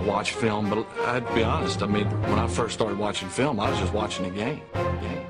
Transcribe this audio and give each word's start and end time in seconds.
I 0.00 0.02
watch 0.02 0.32
film, 0.32 0.70
but 0.70 0.86
I'd 1.00 1.34
be 1.34 1.44
honest. 1.44 1.82
I 1.82 1.86
mean, 1.86 2.06
when 2.22 2.38
I 2.38 2.46
first 2.46 2.72
started 2.72 2.96
watching 2.96 3.28
film, 3.28 3.60
I 3.60 3.68
was 3.68 3.78
just 3.78 3.92
watching 3.92 4.24
the 4.24 4.30
game. 4.30 4.62
game. 4.72 5.26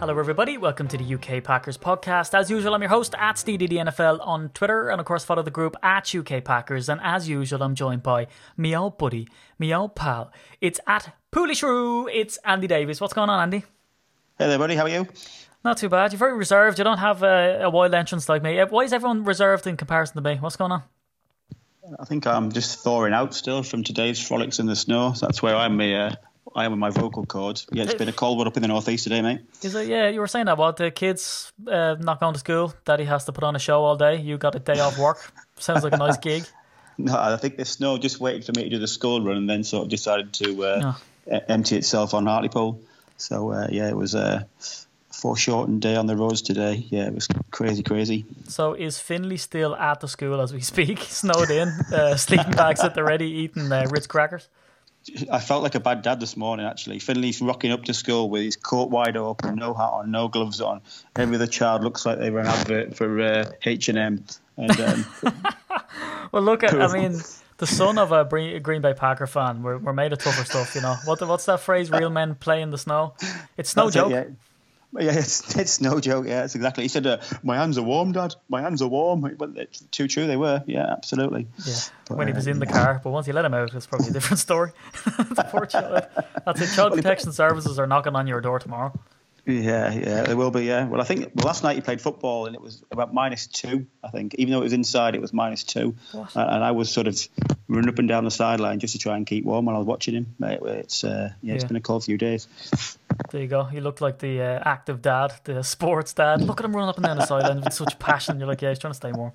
Hello, 0.00 0.18
everybody. 0.18 0.58
Welcome 0.58 0.88
to 0.88 0.98
the 0.98 1.14
UK 1.14 1.44
Packers 1.44 1.78
podcast. 1.78 2.36
As 2.36 2.50
usual, 2.50 2.74
I'm 2.74 2.82
your 2.82 2.88
host 2.88 3.14
at 3.16 3.36
SteeDDNFL 3.36 4.18
on 4.20 4.48
Twitter, 4.48 4.88
and 4.88 4.98
of 4.98 5.06
course, 5.06 5.24
follow 5.24 5.44
the 5.44 5.50
group 5.52 5.76
at 5.80 6.12
UK 6.12 6.42
Packers. 6.42 6.88
And 6.88 7.00
as 7.04 7.28
usual, 7.28 7.62
I'm 7.62 7.76
joined 7.76 8.02
by 8.02 8.26
me 8.56 8.76
old 8.76 8.98
buddy, 8.98 9.28
me 9.60 9.72
old 9.72 9.94
pal. 9.94 10.32
It's 10.60 10.80
at 10.88 11.14
Poolishrew. 11.30 12.08
It's 12.12 12.36
Andy 12.44 12.66
Davis. 12.66 13.00
What's 13.00 13.14
going 13.14 13.30
on, 13.30 13.40
Andy? 13.40 13.64
Hey 14.38 14.48
there, 14.48 14.58
buddy. 14.58 14.74
How 14.74 14.82
are 14.82 14.88
you? 14.88 15.06
Not 15.64 15.78
too 15.78 15.88
bad. 15.88 16.10
You're 16.10 16.18
very 16.18 16.36
reserved. 16.36 16.78
You 16.78 16.84
don't 16.84 16.98
have 16.98 17.22
a, 17.22 17.60
a 17.62 17.70
wild 17.70 17.94
entrance 17.94 18.28
like 18.28 18.42
me. 18.42 18.58
Uh, 18.58 18.66
why 18.66 18.82
is 18.82 18.92
everyone 18.92 19.22
reserved 19.22 19.68
in 19.68 19.76
comparison 19.76 20.16
to 20.16 20.20
me? 20.20 20.38
What's 20.40 20.56
going 20.56 20.72
on? 20.72 20.82
I 21.98 22.04
think 22.04 22.26
I'm 22.26 22.52
just 22.52 22.80
thawing 22.80 23.12
out 23.12 23.34
still 23.34 23.62
from 23.62 23.84
today's 23.84 24.20
frolics 24.20 24.58
in 24.58 24.66
the 24.66 24.76
snow. 24.76 25.14
That's 25.20 25.42
where 25.42 25.56
I'm. 25.56 25.80
Uh, 25.80 26.14
I 26.54 26.64
am 26.64 26.72
with 26.72 26.78
my 26.78 26.90
vocal 26.90 27.26
cords. 27.26 27.66
Yeah, 27.70 27.84
it's 27.84 27.94
been 27.94 28.08
a 28.08 28.12
cold 28.12 28.38
one 28.38 28.46
up 28.46 28.56
in 28.56 28.62
the 28.62 28.68
northeast 28.68 29.04
today, 29.04 29.20
mate. 29.20 29.40
Is 29.62 29.74
it? 29.74 29.88
Yeah, 29.88 30.08
you 30.08 30.20
were 30.20 30.26
saying 30.26 30.46
that. 30.46 30.56
What 30.56 30.76
the 30.76 30.90
kids 30.90 31.52
uh, 31.70 31.96
not 31.98 32.18
going 32.20 32.32
to 32.32 32.40
school? 32.40 32.72
Daddy 32.84 33.04
has 33.04 33.24
to 33.26 33.32
put 33.32 33.44
on 33.44 33.54
a 33.56 33.58
show 33.58 33.84
all 33.84 33.96
day. 33.96 34.20
You 34.20 34.38
got 34.38 34.54
a 34.54 34.58
day 34.58 34.80
off 34.80 34.98
work. 34.98 35.32
Sounds 35.58 35.84
like 35.84 35.92
a 35.92 35.98
nice 35.98 36.18
gig. 36.18 36.44
No, 36.98 37.14
I 37.14 37.36
think 37.36 37.58
the 37.58 37.66
snow 37.66 37.98
just 37.98 38.20
waited 38.20 38.46
for 38.46 38.52
me 38.58 38.64
to 38.64 38.70
do 38.70 38.78
the 38.78 38.88
school 38.88 39.20
run 39.20 39.36
and 39.36 39.50
then 39.50 39.64
sort 39.64 39.82
of 39.82 39.90
decided 39.90 40.32
to 40.32 40.64
uh, 40.64 40.94
oh. 41.30 41.40
empty 41.46 41.76
itself 41.76 42.14
on 42.14 42.24
Hartlepool. 42.24 42.80
So 43.18 43.52
uh, 43.52 43.68
yeah, 43.70 43.90
it 43.90 43.96
was 43.98 44.14
a 44.14 44.48
foreshortened 45.16 45.80
day 45.80 45.96
on 45.96 46.06
the 46.06 46.16
roads 46.16 46.42
today. 46.42 46.86
Yeah, 46.88 47.06
it 47.06 47.14
was 47.14 47.28
crazy, 47.50 47.82
crazy. 47.82 48.26
So 48.48 48.74
is 48.74 48.98
Finley 48.98 49.36
still 49.36 49.74
at 49.74 50.00
the 50.00 50.08
school 50.08 50.40
as 50.40 50.52
we 50.52 50.60
speak, 50.60 50.98
snowed 51.08 51.50
in, 51.50 51.68
uh, 51.92 52.16
sleeping 52.16 52.52
bags 52.52 52.80
at 52.80 52.94
the 52.94 53.02
ready, 53.02 53.26
eating 53.26 53.70
uh, 53.72 53.86
Ritz 53.90 54.06
crackers? 54.06 54.48
I 55.30 55.38
felt 55.38 55.62
like 55.62 55.76
a 55.76 55.80
bad 55.80 56.02
dad 56.02 56.18
this 56.18 56.36
morning. 56.36 56.66
Actually, 56.66 56.98
Finley's 56.98 57.40
rocking 57.40 57.70
up 57.70 57.84
to 57.84 57.94
school 57.94 58.28
with 58.28 58.42
his 58.42 58.56
coat 58.56 58.90
wide 58.90 59.16
open, 59.16 59.54
no 59.54 59.72
hat 59.72 59.90
on, 59.92 60.10
no 60.10 60.28
gloves 60.28 60.60
on. 60.60 60.80
Every 61.14 61.36
other 61.36 61.46
child 61.46 61.84
looks 61.84 62.04
like 62.04 62.18
they 62.18 62.30
were 62.30 62.40
an 62.40 62.48
advert 62.48 62.96
for 62.96 63.20
uh, 63.20 63.50
H 63.64 63.88
and 63.88 63.98
M. 63.98 64.24
Um, 64.58 65.06
well, 66.32 66.42
look 66.42 66.64
at. 66.64 66.74
I 66.74 66.92
mean, 66.92 67.20
the 67.58 67.66
son 67.66 67.98
of 67.98 68.10
a 68.12 68.24
Green 68.24 68.82
Bay 68.82 68.94
Packer 68.94 69.26
fan. 69.26 69.62
We're, 69.62 69.78
we're 69.78 69.92
made 69.92 70.12
of 70.12 70.18
tougher 70.18 70.44
stuff, 70.44 70.74
you 70.74 70.80
know. 70.80 70.96
What 71.04 71.20
the, 71.20 71.26
what's 71.26 71.44
that 71.46 71.60
phrase? 71.60 71.90
Real 71.90 72.10
men 72.10 72.34
play 72.34 72.60
in 72.60 72.70
the 72.70 72.78
snow. 72.78 73.14
It's 73.56 73.76
no 73.76 73.84
That's 73.84 73.94
joke. 73.94 74.12
It, 74.12 74.28
yeah. 74.28 74.34
Yeah. 75.00 75.12
it's 75.18 75.56
it's 75.56 75.80
no 75.80 76.00
joke. 76.00 76.26
Yeah, 76.26 76.44
it's 76.44 76.54
exactly. 76.54 76.84
He 76.84 76.88
said, 76.88 77.06
uh, 77.06 77.18
"My 77.42 77.56
hands 77.56 77.78
are 77.78 77.82
warm, 77.82 78.12
Dad. 78.12 78.34
My 78.48 78.62
hands 78.62 78.82
are 78.82 78.88
warm." 78.88 79.20
But 79.36 79.50
it's 79.56 79.80
too 79.90 80.08
true. 80.08 80.26
They 80.26 80.36
were. 80.36 80.62
Yeah, 80.66 80.86
absolutely. 80.90 81.46
Yeah. 81.64 81.74
But, 82.08 82.18
when 82.18 82.28
he 82.28 82.32
was 82.32 82.46
in 82.46 82.58
the 82.58 82.66
car, 82.66 83.00
but 83.02 83.10
once 83.10 83.26
you 83.26 83.32
let 83.32 83.44
him 83.44 83.54
out, 83.54 83.74
it's 83.74 83.86
probably 83.86 84.08
a 84.08 84.12
different 84.12 84.38
story. 84.38 84.72
the 85.04 85.46
poor 85.50 85.66
child. 85.66 86.06
That's 86.44 86.60
it. 86.60 86.74
Child 86.74 86.94
protection 86.94 87.32
services 87.32 87.78
are 87.78 87.86
knocking 87.86 88.14
on 88.14 88.26
your 88.26 88.40
door 88.40 88.58
tomorrow. 88.58 88.92
Yeah, 89.46 89.92
yeah, 89.92 90.22
there 90.24 90.36
will 90.36 90.50
be. 90.50 90.64
Yeah. 90.64 90.88
Well, 90.88 91.00
I 91.00 91.04
think 91.04 91.30
well, 91.36 91.46
last 91.46 91.62
night 91.62 91.76
he 91.76 91.80
played 91.80 92.00
football 92.00 92.46
and 92.46 92.56
it 92.56 92.60
was 92.60 92.82
about 92.90 93.14
minus 93.14 93.46
two. 93.46 93.86
I 94.02 94.08
think, 94.08 94.34
even 94.34 94.52
though 94.52 94.60
it 94.60 94.64
was 94.64 94.72
inside, 94.72 95.14
it 95.14 95.20
was 95.20 95.32
minus 95.32 95.62
two, 95.62 95.94
uh, 96.12 96.26
and 96.34 96.64
I 96.64 96.72
was 96.72 96.90
sort 96.90 97.06
of 97.06 97.16
running 97.68 97.88
up 97.88 98.00
and 98.00 98.08
down 98.08 98.24
the 98.24 98.30
sideline 98.32 98.80
just 98.80 98.94
to 98.94 98.98
try 98.98 99.16
and 99.16 99.24
keep 99.24 99.44
warm 99.44 99.66
while 99.66 99.76
I 99.76 99.78
was 99.78 99.86
watching 99.86 100.14
him. 100.14 100.34
It's 100.40 101.04
uh, 101.04 101.30
yeah, 101.42 101.54
it's 101.54 101.62
been 101.62 101.76
a 101.76 101.80
cold 101.80 102.04
few 102.04 102.18
days. 102.18 102.48
There 103.30 103.40
you 103.40 103.48
go. 103.48 103.64
He 103.64 103.80
looked 103.80 104.00
like 104.00 104.18
the 104.18 104.40
uh, 104.40 104.62
active 104.64 105.02
dad, 105.02 105.32
the 105.44 105.62
sports 105.62 106.12
dad. 106.12 106.42
Look 106.42 106.60
at 106.60 106.64
him 106.64 106.74
running 106.74 106.88
up 106.88 106.96
and 106.96 107.04
down 107.04 107.16
the 107.16 107.26
sideline 107.26 107.60
with 107.60 107.72
such 107.72 107.98
passion. 107.98 108.38
You're 108.38 108.48
like, 108.48 108.62
yeah, 108.62 108.70
he's 108.70 108.78
trying 108.78 108.92
to 108.92 108.96
stay 108.96 109.12
warm. 109.12 109.32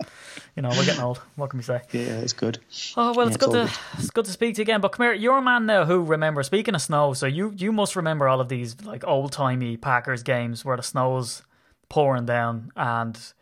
You 0.56 0.62
know, 0.62 0.70
we're 0.70 0.86
getting 0.86 1.02
old. 1.02 1.20
What 1.36 1.50
can 1.50 1.58
we 1.58 1.64
say? 1.64 1.82
Yeah, 1.92 2.20
it's 2.20 2.34
good. 2.34 2.60
Oh 2.98 3.14
well, 3.16 3.28
it's 3.28 3.36
yeah, 3.36 3.46
good 3.46 3.52
to 3.52 3.66
good. 3.66 3.72
it's 4.00 4.10
good 4.10 4.26
to 4.26 4.32
speak 4.32 4.56
to 4.56 4.60
you 4.60 4.64
again. 4.64 4.82
But 4.82 4.90
come 4.94 5.06
here, 5.06 5.14
you're 5.14 5.38
a 5.38 5.42
man 5.42 5.66
now 5.66 5.86
who 5.86 6.04
remember. 6.04 6.44
Speaking 6.44 6.76
of 6.76 6.82
snow, 6.82 7.14
so 7.14 7.26
you 7.26 7.54
you 7.58 7.72
must 7.72 7.96
remember 7.96 8.28
all 8.28 8.42
of 8.42 8.50
these 8.50 8.82
like 8.84 9.06
old 9.06 9.32
timey 9.32 9.78
Packers 9.78 10.24
games 10.24 10.64
where 10.66 10.78
the 10.78 10.84
snow's 10.84 11.44
pouring 11.90 12.26
down 12.26 12.72
and 12.76 13.34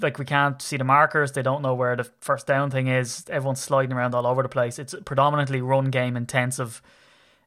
like 0.00 0.18
we 0.18 0.24
can't 0.24 0.62
see 0.62 0.76
the 0.76 0.84
markers. 0.84 1.32
They 1.32 1.42
don't 1.42 1.62
know 1.62 1.74
where 1.74 1.96
the 1.96 2.04
first 2.20 2.46
down 2.46 2.70
thing 2.70 2.86
is. 2.88 3.24
Everyone's 3.28 3.60
sliding 3.60 3.92
around 3.92 4.14
all 4.14 4.26
over 4.26 4.42
the 4.42 4.48
place. 4.48 4.78
It's 4.78 4.94
predominantly 5.04 5.60
run 5.60 5.86
game 5.86 6.16
intensive. 6.16 6.80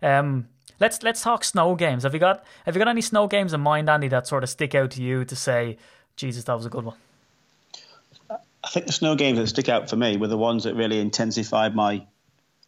Um, 0.02 0.50
let's 0.80 1.03
let's 1.03 1.22
talk 1.22 1.44
snow 1.44 1.75
games. 1.75 2.03
Have 2.03 2.13
you 2.13 2.19
got 2.19 2.46
have 2.66 2.75
you 2.75 2.80
got 2.80 2.88
any 2.88 3.02
snow 3.02 3.28
games 3.28 3.53
in 3.53 3.62
mind, 3.62 3.90
Andy, 3.90 4.08
that 4.09 4.28
sort 4.28 4.44
of 4.44 4.50
stick 4.50 4.75
out 4.75 4.91
to 4.91 5.02
you 5.02 5.25
to 5.25 5.36
say, 5.36 5.78
Jesus, 6.16 6.44
that 6.46 6.56
was 6.56 6.66
a 6.66 6.69
good 6.69 6.86
one? 6.86 6.96
I 8.30 8.68
think 8.69 8.88
the 8.88 8.94
snow 8.94 9.16
games 9.16 9.38
that 9.38 9.47
stick 9.47 9.69
out 9.69 9.90
for 9.90 9.96
me 9.96 10.18
were 10.18 10.28
the 10.28 10.38
ones 10.38 10.63
that 10.63 10.75
really 10.75 11.00
intensified 11.00 11.75
my 11.75 12.06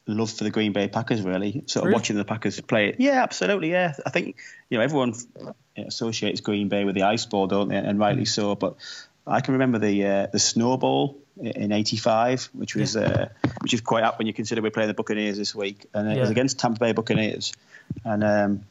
love 0.06 0.31
for 0.31 0.44
the 0.44 0.51
Green 0.51 0.72
Bay 0.72 0.88
Packers. 0.88 1.22
Really, 1.22 1.63
sort 1.66 1.84
of 1.84 1.88
really? 1.88 1.94
watching 1.95 2.18
the 2.18 2.25
Packers 2.25 2.59
play. 2.62 2.90
It. 2.90 2.95
Yeah, 3.00 3.23
absolutely. 3.23 3.72
Yeah, 3.72 3.94
I 4.06 4.09
think 4.09 4.38
you 4.69 4.78
know 4.78 4.84
everyone 4.84 5.13
associates 5.75 6.41
Green 6.41 6.69
Bay 6.69 6.84
with 6.84 6.95
the 6.95 7.03
ice 7.03 7.25
ball, 7.25 7.47
don't 7.47 7.69
they? 7.69 7.78
And 7.78 8.00
rightly 8.00 8.25
so. 8.25 8.56
But 8.56 8.75
I 9.25 9.41
can 9.41 9.53
remember 9.53 9.79
the 9.79 10.06
uh, 10.06 10.28
the 10.28 10.39
snowball 10.39 11.18
in 11.39 11.72
'85, 11.72 12.50
which 12.53 12.75
was 12.75 12.95
yeah. 12.95 13.01
uh, 13.44 13.47
which 13.67 13.73
is 13.73 13.81
quite 13.81 14.05
up 14.05 14.17
when 14.17 14.28
you 14.28 14.33
consider 14.33 14.61
we're 14.61 14.72
playing 14.72 14.88
the 14.88 14.94
Buccaneers 14.94 15.35
this 15.35 15.53
week, 15.53 15.88
and 15.94 16.09
it 16.09 16.16
yeah. 16.16 16.22
was 16.22 16.29
against 16.29 16.57
Tampa 16.57 16.79
Bay 16.79 16.94
Buccaneers, 16.94 17.51
and 18.05 18.23
um, 18.23 18.63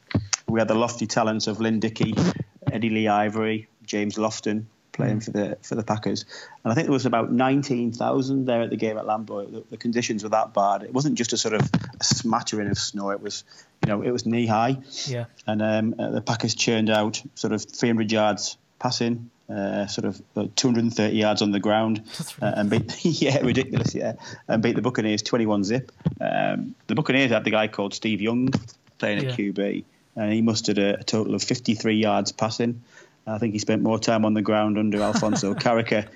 we 0.49 0.59
had 0.59 0.69
the 0.69 0.75
lofty 0.75 1.07
talents 1.07 1.49
of 1.49 1.61
Lynn 1.61 1.81
Dickey, 1.81 2.15
Eddie 2.73 2.89
Lee 2.89 3.07
Ivery, 3.07 3.69
James 3.85 4.15
Lofton 4.17 4.65
playing 4.93 5.19
mm. 5.19 5.25
for 5.27 5.31
the 5.33 5.59
for 5.61 5.75
the 5.75 5.83
Packers, 5.83 6.25
and 6.65 6.73
I 6.73 6.75
think 6.75 6.87
there 6.87 6.95
was 6.95 7.05
about 7.05 7.31
19,000 7.31 8.47
there 8.47 8.63
at 8.63 8.71
the 8.71 8.77
game 8.79 8.97
at 8.97 9.05
Lambeau. 9.05 9.53
The, 9.53 9.65
the, 9.73 9.77
conditions 9.77 10.23
were 10.23 10.31
that 10.31 10.55
bad. 10.55 10.83
It 10.83 10.95
wasn't 10.95 11.17
just 11.17 11.35
a 11.35 11.37
sort 11.37 11.53
of 11.53 11.69
a 12.01 12.03
smattering 12.03 12.71
of 12.71 12.79
snow. 12.79 13.11
It 13.11 13.21
was, 13.21 13.45
you 13.85 13.93
know, 13.93 14.01
it 14.01 14.13
was 14.13 14.25
knee 14.25 14.47
high. 14.47 14.79
Yeah. 15.05 15.27
And 15.47 15.61
um, 15.61 15.91
the 15.91 16.23
Packers 16.23 16.55
churned 16.55 16.89
out 16.89 17.23
sort 17.35 17.53
of 17.53 17.63
300 17.63 18.11
yards 18.11 18.57
passing, 18.79 19.31
uh, 19.49 19.87
sort 19.87 20.05
of 20.07 20.55
230 20.57 21.17
yards 21.17 21.43
on 21.43 21.51
the 21.51 21.61
ground, 21.61 22.03
uh, 22.43 22.53
and 22.57 22.71
beat 22.71 23.05
yeah 23.05 23.39
ridiculous 23.41 23.95
yeah, 23.95 24.15
and 24.49 24.63
beat 24.63 24.77
the 24.77 24.83
Buccaneers 24.83 25.23
21 25.23 25.65
zip. 25.65 25.93
Um, 26.21 26.75
the 26.87 26.95
Buccaneers 26.95 27.31
had 27.31 27.45
the 27.45 27.51
guy 27.51 27.69
called 27.69 27.95
Steve 27.95 28.21
Young 28.21 28.51
playing 28.99 29.23
yeah. 29.23 29.31
at 29.31 29.39
QB, 29.39 29.85
and 30.17 30.33
he 30.33 30.43
mustered 30.43 30.79
a, 30.79 31.01
a, 31.01 31.05
total 31.05 31.35
of 31.35 31.43
53 31.43 31.97
yards 31.97 32.33
passing. 32.33 32.83
I 33.27 33.39
think 33.39 33.55
he 33.55 33.59
spent 33.59 33.83
more 33.83 33.99
time 33.99 34.25
on 34.25 34.35
the 34.35 34.43
ground 34.43 34.79
under 34.79 35.03
Alphonso 35.03 35.55
Carreker, 35.65 36.07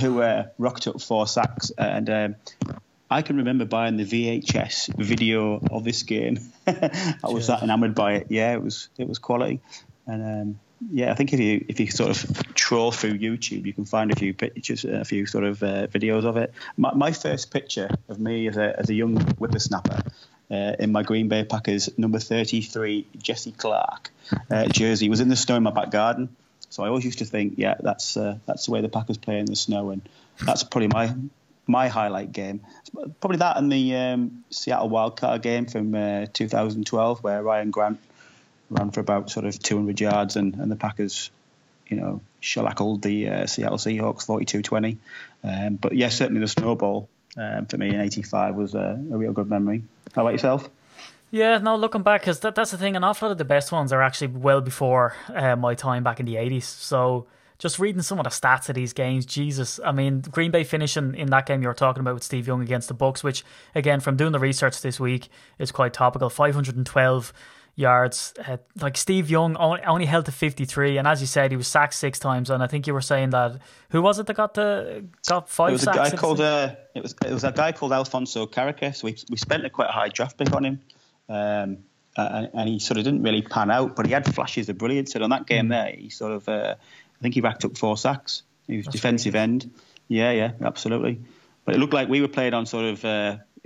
who 0.00 0.22
uh, 0.22 0.46
rocked 0.58 0.86
up 0.86 1.00
four 1.00 1.26
sacks. 1.26 1.72
And 1.76 2.08
um, 2.08 2.36
I 3.10 3.22
can 3.22 3.36
remember 3.36 3.64
buying 3.64 3.96
the 3.96 4.04
VHS 4.04 4.94
video 4.96 5.60
of 5.70 5.82
this 5.82 6.04
game. 6.04 6.38
I 6.66 7.10
was 7.24 7.48
that 7.48 7.62
enamoured 7.62 7.96
by 7.96 8.14
it. 8.14 8.28
Yeah, 8.30 8.54
it 8.54 8.62
was 8.62 8.88
it 8.96 9.08
was 9.08 9.18
quality. 9.18 9.60
And 10.06 10.22
um, 10.22 10.60
yeah, 10.90 11.10
I 11.10 11.14
think 11.14 11.32
if 11.32 11.40
you 11.40 11.64
if 11.68 11.80
you 11.80 11.90
sort 11.90 12.10
of 12.10 12.54
troll 12.54 12.92
through 12.92 13.18
YouTube, 13.18 13.66
you 13.66 13.72
can 13.72 13.84
find 13.84 14.10
a 14.10 14.16
few 14.16 14.34
pictures, 14.34 14.84
a 14.84 15.04
few 15.04 15.26
sort 15.26 15.44
of 15.44 15.62
uh, 15.62 15.86
videos 15.88 16.24
of 16.24 16.36
it. 16.36 16.52
My, 16.76 16.92
my, 16.94 17.12
first 17.12 17.50
picture 17.50 17.90
of 18.08 18.18
me 18.18 18.48
as 18.48 18.56
a 18.56 18.78
as 18.78 18.90
a 18.90 18.94
young 18.94 19.16
whippersnapper 19.16 20.02
uh, 20.50 20.76
in 20.78 20.92
my 20.92 21.02
Green 21.02 21.28
Bay 21.28 21.44
Packers 21.44 21.96
number 21.98 22.18
33 22.18 23.06
Jessie 23.18 23.52
Clark 23.52 24.10
uh, 24.50 24.66
jersey 24.66 25.08
was 25.08 25.20
in 25.20 25.28
the 25.28 25.36
snow 25.36 25.56
in 25.56 25.62
my 25.62 25.70
back 25.70 25.90
garden. 25.90 26.34
So 26.70 26.82
I 26.84 26.88
always 26.88 27.04
used 27.04 27.18
to 27.18 27.26
think, 27.26 27.54
yeah, 27.58 27.74
that's 27.78 28.16
uh, 28.16 28.38
that's 28.46 28.66
the 28.66 28.72
way 28.72 28.80
the 28.80 28.88
Packers 28.88 29.18
play 29.18 29.38
in 29.38 29.46
the 29.46 29.56
snow, 29.56 29.90
and 29.90 30.02
that's 30.44 30.64
probably 30.64 30.88
my 30.88 31.14
my 31.66 31.88
highlight 31.88 32.32
game. 32.32 32.60
Probably 33.20 33.38
that 33.38 33.56
and 33.56 33.70
the 33.70 33.94
um, 33.96 34.44
Seattle 34.50 34.90
Wildcard 34.90 35.42
game 35.42 35.66
from 35.66 35.94
uh, 35.94 36.26
2012, 36.32 37.22
where 37.22 37.42
Ryan 37.42 37.70
Grant 37.70 38.00
ran 38.72 38.90
for 38.90 39.00
about 39.00 39.30
sort 39.30 39.46
of 39.46 39.58
200 39.58 40.00
yards, 40.00 40.36
and, 40.36 40.54
and 40.54 40.70
the 40.70 40.76
Packers, 40.76 41.30
you 41.86 41.96
know, 41.96 42.20
shellackled 42.40 43.02
the 43.02 43.28
uh, 43.28 43.46
Seattle 43.46 43.78
Seahawks 43.78 44.26
42-20. 44.26 44.96
Um, 45.44 45.76
but 45.76 45.94
yes, 45.94 46.16
certainly 46.16 46.40
the 46.40 46.48
snowball 46.48 47.08
um, 47.36 47.66
for 47.66 47.78
me 47.78 47.88
in 47.88 48.00
'85 48.00 48.54
was 48.54 48.74
a, 48.74 49.00
a, 49.12 49.16
real 49.16 49.32
good 49.32 49.48
memory. 49.48 49.82
How 50.14 50.22
about 50.22 50.32
yourself? 50.32 50.68
Yeah, 51.30 51.58
no, 51.58 51.76
looking 51.76 52.02
back, 52.02 52.20
because 52.22 52.40
that, 52.40 52.54
that's 52.54 52.72
the 52.72 52.78
thing. 52.78 52.94
An 52.94 53.04
awful 53.04 53.28
lot 53.28 53.32
of 53.32 53.38
the 53.38 53.44
best 53.44 53.72
ones 53.72 53.92
are 53.92 54.02
actually 54.02 54.28
well 54.28 54.60
before 54.60 55.16
uh, 55.28 55.56
my 55.56 55.74
time 55.74 56.02
back 56.02 56.20
in 56.20 56.26
the 56.26 56.34
'80s. 56.34 56.64
So 56.64 57.26
just 57.58 57.78
reading 57.78 58.02
some 58.02 58.18
of 58.18 58.24
the 58.24 58.30
stats 58.30 58.68
of 58.68 58.74
these 58.74 58.92
games, 58.92 59.24
Jesus, 59.24 59.78
I 59.84 59.92
mean, 59.92 60.20
Green 60.20 60.50
Bay 60.50 60.64
finishing 60.64 61.14
in 61.14 61.30
that 61.30 61.46
game 61.46 61.62
you 61.62 61.68
were 61.68 61.74
talking 61.74 62.00
about 62.00 62.14
with 62.14 62.24
Steve 62.24 62.46
Young 62.46 62.60
against 62.60 62.88
the 62.88 62.94
Bucks, 62.94 63.22
which 63.22 63.44
again, 63.74 64.00
from 64.00 64.16
doing 64.16 64.32
the 64.32 64.40
research 64.40 64.80
this 64.80 64.98
week, 64.98 65.28
is 65.58 65.72
quite 65.72 65.92
topical. 65.94 66.28
512 66.28 67.32
yards. 67.74 68.34
Uh, 68.46 68.58
like 68.80 68.96
Steve 68.96 69.30
Young 69.30 69.56
only, 69.56 69.82
only 69.82 70.06
held 70.06 70.26
to 70.26 70.32
53, 70.32 70.98
and 70.98 71.08
as 71.08 71.20
you 71.20 71.26
said, 71.26 71.50
he 71.50 71.56
was 71.56 71.68
sacked 71.68 71.94
six 71.94 72.18
times. 72.18 72.50
And 72.50 72.62
I 72.62 72.66
think 72.66 72.86
you 72.86 72.94
were 72.94 73.00
saying 73.00 73.30
that 73.30 73.60
who 73.90 74.02
was 74.02 74.18
it 74.18 74.26
that 74.26 74.34
got 74.34 74.54
the 74.54 75.04
got 75.26 75.48
five? 75.48 75.70
It 75.70 75.72
was 75.72 75.82
sacks 75.82 75.96
a 75.96 76.10
guy 76.10 76.16
called 76.16 76.40
uh, 76.40 76.74
it 76.94 77.02
was 77.02 77.14
it 77.24 77.32
was 77.32 77.44
a 77.44 77.52
guy 77.52 77.72
called 77.72 77.92
Alphonso 77.92 78.46
Carreker. 78.46 78.94
So 78.94 79.06
we 79.06 79.16
we 79.30 79.36
spent 79.36 79.64
a 79.64 79.70
quite 79.70 79.90
high 79.90 80.08
draft 80.08 80.38
pick 80.38 80.52
on 80.54 80.64
him. 80.64 80.80
Um, 81.28 81.78
and, 82.16 82.50
and, 82.52 82.68
he 82.68 82.78
sort 82.78 82.98
of 82.98 83.04
didn't 83.04 83.22
really 83.22 83.40
pan 83.40 83.70
out, 83.70 83.96
but 83.96 84.04
he 84.04 84.12
had 84.12 84.34
flashes 84.34 84.68
of 84.68 84.76
brilliance. 84.76 85.14
And 85.14 85.24
on 85.24 85.30
that 85.30 85.46
game 85.46 85.66
mm. 85.66 85.70
there, 85.70 85.94
he 85.96 86.10
sort 86.10 86.32
of, 86.32 86.46
uh, 86.46 86.74
I 86.78 87.22
think 87.22 87.34
he 87.34 87.40
racked 87.40 87.64
up 87.64 87.78
four 87.78 87.96
sacks. 87.96 88.42
He 88.66 88.76
was 88.76 88.86
That's 88.86 88.96
defensive 88.96 89.34
end. 89.34 89.70
Yeah, 90.08 90.32
yeah, 90.32 90.52
absolutely. 90.60 91.20
but 91.64 91.74
it 91.74 91.78
looked 91.78 91.94
like 91.94 92.08
we 92.08 92.20
were 92.20 92.28
playing 92.28 92.52
on 92.52 92.66
sort 92.66 92.84
of 92.84 93.04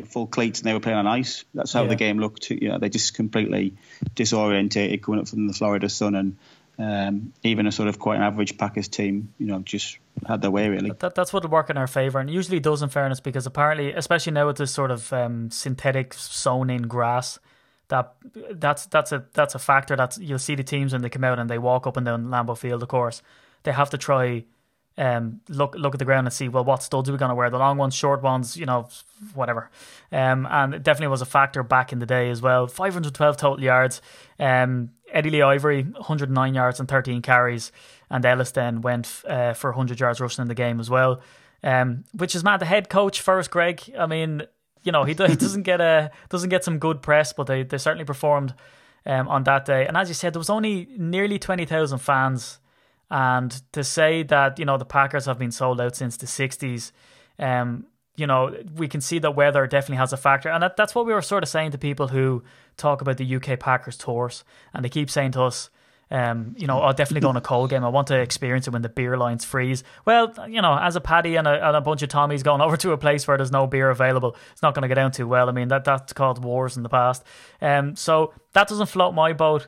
full 0.05 0.27
cleats 0.27 0.61
and 0.61 0.67
they 0.69 0.75
were 0.75 0.81
playing 0.81 0.99
on 0.99 1.07
ice. 1.07 1.45
That's 1.55 1.73
how 1.73 1.83
Yeah. 1.83 1.89
the 1.89 1.97
game 1.97 2.19
looked. 2.19 2.51
You 2.51 2.69
know, 2.69 2.79
they 2.79 2.89
just 2.91 3.15
completely 3.15 3.75
disorientated 4.15 5.03
coming 5.03 5.21
up 5.21 5.29
from 5.29 5.47
the 5.47 5.53
Florida 5.55 5.89
sun, 5.89 6.15
and 6.15 6.37
um, 6.79 7.33
even 7.43 7.67
a 7.67 7.73
sort 7.73 7.89
of 7.89 7.99
quite 7.99 8.17
an 8.17 8.23
average 8.23 8.59
Packers 8.59 8.89
team, 8.89 9.33
you 9.39 9.47
know, 9.47 9.61
just 9.61 9.99
had 10.27 10.43
their 10.43 10.51
way 10.51 10.69
really. 10.69 10.91
That, 10.91 11.15
that's 11.15 11.33
what 11.33 11.43
would 11.43 11.53
work 11.53 11.71
in 11.71 11.77
our 11.79 11.87
favour, 11.87 12.19
and 12.19 12.29
usually 12.31 12.61
does 12.61 12.83
in 12.83 12.89
fairness, 12.89 13.21
because 13.21 13.47
apparently, 13.47 13.93
especially 13.93 14.33
now 14.33 14.47
with 14.47 14.59
this 14.59 14.73
sort 14.73 14.91
of 14.91 15.13
um, 15.13 15.51
synthetic 15.51 16.13
sown 16.15 16.69
in 16.71 16.83
grass, 16.83 17.39
that 17.89 18.15
that's 18.51 18.87
that's 18.87 19.13
a 19.13 19.25
that's 19.33 19.55
a 19.55 19.59
factor. 19.59 19.97
That 19.97 20.19
you'll 20.19 20.39
see 20.39 20.55
the 20.55 20.65
teams 20.65 20.93
when 20.93 21.03
they 21.03 21.09
come 21.09 21.25
out 21.25 21.39
and 21.39 21.49
they 21.49 21.59
walk 21.59 21.87
up 21.87 21.97
and 21.97 22.05
down 22.05 22.27
Lambeau 22.27 22.59
Field. 22.59 22.83
Of 22.83 22.89
course, 22.89 23.23
they 23.63 23.73
have 23.73 23.91
to 23.91 23.99
try 23.99 24.45
um 24.99 25.41
look 25.49 25.75
look 25.75 25.95
at 25.95 25.99
the 25.99 26.05
ground 26.05 26.27
and 26.27 26.33
see 26.33 26.49
well 26.49 26.65
what 26.65 26.83
studs 26.83 27.09
are 27.09 27.13
we 27.13 27.19
going 27.19 27.29
to 27.29 27.35
wear? 27.35 27.51
The 27.51 27.59
long 27.59 27.77
ones 27.77 27.95
short 27.95 28.23
ones 28.23 28.57
you 28.57 28.67
know 28.67 28.89
whatever. 29.35 29.71
Um 30.11 30.47
and 30.51 30.75
it 30.75 30.83
definitely 30.83 31.09
was 31.09 31.21
a 31.23 31.27
factor 31.27 31.63
back 31.63 31.93
in 31.93 31.99
the 31.99 32.07
day 32.07 32.31
as 32.31 32.41
well. 32.41 32.67
512 32.67 33.37
total 33.37 33.63
yards. 33.63 34.01
Um 34.39 34.91
Eddie 35.13 35.31
Lee 35.31 35.43
Ivery 35.43 35.83
109 35.83 36.55
yards 36.55 36.81
and 36.81 36.89
13 36.89 37.23
carries. 37.23 37.73
And 38.11 38.25
Ellis 38.25 38.51
then 38.53 38.81
went 38.81 39.23
uh, 39.27 39.53
for 39.53 39.71
100 39.71 40.01
yards 40.01 40.21
rushing 40.21 40.43
in 40.43 40.49
the 40.49 40.55
game 40.55 40.81
as 40.81 40.89
well. 40.89 41.21
Um 41.63 42.05
which 42.15 42.35
is 42.35 42.43
mad. 42.43 42.61
The 42.61 42.67
head 42.67 42.89
coach 42.89 43.21
Forrest 43.21 43.51
Gregg 43.51 43.93
I 43.99 44.07
mean 44.07 44.45
you 44.83 44.93
know 44.93 45.05
he, 45.05 45.13
he 45.13 45.15
doesn't 45.37 45.65
get 45.65 45.81
a 45.83 46.11
doesn't 46.31 46.49
get 46.51 46.65
some 46.65 46.79
good 46.79 47.03
press 47.03 47.35
but 47.35 47.47
they 47.47 47.65
they 47.65 47.79
certainly 47.79 48.05
performed 48.07 48.55
um 49.05 49.29
on 49.29 49.45
that 49.45 49.67
day. 49.67 49.87
And 49.87 49.95
as 49.95 50.09
you 50.09 50.15
said 50.15 50.33
there 50.33 50.41
was 50.41 50.51
only 50.51 50.89
nearly 50.97 51.39
20,000 51.39 51.99
fans 51.99 52.61
and 53.11 53.51
to 53.73 53.85
say 53.85 54.23
that 54.25 54.59
you 54.59 54.65
know 54.65 54.79
the 54.79 54.85
Packers 54.85 55.27
have 55.27 55.39
been 55.39 55.53
sold 55.53 55.81
out 55.81 55.97
since 55.97 56.17
the 56.17 56.27
'60s, 56.27 56.93
um, 57.39 57.87
you 58.17 58.27
know 58.27 58.57
we 58.75 58.89
can 58.89 59.01
see 59.01 59.19
that 59.21 59.37
weather 59.37 59.67
definitely 59.67 59.99
has 59.99 60.13
a 60.13 60.17
factor, 60.17 60.49
and 60.49 60.63
that, 60.63 60.77
that's 60.77 60.95
what 60.95 61.07
we 61.07 61.13
were 61.13 61.23
sort 61.23 61.43
of 61.43 61.49
saying 61.49 61.71
to 61.71 61.79
people 61.79 62.09
who 62.09 62.43
talk 62.77 63.01
about 63.01 63.17
the 63.17 63.37
UK 63.37 63.59
Packers 63.61 63.97
tours, 63.97 64.45
and 64.75 64.85
they 64.85 64.89
keep 64.89 65.11
saying 65.11 65.33
to 65.33 65.43
us. 65.43 65.71
Um, 66.09 66.55
you 66.57 66.69
know, 66.69 66.83
I'll 66.83 66.93
definitely 66.93 67.23
go 67.23 67.31
on 67.31 67.37
a 67.37 67.41
cold 67.41 67.71
game. 67.71 67.85
I 67.85 67.89
want 67.89 68.07
to 68.09 68.21
experience 68.21 68.69
it 68.69 68.73
when 68.73 68.83
the 68.83 68.89
beer 68.89 69.17
lines 69.17 69.45
freeze. 69.45 69.83
Well, 70.05 70.33
you 70.49 70.63
know, 70.63 70.79
as 70.79 70.95
a 70.95 71.01
Paddy 71.01 71.35
and 71.35 71.49
a, 71.49 71.67
and 71.67 71.77
a 71.77 71.81
bunch 71.81 72.01
of 72.03 72.09
Tommies 72.09 72.45
going 72.45 72.61
over 72.63 72.77
to 72.77 72.93
a 72.93 72.97
place 72.97 73.27
where 73.27 73.37
there's 73.37 73.51
no 73.51 73.67
beer 73.67 73.91
available, 73.91 74.37
it's 74.53 74.63
not 74.63 74.73
going 74.73 74.83
to 74.83 74.89
go 74.89 74.95
down 74.95 75.11
too 75.11 75.27
well. 75.27 75.49
I 75.49 75.53
mean, 75.53 75.67
that 75.67 75.83
that's 75.83 76.13
called 76.13 76.45
wars 76.45 76.77
in 76.77 76.85
the 76.85 76.89
past. 76.89 77.25
Um, 77.61 77.97
so 77.97 78.33
that 78.53 78.69
doesn't 78.69 78.87
float 78.87 79.15
my 79.15 79.33
boat. 79.33 79.67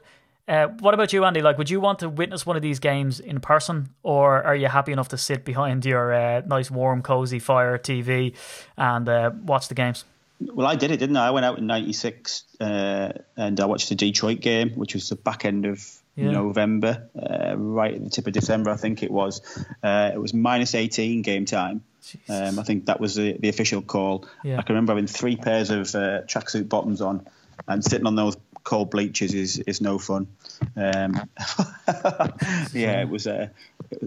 Uh, 0.49 0.69
what 0.81 0.95
about 0.95 1.13
you, 1.13 1.25
Andy? 1.25 1.43
Like, 1.43 1.59
would 1.59 1.69
you 1.69 1.79
want 1.81 1.99
to 1.99 2.09
witness 2.09 2.47
one 2.47 2.57
of 2.57 2.63
these 2.63 2.79
games 2.79 3.21
in 3.21 3.39
person, 3.41 3.91
or 4.03 4.43
are 4.43 4.57
you 4.57 4.69
happy 4.69 4.93
enough 4.93 5.09
to 5.09 5.19
sit 5.19 5.45
behind 5.45 5.85
your 5.85 6.13
uh, 6.15 6.41
nice, 6.47 6.71
warm, 6.71 7.03
cozy 7.03 7.39
fire 7.39 7.77
TV 7.79 8.35
and 8.77 9.09
uh, 9.09 9.31
watch 9.45 9.69
the 9.69 9.75
games? 9.75 10.05
Well, 10.41 10.67
I 10.67 10.77
did 10.77 10.91
it, 10.91 10.99
didn't 10.99 11.17
I? 11.17 11.27
I 11.27 11.31
went 11.33 11.45
out 11.45 11.59
in 11.59 11.67
'96 11.67 12.45
uh, 12.61 13.13
and 13.37 13.61
I 13.61 13.65
watched 13.67 13.89
the 13.91 13.95
Detroit 13.95 14.41
game, 14.41 14.71
which 14.71 14.95
was 14.95 15.09
the 15.09 15.17
back 15.17 15.45
end 15.45 15.67
of 15.67 15.85
Yeah. 16.17 16.31
November, 16.31 17.09
uh, 17.15 17.55
right 17.57 17.95
at 17.95 18.03
the 18.05 18.09
tip 18.11 18.27
of 18.27 18.33
December, 18.33 18.71
I 18.71 18.77
think 18.77 19.03
it 19.03 19.11
was. 19.11 19.43
Uh, 19.83 20.11
it 20.15 20.19
was 20.21 20.33
minus 20.33 20.75
18 20.75 21.23
game 21.23 21.45
time. 21.45 21.83
Um, 22.29 22.59
I 22.59 22.63
think 22.63 22.87
that 22.87 23.01
was 23.01 23.17
the, 23.17 23.37
the 23.39 23.49
official 23.51 23.83
call. 23.83 24.25
Yeah. 24.43 24.59
I 24.59 24.63
can 24.63 24.75
remember 24.77 24.93
having 24.93 25.07
three 25.09 25.37
pairs 25.37 25.71
of 25.71 25.95
uh, 25.95 26.23
tracksuit 26.23 26.69
bottoms 26.69 27.01
on, 27.03 27.27
and 27.67 27.85
sitting 27.85 28.07
on 28.07 28.15
those 28.15 28.37
cold 28.69 28.91
bleachers 28.91 29.33
is 29.33 29.59
is 29.61 29.81
no 29.81 29.99
fun. 29.99 30.27
Um, 30.77 31.15
yeah, 32.75 33.01
it 33.01 33.09
was 33.09 33.27
a 33.27 33.51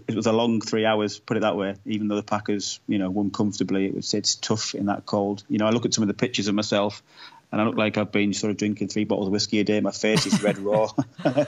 it 0.07 0.13
was 0.13 0.27
a 0.27 0.31
long 0.31 0.61
three 0.61 0.85
hours. 0.85 1.17
Put 1.17 1.37
it 1.37 1.39
that 1.39 1.57
way. 1.57 1.75
Even 1.87 2.07
though 2.07 2.15
the 2.15 2.21
Packers, 2.21 2.79
you 2.87 2.99
know, 2.99 3.09
won 3.09 3.31
comfortably, 3.31 3.87
it 3.87 3.95
was 3.95 4.13
it's 4.13 4.35
tough 4.35 4.75
in 4.75 4.85
that 4.85 5.07
cold. 5.07 5.43
You 5.49 5.57
know, 5.57 5.65
I 5.65 5.71
look 5.71 5.85
at 5.85 5.95
some 5.95 6.03
of 6.03 6.09
the 6.09 6.13
pictures 6.13 6.47
of 6.47 6.53
myself, 6.53 7.01
and 7.51 7.59
I 7.59 7.63
look 7.63 7.75
like 7.75 7.97
I've 7.97 8.11
been 8.11 8.33
sort 8.33 8.51
of 8.51 8.57
drinking 8.57 8.89
three 8.89 9.03
bottles 9.03 9.27
of 9.27 9.33
whiskey 9.33 9.59
a 9.61 9.63
day. 9.63 9.79
My 9.79 9.89
face 9.89 10.27
is 10.27 10.43
red 10.43 10.59
raw. 10.59 10.89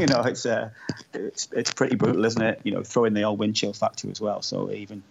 You 0.00 0.06
know, 0.06 0.22
it's 0.22 0.46
uh, 0.46 0.70
it's 1.14 1.46
it's 1.52 1.72
pretty 1.72 1.94
brutal, 1.94 2.24
isn't 2.24 2.42
it? 2.42 2.60
You 2.64 2.72
know, 2.72 2.82
throw 2.82 3.04
in 3.04 3.14
the 3.14 3.22
old 3.22 3.38
wind 3.38 3.54
chill 3.54 3.72
factor 3.72 4.10
as 4.10 4.20
well. 4.20 4.42
So 4.42 4.72
even 4.72 5.04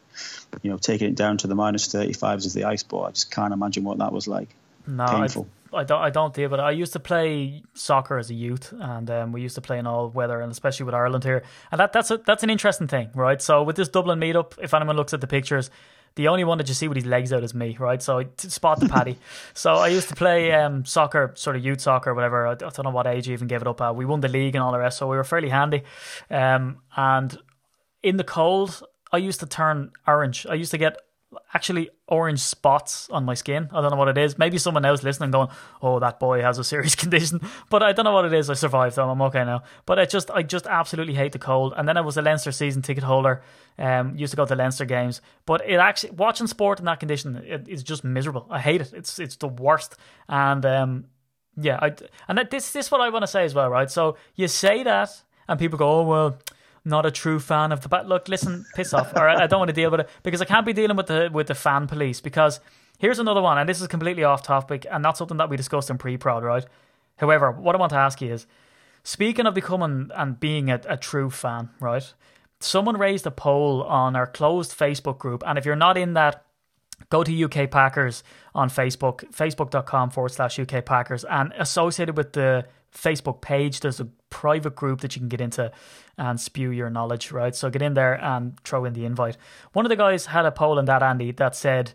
you 0.62 0.70
know, 0.70 0.78
taking 0.78 1.08
it 1.08 1.16
down 1.16 1.38
to 1.38 1.48
the 1.48 1.56
minus 1.56 1.88
35s 1.88 2.46
as 2.46 2.54
the 2.54 2.66
ice 2.66 2.84
ball, 2.84 3.06
I 3.06 3.12
just 3.12 3.32
can't 3.32 3.54
imagine 3.54 3.86
what 3.86 4.00
that 4.00 4.12
was 4.12 4.28
like. 4.28 4.50
No, 4.89 5.03
I, 5.03 5.19
Painful. 5.21 5.47
I 5.74 5.83
don't. 5.83 6.01
I 6.01 6.09
don't 6.09 6.33
deal. 6.33 6.50
But 6.50 6.59
I 6.59 6.71
used 6.71 6.94
to 6.94 7.00
play 7.00 7.63
soccer 7.74 8.18
as 8.18 8.30
a 8.30 8.33
youth, 8.33 8.74
and 8.77 9.09
um, 9.09 9.31
we 9.31 9.41
used 9.41 9.56
to 9.56 9.62
play 9.62 9.77
in 9.77 9.86
all 9.86 10.09
weather, 10.09 10.41
and 10.41 10.51
especially 10.51 10.86
with 10.86 10.95
Ireland 10.95 11.24
here. 11.24 11.44
And 11.71 11.80
that 11.80 11.94
that's 11.94 12.12
a, 12.12 12.18
that's 12.18 12.44
an 12.44 12.50
interesting 12.50 12.88
thing, 12.88 13.12
right? 13.13 13.41
So 13.41 13.63
with 13.63 13.75
this 13.75 13.88
Dublin 13.88 14.19
meetup, 14.19 14.53
if 14.62 14.74
anyone 14.74 14.95
looks 14.95 15.13
at 15.13 15.21
the 15.21 15.27
pictures, 15.27 15.69
the 16.15 16.27
only 16.27 16.44
one 16.44 16.57
that 16.57 16.68
you 16.68 16.74
see 16.74 16.88
with 16.88 16.97
his 16.97 17.06
legs 17.06 17.31
out 17.31 17.44
is 17.44 17.53
me, 17.53 17.77
right? 17.80 18.01
So 18.01 18.24
to 18.24 18.50
spot 18.50 18.80
the 18.80 18.89
paddy. 18.89 19.18
so 19.53 19.75
I 19.75 19.89
used 19.89 20.09
to 20.09 20.15
play 20.15 20.51
um, 20.51 20.86
soccer, 20.86 21.33
sort 21.36 21.56
of 21.56 21.63
youth 21.63 21.81
soccer, 21.81 22.13
whatever. 22.13 22.47
I, 22.47 22.51
I 22.51 22.56
don't 22.56 22.83
know 22.83 22.89
what 22.89 23.07
age 23.07 23.27
you 23.27 23.33
even 23.33 23.47
gave 23.47 23.62
it 23.62 23.68
up 23.68 23.80
at. 23.81 23.95
We 23.95 24.06
won 24.06 24.21
the 24.21 24.27
league 24.27 24.56
and 24.56 24.63
all 24.63 24.71
the 24.71 24.80
rest, 24.80 24.97
so 24.97 25.07
we 25.07 25.18
were 25.18 25.24
fairly 25.24 25.50
handy. 25.50 25.83
Um, 26.30 26.80
and 26.95 27.38
in 28.01 28.18
the 28.18 28.24
cold, 28.24 28.83
I 29.12 29.18
used 29.18 29.39
to 29.41 29.45
turn 29.45 29.91
orange. 30.07 30.45
I 30.50 30.56
used 30.56 30.71
to 30.71 30.77
get 30.77 30.97
actually 31.54 31.90
orange 32.08 32.40
spots 32.40 33.08
on 33.10 33.24
my 33.24 33.34
skin. 33.34 33.70
I 33.72 33.81
don't 33.81 33.92
know 33.92 33.98
what 33.98 34.08
it 34.08 34.18
is. 34.18 34.38
Maybe 34.38 34.58
someone 34.58 34.86
else 34.86 35.04
listening 35.04 35.31
going, 35.31 35.50
"Oh, 35.81 36.00
that 36.00 36.20
boy 36.20 36.42
has 36.42 36.58
a 36.58 36.64
serious 36.64 36.96
condition," 37.04 37.42
but 37.70 37.84
I 37.84 37.94
don't 37.94 38.06
know 38.06 38.14
what 38.14 38.26
it 38.26 38.34
is. 38.34 38.50
I 38.50 38.54
survived, 38.54 38.96
them. 38.96 39.10
I'm 39.10 39.22
okay 39.24 39.44
now. 39.44 39.64
But 39.86 40.00
I 40.00 40.06
just, 40.06 40.31
I 40.31 40.44
just 40.44 40.66
absolutely 40.68 41.14
hate 41.14 41.31
the 41.31 41.40
cold. 41.40 41.74
And 41.78 41.88
then 41.88 41.98
I 41.98 42.02
was 42.02 42.18
a 42.18 42.22
Leinster 42.22 42.52
season 42.52 42.81
ticket 42.81 43.04
holder. 43.04 43.42
Um, 43.78 44.16
used 44.16 44.31
to 44.31 44.38
go 44.38 44.46
to 44.46 44.56
Leinster 44.56 44.86
games, 44.86 45.22
but 45.46 45.62
it 45.66 45.76
actually 45.76 46.12
watching 46.12 46.48
sport 46.48 46.80
in 46.80 46.86
that 46.86 47.00
condition 47.00 47.38
it, 47.38 47.66
it's 47.68 47.84
just 47.84 48.04
miserable. 48.04 48.46
I 48.50 48.60
hate 48.60 48.82
it. 48.82 48.94
It's 48.94 49.20
it's 49.20 49.36
the 49.36 49.48
worst. 49.48 49.96
And 50.28 50.66
um, 50.66 51.06
yeah, 51.56 51.80
I 51.82 51.94
and 52.28 52.38
that, 52.38 52.52
this 52.52 52.72
this 52.72 52.88
is 52.88 52.92
what 52.92 53.02
I 53.02 53.10
want 53.10 53.24
to 53.24 53.28
say 53.28 53.46
as 53.46 53.54
well, 53.54 53.70
right? 53.70 53.90
So 53.90 54.18
you 54.36 54.48
say 54.48 54.84
that, 54.84 55.10
and 55.48 55.60
people 55.60 55.78
go, 55.78 56.00
"Oh 56.00 56.04
well." 56.04 56.38
Not 56.86 57.06
a 57.06 57.12
true 57.12 57.40
fan 57.40 57.72
of 57.72 57.81
the 57.81 57.90
bat. 57.90 58.08
Look, 58.08 58.28
listen, 58.28 58.66
piss 58.76 58.94
off. 58.94 59.16
All 59.16 59.24
right, 59.24 59.38
I 59.38 59.48
don't 59.48 59.60
want 59.60 59.70
to 59.70 59.74
deal 59.74 59.92
with 59.92 60.02
it 60.02 60.10
because 60.24 60.42
I 60.42 60.46
can't 60.46 60.66
be 60.66 60.74
dealing 60.74 60.98
with 60.98 61.08
the 61.08 61.30
with 61.31 61.48
the 61.48 61.56
fan 61.56 61.88
police. 61.88 62.22
Because 62.22 62.60
here's 63.00 63.20
another 63.20 63.42
one, 63.42 63.58
and 63.58 63.68
this 63.68 63.81
is 63.81 63.88
completely 63.88 64.24
off 64.24 64.44
topic 64.44 64.86
and 64.90 65.04
not 65.04 65.18
something 65.18 65.38
that 65.38 65.50
we 65.50 65.58
discussed 65.58 65.90
in 65.90 65.98
pre-prod, 65.98 66.44
right? 66.44 66.66
However, 67.18 67.52
what 67.52 67.76
I 67.76 67.80
want 67.80 67.92
to 67.92 67.98
ask 67.98 68.22
you 68.22 68.34
is, 68.34 68.48
speaking 69.04 69.46
of 69.46 69.54
becoming 69.54 70.10
and 70.16 70.40
being 70.40 70.70
a, 70.72 70.80
a 70.88 70.98
true 70.98 71.30
fan, 71.30 71.70
right? 71.80 72.14
Someone 72.62 72.98
raised 72.98 73.25
a 73.25 73.32
poll 73.32 73.84
on 73.84 74.16
our 74.16 74.28
closed 74.28 74.77
Facebook 74.77 75.18
group, 75.18 75.44
and 75.46 75.58
if 75.58 75.65
you're 75.65 75.75
not 75.75 75.98
in 75.98 76.13
that, 76.13 76.46
go 77.10 77.24
to 77.24 77.44
UK 77.44 77.70
Packers 77.72 78.24
on 78.53 78.70
Facebook, 78.70 79.24
facebook.com 79.32 80.10
forward 80.10 80.32
slash 80.32 80.60
UK 80.60 80.84
Packers, 80.86 81.24
and 81.25 81.53
associated 81.58 82.18
with 82.18 82.34
the 82.34 82.65
Facebook 82.94 83.42
page, 83.42 83.80
there's 83.82 84.00
a 84.00 84.08
private 84.39 84.74
group 84.74 85.01
that 85.01 85.17
you 85.17 85.19
can 85.19 85.27
get 85.27 85.41
into 85.41 85.69
and 86.17 86.39
spew 86.39 86.69
your 86.72 86.89
knowledge, 86.89 87.29
right? 87.29 87.53
So 87.53 87.69
get 87.69 87.81
in 87.81 87.93
there 87.93 88.13
and 88.24 88.58
throw 88.63 88.86
in 88.86 88.93
the 88.93 89.03
invite. 89.03 89.36
One 89.74 89.84
of 89.84 89.89
the 89.89 89.98
guys 89.98 90.27
had 90.27 90.46
a 90.46 90.51
poll 90.51 90.79
in 90.79 90.86
that, 90.86 91.03
Andy, 91.03 91.34
that 91.34 91.58
said, 91.58 91.91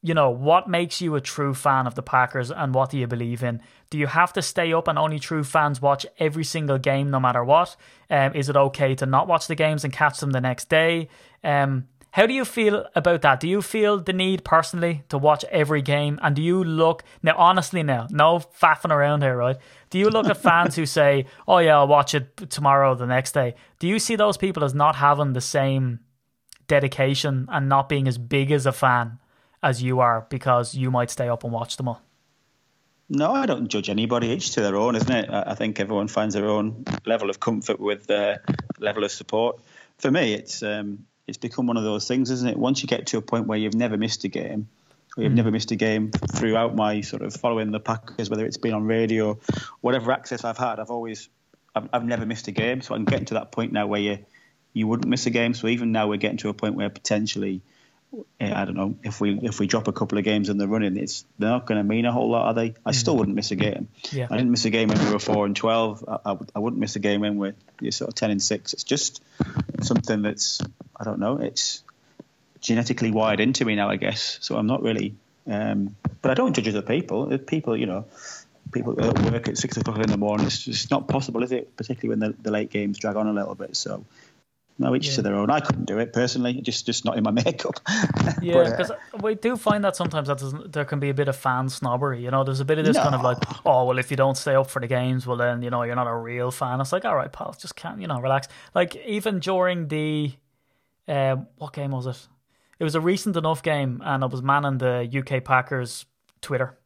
you 0.00 0.14
know, 0.14 0.30
what 0.30 0.68
makes 0.68 1.00
you 1.00 1.16
a 1.16 1.20
true 1.20 1.52
fan 1.52 1.88
of 1.88 1.96
the 1.96 2.02
Packers 2.02 2.52
and 2.52 2.72
what 2.72 2.90
do 2.90 2.98
you 2.98 3.08
believe 3.08 3.42
in? 3.42 3.60
Do 3.90 3.98
you 3.98 4.06
have 4.06 4.32
to 4.34 4.42
stay 4.42 4.72
up 4.72 4.86
and 4.86 4.96
only 4.96 5.18
true 5.18 5.42
fans 5.42 5.82
watch 5.82 6.06
every 6.20 6.44
single 6.44 6.78
game 6.78 7.10
no 7.10 7.18
matter 7.18 7.42
what? 7.42 7.74
Um, 8.08 8.34
is 8.34 8.48
it 8.48 8.56
okay 8.56 8.94
to 8.94 9.06
not 9.06 9.26
watch 9.26 9.48
the 9.48 9.56
games 9.56 9.82
and 9.82 9.92
catch 9.92 10.20
them 10.20 10.30
the 10.30 10.40
next 10.40 10.68
day? 10.68 11.08
Um, 11.42 11.88
how 12.14 12.26
do 12.26 12.32
you 12.32 12.44
feel 12.44 12.86
about 12.94 13.22
that? 13.22 13.40
Do 13.40 13.48
you 13.48 13.60
feel 13.60 13.98
the 13.98 14.12
need 14.12 14.44
personally 14.44 15.02
to 15.08 15.18
watch 15.18 15.44
every 15.50 15.82
game? 15.82 16.20
And 16.22 16.36
do 16.36 16.42
you 16.42 16.62
look, 16.62 17.02
now 17.24 17.34
honestly 17.36 17.82
now, 17.82 18.06
no 18.08 18.38
faffing 18.38 18.92
around 18.92 19.22
here, 19.22 19.36
right? 19.36 19.56
Do 19.90 19.98
you 19.98 20.10
look 20.10 20.28
at 20.28 20.36
fans 20.48 20.76
who 20.76 20.86
say, 20.86 21.26
oh 21.48 21.58
yeah, 21.58 21.76
I'll 21.76 21.88
watch 21.88 22.14
it 22.14 22.36
tomorrow 22.50 22.92
or 22.92 22.94
the 22.94 23.06
next 23.06 23.32
day? 23.32 23.56
Do 23.80 23.88
you 23.88 23.98
see 23.98 24.14
those 24.14 24.36
people 24.36 24.62
as 24.62 24.74
not 24.74 24.94
having 24.94 25.32
the 25.32 25.40
same 25.40 25.98
dedication 26.68 27.48
and 27.50 27.68
not 27.68 27.88
being 27.88 28.06
as 28.06 28.16
big 28.16 28.52
as 28.52 28.64
a 28.64 28.72
fan 28.72 29.18
as 29.60 29.82
you 29.82 29.98
are 29.98 30.24
because 30.30 30.72
you 30.72 30.92
might 30.92 31.10
stay 31.10 31.28
up 31.28 31.42
and 31.42 31.52
watch 31.52 31.76
them 31.76 31.88
all? 31.88 32.00
No, 33.08 33.32
I 33.32 33.46
don't 33.46 33.66
judge 33.66 33.90
anybody. 33.90 34.28
Each 34.28 34.52
to 34.52 34.60
their 34.60 34.76
own, 34.76 34.94
isn't 34.94 35.10
it? 35.10 35.30
I 35.30 35.50
I 35.50 35.54
think 35.56 35.80
everyone 35.80 36.06
finds 36.06 36.36
their 36.36 36.46
own 36.46 36.84
level 37.04 37.28
of 37.28 37.40
comfort 37.40 37.80
with 37.80 38.06
their 38.06 38.44
level 38.78 39.02
of 39.02 39.10
support. 39.10 39.58
For 39.98 40.12
me, 40.12 40.34
it's 40.34 40.62
um, 40.62 41.06
it's 41.26 41.38
become 41.38 41.66
one 41.66 41.76
of 41.76 41.84
those 41.84 42.06
things, 42.06 42.30
isn't 42.30 42.48
it? 42.48 42.56
Once 42.56 42.82
you 42.82 42.88
get 42.88 43.06
to 43.08 43.18
a 43.18 43.22
point 43.22 43.46
where 43.46 43.58
you've 43.58 43.74
never 43.74 43.96
missed 43.96 44.24
a 44.24 44.28
game, 44.28 44.68
or 45.16 45.22
you've 45.22 45.32
hmm. 45.32 45.36
never 45.36 45.50
missed 45.50 45.70
a 45.70 45.76
game 45.76 46.10
throughout 46.10 46.74
my 46.74 47.00
sort 47.00 47.22
of 47.22 47.34
following 47.34 47.70
the 47.70 47.80
Packers, 47.80 48.28
whether 48.28 48.44
it's 48.44 48.56
been 48.56 48.74
on 48.74 48.84
radio, 48.84 49.38
whatever 49.80 50.12
access 50.12 50.44
I've 50.44 50.58
had, 50.58 50.80
I've 50.80 50.90
always, 50.90 51.28
I've, 51.74 51.88
I've 51.92 52.04
never 52.04 52.26
missed 52.26 52.48
a 52.48 52.52
game. 52.52 52.82
So 52.82 52.94
I'm 52.94 53.04
getting 53.04 53.26
to 53.26 53.34
that 53.34 53.52
point 53.52 53.72
now 53.72 53.86
where 53.86 54.00
you, 54.00 54.18
you 54.72 54.86
wouldn't 54.86 55.08
miss 55.08 55.26
a 55.26 55.30
game. 55.30 55.54
So 55.54 55.68
even 55.68 55.92
now 55.92 56.08
we're 56.08 56.18
getting 56.18 56.38
to 56.38 56.48
a 56.48 56.54
point 56.54 56.74
where 56.74 56.90
potentially, 56.90 57.62
I 58.40 58.64
don't 58.64 58.74
know, 58.74 58.96
if 59.02 59.20
we 59.20 59.38
if 59.42 59.58
we 59.58 59.66
drop 59.66 59.88
a 59.88 59.92
couple 59.92 60.18
of 60.18 60.24
games 60.24 60.48
in 60.48 60.58
the 60.58 60.68
running, 60.68 60.96
it's 60.96 61.24
they're 61.38 61.50
not 61.50 61.66
going 61.66 61.78
to 61.78 61.84
mean 61.84 62.04
a 62.04 62.12
whole 62.12 62.30
lot, 62.30 62.46
are 62.46 62.54
they? 62.54 62.74
I 62.84 62.92
still 62.92 63.16
wouldn't 63.16 63.34
miss 63.34 63.50
a 63.50 63.56
game. 63.56 63.88
Yeah. 64.10 64.26
I 64.30 64.36
didn't 64.36 64.50
miss 64.50 64.64
a 64.64 64.70
game 64.70 64.88
when 64.88 65.04
we 65.04 65.12
were 65.12 65.18
four 65.18 65.46
and 65.46 65.56
twelve. 65.56 66.04
I, 66.06 66.32
I, 66.32 66.36
I 66.56 66.58
wouldn't 66.58 66.80
miss 66.80 66.96
a 66.96 67.00
game 67.00 67.20
when 67.20 67.36
we're 67.36 67.54
you're 67.80 67.92
sort 67.92 68.08
of 68.08 68.14
ten 68.14 68.30
and 68.30 68.42
six. 68.42 68.72
It's 68.72 68.84
just 68.84 69.22
something 69.82 70.22
that's 70.22 70.60
I 70.98 71.04
don't 71.04 71.18
know. 71.18 71.38
It's 71.38 71.82
genetically 72.60 73.10
wired 73.10 73.40
into 73.40 73.64
me 73.64 73.76
now, 73.76 73.90
I 73.90 73.96
guess. 73.96 74.38
So 74.40 74.56
I'm 74.56 74.66
not 74.66 74.82
really, 74.82 75.14
um, 75.46 75.96
but 76.22 76.30
I 76.30 76.34
don't 76.34 76.54
judge 76.54 76.68
other 76.68 76.82
people. 76.82 77.36
People, 77.38 77.76
you 77.76 77.86
know, 77.86 78.06
people 78.72 78.98
at 79.04 79.18
work 79.30 79.48
at 79.48 79.58
six 79.58 79.76
o'clock 79.76 79.98
in 79.98 80.10
the 80.10 80.16
morning, 80.16 80.46
it's 80.46 80.64
just 80.64 80.90
not 80.90 81.06
possible, 81.06 81.42
is 81.42 81.52
it? 81.52 81.76
Particularly 81.76 82.08
when 82.08 82.18
the, 82.20 82.42
the 82.42 82.50
late 82.50 82.70
games 82.70 82.98
drag 82.98 83.16
on 83.16 83.26
a 83.26 83.32
little 83.32 83.54
bit. 83.54 83.76
So 83.76 84.04
no, 84.78 84.94
each 84.94 85.08
Yeah. 85.08 85.14
to 85.16 85.22
their 85.22 85.34
own. 85.36 85.50
I 85.50 85.60
couldn't 85.60 85.84
do 85.84 85.98
it 85.98 86.12
personally, 86.12 86.60
just 86.60 86.84
just 86.86 87.04
not 87.04 87.16
in 87.16 87.22
my 87.24 87.30
makeup. 87.44 87.74
Yeah, 88.42 88.54
But, 88.54 88.66
uh, 88.66 88.70
because 88.70 88.90
we 89.22 89.34
do 89.36 89.56
find 89.56 89.84
that 89.84 89.94
sometimes 89.96 90.28
that 90.28 90.38
doesn't, 90.38 90.72
there 90.72 90.84
can 90.84 90.98
be 91.00 91.10
a 91.10 91.14
bit 91.14 91.28
of 91.28 91.36
fan 91.36 91.68
snobbery. 91.68 92.22
You 92.22 92.30
know, 92.30 92.42
there's 92.44 92.60
a 92.60 92.64
bit 92.64 92.78
of 92.78 92.84
this 92.84 92.96
kind 92.96 93.14
of 93.14 93.22
like, 93.22 93.38
oh 93.64 93.84
well, 93.84 93.98
if 93.98 94.10
you 94.10 94.16
don't 94.16 94.36
stay 94.36 94.54
up 94.54 94.68
for 94.70 94.80
the 94.80 94.86
games, 94.88 95.26
well 95.26 95.36
then 95.36 95.62
you 95.62 95.70
know 95.70 95.82
you're 95.84 95.94
not 95.96 96.06
a 96.08 96.16
real 96.16 96.50
fan. 96.50 96.80
It's 96.80 96.92
like, 96.92 97.04
all 97.04 97.16
right, 97.16 97.32
pal, 97.32 97.54
just 97.58 97.76
can't 97.76 98.00
you 98.00 98.06
know 98.06 98.20
relax. 98.20 98.48
Like 98.74 98.96
even 99.06 99.38
during 99.38 99.88
the, 99.88 100.32
um, 101.08 101.46
what 101.56 101.72
game 101.72 101.92
was 101.92 102.06
it? 102.06 102.28
It 102.80 102.84
was 102.84 102.96
a 102.96 103.00
recent 103.00 103.36
enough 103.36 103.62
game, 103.62 104.02
and 104.04 104.24
I 104.24 104.26
was 104.26 104.42
manning 104.42 104.78
the 104.78 105.08
UK 105.08 105.44
Packers 105.44 106.06
Twitter, 106.40 106.76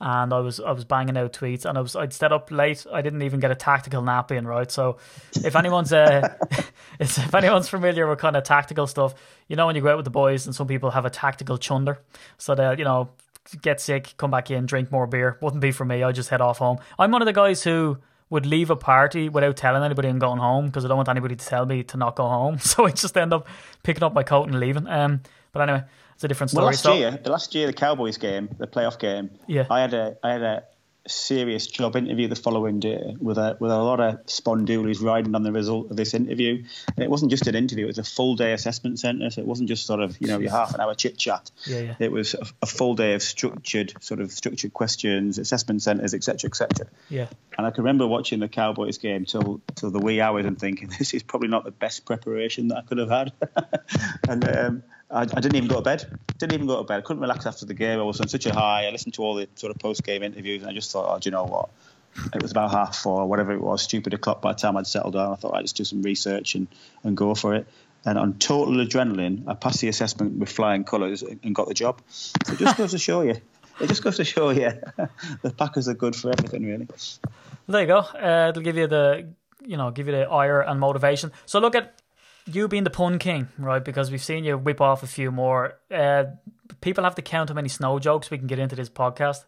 and 0.00 0.32
I 0.32 0.38
was 0.40 0.60
I 0.60 0.72
was 0.72 0.84
banging 0.84 1.16
out 1.16 1.32
tweets, 1.32 1.64
and 1.64 1.76
I 1.76 1.80
was 1.80 1.96
I'd 1.96 2.12
stayed 2.12 2.32
up 2.32 2.50
late. 2.50 2.86
I 2.92 3.02
didn't 3.02 3.22
even 3.22 3.40
get 3.40 3.50
a 3.50 3.56
tactical 3.56 4.02
nap 4.02 4.30
in, 4.30 4.46
right? 4.46 4.70
So, 4.70 4.98
if 5.34 5.56
anyone's 5.56 5.92
uh, 5.92 6.36
if 7.00 7.34
anyone's 7.34 7.68
familiar 7.68 8.06
with 8.08 8.18
kind 8.18 8.36
of 8.36 8.44
tactical 8.44 8.86
stuff, 8.86 9.14
you 9.48 9.56
know 9.56 9.66
when 9.66 9.76
you 9.76 9.82
go 9.82 9.90
out 9.90 9.96
with 9.96 10.04
the 10.04 10.10
boys, 10.10 10.46
and 10.46 10.54
some 10.54 10.66
people 10.66 10.90
have 10.90 11.04
a 11.04 11.10
tactical 11.10 11.58
chunder, 11.58 11.98
so 12.36 12.54
they'll 12.54 12.78
you 12.78 12.84
know 12.84 13.10
get 13.62 13.80
sick, 13.80 14.14
come 14.16 14.30
back 14.30 14.50
in, 14.50 14.66
drink 14.66 14.92
more 14.92 15.06
beer. 15.06 15.38
Wouldn't 15.40 15.62
be 15.62 15.72
for 15.72 15.84
me. 15.84 16.02
I 16.02 16.12
just 16.12 16.28
head 16.28 16.40
off 16.40 16.58
home. 16.58 16.78
I'm 16.98 17.10
one 17.10 17.22
of 17.22 17.26
the 17.26 17.32
guys 17.32 17.62
who 17.62 17.98
would 18.30 18.44
leave 18.44 18.70
a 18.70 18.76
party 18.76 19.28
without 19.28 19.56
telling 19.56 19.82
anybody 19.82 20.08
and 20.08 20.20
going 20.20 20.38
home 20.38 20.66
because 20.66 20.84
I 20.84 20.88
don't 20.88 20.98
want 20.98 21.08
anybody 21.08 21.34
to 21.34 21.46
tell 21.46 21.64
me 21.64 21.82
to 21.84 21.96
not 21.96 22.16
go 22.16 22.28
home. 22.28 22.58
So 22.68 22.86
I 22.86 22.90
just 22.90 23.16
end 23.16 23.32
up 23.32 23.48
picking 23.82 24.02
up 24.02 24.12
my 24.12 24.22
coat 24.22 24.48
and 24.48 24.60
leaving. 24.60 24.86
Um, 24.86 25.22
but 25.52 25.62
anyway, 25.62 25.84
it's 26.18 26.24
a 26.24 26.28
different 26.28 26.50
story. 26.50 26.62
Well, 26.62 26.72
last 26.72 26.82
so, 26.82 26.94
year, 26.94 27.12
the 27.12 27.30
last 27.30 27.54
year, 27.54 27.68
the 27.68 27.72
Cowboys 27.72 28.16
game, 28.16 28.48
the 28.58 28.66
playoff 28.66 28.98
game, 28.98 29.30
Yeah. 29.46 29.66
I 29.70 29.80
had 29.80 29.94
a 29.94 30.16
I 30.20 30.32
had 30.32 30.42
a 30.42 30.64
serious 31.06 31.68
job 31.68 31.94
interview 31.94 32.26
the 32.26 32.34
following 32.34 32.80
day 32.80 33.14
with 33.20 33.38
a 33.38 33.56
with 33.60 33.70
a 33.70 33.78
lot 33.78 34.00
of 34.00 34.26
spondoolies 34.26 35.00
riding 35.00 35.36
on 35.36 35.44
the 35.44 35.52
result 35.52 35.92
of 35.92 35.96
this 35.96 36.14
interview. 36.14 36.64
And 36.96 37.04
it 37.04 37.08
wasn't 37.08 37.30
just 37.30 37.46
an 37.46 37.54
interview; 37.54 37.84
it 37.84 37.86
was 37.86 37.98
a 37.98 38.02
full 38.02 38.34
day 38.34 38.52
assessment 38.52 38.98
centre. 38.98 39.30
So 39.30 39.42
it 39.42 39.46
wasn't 39.46 39.68
just 39.68 39.86
sort 39.86 40.00
of 40.00 40.20
you 40.20 40.26
know 40.26 40.40
your 40.40 40.50
half 40.50 40.74
an 40.74 40.80
hour 40.80 40.92
chit 40.96 41.18
chat. 41.18 41.52
Yeah, 41.64 41.82
yeah. 41.82 41.94
It 42.00 42.10
was 42.10 42.34
a, 42.34 42.44
a 42.62 42.66
full 42.66 42.96
day 42.96 43.14
of 43.14 43.22
structured 43.22 43.92
sort 44.00 44.18
of 44.18 44.32
structured 44.32 44.72
questions, 44.72 45.38
assessment 45.38 45.82
centres, 45.82 46.14
etc., 46.14 46.48
etc. 46.48 46.88
yeah. 47.10 47.28
And 47.56 47.64
I 47.64 47.70
can 47.70 47.84
remember 47.84 48.08
watching 48.08 48.40
the 48.40 48.48
Cowboys 48.48 48.98
game 48.98 49.24
till 49.24 49.60
till 49.76 49.92
the 49.92 50.00
wee 50.00 50.20
hours 50.20 50.46
and 50.46 50.58
thinking 50.58 50.88
this 50.98 51.14
is 51.14 51.22
probably 51.22 51.48
not 51.48 51.62
the 51.62 51.70
best 51.70 52.06
preparation 52.06 52.66
that 52.68 52.78
I 52.78 52.82
could 52.82 52.98
have 52.98 53.10
had. 53.10 53.32
and 54.28 54.48
um, 54.48 54.82
I, 55.10 55.22
I 55.22 55.24
didn't 55.24 55.56
even 55.56 55.68
go 55.68 55.76
to 55.76 55.82
bed. 55.82 56.18
Didn't 56.38 56.52
even 56.54 56.66
go 56.66 56.78
to 56.78 56.84
bed. 56.84 56.98
I 56.98 57.00
couldn't 57.00 57.22
relax 57.22 57.46
after 57.46 57.66
the 57.66 57.74
game. 57.74 57.98
I 57.98 58.02
was 58.02 58.20
on 58.20 58.28
such 58.28 58.46
a 58.46 58.54
high. 58.54 58.86
I 58.86 58.90
listened 58.90 59.14
to 59.14 59.22
all 59.22 59.34
the 59.34 59.48
sort 59.54 59.74
of 59.74 59.80
post 59.80 60.04
game 60.04 60.22
interviews 60.22 60.62
and 60.62 60.70
I 60.70 60.74
just 60.74 60.90
thought, 60.90 61.14
oh, 61.14 61.18
do 61.18 61.28
you 61.28 61.32
know 61.32 61.44
what? 61.44 61.70
It 62.34 62.42
was 62.42 62.50
about 62.50 62.70
half 62.70 62.96
four, 62.96 63.26
whatever 63.26 63.52
it 63.52 63.60
was, 63.60 63.82
stupid 63.82 64.12
o'clock 64.12 64.42
by 64.42 64.52
the 64.52 64.58
time 64.58 64.76
I'd 64.76 64.86
settled 64.86 65.14
down. 65.14 65.32
I 65.32 65.36
thought 65.36 65.54
I'd 65.54 65.62
just 65.62 65.76
do 65.76 65.84
some 65.84 66.02
research 66.02 66.54
and, 66.54 66.66
and 67.04 67.16
go 67.16 67.34
for 67.34 67.54
it. 67.54 67.66
And 68.04 68.18
on 68.18 68.34
total 68.34 68.74
adrenaline, 68.74 69.46
I 69.46 69.54
passed 69.54 69.80
the 69.80 69.88
assessment 69.88 70.38
with 70.38 70.50
flying 70.50 70.84
colours 70.84 71.22
and 71.22 71.54
got 71.54 71.68
the 71.68 71.74
job. 71.74 72.00
So 72.08 72.52
it 72.52 72.58
just 72.58 72.76
goes 72.76 72.90
to 72.92 72.98
show 72.98 73.22
you. 73.22 73.36
It 73.80 73.86
just 73.86 74.02
goes 74.02 74.16
to 74.16 74.24
show 74.24 74.50
you 74.50 74.70
the 75.42 75.50
Packers 75.50 75.88
are 75.88 75.94
good 75.94 76.16
for 76.16 76.30
everything, 76.30 76.64
really. 76.64 76.88
There 77.68 77.80
you 77.80 77.86
go. 77.86 77.98
Uh, 77.98 78.48
it'll 78.50 78.62
give 78.62 78.76
you 78.76 78.86
the, 78.86 79.28
you 79.64 79.76
know, 79.76 79.90
give 79.90 80.06
you 80.06 80.12
the 80.12 80.28
ire 80.28 80.60
and 80.60 80.80
motivation. 80.80 81.32
So 81.46 81.60
look 81.60 81.74
at 81.74 81.97
you 82.48 82.68
being 82.68 82.84
the 82.84 82.90
pun 82.90 83.18
king, 83.18 83.48
right? 83.58 83.84
Because 83.84 84.10
we've 84.10 84.22
seen 84.22 84.44
you 84.44 84.56
whip 84.58 84.80
off 84.80 85.02
a 85.02 85.06
few 85.06 85.30
more. 85.30 85.78
Uh, 85.90 86.24
people 86.80 87.04
have 87.04 87.14
to 87.16 87.22
count 87.22 87.50
how 87.50 87.54
many 87.54 87.68
snow 87.68 87.98
jokes 87.98 88.30
we 88.30 88.38
can 88.38 88.46
get 88.46 88.58
into 88.58 88.76
this 88.76 88.88
podcast 88.88 89.44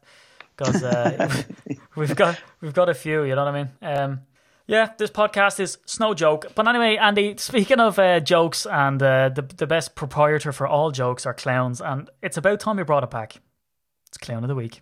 because 0.57 0.83
uh, 0.83 1.43
we've 1.97 2.15
got 2.15 2.39
we've 2.61 2.75
got 2.75 2.89
a 2.89 2.95
few. 2.95 3.25
You 3.25 3.35
know 3.35 3.45
what 3.45 3.55
I 3.55 3.63
mean? 3.63 3.71
Um, 3.83 4.21
yeah, 4.67 4.93
this 4.99 5.11
podcast 5.11 5.59
is 5.59 5.79
snow 5.85 6.15
joke. 6.15 6.47
But 6.55 6.69
anyway, 6.69 6.97
Andy, 6.97 7.37
speaking 7.39 7.81
of 7.81 7.99
uh, 7.99 8.21
jokes 8.21 8.67
and 8.67 9.03
uh, 9.03 9.31
the 9.31 9.43
the 9.43 9.67
best 9.67 9.95
proprietor 9.95 10.53
for 10.53 10.67
all 10.67 10.91
jokes 10.91 11.27
are 11.27 11.35
clowns, 11.35 11.81
and 11.81 12.09
it's 12.23 12.37
about 12.37 12.61
time 12.61 12.79
you 12.79 12.85
brought 12.85 13.05
it 13.05 13.11
back. 13.11 13.37
It's 14.09 14.19
clown 14.19 14.45
of 14.45 14.49
the 14.49 14.55
week. 14.55 14.81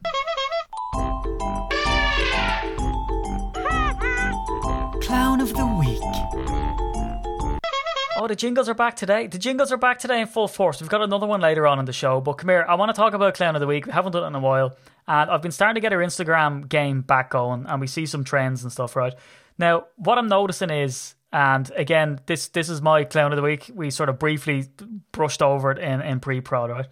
Oh, 8.21 8.27
the 8.27 8.35
jingles 8.35 8.69
are 8.69 8.75
back 8.75 8.97
today. 8.97 9.29
The 9.29 9.39
jingles 9.39 9.71
are 9.71 9.77
back 9.77 10.01
today 10.01 10.21
in 10.21 10.27
full 10.27 10.49
force. 10.49 10.81
We've 10.81 10.91
got 10.91 11.03
another 11.03 11.25
one 11.29 11.41
later 11.41 11.69
on 11.69 11.79
in 11.79 11.85
the 11.85 11.93
show. 11.93 12.21
But 12.21 12.33
come 12.33 12.49
here, 12.49 12.67
I 12.69 12.75
want 12.75 12.89
to 12.89 12.93
talk 12.93 13.15
about 13.15 13.35
Clown 13.35 13.55
of 13.55 13.61
the 13.61 13.67
Week. 13.69 13.87
We 13.87 13.93
haven't 13.93 14.11
done 14.11 14.25
it 14.25 14.27
in 14.27 14.35
a 14.35 14.41
while. 14.41 14.77
And 15.07 15.31
I've 15.31 15.41
been 15.41 15.53
starting 15.53 15.77
to 15.77 15.81
get 15.81 15.93
our 15.93 16.01
Instagram 16.01 16.69
game 16.69 17.03
back 17.03 17.31
going 17.31 17.67
and 17.67 17.81
we 17.81 17.87
see 17.87 18.07
some 18.07 18.25
trends 18.25 18.65
and 18.65 18.73
stuff, 18.73 18.97
right? 18.97 19.15
Now, 19.57 19.87
what 19.95 20.19
I'm 20.19 20.27
noticing 20.27 20.69
is, 20.69 21.15
and 21.33 21.71
again, 21.77 22.19
this 22.27 22.49
this 22.49 22.69
is 22.69 22.83
my 22.83 23.05
Clown 23.05 23.31
of 23.31 23.37
the 23.37 23.43
Week. 23.43 23.71
We 23.73 23.91
sort 23.91 24.09
of 24.09 24.19
briefly 24.19 24.67
brushed 25.13 25.41
over 25.41 25.71
it 25.71 25.79
in, 25.79 26.01
in 26.01 26.19
pre 26.19 26.41
pro, 26.41 26.67
right? 26.67 26.87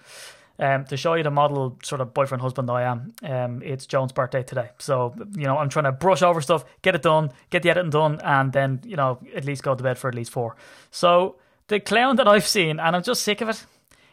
Um, 0.58 0.86
to 0.86 0.96
show 0.96 1.12
you 1.14 1.22
the 1.22 1.30
model 1.30 1.78
sort 1.82 2.00
of 2.00 2.14
boyfriend 2.14 2.40
husband 2.40 2.70
I 2.70 2.82
am, 2.84 3.12
um, 3.22 3.62
it's 3.62 3.84
Joan's 3.84 4.12
birthday 4.12 4.42
today. 4.42 4.70
So, 4.78 5.14
you 5.36 5.44
know, 5.44 5.58
I'm 5.58 5.68
trying 5.68 5.84
to 5.84 5.92
brush 5.92 6.22
over 6.22 6.40
stuff, 6.40 6.64
get 6.80 6.94
it 6.94 7.02
done, 7.02 7.30
get 7.50 7.62
the 7.62 7.68
editing 7.68 7.90
done, 7.90 8.20
and 8.24 8.54
then, 8.54 8.80
you 8.82 8.96
know, 8.96 9.20
at 9.34 9.44
least 9.44 9.62
go 9.62 9.74
to 9.74 9.82
bed 9.82 9.98
for 9.98 10.08
at 10.08 10.14
least 10.14 10.30
four. 10.30 10.56
So, 10.90 11.36
the 11.68 11.78
clown 11.78 12.16
that 12.16 12.26
I've 12.26 12.46
seen, 12.46 12.80
and 12.80 12.96
I'm 12.96 13.02
just 13.02 13.22
sick 13.22 13.42
of 13.42 13.50
it, 13.50 13.66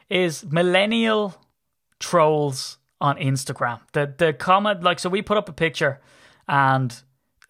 is 0.10 0.44
millennial 0.52 1.36
trolls 2.00 2.78
on 3.00 3.18
Instagram. 3.18 3.80
The 3.92 4.14
the 4.18 4.34
comment 4.34 4.84
like 4.84 5.00
so 5.00 5.10
we 5.10 5.22
put 5.22 5.38
up 5.38 5.50
a 5.50 5.54
picture 5.54 6.00
and 6.48 6.96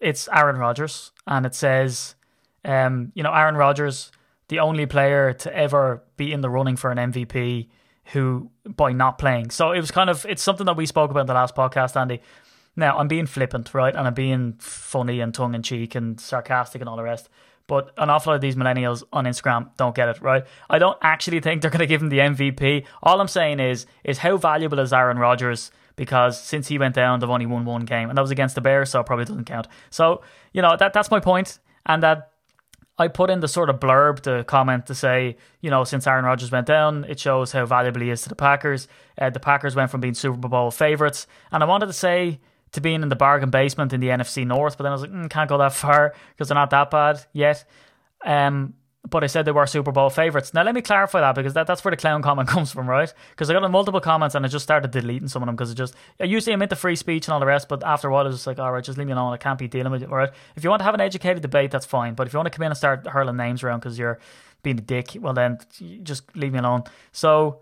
it's 0.00 0.28
Aaron 0.32 0.56
Rodgers 0.56 1.12
and 1.26 1.46
it 1.46 1.54
says 1.54 2.16
um 2.64 3.12
you 3.14 3.22
know 3.22 3.32
Aaron 3.32 3.56
Rodgers 3.56 4.10
the 4.48 4.58
only 4.58 4.86
player 4.86 5.32
to 5.32 5.56
ever 5.56 6.02
be 6.16 6.32
in 6.32 6.40
the 6.40 6.50
running 6.50 6.76
for 6.76 6.90
an 6.90 6.98
MVP 7.12 7.68
who 8.12 8.50
by 8.64 8.92
not 8.92 9.18
playing. 9.18 9.50
So 9.50 9.72
it 9.72 9.80
was 9.80 9.90
kind 9.90 10.10
of 10.10 10.26
it's 10.28 10.42
something 10.42 10.66
that 10.66 10.76
we 10.76 10.86
spoke 10.86 11.10
about 11.10 11.20
in 11.20 11.26
the 11.26 11.34
last 11.34 11.54
podcast 11.54 11.98
Andy. 12.00 12.20
Now 12.76 12.98
I'm 12.98 13.08
being 13.08 13.26
flippant, 13.26 13.72
right? 13.72 13.94
And 13.94 14.06
I'm 14.06 14.14
being 14.14 14.54
funny 14.58 15.20
and 15.20 15.32
tongue 15.32 15.54
in 15.54 15.62
cheek 15.62 15.94
and 15.94 16.20
sarcastic 16.20 16.80
and 16.80 16.88
all 16.88 16.96
the 16.96 17.02
rest. 17.02 17.28
But 17.66 17.92
an 17.96 18.10
awful 18.10 18.30
lot 18.30 18.36
of 18.36 18.40
these 18.42 18.56
millennials 18.56 19.02
on 19.12 19.24
Instagram 19.24 19.70
don't 19.76 19.94
get 19.94 20.08
it, 20.08 20.20
right? 20.20 20.44
I 20.68 20.78
don't 20.78 20.98
actually 21.00 21.40
think 21.40 21.62
they're 21.62 21.70
going 21.70 21.78
to 21.80 21.86
give 21.86 22.02
him 22.02 22.10
the 22.10 22.18
MVP. 22.18 22.84
All 23.02 23.20
I'm 23.20 23.28
saying 23.28 23.58
is, 23.58 23.86
is 24.02 24.18
how 24.18 24.36
valuable 24.36 24.78
is 24.80 24.92
Aaron 24.92 25.18
Rodgers? 25.18 25.70
Because 25.96 26.38
since 26.42 26.68
he 26.68 26.78
went 26.78 26.94
down, 26.94 27.20
they've 27.20 27.30
only 27.30 27.46
won 27.46 27.64
one 27.64 27.86
game, 27.86 28.10
and 28.10 28.18
that 28.18 28.22
was 28.22 28.32
against 28.32 28.54
the 28.54 28.60
Bears, 28.60 28.90
so 28.90 29.00
it 29.00 29.06
probably 29.06 29.24
doesn't 29.24 29.44
count. 29.44 29.68
So 29.90 30.22
you 30.52 30.60
know 30.60 30.76
that 30.76 30.92
that's 30.92 31.10
my 31.10 31.20
point, 31.20 31.60
and 31.86 32.02
that 32.02 32.32
I 32.96 33.08
put 33.08 33.28
in 33.28 33.40
the 33.40 33.48
sort 33.48 33.70
of 33.70 33.80
blurb, 33.80 34.22
the 34.22 34.44
comment 34.44 34.86
to 34.86 34.94
say, 34.94 35.36
you 35.60 35.70
know, 35.70 35.82
since 35.82 36.06
Aaron 36.06 36.24
Rodgers 36.24 36.52
went 36.52 36.66
down, 36.66 37.04
it 37.04 37.18
shows 37.18 37.50
how 37.50 37.66
valuable 37.66 38.00
he 38.00 38.10
is 38.10 38.22
to 38.22 38.28
the 38.28 38.36
Packers. 38.36 38.86
Uh, 39.20 39.30
the 39.30 39.40
Packers 39.40 39.74
went 39.74 39.90
from 39.90 40.00
being 40.00 40.14
Super 40.14 40.48
Bowl 40.48 40.70
favourites, 40.70 41.26
and 41.50 41.62
I 41.62 41.66
wanted 41.66 41.86
to 41.86 41.92
say 41.92 42.40
to 42.72 42.80
being 42.80 43.02
in 43.02 43.08
the 43.08 43.16
bargain 43.16 43.50
basement 43.50 43.92
in 43.92 44.00
the 44.00 44.08
NFC 44.08 44.46
North, 44.46 44.76
but 44.76 44.84
then 44.84 44.92
I 44.92 44.94
was 44.94 45.02
like, 45.02 45.10
mm, 45.10 45.30
can't 45.30 45.48
go 45.48 45.58
that 45.58 45.72
far 45.72 46.14
because 46.30 46.48
they're 46.48 46.54
not 46.54 46.70
that 46.70 46.90
bad 46.90 47.24
yet. 47.32 47.64
Um, 48.24 48.74
but 49.08 49.22
I 49.22 49.26
said 49.26 49.44
they 49.44 49.52
were 49.52 49.66
Super 49.66 49.92
Bowl 49.92 50.08
favourites. 50.08 50.54
Now 50.54 50.62
let 50.62 50.74
me 50.74 50.80
clarify 50.80 51.20
that 51.20 51.34
because 51.34 51.52
that, 51.54 51.66
that's 51.66 51.84
where 51.84 51.90
the 51.90 51.96
clown 51.96 52.22
comment 52.22 52.48
comes 52.54 52.72
from, 52.72 52.88
right? 52.88 53.12
Because 53.30 53.50
I 53.50 53.52
got 53.52 53.70
multiple 53.70 54.00
comments 54.00 54.34
and 54.34 54.44
I 54.44 54.48
just 54.48 54.62
started 54.62 54.90
deleting 54.90 55.28
some 55.28 55.42
of 55.42 55.46
them 55.46 55.56
because 55.56 55.70
it 55.70 55.74
just 55.74 55.94
I 56.18 56.24
usually 56.24 56.54
I'm 56.54 56.62
into 56.62 56.76
free 56.76 56.96
speech 56.96 57.26
and 57.26 57.34
all 57.34 57.40
the 57.40 57.46
rest, 57.46 57.68
but 57.68 57.84
after 57.84 58.08
a 58.08 58.12
while 58.12 58.24
I 58.24 58.28
was 58.28 58.36
just 58.36 58.46
like, 58.46 58.58
all 58.58 58.72
right, 58.72 58.82
just 58.82 58.96
leave 58.96 59.06
me 59.06 59.12
alone. 59.12 59.32
I 59.32 59.36
can't 59.36 59.58
be 59.58 59.68
dealing 59.68 59.92
with 59.92 60.02
it. 60.02 60.10
All 60.10 60.16
right, 60.16 60.30
if 60.56 60.64
you 60.64 60.70
want 60.70 60.80
to 60.80 60.84
have 60.84 60.94
an 60.94 61.00
educated 61.00 61.42
debate, 61.42 61.70
that's 61.70 61.86
fine. 61.86 62.14
But 62.14 62.26
if 62.26 62.32
you 62.32 62.38
want 62.38 62.46
to 62.46 62.56
come 62.56 62.62
in 62.62 62.72
and 62.72 62.76
start 62.76 63.06
hurling 63.06 63.36
names 63.36 63.62
around 63.62 63.80
because 63.80 63.98
you're 63.98 64.18
being 64.62 64.78
a 64.78 64.82
dick, 64.82 65.16
well 65.20 65.34
then 65.34 65.58
just 66.02 66.34
leave 66.34 66.52
me 66.52 66.58
alone. 66.58 66.84
So 67.12 67.60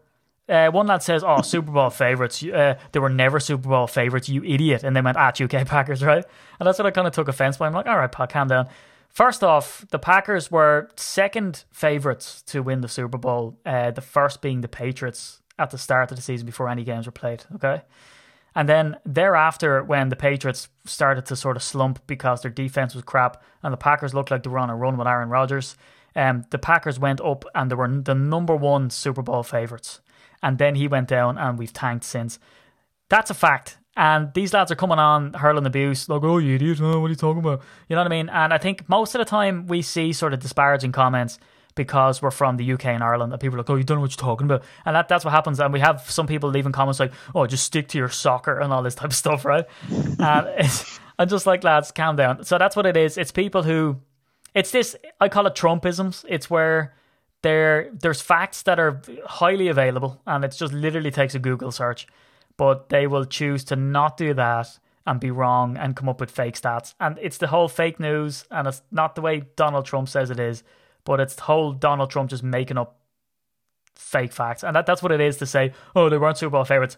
uh, 0.49 0.71
one 0.71 0.87
lad 0.87 1.03
says, 1.03 1.25
"Oh, 1.25 1.43
Super 1.43 1.73
Bowl 1.73 1.91
favorites. 1.91 2.43
Uh, 2.43 2.77
they 2.93 3.01
were 3.01 3.09
never 3.09 3.41
Super 3.41 3.69
Bowl 3.69 3.87
favorites, 3.89 4.29
you 4.29 4.45
idiot." 4.45 4.85
And 4.85 4.95
they 4.95 5.01
went 5.01 5.17
at 5.17 5.41
UK 5.41 5.67
Packers, 5.67 6.05
right? 6.05 6.25
And 6.61 6.67
that's 6.67 6.79
what 6.79 6.87
I 6.87 6.93
kind 6.93 7.09
of 7.09 7.13
took 7.13 7.29
offense 7.29 7.57
by. 7.57 7.67
I'm 7.67 7.73
like, 7.73 7.87
"All 7.87 7.99
right, 7.99 8.11
Pat, 8.11 8.31
calm 8.31 8.49
down." 8.49 8.69
First 9.13 9.45
off, 9.45 9.85
the 9.91 9.99
Packers 9.99 10.51
were 10.51 10.89
second 10.97 11.65
favorites 11.71 12.41
to 12.47 12.63
win 12.63 12.81
the 12.81 12.89
Super 12.89 13.19
Bowl. 13.19 13.59
Uh, 13.65 13.91
the 13.91 14.01
first 14.01 14.41
being 14.41 14.63
the 14.63 14.69
Patriots 14.69 15.43
at 15.59 15.71
the 15.71 15.77
start 15.77 16.11
of 16.11 16.17
the 16.17 16.23
season 16.23 16.47
before 16.47 16.69
any 16.69 16.83
games 16.83 17.05
were 17.05 17.13
played. 17.13 17.45
Okay. 17.55 17.83
And 18.55 18.69
then 18.69 18.97
thereafter, 19.05 19.83
when 19.85 20.09
the 20.09 20.17
Patriots 20.17 20.69
started 20.87 21.27
to 21.27 21.37
sort 21.37 21.57
of 21.57 21.63
slump 21.63 22.07
because 22.07 22.41
their 22.41 22.51
defense 22.51 22.95
was 22.95 23.05
crap 23.05 23.43
and 23.63 23.73
the 23.73 23.79
Packers 23.79 24.15
looked 24.15 24.31
like 24.31 24.43
they 24.43 24.51
were 24.51 24.59
on 24.59 24.71
a 24.71 24.77
run 24.77 24.97
with 24.97 25.07
Aaron 25.07 25.29
Rodgers, 25.29 25.77
um, 26.17 26.45
the 26.51 26.59
Packers 26.59 26.99
went 26.99 27.21
up 27.21 27.45
and 27.55 27.71
they 27.71 27.75
were 27.75 27.89
the 27.89 28.15
number 28.15 28.57
one 28.57 28.89
Super 28.89 29.23
Bowl 29.23 29.43
favorites. 29.43 30.01
And 30.43 30.57
then 30.57 30.75
he 30.75 30.89
went 30.89 31.09
down 31.09 31.37
and 31.37 31.59
we've 31.59 31.73
tanked 31.73 32.05
since. 32.05 32.39
That's 33.11 33.31
a 33.31 33.35
fact. 33.35 33.77
And 33.97 34.33
these 34.33 34.55
lads 34.55 34.73
are 34.73 34.77
coming 34.77 34.99
on 34.99 35.35
hurling 35.35 35.67
abuse, 35.67 36.09
like, 36.09 36.23
oh, 36.23 36.39
you 36.39 36.55
idiot, 36.55 36.81
oh, 36.81 37.01
what 37.01 37.07
are 37.07 37.11
you 37.11 37.17
talking 37.17 37.41
about? 37.41 37.63
You 37.89 37.97
know 37.97 38.01
what 38.01 38.07
I 38.07 38.17
mean? 38.17 38.31
And 38.31 38.55
I 38.55 38.59
think 38.59 38.89
most 38.89 39.15
of 39.15 39.19
the 39.19 39.27
time 39.27 39.67
we 39.67 39.83
see 39.83 40.13
sort 40.13 40.33
of 40.33 40.41
disparaging 40.41 40.93
comments 40.93 41.39
because 41.75 42.21
we're 42.21 42.31
from 42.31 42.57
the 42.57 42.73
UK 42.73 42.87
and 42.87 43.03
Ireland, 43.03 43.33
and 43.33 43.41
people 43.41 43.57
are 43.57 43.63
like, 43.63 43.71
"Oh, 43.71 43.77
you 43.77 43.85
don't 43.85 43.97
know 43.99 44.03
what 44.03 44.11
you're 44.11 44.29
talking 44.29 44.47
about," 44.47 44.63
and 44.85 44.95
that, 44.95 45.09
that's 45.09 45.25
what 45.25 45.31
happens. 45.33 45.61
And 45.61 45.73
we 45.73 45.81
have 45.81 46.03
some 46.11 46.27
people 46.27 46.51
leaving 46.51 46.73
comments 46.73 47.01
like, 47.01 47.13
"Oh, 47.35 47.47
just 47.47 47.65
stick 47.65 47.89
to 47.89 47.99
your 47.99 48.09
soccer 48.09 48.59
and 48.59 48.73
all 48.73 48.83
this 48.83 48.95
type 48.95 49.11
of 49.11 49.15
stuff," 49.15 49.45
right? 49.45 49.65
and 49.91 50.47
it's, 50.59 51.01
I'm 51.19 51.29
just 51.29 51.47
like, 51.47 51.65
lads, 51.65 51.91
calm 51.91 52.17
down. 52.17 52.45
So 52.45 52.59
that's 52.59 52.77
what 52.77 52.87
it 52.87 52.97
is. 52.97 53.17
It's 53.17 53.33
people 53.33 53.63
who, 53.63 54.01
it's 54.55 54.71
this. 54.71 54.97
I 55.21 55.29
call 55.29 55.47
it 55.47 55.55
Trumpisms. 55.55 56.25
It's 56.29 56.51
where 56.51 56.95
there 57.43 57.91
there's 57.93 58.21
facts 58.21 58.63
that 58.63 58.79
are 58.79 59.01
highly 59.27 59.69
available, 59.69 60.21
and 60.27 60.45
it 60.45 60.55
just 60.57 60.73
literally 60.73 61.11
takes 61.11 61.35
a 61.35 61.39
Google 61.39 61.73
search, 61.73 62.07
but 62.57 62.89
they 62.89 63.07
will 63.07 63.25
choose 63.25 63.65
to 63.65 63.77
not 63.77 64.17
do 64.17 64.35
that 64.35 64.79
and 65.07 65.19
be 65.19 65.31
wrong 65.31 65.77
and 65.77 65.97
come 65.97 66.09
up 66.09 66.21
with 66.21 66.31
fake 66.31 66.55
stats. 66.55 66.95
And 67.01 67.19
it's 67.21 67.39
the 67.39 67.49
whole 67.49 67.69
fake 67.69 67.99
news, 67.99 68.45
and 68.51 68.69
it's 68.69 68.83
not 68.91 69.15
the 69.15 69.21
way 69.21 69.45
Donald 69.57 69.87
Trump 69.87 70.09
says 70.09 70.31
it 70.31 70.39
is 70.39 70.63
but 71.05 71.21
it's 71.21 71.35
the 71.35 71.43
whole 71.43 71.73
Donald 71.73 72.11
Trump 72.11 72.31
just 72.31 72.43
making 72.43 72.79
up 72.79 72.97
fake 73.95 74.33
facts. 74.33 74.63
And 74.63 74.77
that, 74.77 74.87
that's 74.87 75.03
what 75.03 75.13
it 75.13 75.21
is 75.21 75.37
to 75.39 75.47
say, 75.47 75.73
oh, 75.97 76.09
they 76.09 76.19
weren't 76.19 76.39
Super 76.39 76.51
Bowl 76.51 76.65
favorites. 76.65 76.97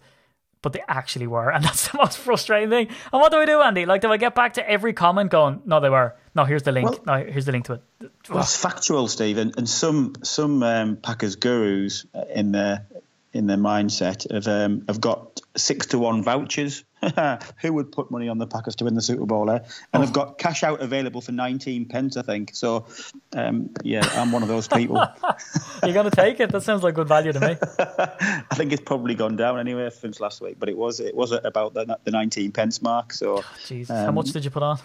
But 0.62 0.72
they 0.72 0.82
actually 0.88 1.26
were. 1.26 1.50
And 1.50 1.64
that's 1.64 1.88
the 1.88 1.98
most 1.98 2.18
frustrating 2.18 2.70
thing. 2.70 2.88
And 3.12 3.20
what 3.20 3.32
do 3.32 3.38
I 3.38 3.44
do, 3.44 3.60
Andy? 3.60 3.86
Like, 3.86 4.00
do 4.00 4.10
I 4.10 4.16
get 4.16 4.34
back 4.34 4.54
to 4.54 4.68
every 4.68 4.92
comment 4.92 5.30
going, 5.30 5.62
no, 5.64 5.80
they 5.80 5.90
were. 5.90 6.16
No, 6.34 6.44
here's 6.44 6.62
the 6.62 6.72
link. 6.72 6.90
Well, 7.06 7.18
no, 7.18 7.24
here's 7.24 7.46
the 7.46 7.52
link 7.52 7.66
to 7.66 7.74
it. 7.74 7.82
Well, 8.28 8.40
it's 8.40 8.56
factual, 8.56 9.08
Steve. 9.08 9.38
And, 9.38 9.56
and 9.56 9.68
some, 9.68 10.14
some 10.22 10.62
um, 10.62 10.96
Packers 10.96 11.36
gurus 11.36 12.06
in 12.34 12.52
their, 12.52 12.86
in 13.32 13.46
their 13.46 13.56
mindset 13.56 14.30
have, 14.32 14.48
um, 14.48 14.84
have 14.88 15.00
got 15.00 15.33
six 15.56 15.86
to 15.86 15.98
one 15.98 16.22
vouchers 16.22 16.84
who 17.60 17.72
would 17.72 17.92
put 17.92 18.10
money 18.10 18.28
on 18.28 18.38
the 18.38 18.46
Packers 18.46 18.76
to 18.76 18.84
win 18.84 18.94
the 18.94 19.02
Super 19.02 19.26
Bowl? 19.26 19.50
Eh? 19.50 19.58
And 19.58 19.64
oh. 19.92 20.00
have 20.00 20.12
got 20.12 20.38
cash 20.38 20.62
out 20.62 20.80
available 20.80 21.20
for 21.20 21.32
19 21.32 21.86
pence, 21.86 22.16
I 22.16 22.22
think. 22.22 22.54
So, 22.54 22.86
um, 23.32 23.70
yeah, 23.82 24.08
I'm 24.14 24.32
one 24.32 24.42
of 24.42 24.48
those 24.48 24.68
people. 24.68 24.96
You're 25.82 25.92
going 25.92 26.10
to 26.10 26.16
take 26.16 26.40
it? 26.40 26.50
That 26.50 26.62
sounds 26.62 26.82
like 26.82 26.94
good 26.94 27.08
value 27.08 27.32
to 27.32 27.40
me. 27.40 27.56
I 27.78 28.54
think 28.54 28.72
it's 28.72 28.82
probably 28.82 29.14
gone 29.14 29.36
down 29.36 29.58
anyway 29.58 29.90
since 29.90 30.20
last 30.20 30.40
week, 30.40 30.56
but 30.58 30.68
it 30.68 30.76
was 30.76 31.00
it 31.00 31.14
was 31.14 31.32
about 31.32 31.74
the, 31.74 31.98
the 32.04 32.10
19 32.10 32.52
pence 32.52 32.82
mark. 32.82 33.12
So, 33.12 33.44
Jeez, 33.64 33.90
um, 33.90 34.06
how 34.06 34.12
much 34.12 34.32
did 34.32 34.44
you 34.44 34.50
put 34.50 34.62
on? 34.62 34.78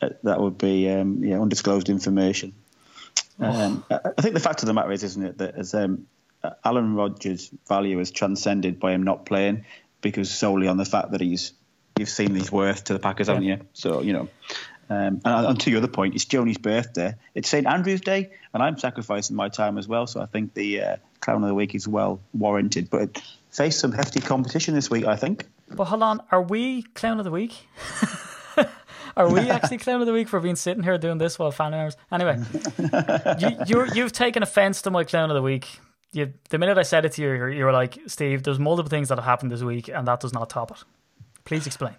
Uh, 0.00 0.10
that 0.22 0.40
would 0.40 0.58
be 0.58 0.88
um, 0.90 1.24
yeah 1.24 1.40
undisclosed 1.40 1.88
information. 1.88 2.54
Um, 3.40 3.84
oh. 3.90 4.00
I 4.16 4.22
think 4.22 4.34
the 4.34 4.40
fact 4.40 4.62
of 4.62 4.66
the 4.66 4.74
matter 4.74 4.92
is, 4.92 5.02
isn't 5.02 5.24
it, 5.24 5.38
that 5.38 5.54
as 5.56 5.74
um, 5.74 6.06
Aaron 6.64 6.94
Rodgers' 6.94 7.50
value 7.68 7.98
is 8.00 8.10
transcended 8.10 8.78
by 8.78 8.92
him 8.92 9.02
not 9.02 9.26
playing 9.26 9.64
because 10.00 10.30
solely 10.30 10.68
on 10.68 10.76
the 10.76 10.84
fact 10.84 11.12
that 11.12 11.20
he's 11.20 11.52
you've 11.98 12.08
seen 12.08 12.34
his 12.34 12.50
worth 12.50 12.84
to 12.84 12.92
the 12.92 12.98
Packers, 12.98 13.28
haven't 13.28 13.44
you? 13.44 13.60
So 13.72 14.02
you 14.02 14.12
know. 14.12 14.28
Um, 14.90 15.20
and, 15.22 15.46
and 15.46 15.60
to 15.60 15.70
your 15.70 15.78
other 15.78 15.88
point, 15.88 16.14
it's 16.14 16.24
Joni's 16.24 16.56
birthday. 16.56 17.14
It's 17.34 17.48
St 17.48 17.66
Andrew's 17.66 18.00
Day, 18.00 18.30
and 18.54 18.62
I'm 18.62 18.78
sacrificing 18.78 19.36
my 19.36 19.50
time 19.50 19.76
as 19.76 19.86
well. 19.86 20.06
So 20.06 20.22
I 20.22 20.26
think 20.26 20.54
the 20.54 20.80
uh, 20.80 20.96
clown 21.20 21.42
of 21.42 21.48
the 21.48 21.54
week 21.54 21.74
is 21.74 21.86
well 21.86 22.20
warranted. 22.32 22.88
But 22.88 23.20
faced 23.50 23.80
some 23.80 23.92
hefty 23.92 24.20
competition 24.20 24.74
this 24.74 24.90
week, 24.90 25.04
I 25.04 25.16
think. 25.16 25.46
But 25.68 25.84
hold 25.86 26.02
on, 26.02 26.22
are 26.30 26.42
we 26.42 26.82
clown 26.82 27.18
of 27.18 27.24
the 27.24 27.30
week? 27.30 27.68
are 29.16 29.30
we 29.30 29.40
actually 29.50 29.78
clown 29.78 30.00
of 30.00 30.06
the 30.06 30.12
week 30.14 30.28
for 30.28 30.40
being 30.40 30.56
sitting 30.56 30.82
here 30.82 30.96
doing 30.96 31.18
this 31.18 31.38
while 31.38 31.50
fan 31.50 31.74
hours? 31.74 31.96
Anyway, 32.10 32.42
you, 33.66 33.86
you've 33.92 34.12
taken 34.12 34.42
offence 34.42 34.80
to 34.82 34.90
my 34.90 35.04
clown 35.04 35.30
of 35.30 35.34
the 35.34 35.42
week 35.42 35.80
you, 36.12 36.32
the 36.48 36.58
minute 36.58 36.78
I 36.78 36.82
said 36.82 37.04
it 37.04 37.12
to 37.12 37.22
you, 37.22 37.46
you 37.46 37.64
were 37.64 37.72
like, 37.72 37.98
Steve, 38.06 38.42
there's 38.42 38.58
multiple 38.58 38.88
things 38.88 39.08
that 39.08 39.18
have 39.18 39.24
happened 39.24 39.52
this 39.52 39.62
week, 39.62 39.88
and 39.88 40.06
that 40.08 40.20
does 40.20 40.32
not 40.32 40.50
top 40.50 40.70
it. 40.70 40.78
Please 41.44 41.66
explain. 41.66 41.94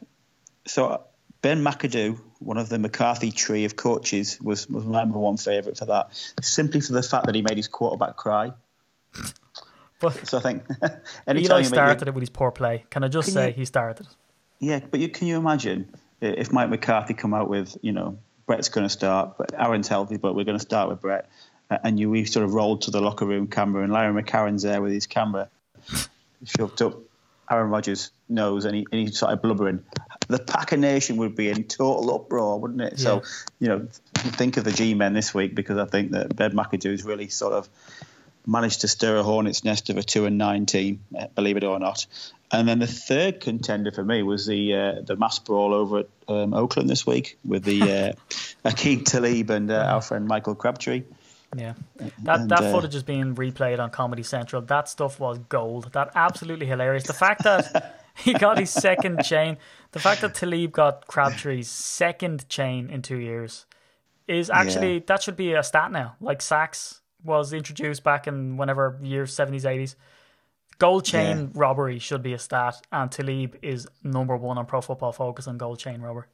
So 0.66 0.88
uh, 0.88 0.98
Ben 1.42 1.64
McAdoo, 1.64 2.20
one 2.40 2.58
of 2.58 2.70
the 2.70 2.80
McCarthy 2.80 3.32
tree 3.32 3.66
of 3.66 3.76
coaches, 3.76 4.40
was, 4.42 4.68
was 4.70 4.86
my 4.86 5.00
number 5.02 5.20
one 5.20 5.38
favourite 5.38 5.78
for 5.78 5.86
that, 5.86 6.10
simply 6.42 6.82
for 6.82 6.94
the 6.94 7.04
fact 7.04 7.26
that 7.28 7.36
he 7.36 7.42
made 7.42 7.58
his 7.58 7.68
quarterback 7.68 8.16
cry. 8.16 8.54
But 10.02 10.26
so 10.26 10.38
I 10.38 10.42
think 10.42 10.64
Eli 11.28 11.64
started 11.64 12.08
it 12.08 12.14
with 12.14 12.22
his 12.22 12.30
poor 12.30 12.52
play. 12.52 12.86
Can 12.90 13.04
I 13.04 13.10
just 13.10 13.34
say 13.34 13.48
you, 13.48 13.54
he 13.54 13.66
started 13.66 14.06
it? 14.06 14.16
Yeah, 14.60 14.80
but 14.90 15.02
you, 15.02 15.10
can 15.10 15.28
you 15.28 15.36
imagine 15.36 15.94
if 16.22 16.54
Mike 16.54 16.70
McCarthy 16.70 17.14
come 17.14 17.34
out 17.34 17.50
with, 17.50 17.78
you 17.82 17.92
know, 17.92 18.18
Brett's 18.46 18.70
going 18.70 18.86
to 18.86 18.90
start, 18.90 19.38
but 19.38 19.54
Aaron's 19.54 19.90
healthy, 19.90 20.16
but 20.16 20.36
we're 20.36 20.46
going 20.46 20.58
to 20.58 20.64
start 20.64 20.90
with 20.90 21.02
Brett 21.02 21.30
and 21.70 22.00
you 22.00 22.10
we 22.10 22.26
sort 22.26 22.46
of 22.46 22.54
rolled 22.54 22.84
to 22.84 22.92
the 22.92 23.02
locker 23.02 23.26
room 23.26 23.48
camera, 23.48 23.84
and 23.84 23.94
Larry 23.94 24.24
McCarren's 24.24 24.64
there 24.64 24.82
with 24.82 24.92
his 24.92 25.08
camera 25.08 25.50
shoved 26.46 26.82
up 26.82 26.98
Aaron 27.50 27.70
Rodgers' 27.70 28.12
nose, 28.28 28.66
and 28.66 28.76
he, 28.76 28.88
and 28.92 29.02
he 29.02 29.08
started 29.08 29.42
blubbering. 29.42 29.84
The 30.28 30.40
Packer 30.40 30.78
Nation 30.78 31.18
would 31.18 31.36
be 31.36 31.50
in 31.50 31.64
total 31.64 32.14
uproar, 32.14 32.60
wouldn't 32.60 32.82
it? 32.82 32.94
Yeah. 32.98 33.04
So, 33.04 33.24
you 33.60 33.68
know, 33.68 33.88
think 34.14 34.58
of 34.58 34.64
the 34.64 34.72
G-men 34.72 35.14
this 35.14 35.34
week 35.34 35.56
because 35.56 35.78
I 35.78 35.86
think 35.86 36.12
that 36.12 36.36
Ben 36.36 36.52
McAdoo 36.52 36.92
has 36.92 37.04
really 37.04 37.30
sort 37.30 37.54
of 37.54 37.68
managed 38.46 38.82
to 38.82 38.88
stir 38.88 39.18
a 39.18 39.24
hornet's 39.24 39.64
nest 39.64 39.90
of 39.90 39.98
a 39.98 40.04
two 40.04 40.26
and 40.26 40.38
nine 40.38 40.66
team, 40.66 41.02
eh, 41.16 41.28
believe 41.34 41.58
it 41.58 41.64
or 41.64 41.80
not. 41.80 42.06
And 42.52 42.68
then 42.68 42.80
the 42.80 42.88
third 42.88 43.42
contender 43.42 43.92
for 43.92 44.04
me 44.04 44.24
was 44.24 44.48
the 44.48 44.76
uh, 44.76 45.02
the 45.02 45.16
mass 45.16 45.38
brawl 45.38 45.74
over 45.74 46.00
at 46.00 46.08
um, 46.28 46.54
Oakland 46.54 46.90
this 46.90 47.06
week 47.06 47.38
with 47.46 47.64
the 47.64 47.82
uh, 47.82 48.14
Aqib 48.66 49.06
Talib 49.06 49.52
and 49.52 49.70
uh, 49.70 49.76
our 49.76 50.02
friend 50.02 50.28
Michael 50.28 50.56
Crabtree. 50.56 51.04
Yeah, 51.56 51.74
that 52.24 52.42
and, 52.42 52.50
that 52.52 52.64
uh, 52.64 52.72
footage 52.72 52.94
is 52.94 53.04
being 53.04 53.36
replayed 53.36 53.80
on 53.80 53.90
Comedy 53.90 54.22
Central. 54.22 54.62
That 54.62 54.88
stuff 54.88 55.20
was 55.20 55.40
gold. 55.50 55.92
That 55.94 56.12
absolutely 56.14 56.68
hilarious. 56.68 57.06
The 57.06 57.14
fact 57.14 57.44
that 57.44 58.06
he 58.16 58.34
got 58.34 58.60
his 58.60 58.70
second 58.70 59.24
chain, 59.24 59.58
the 59.92 60.00
fact 60.00 60.22
that 60.22 60.36
Talib 60.36 60.72
got 60.72 61.08
Crabtree's 61.08 61.68
second 61.68 62.48
chain 62.50 62.90
in 62.90 63.02
two 63.02 63.18
years, 63.18 63.66
is 64.28 64.52
actually 64.52 64.96
yeah. 64.96 65.04
that 65.08 65.24
should 65.24 65.36
be 65.36 65.54
a 65.54 65.64
stat 65.64 65.92
now. 65.92 66.16
Like 66.22 66.42
sacks 66.42 67.02
was 67.24 67.52
introduced 67.52 68.04
back 68.04 68.28
in 68.28 68.58
whenever 68.58 69.00
years 69.02 69.34
seventies 69.34 69.66
eighties. 69.66 69.96
Gold 70.78 71.04
chain 71.04 71.38
yeah. 71.38 71.48
robbery 71.56 72.00
should 72.00 72.22
be 72.22 72.34
a 72.34 72.40
stat, 72.40 72.80
and 72.92 73.12
Talib 73.12 73.58
is 73.64 73.88
number 74.04 74.38
one 74.38 74.58
on 74.60 74.66
Pro 74.68 74.82
Football 74.82 75.12
Focus 75.12 75.48
on 75.48 75.58
gold 75.58 75.80
chain 75.80 76.00
robbery. 76.00 76.28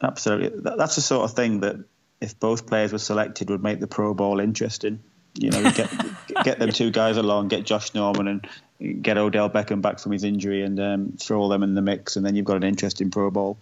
Absolutely, 0.00 0.60
that's 0.62 0.94
the 0.94 1.00
sort 1.00 1.24
of 1.28 1.36
thing 1.36 1.60
that 1.60 1.84
if 2.22 2.38
both 2.38 2.66
players 2.66 2.92
were 2.92 2.98
selected, 2.98 3.50
would 3.50 3.62
make 3.62 3.80
the 3.80 3.86
Pro 3.86 4.14
Bowl 4.14 4.40
interesting. 4.40 5.02
You 5.34 5.50
know, 5.50 5.70
get 5.72 5.90
get 6.44 6.58
them 6.58 6.70
two 6.70 6.90
guys 6.90 7.16
along, 7.16 7.48
get 7.48 7.64
Josh 7.64 7.94
Norman 7.94 8.28
and 8.28 9.02
get 9.02 9.18
Odell 9.18 9.50
Beckham 9.50 9.82
back 9.82 9.98
from 9.98 10.12
his 10.12 10.24
injury, 10.24 10.62
and 10.62 10.78
um, 10.78 11.12
throw 11.18 11.48
them 11.48 11.62
in 11.62 11.74
the 11.74 11.82
mix, 11.82 12.16
and 12.16 12.24
then 12.24 12.36
you've 12.36 12.44
got 12.44 12.56
an 12.56 12.64
interesting 12.64 13.10
Pro 13.10 13.30
Bowl. 13.30 13.58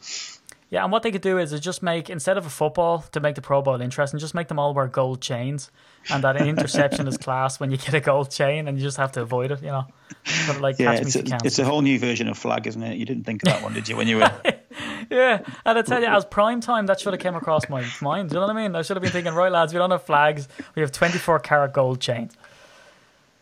Yeah, 0.71 0.85
and 0.85 0.93
what 0.93 1.03
they 1.03 1.11
could 1.11 1.21
do 1.21 1.37
is, 1.39 1.53
is 1.53 1.59
just 1.59 1.83
make 1.83 2.09
instead 2.09 2.39
of 2.39 2.47
a 2.47 2.51
football 2.51 3.01
to 3.11 3.19
make 3.19 3.35
the 3.35 3.43
Pro 3.43 3.61
Bowl 3.61 3.81
interesting, 3.81 4.21
just 4.21 4.35
make 4.35 4.47
them 4.47 4.61
all 4.61 4.73
wear 4.73 4.87
gold 4.87 5.21
chains, 5.21 5.69
and 6.09 6.23
that 6.23 6.37
interception 6.37 7.09
is 7.09 7.19
class 7.27 7.59
when 7.59 7.73
you 7.73 7.77
get 7.77 7.93
a 7.93 8.01
gold 8.01 8.31
chain, 8.31 8.69
and 8.69 8.79
you 8.79 8.85
just 8.85 8.97
have 8.97 9.11
to 9.13 9.23
avoid 9.23 9.51
it. 9.51 9.63
You 9.63 9.71
know, 9.71 9.87
sort 10.25 10.57
of 10.57 10.63
like 10.63 10.79
yeah, 10.79 10.93
it's 10.93 11.17
a, 11.17 11.25
it's 11.45 11.59
a 11.59 11.65
whole 11.65 11.83
new 11.83 11.99
version 11.99 12.29
of 12.29 12.39
flag, 12.39 12.69
isn't 12.69 12.83
it? 12.83 12.97
You 12.99 13.05
didn't 13.05 13.25
think 13.25 13.43
of 13.43 13.49
that 13.49 13.63
one, 13.65 13.75
did 13.75 13.89
you? 13.89 13.97
When 13.97 14.07
you 14.07 14.19
were 14.19 14.31
yeah, 15.11 15.43
and 15.67 15.79
I 15.79 15.83
tell 15.83 16.01
you, 16.01 16.07
as 16.07 16.25
prime 16.25 16.61
time, 16.61 16.87
that 16.87 17.01
should 17.01 17.15
have 17.15 17.21
came 17.21 17.35
across 17.35 17.69
my 17.69 17.85
mind. 18.01 18.31
Do 18.31 18.35
you 18.35 18.41
know 18.41 18.47
what 18.47 18.57
I 18.57 18.63
mean? 18.63 18.77
I 18.77 18.83
should 18.83 18.97
have 18.97 19.03
been 19.03 19.11
thinking, 19.11 19.35
right, 19.35 19.51
lads, 19.51 19.73
we 19.73 19.79
don't 19.79 19.91
have 19.91 20.05
flags. 20.05 20.47
We 20.77 20.83
have 20.83 20.93
twenty 20.93 21.19
four 21.19 21.41
karat 21.41 21.73
gold 21.73 22.01
chains. 22.01 22.37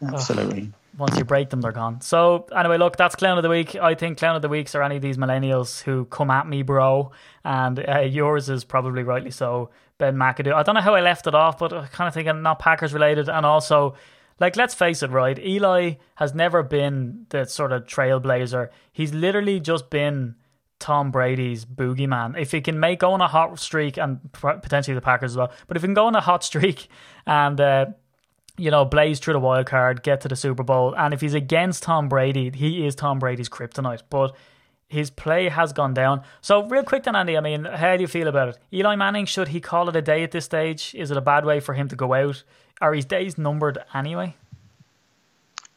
Absolutely. 0.01 0.73
Once 0.99 1.17
you 1.17 1.25
break 1.25 1.51
them, 1.51 1.61
they're 1.61 1.73
gone. 1.73 2.01
So 2.01 2.47
anyway, 2.55 2.77
look, 2.77 2.97
that's 2.97 3.15
clown 3.15 3.39
of 3.39 3.43
the 3.43 3.49
week. 3.49 3.77
I 3.77 3.95
think 3.95 4.19
clown 4.19 4.37
of 4.37 4.43
the 4.43 4.49
weeks 4.49 4.75
are 4.75 4.83
any 4.83 4.97
of 4.97 5.03
these 5.03 5.17
millennials 5.17 5.81
who 5.83 6.05
come 6.07 6.31
at 6.31 6.47
me, 6.47 6.63
bro. 6.63 7.13
And 7.45 7.89
uh, 7.89 8.01
yours 8.01 8.51
is 8.51 8.65
probably 8.65 9.05
rightly 9.05 9.31
so, 9.31 9.71
Ben 9.99 10.17
McAdoo. 10.17 10.53
I 10.53 10.63
don't 10.65 10.75
know 10.75 10.81
how 10.81 10.95
I 10.95 11.01
left 11.01 11.27
it 11.27 11.35
off, 11.35 11.59
but 11.59 11.73
I 11.73 11.87
kind 11.87 12.09
of 12.09 12.15
thinking 12.15 12.43
not 12.43 12.59
Packers 12.59 12.93
related, 12.93 13.29
and 13.29 13.47
also. 13.47 13.95
Like, 14.41 14.55
let's 14.55 14.73
face 14.73 15.03
it, 15.03 15.11
right? 15.11 15.37
Eli 15.37 15.95
has 16.15 16.33
never 16.33 16.63
been 16.63 17.27
the 17.31 17.45
sort 17.45 17.73
of 17.73 17.87
trailblazer. 17.87 18.69
He's 18.93 19.13
literally 19.13 19.59
just 19.59 19.91
been 19.91 20.37
Tom 20.79 21.11
Brady's 21.11 21.65
boogeyman. 21.65 22.41
If 22.41 22.53
he 22.53 22.61
can 22.61 22.79
make 22.79 23.01
go 23.01 23.13
on 23.13 23.21
a 23.21 23.27
hot 23.27 23.59
streak 23.59 23.97
and 23.97 24.21
potentially 24.33 24.95
the 24.95 25.01
Packers 25.01 25.33
as 25.33 25.37
well, 25.37 25.53
but 25.67 25.77
if 25.77 25.83
he 25.83 25.89
can 25.89 25.95
go 25.95 26.07
on 26.07 26.15
a 26.15 26.21
hot 26.21 26.45
streak 26.45 26.89
and 27.27 27.61
uh, 27.61 27.87
you 28.59 28.71
know, 28.71 28.85
blaze 28.85 29.21
through 29.21 29.35
the 29.35 29.41
wild 29.41 29.67
card, 29.67 30.03
get 30.03 30.21
to 30.23 30.29
the 30.29 30.37
Super 30.37 30.63
Bowl. 30.63 30.95
And 30.97 31.15
if 31.15 31.21
he's 31.21 31.35
against 31.35 31.85
Tom 31.85 32.09
Brady, 32.09 32.51
he 32.51 32.87
is 32.87 32.95
Tom 32.95 33.19
Brady's 33.19 33.49
kryptonite. 33.49 34.03
But 34.11 34.35
his 34.89 35.11
play 35.11 35.49
has 35.49 35.73
gone 35.73 35.95
down. 35.95 36.23
So, 36.41 36.67
real 36.67 36.83
quick 36.83 37.05
then, 37.05 37.15
Andy, 37.15 37.37
I 37.37 37.41
mean, 37.41 37.65
how 37.65 37.97
do 37.97 38.03
you 38.03 38.09
feel 38.09 38.29
about 38.29 38.49
it? 38.49 38.59
Eli 38.73 38.97
Manning, 38.97 39.27
should 39.27 39.49
he 39.49 39.61
call 39.61 39.89
it 39.89 39.97
a 39.97 40.03
day 40.03 40.23
at 40.23 40.33
this 40.33 40.47
stage? 40.47 40.95
Is 40.95 41.11
it 41.11 41.17
a 41.17 41.23
bad 41.23 41.45
way 41.45 41.61
for 41.61 41.75
him 41.75 41.89
to 41.89 41.97
go 41.97 42.15
out? 42.15 42.43
Are 42.81 42.95
his 42.95 43.05
days 43.05 43.39
numbered 43.39 43.79
anyway? 43.95 44.37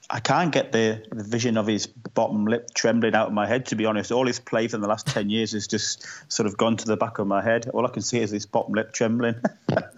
I 0.10 0.20
can't 0.20 0.52
get 0.52 0.74
the, 0.74 1.04
the 1.12 1.24
vision 1.24 1.58
of 1.58 1.68
his 1.68 1.88
bottom 1.88 2.46
lip 2.46 2.74
trembling 2.74 3.16
out 3.16 3.28
of 3.28 3.34
my 3.34 3.48
head, 3.48 3.68
to 3.68 3.76
be 3.76 3.86
honest. 3.86 4.12
All 4.12 4.28
his 4.28 4.40
play 4.40 4.68
for 4.68 4.78
the 4.78 4.88
last 4.88 5.08
10 5.08 5.30
years 5.30 5.54
has 5.54 5.68
just 5.68 6.06
sort 6.32 6.48
of 6.48 6.58
gone 6.58 6.76
to 6.78 6.86
the 6.86 6.98
back 6.98 7.20
of 7.20 7.28
my 7.28 7.42
head. 7.42 7.70
All 7.74 7.86
I 7.86 7.90
can 7.90 8.02
see 8.02 8.20
is 8.20 8.30
his 8.32 8.46
bottom 8.46 8.74
lip 8.74 8.92
trembling. 8.92 9.36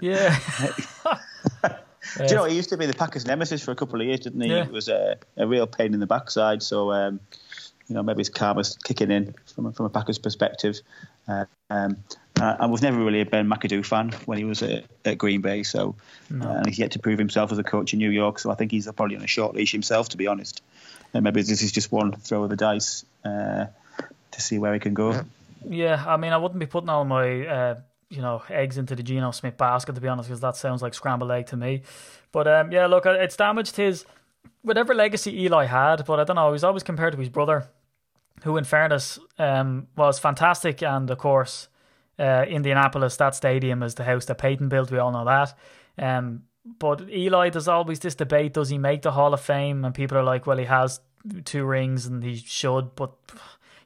yeah. 0.02 0.38
Do 2.18 2.26
you 2.26 2.36
know 2.36 2.46
he 2.46 2.56
used 2.56 2.70
to 2.70 2.78
be 2.78 2.86
the 2.86 2.94
Packers' 2.94 3.26
nemesis 3.26 3.64
for 3.64 3.72
a 3.72 3.76
couple 3.76 4.02
of 4.02 4.08
years, 4.08 4.22
didn't 4.22 4.42
he? 4.42 4.50
Yeah. 4.50 4.66
It 4.66 4.72
was 4.72 4.90
a, 4.90 5.18
a 5.38 5.48
real 5.48 5.68
pain 5.68 5.94
in 5.94 6.00
the 6.00 6.08
backside. 6.08 6.62
So 6.64 6.92
um, 6.92 7.20
you 7.88 7.96
know 7.96 8.04
maybe 8.04 8.20
his 8.20 8.30
karma's 8.30 8.78
kicking 8.84 9.12
in 9.12 9.36
from 9.54 9.68
a, 9.68 9.72
from 9.72 9.86
a 9.86 9.90
Packers 9.90 10.18
perspective. 10.18 10.80
Uh, 11.28 11.46
um, 11.70 11.98
Uh, 12.42 12.58
and 12.60 12.72
was 12.72 12.82
never 12.82 12.98
really 12.98 13.22
a 13.22 13.26
Ben 13.26 13.48
McAdoo 13.48 13.86
fan 13.86 14.12
when 14.26 14.40
he 14.40 14.44
was 14.44 14.64
at, 14.64 14.86
at 15.06 15.20
Green 15.20 15.42
Bay. 15.42 15.62
So, 15.62 15.96
uh, 16.34 16.48
and 16.48 16.66
he's 16.66 16.80
yet 16.80 16.92
to 16.94 17.00
prove 17.00 17.20
himself 17.20 17.52
as 17.52 17.60
a 17.60 17.64
coach 17.64 17.94
in 17.94 18.00
New 18.00 18.10
York. 18.10 18.40
So 18.40 18.50
I 18.50 18.56
think 18.56 18.72
he's 18.72 18.92
probably 18.92 19.16
on 19.16 19.22
a 19.22 19.28
short 19.28 19.56
leash 19.56 19.72
himself, 19.72 20.10
to 20.10 20.18
be 20.18 20.26
honest. 20.26 20.64
And 21.14 21.24
maybe 21.24 21.44
this 21.44 21.62
is 21.62 21.72
just 21.72 21.92
one 21.92 22.12
throw 22.12 22.44
of 22.44 22.50
the 22.50 22.56
dice 22.56 23.06
uh, 23.24 23.68
to 24.32 24.42
see 24.42 24.58
where 24.58 24.74
he 24.74 24.80
can 24.80 24.96
go. 24.96 25.24
Yeah, 25.64 26.04
I 26.06 26.18
mean, 26.18 26.34
I 26.34 26.38
wouldn't 26.38 26.60
be 26.60 26.66
putting 26.66 26.90
all 26.90 27.06
my 27.06 27.46
uh, 27.46 27.76
you 28.14 28.22
know 28.22 28.44
eggs 28.50 28.78
into 28.78 28.96
the 28.96 29.04
Geno 29.04 29.32
Smith 29.32 29.58
basket 29.58 29.96
to 29.96 30.02
be 30.02 30.08
honest, 30.08 30.30
because 30.30 30.42
that 30.42 30.56
sounds 30.56 30.82
like 30.82 30.94
scrambled 30.94 31.32
egg 31.32 31.48
to 31.48 31.58
me. 31.58 31.82
But 32.32 32.48
um, 32.48 32.72
yeah, 32.72 32.88
look, 32.88 33.06
it's 33.06 33.36
damaged 33.36 33.76
his 33.76 34.06
whatever 34.62 34.94
legacy 34.94 35.44
Eli 35.44 35.66
had. 35.66 36.06
But 36.06 36.20
I 36.20 36.24
don't 36.24 36.36
know, 36.36 36.52
He's 36.52 36.64
always 36.64 36.84
compared 36.84 37.14
to 37.14 37.20
his 37.20 37.30
brother, 37.30 37.68
who, 38.44 38.58
in 38.58 38.64
fairness, 38.64 39.20
um, 39.40 39.88
was 39.98 40.20
fantastic, 40.20 40.82
and 40.84 41.10
of 41.10 41.18
course, 41.18 41.68
uh, 42.20 42.46
Indianapolis, 42.48 43.18
that 43.18 43.36
stadium 43.36 43.84
is 43.84 43.96
the 43.96 44.04
house 44.04 44.26
that 44.26 44.38
Peyton 44.38 44.70
built. 44.70 44.92
We 44.92 45.00
all 45.00 45.12
know 45.12 45.26
that. 45.26 45.58
Um, 45.98 46.44
but 46.80 47.10
Eli, 47.10 47.50
there's 47.50 47.68
always 47.68 48.00
this 48.00 48.16
debate: 48.16 48.54
does 48.54 48.70
he 48.70 48.78
make 48.78 49.02
the 49.02 49.12
Hall 49.12 49.34
of 49.34 49.42
Fame? 49.42 49.84
And 49.84 49.94
people 49.94 50.18
are 50.18 50.24
like, 50.24 50.48
well, 50.48 50.58
he 50.58 50.66
has 50.66 51.02
two 51.46 51.66
rings, 51.66 52.06
and 52.06 52.24
he 52.24 52.36
should, 52.36 52.96
but 52.96 53.14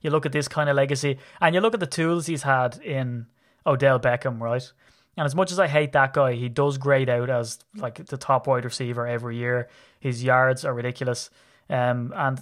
you 0.01 0.09
look 0.09 0.25
at 0.25 0.31
this 0.31 0.47
kind 0.47 0.69
of 0.69 0.75
legacy 0.75 1.17
and 1.41 1.55
you 1.55 1.61
look 1.61 1.73
at 1.73 1.79
the 1.79 1.87
tools 1.87 2.27
he's 2.27 2.43
had 2.43 2.77
in 2.83 3.27
Odell 3.67 3.99
Beckham, 3.99 4.39
right? 4.39 4.71
And 5.17 5.25
as 5.25 5.35
much 5.35 5.51
as 5.51 5.59
I 5.59 5.67
hate 5.67 5.91
that 5.93 6.13
guy, 6.13 6.33
he 6.33 6.47
does 6.47 6.77
grade 6.77 7.09
out 7.09 7.29
as 7.29 7.59
like 7.75 8.05
the 8.05 8.17
top 8.17 8.47
wide 8.47 8.65
receiver 8.65 9.05
every 9.05 9.37
year. 9.37 9.67
His 9.99 10.23
yards 10.23 10.63
are 10.63 10.73
ridiculous. 10.73 11.29
Um, 11.69 12.13
and 12.15 12.39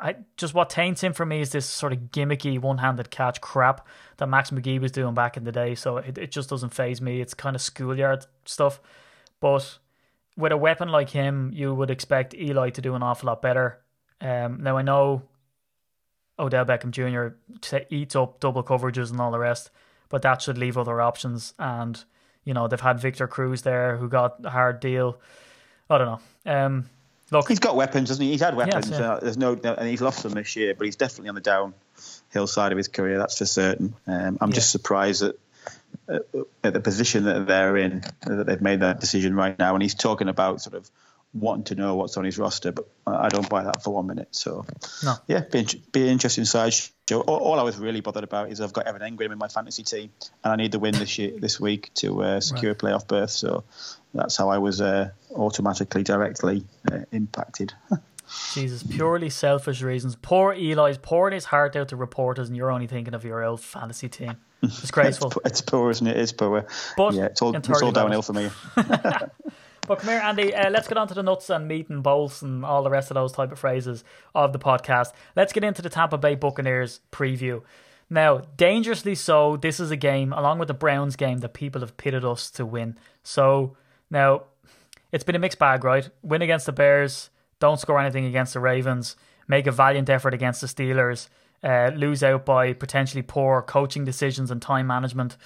I 0.00 0.16
just 0.36 0.52
what 0.52 0.70
taints 0.70 1.02
him 1.02 1.12
for 1.12 1.24
me 1.24 1.40
is 1.40 1.50
this 1.50 1.66
sort 1.66 1.92
of 1.92 1.98
gimmicky 2.10 2.58
one-handed 2.58 3.10
catch 3.10 3.40
crap 3.40 3.86
that 4.16 4.28
Max 4.28 4.50
McGee 4.50 4.80
was 4.80 4.90
doing 4.90 5.14
back 5.14 5.36
in 5.36 5.44
the 5.44 5.52
day. 5.52 5.74
So 5.74 5.98
it, 5.98 6.18
it 6.18 6.32
just 6.32 6.50
doesn't 6.50 6.74
phase 6.74 7.00
me. 7.00 7.20
It's 7.20 7.34
kind 7.34 7.54
of 7.54 7.62
schoolyard 7.62 8.26
stuff. 8.46 8.80
But 9.38 9.78
with 10.36 10.50
a 10.50 10.56
weapon 10.56 10.88
like 10.88 11.10
him, 11.10 11.52
you 11.54 11.74
would 11.74 11.90
expect 11.90 12.34
Eli 12.34 12.70
to 12.70 12.80
do 12.80 12.94
an 12.94 13.02
awful 13.02 13.28
lot 13.28 13.42
better. 13.42 13.80
Um, 14.20 14.62
now 14.62 14.76
I 14.76 14.82
know 14.82 15.22
Odell 16.38 16.64
Beckham 16.64 16.90
Jr. 16.90 17.36
eats 17.90 18.16
up 18.16 18.40
double 18.40 18.64
coverages 18.64 19.10
and 19.10 19.20
all 19.20 19.30
the 19.30 19.38
rest, 19.38 19.70
but 20.14 20.22
that 20.22 20.40
should 20.40 20.56
leave 20.56 20.78
other 20.78 21.00
options. 21.00 21.54
And 21.58 22.04
you 22.44 22.54
know 22.54 22.68
they've 22.68 22.80
had 22.80 23.00
Victor 23.00 23.26
Cruz 23.26 23.62
there 23.62 23.96
who 23.96 24.08
got 24.08 24.36
a 24.44 24.50
hard 24.50 24.78
deal. 24.78 25.18
I 25.90 25.98
don't 25.98 26.06
know. 26.46 26.52
Um, 26.52 26.84
look, 27.32 27.48
he's 27.48 27.58
got 27.58 27.74
weapons, 27.74 28.10
doesn't 28.10 28.24
he? 28.24 28.30
He's 28.30 28.40
had 28.40 28.54
weapons. 28.54 28.90
Yes, 28.90 29.00
yeah. 29.00 29.14
uh, 29.14 29.18
there's 29.20 29.36
no, 29.36 29.54
and 29.54 29.88
he's 29.88 30.00
lost 30.00 30.22
them 30.22 30.30
this 30.34 30.54
year, 30.54 30.72
but 30.76 30.84
he's 30.84 30.94
definitely 30.94 31.30
on 31.30 31.34
the 31.34 31.40
downhill 31.40 32.46
side 32.46 32.70
of 32.70 32.78
his 32.78 32.86
career. 32.86 33.18
That's 33.18 33.36
for 33.36 33.44
certain. 33.44 33.94
Um, 34.06 34.38
I'm 34.40 34.50
Yeah. 34.50 34.54
just 34.54 34.70
surprised 34.70 35.22
at, 35.24 35.34
at 36.08 36.22
at 36.62 36.72
the 36.74 36.80
position 36.80 37.24
that 37.24 37.48
they're 37.48 37.76
in 37.76 38.04
that 38.24 38.46
they've 38.46 38.62
made 38.62 38.80
that 38.80 39.00
decision 39.00 39.34
right 39.34 39.58
now. 39.58 39.74
And 39.74 39.82
he's 39.82 39.96
talking 39.96 40.28
about 40.28 40.62
sort 40.62 40.76
of 40.76 40.88
wanting 41.32 41.64
to 41.64 41.74
know 41.74 41.96
what's 41.96 42.16
on 42.16 42.24
his 42.24 42.38
roster, 42.38 42.70
but 42.70 42.86
I 43.04 43.30
don't 43.30 43.48
buy 43.48 43.64
that 43.64 43.82
for 43.82 43.92
one 43.92 44.06
minute. 44.06 44.28
So 44.30 44.64
No. 45.02 45.16
yeah, 45.26 45.40
be, 45.40 45.66
be 45.90 46.02
an 46.02 46.08
interesting 46.10 46.44
side 46.44 46.72
show. 47.08 47.20
All, 47.20 47.38
all 47.38 47.60
I 47.60 47.62
was 47.62 47.76
really 47.78 48.00
bothered 48.00 48.24
about 48.24 48.50
is 48.50 48.60
I've 48.60 48.72
got 48.72 48.86
Evan 48.86 49.02
Engram 49.02 49.32
in 49.32 49.38
my 49.38 49.48
fantasy 49.48 49.82
team, 49.82 50.10
and 50.42 50.52
I 50.52 50.56
need 50.56 50.72
the 50.72 50.78
win 50.78 50.94
this 50.94 51.18
year, 51.18 51.32
this 51.38 51.60
week 51.60 51.90
to 51.94 52.22
uh, 52.22 52.40
secure 52.40 52.72
a 52.72 52.74
playoff 52.74 53.06
berth. 53.06 53.30
So 53.30 53.64
that's 54.12 54.36
how 54.36 54.48
I 54.48 54.58
was 54.58 54.80
uh, 54.80 55.10
automatically, 55.34 56.02
directly 56.02 56.64
uh, 56.90 57.00
impacted. 57.12 57.72
Jesus, 58.54 58.82
purely 58.82 59.28
selfish 59.28 59.82
reasons. 59.82 60.16
Poor 60.16 60.54
Eli's 60.54 60.98
pouring 60.98 61.34
his 61.34 61.44
heart 61.44 61.76
out 61.76 61.88
to 61.88 61.96
reporters, 61.96 62.48
and 62.48 62.56
you're 62.56 62.70
only 62.70 62.86
thinking 62.86 63.14
of 63.14 63.24
your 63.24 63.44
old 63.44 63.60
fantasy 63.60 64.08
team. 64.08 64.36
Disgraceful. 64.62 65.28
It's, 65.28 65.38
it's 65.44 65.60
poor, 65.60 65.90
isn't 65.90 66.06
it? 66.06 66.16
It's 66.16 66.32
poor. 66.32 66.66
But 66.96 67.14
yeah, 67.14 67.26
it's 67.26 67.42
all, 67.42 67.54
it's 67.54 67.82
all 67.82 67.92
downhill 67.92 68.22
for 68.22 68.32
me. 68.32 68.48
But 69.86 69.98
come 69.98 70.10
here, 70.10 70.20
Andy. 70.20 70.54
Uh, 70.54 70.70
let's 70.70 70.88
get 70.88 70.96
on 70.96 71.08
to 71.08 71.14
the 71.14 71.22
nuts 71.22 71.50
and 71.50 71.68
meat 71.68 71.90
and 71.90 72.02
bolts 72.02 72.40
and 72.40 72.64
all 72.64 72.82
the 72.82 72.90
rest 72.90 73.10
of 73.10 73.16
those 73.16 73.32
type 73.32 73.52
of 73.52 73.58
phrases 73.58 74.02
of 74.34 74.52
the 74.52 74.58
podcast. 74.58 75.12
Let's 75.36 75.52
get 75.52 75.62
into 75.62 75.82
the 75.82 75.90
Tampa 75.90 76.16
Bay 76.16 76.34
Buccaneers 76.34 77.00
preview. 77.12 77.62
Now, 78.08 78.42
dangerously 78.56 79.14
so, 79.14 79.56
this 79.56 79.80
is 79.80 79.90
a 79.90 79.96
game, 79.96 80.32
along 80.32 80.58
with 80.58 80.68
the 80.68 80.74
Browns 80.74 81.16
game, 81.16 81.38
that 81.38 81.54
people 81.54 81.80
have 81.80 81.96
pitted 81.96 82.24
us 82.24 82.50
to 82.52 82.64
win. 82.64 82.96
So, 83.22 83.76
now, 84.10 84.44
it's 85.12 85.24
been 85.24 85.36
a 85.36 85.38
mixed 85.38 85.58
bag, 85.58 85.84
right? 85.84 86.08
Win 86.22 86.42
against 86.42 86.66
the 86.66 86.72
Bears, 86.72 87.30
don't 87.60 87.80
score 87.80 87.98
anything 87.98 88.24
against 88.24 88.54
the 88.54 88.60
Ravens, 88.60 89.16
make 89.48 89.66
a 89.66 89.72
valiant 89.72 90.08
effort 90.10 90.34
against 90.34 90.60
the 90.60 90.66
Steelers, 90.66 91.28
uh, 91.62 91.90
lose 91.94 92.22
out 92.22 92.44
by 92.44 92.72
potentially 92.72 93.22
poor 93.22 93.62
coaching 93.62 94.04
decisions 94.04 94.50
and 94.50 94.60
time 94.60 94.86
management, 94.86 95.36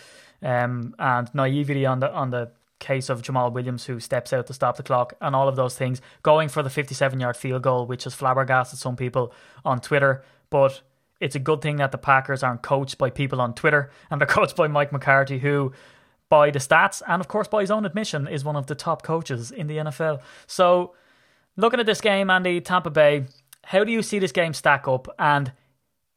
um, 0.43 0.95
and 0.99 1.33
naivety 1.35 1.87
on 1.87 2.01
the 2.01 2.13
on 2.13 2.31
the 2.31 2.51
case 2.79 3.09
of 3.09 3.23
Jamaal 3.23 3.53
Williams 3.53 3.87
who 3.87 4.01
steps 4.01 4.33
out 4.33 4.47
to 4.47 4.55
stop 4.55 4.77
the 4.77 4.83
clock, 4.83 5.15
and 5.21 5.35
all 5.35 5.49
of 5.49 5.57
those 5.57 5.77
things. 5.77 6.01
Going 6.23 6.49
for 6.49 6.63
the 6.63 6.71
57 6.71 7.19
yard 7.21 7.37
field 7.37 7.63
goal, 7.63 7.87
which 7.87 8.05
has 8.05 8.15
flabbergasted 8.15 8.79
some 8.79 8.97
people 8.97 9.33
on 9.65 9.81
Twitter, 9.81 10.23
but 10.51 10.83
it's 11.21 11.35
a 11.35 11.41
good 11.41 11.61
thing 11.61 11.77
that 11.77 11.93
the 11.93 11.99
Packers 11.99 12.43
aren't 12.43 12.63
coached 12.63 12.99
by 12.99 13.11
people 13.11 13.41
on 13.41 13.55
Twitter 13.55 13.91
and 14.11 14.21
they're 14.21 14.27
coached 14.27 14.57
by 14.57 14.69
Mike 14.69 14.93
McCarthy, 14.93 15.39
who 15.39 15.73
by 16.29 16.51
the 16.51 16.59
stats 16.59 17.03
and 17.09 17.21
of 17.21 17.29
course 17.29 17.49
by 17.49 17.61
his 17.63 17.71
own 17.71 17.87
admission 17.87 18.29
is 18.29 18.45
one 18.45 18.57
of 18.57 18.67
the 18.67 18.75
top 18.75 19.03
coaches 19.03 19.51
in 19.51 19.67
the 19.67 19.79
NFL. 19.79 20.21
So 20.47 20.95
looking 21.57 21.81
at 21.81 21.87
this 21.87 22.01
game, 22.01 22.31
Andy, 22.31 22.61
Tampa 22.61 22.91
Bay, 22.91 23.25
how 23.65 23.85
do 23.85 23.93
you 23.93 24.03
see 24.03 24.19
this 24.19 24.33
game 24.33 24.53
stack 24.53 24.87
up? 24.87 25.09
And 25.19 25.53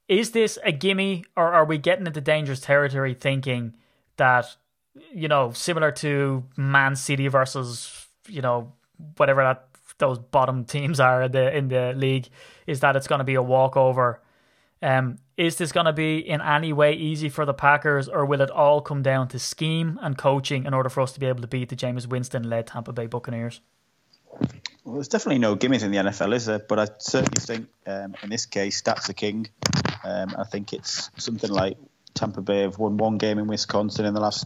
is 0.07 0.31
this 0.31 0.59
a 0.63 0.71
gimme 0.71 1.23
or 1.37 1.53
are 1.53 1.65
we 1.65 1.77
getting 1.77 2.05
into 2.05 2.21
dangerous 2.21 2.59
territory 2.59 3.13
thinking 3.13 3.73
that, 4.17 4.57
you 5.13 5.27
know, 5.27 5.51
similar 5.51 5.91
to 5.91 6.43
Man 6.57 6.95
City 6.95 7.27
versus, 7.27 8.07
you 8.27 8.41
know, 8.41 8.73
whatever 9.17 9.43
that 9.43 9.67
those 9.97 10.19
bottom 10.19 10.65
teams 10.75 10.99
are 10.99 11.23
in 11.23 11.31
the 11.31 11.55
in 11.55 11.67
the 11.67 11.93
league, 11.95 12.27
is 12.67 12.79
that 12.81 12.95
it's 12.95 13.07
gonna 13.07 13.23
be 13.23 13.35
a 13.35 13.43
walkover? 13.43 14.21
Um, 14.83 15.19
is 15.37 15.57
this 15.57 15.71
going 15.71 15.85
to 15.85 15.93
be 15.93 16.17
in 16.17 16.41
any 16.41 16.73
way 16.73 16.93
easy 16.93 17.29
for 17.29 17.45
the 17.45 17.53
Packers, 17.53 18.09
or 18.09 18.25
will 18.25 18.41
it 18.41 18.49
all 18.49 18.81
come 18.81 19.03
down 19.03 19.27
to 19.29 19.39
scheme 19.39 19.99
and 20.01 20.17
coaching 20.17 20.65
in 20.65 20.73
order 20.73 20.89
for 20.89 21.01
us 21.01 21.13
to 21.13 21.19
be 21.19 21.27
able 21.27 21.41
to 21.41 21.47
beat 21.47 21.69
the 21.69 21.75
Jameis 21.75 22.07
Winston 22.07 22.49
led 22.49 22.67
Tampa 22.67 22.91
Bay 22.91 23.05
Buccaneers? 23.05 23.61
Well, 24.83 24.95
there's 24.95 25.07
definitely 25.07 25.39
no 25.39 25.55
gimmies 25.55 25.83
in 25.83 25.91
the 25.91 25.97
NFL, 25.97 26.33
is 26.33 26.45
there? 26.45 26.59
But 26.59 26.79
I 26.79 26.87
certainly 26.97 27.39
think 27.39 27.67
um, 27.85 28.15
in 28.23 28.29
this 28.29 28.47
case, 28.47 28.81
stats 28.81 29.09
are 29.09 29.13
king. 29.13 29.47
Um, 30.03 30.35
I 30.37 30.45
think 30.45 30.73
it's 30.73 31.11
something 31.17 31.51
like 31.51 31.77
Tampa 32.21 32.41
Bay 32.41 32.61
have 32.61 32.77
won 32.77 32.97
one 32.97 33.17
game 33.17 33.39
in 33.39 33.47
Wisconsin 33.47 34.05
in 34.05 34.13
the 34.13 34.19
last 34.19 34.45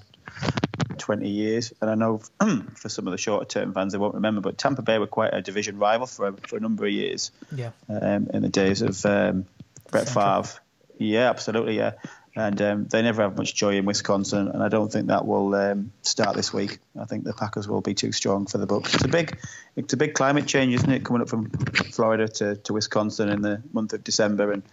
20 0.98 1.28
years. 1.28 1.74
And 1.82 1.90
I 1.90 1.96
know 1.96 2.22
for 2.76 2.88
some 2.88 3.06
of 3.06 3.12
the 3.12 3.18
shorter 3.18 3.46
term 3.46 3.74
fans, 3.74 3.92
they 3.92 4.00
won't 4.00 4.14
remember, 4.14 4.40
but 4.40 4.58
Tampa 4.58 4.82
Bay 4.82 4.98
were 4.98 5.08
quite 5.08 5.34
a 5.34 5.42
division 5.42 5.78
rival 5.78 6.08
for 6.08 6.28
a, 6.28 6.34
for 6.48 6.56
a 6.56 6.62
number 6.62 6.86
of 6.86 6.92
years 6.94 7.32
Yeah, 7.54 7.72
um, 7.90 8.30
in 8.34 8.44
the 8.44 8.50
days 8.50 8.82
of 8.82 9.06
um, 9.06 9.46
Brett. 9.92 10.08
Favre. 10.08 10.62
Yeah, 10.98 11.30
absolutely, 11.30 11.76
yeah. 11.76 11.96
And 12.34 12.62
um, 12.62 12.86
they 12.86 13.02
never 13.02 13.24
have 13.24 13.38
much 13.38 13.54
joy 13.54 13.76
in 13.76 13.84
Wisconsin, 13.84 14.48
and 14.48 14.64
I 14.64 14.70
don't 14.70 14.90
think 14.90 15.08
that 15.08 15.26
will 15.26 15.54
um, 15.54 15.92
start 16.02 16.38
this 16.38 16.54
week. 16.54 16.80
I 16.98 17.04
think 17.04 17.26
the 17.26 17.34
Packers 17.34 17.68
will 17.68 17.82
be 17.82 17.94
too 17.94 18.14
strong 18.14 18.46
for 18.46 18.58
the 18.58 18.66
Bucks. 18.66 18.94
It's 18.94 19.04
a 19.04 19.10
big, 19.10 19.38
it's 19.76 19.92
a 19.92 19.98
big 19.98 20.14
climate 20.14 20.48
change, 20.48 20.74
isn't 20.76 20.90
it? 20.90 21.04
Coming 21.04 21.24
up 21.24 21.30
from 21.30 21.50
Florida 21.50 22.30
to, 22.30 22.56
to 22.56 22.74
Wisconsin 22.74 23.28
in 23.28 23.42
the 23.42 23.62
month 23.74 23.92
of 23.92 24.02
December, 24.02 24.54
and 24.54 24.64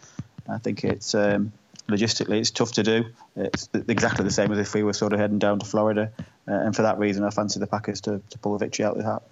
I 0.49 0.59
think 0.59 0.85
it's 0.85 1.17
um, 1.17 1.53
logistically 1.89 2.39
it's 2.39 2.51
tough 2.51 2.73
to 2.73 2.83
do. 2.83 3.05
It's 3.37 3.69
exactly 3.89 4.25
the 4.25 4.31
same 4.31 4.53
as 4.53 4.59
if 4.59 4.75
we 4.75 4.83
were 4.83 4.93
sort 4.93 5.13
of 5.13 5.21
heading 5.21 5.39
down 5.39 5.59
to 5.59 5.67
Florida, 5.67 6.11
uh, 6.49 6.53
and 6.53 6.75
for 6.75 6.83
that 6.83 6.99
reason, 6.99 7.25
I 7.25 7.31
fancy 7.31 7.61
the 7.61 7.67
Packers 7.67 8.01
to, 8.03 8.21
to 8.31 8.39
pull 8.39 8.55
a 8.55 8.59
victory 8.59 8.85
out 8.85 8.97
of 8.97 9.03
the 9.03 9.11
hat. 9.11 9.23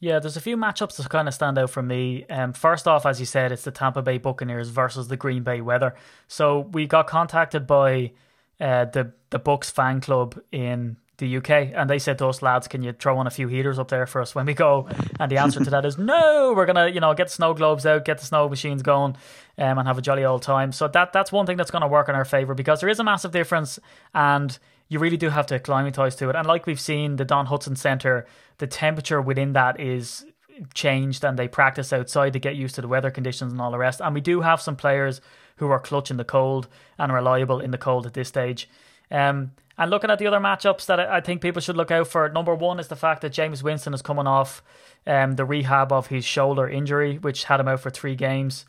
yeah. 0.00 0.18
There's 0.18 0.36
a 0.36 0.40
few 0.40 0.56
matchups 0.56 0.96
that 0.96 1.08
kind 1.08 1.28
of 1.28 1.34
stand 1.34 1.58
out 1.58 1.70
for 1.70 1.82
me. 1.82 2.24
Um, 2.28 2.52
first 2.52 2.88
off, 2.88 3.06
as 3.06 3.20
you 3.20 3.26
said, 3.26 3.52
it's 3.52 3.64
the 3.64 3.70
Tampa 3.70 4.02
Bay 4.02 4.18
Buccaneers 4.18 4.68
versus 4.68 5.08
the 5.08 5.16
Green 5.16 5.42
Bay 5.42 5.60
Weather. 5.60 5.94
So 6.28 6.60
we 6.72 6.86
got 6.86 7.06
contacted 7.06 7.66
by 7.66 8.12
uh, 8.60 8.86
the 8.86 9.12
the 9.30 9.38
Bucks 9.38 9.70
fan 9.70 10.00
club 10.00 10.40
in 10.52 10.96
the 11.22 11.36
UK, 11.36 11.72
and 11.74 11.88
they 11.88 11.98
said 11.98 12.18
to 12.18 12.26
us, 12.26 12.42
lads, 12.42 12.68
can 12.68 12.82
you 12.82 12.92
throw 12.92 13.16
on 13.16 13.26
a 13.26 13.30
few 13.30 13.48
heaters 13.48 13.78
up 13.78 13.88
there 13.88 14.06
for 14.06 14.20
us 14.20 14.34
when 14.34 14.44
we 14.44 14.54
go? 14.54 14.88
And 15.18 15.30
the 15.30 15.38
answer 15.38 15.62
to 15.64 15.70
that 15.70 15.86
is 15.86 15.96
no. 15.96 16.52
We're 16.54 16.66
gonna, 16.66 16.88
you 16.88 17.00
know, 17.00 17.14
get 17.14 17.28
the 17.28 17.32
snow 17.32 17.54
globes 17.54 17.86
out, 17.86 18.04
get 18.04 18.18
the 18.18 18.26
snow 18.26 18.48
machines 18.48 18.82
going, 18.82 19.16
um, 19.56 19.78
and 19.78 19.86
have 19.86 19.98
a 19.98 20.02
jolly 20.02 20.24
old 20.24 20.42
time. 20.42 20.72
So 20.72 20.88
that 20.88 21.12
that's 21.12 21.32
one 21.32 21.46
thing 21.46 21.56
that's 21.56 21.70
going 21.70 21.82
to 21.82 21.88
work 21.88 22.08
in 22.08 22.14
our 22.14 22.24
favor 22.24 22.54
because 22.54 22.80
there 22.80 22.88
is 22.88 23.00
a 23.00 23.04
massive 23.04 23.30
difference, 23.30 23.78
and 24.14 24.58
you 24.88 24.98
really 24.98 25.16
do 25.16 25.30
have 25.30 25.46
to 25.46 25.54
acclimatize 25.54 26.16
to 26.16 26.28
it. 26.28 26.36
And 26.36 26.46
like 26.46 26.66
we've 26.66 26.80
seen, 26.80 27.16
the 27.16 27.24
Don 27.24 27.46
Hutson 27.46 27.78
Center, 27.78 28.26
the 28.58 28.66
temperature 28.66 29.22
within 29.22 29.52
that 29.54 29.80
is 29.80 30.26
changed, 30.74 31.24
and 31.24 31.38
they 31.38 31.48
practice 31.48 31.92
outside 31.92 32.32
to 32.34 32.38
get 32.38 32.56
used 32.56 32.74
to 32.74 32.82
the 32.82 32.88
weather 32.88 33.10
conditions 33.10 33.52
and 33.52 33.60
all 33.60 33.70
the 33.70 33.78
rest. 33.78 34.00
And 34.00 34.14
we 34.14 34.20
do 34.20 34.40
have 34.40 34.60
some 34.60 34.76
players 34.76 35.20
who 35.56 35.70
are 35.70 35.78
clutch 35.78 36.10
in 36.10 36.16
the 36.16 36.24
cold 36.24 36.68
and 36.98 37.12
reliable 37.12 37.60
in 37.60 37.70
the 37.70 37.78
cold 37.78 38.06
at 38.06 38.14
this 38.14 38.28
stage. 38.28 38.68
Um, 39.10 39.52
and 39.78 39.90
looking 39.90 40.10
at 40.10 40.18
the 40.18 40.26
other 40.26 40.38
matchups 40.38 40.86
that 40.86 41.00
I 41.00 41.20
think 41.20 41.40
people 41.40 41.60
should 41.62 41.76
look 41.76 41.90
out 41.90 42.08
for, 42.08 42.28
number 42.28 42.54
one 42.54 42.78
is 42.78 42.88
the 42.88 42.96
fact 42.96 43.22
that 43.22 43.32
Jameis 43.32 43.62
Winston 43.62 43.94
is 43.94 44.02
coming 44.02 44.26
off 44.26 44.62
um, 45.06 45.36
the 45.36 45.44
rehab 45.44 45.92
of 45.92 46.08
his 46.08 46.24
shoulder 46.24 46.68
injury, 46.68 47.18
which 47.18 47.44
had 47.44 47.60
him 47.60 47.68
out 47.68 47.80
for 47.80 47.90
three 47.90 48.14
games. 48.14 48.64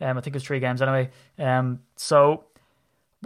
Um, 0.00 0.18
I 0.18 0.20
think 0.20 0.34
it 0.34 0.38
was 0.38 0.44
three 0.44 0.60
games 0.60 0.82
anyway. 0.82 1.10
Um, 1.38 1.80
so 1.96 2.44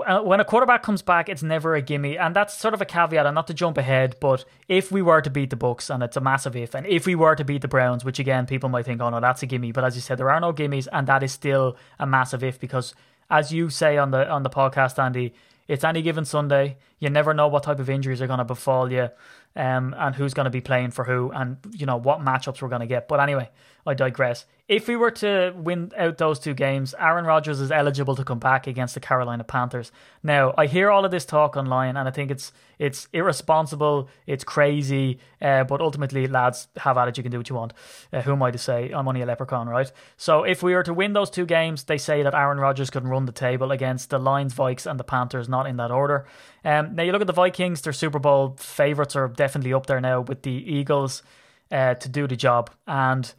uh, 0.07 0.21
when 0.21 0.41
a 0.41 0.45
quarterback 0.45 0.83
comes 0.83 1.03
back, 1.03 1.29
it's 1.29 1.43
never 1.43 1.75
a 1.75 1.83
gimme, 1.83 2.17
and 2.17 2.35
that's 2.35 2.57
sort 2.57 2.75
of 2.75 2.81
a 2.81 2.85
caveat. 2.85 3.27
And 3.27 3.35
not 3.35 3.47
to 3.49 3.55
jump 3.55 3.77
ahead, 3.77 4.17
but 4.21 4.45
if 4.69 4.93
we 4.93 5.03
were 5.03 5.21
to 5.21 5.31
beat 5.31 5.51
the 5.51 5.57
Bucks, 5.57 5.91
and 5.91 6.03
it's 6.03 6.17
a 6.17 6.21
massive 6.21 6.57
if, 6.57 6.75
and 6.75 6.87
if 6.87 7.07
we 7.07 7.15
were 7.15 7.35
to 7.35 7.45
beat 7.45 7.63
the 7.63 7.69
Browns, 7.69 8.05
which 8.05 8.19
again 8.19 8.47
people 8.47 8.69
might 8.69 8.85
think, 8.85 9.01
oh 9.01 9.11
no, 9.11 9.21
that's 9.21 9.43
a 9.43 9.47
gimme, 9.47 9.73
but 9.73 9.85
as 9.85 9.95
you 9.97 10.01
said, 10.01 10.19
there 10.19 10.31
are 10.31 10.41
no 10.41 10.53
gimmies, 10.53 10.87
and 10.93 11.07
that 11.07 11.23
is 11.23 11.33
still 11.33 11.77
a 11.99 12.07
massive 12.07 12.45
if 12.45 12.61
because, 12.61 12.95
as 13.31 13.53
you 13.53 13.69
say 13.69 13.99
on 13.99 14.11
the 14.11 14.29
on 14.29 14.43
the 14.43 14.51
podcast, 14.51 15.03
Andy, 15.03 15.35
it's 15.71 15.85
any 15.85 16.03
given 16.03 16.25
Sunday. 16.25 16.79
You 16.99 17.11
never 17.11 17.33
know 17.33 17.47
what 17.47 17.63
type 17.63 17.79
of 17.79 17.89
injuries 17.89 18.21
are 18.21 18.27
going 18.27 18.41
to 18.41 18.45
befall 18.45 18.91
you, 18.91 19.09
um, 19.55 19.95
and 19.97 20.17
who's 20.17 20.35
going 20.35 20.45
to 20.45 20.51
be 20.51 20.61
playing 20.61 20.91
for 20.91 21.05
who, 21.05 21.31
and 21.31 21.59
you 21.71 21.87
know 21.87 21.97
what 21.97 22.19
matchups 22.19 22.61
we're 22.61 22.69
going 22.69 22.81
to 22.81 22.89
get. 22.89 23.07
But 23.07 23.21
anyway, 23.21 23.51
I 23.87 23.95
digress. 23.95 24.47
If 24.71 24.87
we 24.87 24.95
were 24.95 25.11
to 25.11 25.53
win 25.57 25.91
out 25.97 26.19
those 26.19 26.39
two 26.39 26.55
games, 26.55 26.95
Aaron 26.97 27.25
Rodgers 27.25 27.61
is 27.61 27.73
eligible 27.73 28.15
to 28.15 28.23
come 28.23 28.39
back 28.39 28.69
against 28.69 28.95
the 28.95 29.01
Carolina 29.01 29.43
Panthers. 29.43 29.91
Now, 30.23 30.55
I 30.57 30.67
hear 30.67 30.91
all 30.91 31.05
of 31.05 31.11
this 31.11 31.25
talk 31.25 31.57
online, 31.57 31.97
and 31.97 32.07
I 32.07 32.13
think 32.13 32.31
it's 32.31 32.53
it's 32.79 33.09
irresponsible, 33.13 34.09
it's 34.27 34.45
crazy, 34.45 35.19
uh, 35.43 35.65
but 35.65 35.81
ultimately, 35.81 36.29
lads, 36.29 36.69
have 36.77 36.97
at 36.99 37.09
it. 37.09 37.17
You 37.17 37.25
can 37.25 37.33
do 37.33 37.39
what 37.39 37.51
you 37.51 37.57
want. 37.57 37.73
Uh, 38.13 38.23
who 38.23 38.33
am 38.33 38.43
I 38.45 38.53
to 38.53 38.59
say? 38.59 38.93
I'm 38.93 39.09
only 39.09 39.23
a 39.23 39.27
leprechaun, 39.27 39.69
right? 39.69 39.91
So, 40.17 40.45
if 40.45 40.63
we 40.63 40.73
were 40.73 40.85
to 40.85 40.95
win 40.95 41.15
those 41.15 41.31
two 41.31 41.47
games, 41.47 41.83
they 41.85 41.99
say 41.99 42.23
that 42.23 42.35
Aaron 42.35 42.59
Rodgers 42.59 42.91
can 42.91 43.09
run 43.09 43.27
the 43.27 43.33
table 43.33 43.73
against 43.73 44.11
the 44.11 44.21
Lions, 44.21 44.55
Vikes, 44.55 44.89
and 44.89 45.01
the 45.01 45.05
Panthers, 45.05 45.49
not 45.49 45.67
in 45.67 45.79
that 45.79 45.91
order. 45.91 46.27
Um, 46.65 46.95
now, 46.95 47.03
you 47.03 47.11
look 47.11 47.23
at 47.23 47.27
the 47.27 47.33
Vikings; 47.33 47.81
their 47.83 47.93
Super 47.93 48.21
Bowl 48.21 48.55
favorites 48.57 49.17
are 49.17 49.27
definitely 49.27 49.75
up 49.75 49.87
there 49.87 50.01
now 50.01 50.21
with 50.21 50.43
the 50.43 50.53
Eagles 50.53 51.25
uh, 51.73 51.95
to 51.95 52.09
do 52.09 52.29
the 52.29 52.37
job, 52.37 52.71
and 52.87 53.35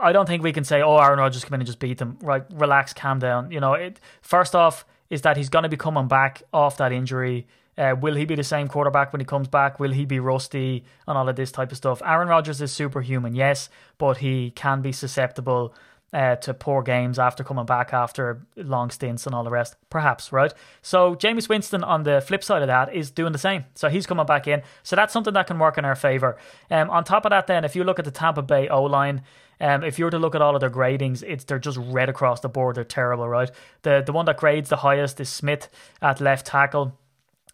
I 0.00 0.12
don't 0.12 0.26
think 0.26 0.42
we 0.42 0.52
can 0.52 0.64
say, 0.64 0.82
oh, 0.82 0.96
Aaron 0.98 1.18
Rodgers 1.18 1.44
come 1.44 1.54
in 1.54 1.60
and 1.60 1.66
just 1.66 1.78
beat 1.78 1.98
them. 1.98 2.18
Right, 2.22 2.44
relax, 2.52 2.92
calm 2.92 3.18
down. 3.18 3.50
You 3.50 3.60
know, 3.60 3.74
it, 3.74 4.00
first 4.22 4.54
off, 4.54 4.84
is 5.10 5.22
that 5.22 5.36
he's 5.36 5.48
going 5.48 5.64
to 5.64 5.68
be 5.68 5.76
coming 5.76 6.08
back 6.08 6.42
off 6.52 6.76
that 6.78 6.92
injury. 6.92 7.46
Uh, 7.76 7.94
will 7.98 8.14
he 8.14 8.24
be 8.24 8.34
the 8.34 8.44
same 8.44 8.68
quarterback 8.68 9.12
when 9.12 9.20
he 9.20 9.24
comes 9.24 9.48
back? 9.48 9.80
Will 9.80 9.92
he 9.92 10.04
be 10.04 10.20
rusty 10.20 10.84
and 11.06 11.16
all 11.16 11.28
of 11.28 11.36
this 11.36 11.50
type 11.50 11.70
of 11.70 11.76
stuff? 11.76 12.02
Aaron 12.04 12.28
Rodgers 12.28 12.60
is 12.60 12.72
superhuman, 12.72 13.34
yes, 13.34 13.68
but 13.98 14.18
he 14.18 14.50
can 14.50 14.82
be 14.82 14.92
susceptible 14.92 15.74
uh, 16.12 16.36
to 16.36 16.52
poor 16.52 16.82
games 16.82 17.18
after 17.18 17.44
coming 17.44 17.66
back 17.66 17.92
after 17.92 18.42
long 18.56 18.90
stints 18.90 19.26
and 19.26 19.34
all 19.34 19.44
the 19.44 19.50
rest, 19.50 19.76
perhaps, 19.90 20.32
right? 20.32 20.52
So 20.82 21.14
Jameis 21.14 21.48
Winston 21.48 21.84
on 21.84 22.02
the 22.02 22.20
flip 22.20 22.42
side 22.42 22.62
of 22.62 22.68
that 22.68 22.92
is 22.92 23.10
doing 23.10 23.32
the 23.32 23.38
same. 23.38 23.64
So 23.74 23.88
he's 23.88 24.06
coming 24.06 24.26
back 24.26 24.48
in. 24.48 24.62
So 24.82 24.96
that's 24.96 25.12
something 25.12 25.34
that 25.34 25.46
can 25.46 25.58
work 25.58 25.78
in 25.78 25.84
our 25.84 25.94
favour. 25.94 26.36
Um, 26.70 26.90
on 26.90 27.04
top 27.04 27.24
of 27.24 27.30
that, 27.30 27.46
then, 27.46 27.64
if 27.64 27.76
you 27.76 27.84
look 27.84 27.98
at 27.98 28.04
the 28.04 28.10
Tampa 28.10 28.42
Bay 28.42 28.68
O 28.68 28.82
line, 28.82 29.22
um, 29.60 29.84
if 29.84 29.98
you 29.98 30.04
were 30.04 30.10
to 30.10 30.18
look 30.18 30.34
at 30.34 30.42
all 30.42 30.54
of 30.54 30.60
their 30.60 30.70
gradings, 30.70 31.22
it's 31.22 31.44
they're 31.44 31.58
just 31.58 31.78
red 31.78 32.08
across 32.08 32.40
the 32.40 32.48
board. 32.48 32.76
They're 32.76 32.84
terrible, 32.84 33.28
right? 33.28 33.50
The 33.82 34.02
the 34.04 34.12
one 34.12 34.24
that 34.26 34.38
grades 34.38 34.68
the 34.68 34.76
highest 34.76 35.20
is 35.20 35.28
Smith 35.28 35.68
at 36.00 36.20
left 36.20 36.46
tackle. 36.46 36.96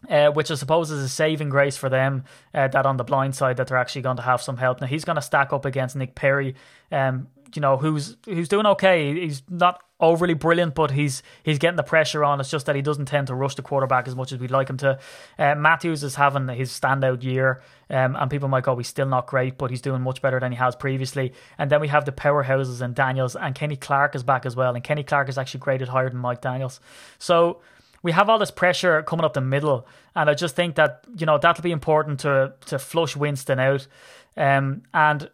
Uh, 0.07 0.29
which 0.29 0.51
I 0.51 0.53
suppose 0.53 0.91
is 0.91 1.03
a 1.03 1.09
saving 1.09 1.49
grace 1.49 1.75
for 1.75 1.89
them. 1.89 2.23
Uh, 2.53 2.67
that 2.67 2.85
on 2.85 2.97
the 2.97 3.03
blind 3.03 3.35
side, 3.35 3.57
that 3.57 3.65
they're 3.65 3.79
actually 3.79 4.03
going 4.03 4.17
to 4.17 4.21
have 4.21 4.43
some 4.43 4.57
help. 4.57 4.79
Now 4.79 4.85
he's 4.85 5.03
going 5.03 5.15
to 5.15 5.23
stack 5.23 5.51
up 5.51 5.65
against 5.65 5.95
Nick 5.95 6.13
Perry, 6.13 6.53
um, 6.91 7.29
you 7.53 7.61
know, 7.61 7.77
who's 7.77 8.17
who's 8.25 8.49
doing 8.49 8.65
okay. 8.65 9.19
He's 9.19 9.41
not 9.49 9.81
overly 9.99 10.33
brilliant, 10.33 10.75
but 10.75 10.91
he's 10.91 11.23
he's 11.43 11.57
getting 11.57 11.77
the 11.77 11.83
pressure 11.83 12.23
on. 12.23 12.39
It's 12.39 12.49
just 12.49 12.65
that 12.65 12.75
he 12.75 12.81
doesn't 12.81 13.05
tend 13.05 13.27
to 13.27 13.35
rush 13.35 13.55
the 13.55 13.61
quarterback 13.61 14.07
as 14.07 14.15
much 14.15 14.31
as 14.31 14.39
we'd 14.39 14.51
like 14.51 14.69
him 14.69 14.77
to. 14.77 14.99
Uh, 15.37 15.55
Matthews 15.55 16.03
is 16.03 16.15
having 16.15 16.47
his 16.49 16.71
standout 16.71 17.23
year, 17.23 17.61
um, 17.89 18.15
and 18.15 18.29
people 18.29 18.47
might 18.47 18.63
go, 18.63 18.75
he's 18.77 18.87
still 18.87 19.07
not 19.07 19.27
great, 19.27 19.57
but 19.57 19.69
he's 19.69 19.81
doing 19.81 20.01
much 20.01 20.21
better 20.21 20.39
than 20.39 20.51
he 20.51 20.57
has 20.57 20.75
previously. 20.75 21.33
And 21.57 21.71
then 21.71 21.81
we 21.81 21.87
have 21.87 22.05
the 22.05 22.11
powerhouses 22.11 22.81
and 22.81 22.93
Daniels, 22.93 23.35
and 23.35 23.55
Kenny 23.55 23.75
Clark 23.75 24.15
is 24.15 24.23
back 24.23 24.45
as 24.45 24.55
well, 24.55 24.75
and 24.75 24.83
Kenny 24.83 25.03
Clark 25.03 25.29
is 25.29 25.37
actually 25.37 25.61
graded 25.61 25.89
higher 25.89 26.09
than 26.09 26.19
Mike 26.19 26.41
Daniels. 26.41 26.79
So 27.17 27.61
we 28.03 28.11
have 28.11 28.29
all 28.29 28.39
this 28.39 28.51
pressure 28.51 29.01
coming 29.03 29.25
up 29.25 29.33
the 29.33 29.41
middle, 29.41 29.87
and 30.15 30.29
I 30.29 30.33
just 30.33 30.55
think 30.55 30.75
that 30.75 31.05
you 31.17 31.25
know 31.25 31.37
that'll 31.37 31.63
be 31.63 31.71
important 31.71 32.19
to 32.21 32.53
to 32.67 32.79
flush 32.79 33.15
Winston 33.15 33.59
out. 33.59 33.87
Um, 34.35 34.83
and 34.93 35.29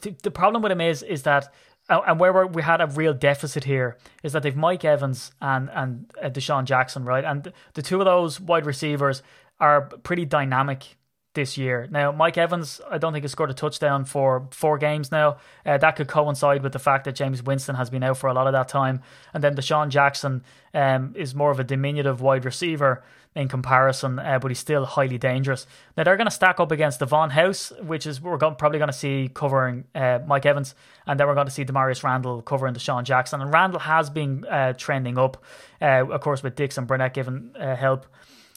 the, 0.00 0.30
problem 0.30 0.62
with 0.62 0.72
him 0.72 0.80
is 0.80 1.02
is 1.02 1.22
that 1.22 1.52
and 1.88 2.20
where 2.20 2.46
we 2.46 2.62
had 2.62 2.80
a 2.80 2.86
real 2.86 3.14
deficit 3.14 3.64
here 3.64 3.96
is 4.22 4.32
that 4.32 4.42
they've 4.42 4.56
Mike 4.56 4.84
Evans 4.84 5.32
and 5.40 5.70
and 5.72 6.12
uh, 6.22 6.28
DeSean 6.28 6.64
Jackson, 6.64 7.04
right? 7.04 7.24
And 7.24 7.52
the 7.74 7.82
two 7.82 7.98
of 7.98 8.04
those 8.04 8.40
wide 8.40 8.66
receivers 8.66 9.22
are 9.58 9.82
pretty 9.82 10.26
dynamic 10.26 10.96
this 11.34 11.56
year. 11.56 11.86
Now, 11.90 12.10
Mike 12.10 12.36
Evans, 12.36 12.80
I 12.90 12.98
don't 12.98 13.12
think 13.12 13.22
has 13.22 13.32
scored 13.32 13.50
a 13.50 13.54
touchdown 13.54 14.04
for 14.04 14.48
four 14.50 14.76
games 14.76 15.12
now. 15.12 15.38
Uh, 15.64 15.78
that 15.78 15.96
could 15.96 16.08
coincide 16.08 16.62
with 16.62 16.72
the 16.72 16.78
fact 16.78 17.04
that 17.04 17.16
Jameis 17.16 17.44
Winston 17.44 17.76
has 17.76 17.90
been 17.90 18.02
out 18.02 18.18
for 18.18 18.28
a 18.28 18.34
lot 18.34 18.46
of 18.46 18.52
that 18.52 18.68
time, 18.68 19.00
and 19.32 19.42
then 19.42 19.54
DeSean 19.54 19.88
Jackson 19.88 20.42
um, 20.74 21.14
is 21.16 21.34
more 21.34 21.50
of 21.50 21.60
a 21.60 21.64
diminutive 21.64 22.20
wide 22.20 22.44
receiver 22.44 23.02
in 23.38 23.46
comparison, 23.46 24.18
uh, 24.18 24.38
but 24.40 24.50
he's 24.50 24.58
still 24.58 24.84
highly 24.84 25.16
dangerous. 25.16 25.64
Now 25.96 26.02
they're 26.02 26.16
going 26.16 26.26
to 26.26 26.30
stack 26.30 26.58
up 26.58 26.72
against 26.72 26.98
Davon 26.98 27.30
House, 27.30 27.72
which 27.80 28.04
is 28.04 28.20
we're 28.20 28.36
probably 28.36 28.78
going 28.78 28.90
to 28.90 28.92
see 28.92 29.30
covering 29.32 29.84
uh, 29.94 30.18
Mike 30.26 30.44
Evans, 30.44 30.74
and 31.06 31.18
then 31.18 31.28
we're 31.28 31.34
going 31.34 31.46
to 31.46 31.52
see 31.52 31.64
Damarious 31.64 32.02
Randall 32.02 32.42
covering 32.42 32.74
DeSean 32.74 33.04
Jackson. 33.04 33.40
And 33.40 33.52
Randall 33.52 33.78
has 33.78 34.10
been 34.10 34.44
uh, 34.44 34.72
trending 34.72 35.18
up, 35.18 35.42
uh, 35.80 36.04
of 36.10 36.20
course, 36.20 36.42
with 36.42 36.56
Dix 36.56 36.76
and 36.78 36.88
Burnett 36.88 37.14
giving 37.14 37.54
uh, 37.56 37.76
help 37.76 38.06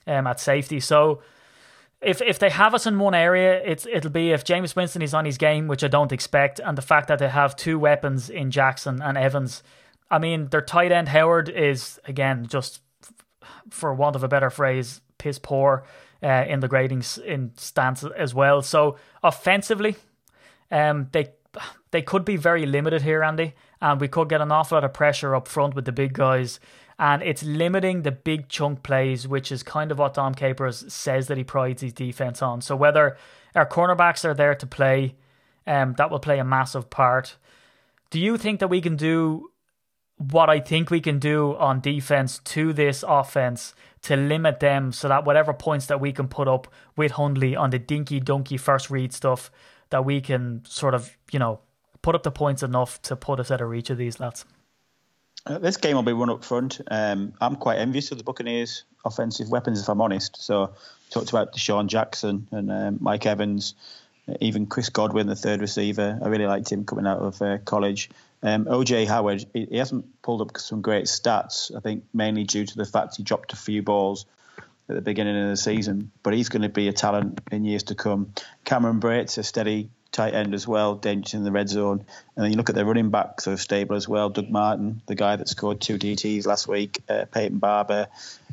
um, 0.08 0.26
at 0.26 0.40
safety. 0.40 0.80
So 0.80 1.22
if 2.02 2.20
if 2.24 2.40
they 2.40 2.50
have 2.50 2.74
us 2.74 2.88
in 2.88 2.98
one 2.98 3.14
area, 3.14 3.62
it's 3.64 3.86
it'll 3.86 4.10
be 4.10 4.32
if 4.32 4.44
Jameis 4.44 4.76
Winston 4.76 5.04
is 5.04 5.14
on 5.14 5.26
his 5.26 5.38
game, 5.38 5.68
which 5.68 5.84
I 5.84 5.90
don't 5.90 6.12
expect, 6.12 6.60
and 6.60 6.76
the 6.76 6.82
fact 6.82 7.08
that 7.08 7.20
they 7.20 7.30
have 7.30 7.56
two 7.56 7.78
weapons 7.78 8.30
in 8.30 8.50
Jackson 8.50 9.00
and 9.02 9.18
Evans. 9.18 9.62
I 10.10 10.20
mean, 10.20 10.50
their 10.50 10.62
tight 10.62 10.92
end 10.92 11.08
Howard 11.10 11.48
is 11.48 12.00
again 12.04 12.48
just, 12.48 12.82
for 13.70 13.94
want 13.94 14.16
of 14.16 14.24
a 14.24 14.28
better 14.28 14.50
phrase, 14.50 15.02
piss 15.18 15.40
poor 15.40 15.84
uh, 16.24 16.46
in 16.48 16.60
the 16.60 16.70
gradings 16.70 17.18
in 17.24 17.52
stance 17.58 18.04
as 18.04 18.34
well. 18.34 18.62
So 18.62 18.98
offensively, 19.24 19.96
um, 20.70 21.10
they 21.12 21.30
they 21.92 22.02
could 22.02 22.24
be 22.24 22.38
very 22.38 22.66
limited 22.66 23.02
here, 23.02 23.24
Andy, 23.24 23.54
and 23.82 24.00
we 24.00 24.08
could 24.08 24.30
get 24.30 24.40
an 24.40 24.52
awful 24.52 24.78
lot 24.78 24.86
of 24.86 24.94
pressure 24.94 25.36
up 25.36 25.48
front 25.48 25.76
with 25.76 25.84
the 25.84 25.92
big 25.92 26.14
guys 26.14 26.60
and 27.02 27.24
it's 27.24 27.42
limiting 27.42 28.04
the 28.04 28.12
big 28.12 28.48
chunk 28.48 28.84
plays, 28.84 29.28
which 29.28 29.52
is 29.52 29.64
kind 29.64 29.92
of 29.92 29.98
what 29.98 30.14
Dom 30.14 30.36
Capers 30.36 30.94
says 30.94 31.26
that 31.28 31.38
he 31.38 31.44
prides 31.44 31.82
his 31.82 31.94
defense 31.94 32.44
on. 32.44 32.62
So 32.62 32.76
whether 32.76 33.18
our 33.56 33.66
cornerbacks 33.66 34.24
are 34.24 34.36
there 34.36 34.54
to 34.54 34.68
play, 34.68 35.16
um, 35.66 35.96
that 35.98 36.12
will 36.12 36.20
play 36.20 36.38
a 36.38 36.44
massive 36.44 36.92
part. 36.92 37.38
Do 38.12 38.20
you 38.20 38.38
think 38.38 38.60
that 38.60 38.68
we 38.68 38.82
can 38.82 38.98
do 38.98 39.51
what 40.30 40.50
I 40.50 40.60
think 40.60 40.92
we 40.92 41.02
can 41.02 41.18
do 41.18 41.56
on 41.58 41.80
defense 41.80 42.40
to 42.40 42.74
this 42.74 43.04
offense 43.08 43.74
to 44.04 44.16
limit 44.16 44.60
them 44.60 44.92
so 44.92 45.08
that 45.08 45.26
whatever 45.26 45.54
points 45.54 45.88
that 45.88 46.00
we 46.00 46.12
can 46.12 46.28
put 46.28 46.48
up 46.48 46.68
with 46.96 47.14
Hundley 47.14 47.56
on 47.56 47.72
the 47.72 47.80
dinky 47.80 48.20
donkey 48.20 48.58
first 48.58 48.90
read 48.90 49.14
stuff, 49.14 49.52
that 49.90 50.06
we 50.06 50.22
can 50.22 50.64
sort 50.66 50.94
of, 50.94 51.18
you 51.32 51.40
know, 51.40 51.60
put 52.02 52.14
up 52.16 52.24
the 52.24 52.32
points 52.32 52.62
enough 52.62 53.02
to 53.04 53.16
put 53.16 53.40
us 53.40 53.50
at 53.50 53.62
a 53.62 53.66
reach 53.66 53.90
of 53.90 53.98
these 53.98 54.20
lads? 54.20 54.46
Uh, 55.46 55.58
this 55.58 55.78
game 55.78 55.96
will 55.96 56.04
be 56.04 56.14
run 56.14 56.30
up 56.30 56.44
front. 56.44 56.82
Um, 56.90 57.34
I'm 57.42 57.56
quite 57.56 57.80
envious 57.80 58.12
of 58.12 58.20
the 58.20 58.24
Buccaneers' 58.24 58.84
offensive 59.04 59.50
weapons, 59.50 59.82
if 59.82 59.90
I'm 59.90 60.02
honest. 60.02 60.38
So, 60.42 60.74
talked 61.10 61.30
about 61.30 61.54
DeSean 61.54 61.88
Jackson 61.88 62.48
and 62.52 62.72
um, 62.72 62.98
Mike 63.02 63.26
Evans, 63.26 63.74
even 64.40 64.68
Chris 64.68 64.90
Godwin, 64.90 65.26
the 65.26 65.36
third 65.36 65.62
receiver. 65.62 66.20
I 66.24 66.28
really 66.28 66.46
liked 66.46 66.72
him 66.72 66.86
coming 66.86 67.08
out 67.08 67.20
of 67.20 67.42
uh, 67.42 67.58
college. 67.60 68.12
Um, 68.44 68.66
OJ 68.66 69.08
Howard, 69.08 69.46
he, 69.54 69.78
hasn't 69.78 70.22
pulled 70.22 70.42
up 70.42 70.58
some 70.58 70.82
great 70.82 71.06
stats. 71.06 71.76
I 71.76 71.80
think 71.80 72.06
mainly 72.14 72.44
due 72.44 72.66
to 72.66 72.76
the 72.76 72.86
fact 72.86 73.18
he 73.18 73.24
dropped 73.24 73.54
a 73.54 73.56
few 73.56 73.84
balls 73.84 74.26
at 74.90 74.96
the 74.96 75.02
beginning 75.02 75.42
of 75.42 75.50
the 75.50 75.58
season, 75.58 76.12
but 76.24 76.34
he's 76.34 76.50
going 76.50 76.64
to 76.64 76.70
be 76.70 76.88
a 76.88 76.94
talent 76.94 77.40
in 77.52 77.66
years 77.66 77.84
to 77.84 77.96
come. 77.96 78.34
Cameron 78.66 79.00
Brate's 79.00 79.38
a 79.38 79.44
steady 79.44 79.90
tight 80.12 80.34
end 80.34 80.54
as 80.54 80.68
well, 80.68 80.96
dangerous 80.96 81.34
in 81.34 81.44
the 81.44 81.52
red 81.52 81.70
zone. 81.70 82.06
And 82.36 82.44
then 82.44 82.52
you 82.52 82.58
look 82.58 82.70
at 82.70 82.76
their 82.76 82.86
running 82.86 83.10
backs, 83.10 83.46
so 83.46 83.56
stable 83.56 83.96
as 83.96 84.08
well. 84.08 84.30
Doug 84.30 84.50
Martin, 84.50 85.02
the 85.06 85.16
guy 85.16 85.36
that 85.36 85.48
scored 85.48 85.80
two 85.80 85.98
DTs 85.98 86.46
last 86.46 86.68
week, 86.68 87.00
uh, 87.08 87.26
Peyton 87.32 87.60
Barber, 87.60 88.08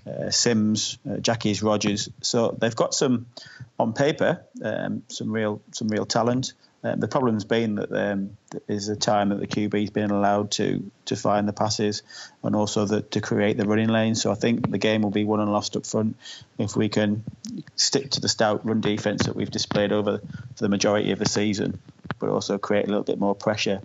uh, 0.06 0.30
Sims, 0.30 0.98
uh, 1.08 1.14
Jacquizz 1.14 1.62
Rodgers. 1.62 2.08
So 2.22 2.56
they've 2.58 2.76
got 2.76 2.94
some 2.94 3.26
on 3.78 3.92
paper, 3.92 4.44
um, 4.62 5.02
some 5.08 5.32
real 5.32 5.60
some 5.72 5.88
real 5.88 6.06
talent. 6.06 6.52
Um, 6.84 7.00
the 7.00 7.08
problem's 7.08 7.44
been 7.44 7.74
that 7.76 7.90
um, 7.90 8.36
is 8.68 8.88
a 8.88 8.94
time 8.94 9.30
that 9.30 9.40
the 9.40 9.48
QB's 9.48 9.90
been 9.90 10.10
allowed 10.10 10.52
to 10.52 10.88
to 11.06 11.16
find 11.16 11.48
the 11.48 11.52
passes 11.52 12.02
and 12.44 12.54
also 12.54 12.84
the, 12.84 13.02
to 13.02 13.20
create 13.20 13.56
the 13.56 13.66
running 13.66 13.88
lane. 13.88 14.14
So 14.14 14.30
I 14.30 14.34
think 14.34 14.70
the 14.70 14.78
game 14.78 15.02
will 15.02 15.10
be 15.10 15.24
won 15.24 15.40
and 15.40 15.50
lost 15.50 15.76
up 15.76 15.86
front 15.86 16.16
if 16.56 16.76
we 16.76 16.88
can 16.88 17.24
stick 17.74 18.12
to 18.12 18.20
the 18.20 18.28
stout 18.28 18.64
run 18.64 18.80
defense 18.80 19.26
that 19.26 19.34
we've 19.34 19.50
displayed 19.50 19.90
over 19.90 20.20
the 20.58 20.68
majority 20.68 21.10
of 21.10 21.18
the 21.18 21.26
season, 21.26 21.80
but 22.20 22.28
also 22.28 22.58
create 22.58 22.84
a 22.84 22.88
little 22.88 23.02
bit 23.02 23.18
more 23.18 23.34
pressure 23.34 23.80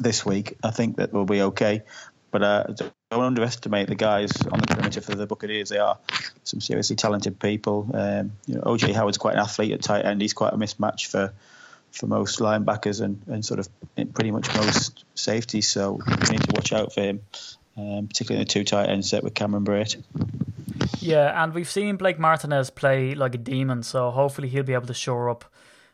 this 0.00 0.24
week. 0.24 0.56
I 0.62 0.70
think 0.70 0.96
that 0.96 1.12
we'll 1.12 1.26
be 1.26 1.42
okay. 1.42 1.82
But 2.30 2.42
uh, 2.42 2.64
don't 3.10 3.22
underestimate 3.22 3.88
the 3.88 3.94
guys 3.94 4.32
on 4.50 4.58
the 4.58 4.66
perimeter 4.66 5.02
for 5.02 5.14
the 5.14 5.26
Buccaneers. 5.26 5.68
They 5.68 5.76
are 5.76 5.98
some 6.44 6.62
seriously 6.62 6.96
talented 6.96 7.38
people. 7.38 7.90
Um, 7.92 8.32
you 8.46 8.54
know, 8.54 8.62
OJ 8.62 8.94
Howard's 8.94 9.18
quite 9.18 9.34
an 9.34 9.40
athlete 9.40 9.72
at 9.72 9.82
tight 9.82 10.06
end. 10.06 10.22
He's 10.22 10.32
quite 10.32 10.54
a 10.54 10.56
mismatch 10.56 11.08
for 11.08 11.34
for 11.92 12.06
most 12.06 12.40
linebackers 12.40 13.00
and, 13.00 13.22
and 13.28 13.44
sort 13.44 13.60
of 13.60 13.68
pretty 14.14 14.30
much 14.30 14.52
most 14.56 15.04
safeties. 15.14 15.68
So 15.68 15.92
we 15.92 16.32
need 16.32 16.42
to 16.42 16.52
watch 16.54 16.72
out 16.72 16.92
for 16.92 17.02
him. 17.02 17.20
um, 17.76 18.06
particularly 18.08 18.42
in 18.42 18.46
the 18.46 18.52
two 18.52 18.64
tight 18.64 18.88
end 18.88 19.04
set 19.04 19.22
with 19.22 19.34
Cameron 19.34 19.64
Brate. 19.64 20.02
Yeah, 20.98 21.42
and 21.42 21.54
we've 21.54 21.70
seen 21.70 21.96
Blake 21.96 22.18
Martinez 22.18 22.70
play 22.70 23.14
like 23.14 23.34
a 23.34 23.38
demon, 23.38 23.82
so 23.82 24.10
hopefully 24.10 24.48
he'll 24.48 24.62
be 24.62 24.74
able 24.74 24.86
to 24.86 24.94
shore 24.94 25.30
up, 25.30 25.44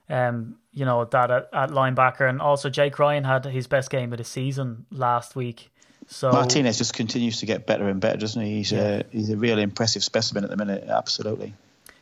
um, 0.09 0.57
you 0.73 0.85
know, 0.85 1.05
that 1.05 1.31
at, 1.31 1.49
at 1.53 1.71
linebacker. 1.71 2.29
And 2.29 2.41
also 2.41 2.69
Jake 2.69 2.99
Ryan 2.99 3.25
had 3.25 3.45
his 3.45 3.67
best 3.67 3.91
game 3.91 4.13
of 4.13 4.19
the 4.19 4.25
season 4.25 4.87
last 4.91 5.37
week. 5.37 5.71
So 6.09 6.33
Martinez 6.33 6.79
just 6.79 6.95
continues 6.95 7.41
to 7.41 7.47
get 7.47 7.67
better 7.67 7.89
and 7.89 8.01
better, 8.01 8.19
doesn't 8.19 8.41
he? 8.41 8.57
He's 8.57 8.73
yeah. 8.73 8.81
a 8.81 9.05
he's 9.11 9.31
a 9.31 9.37
really 9.37 9.63
impressive 9.63 10.03
specimen 10.03 10.43
at 10.43 10.51
the 10.51 10.57
minute. 10.57 10.85
Absolutely. 10.89 11.55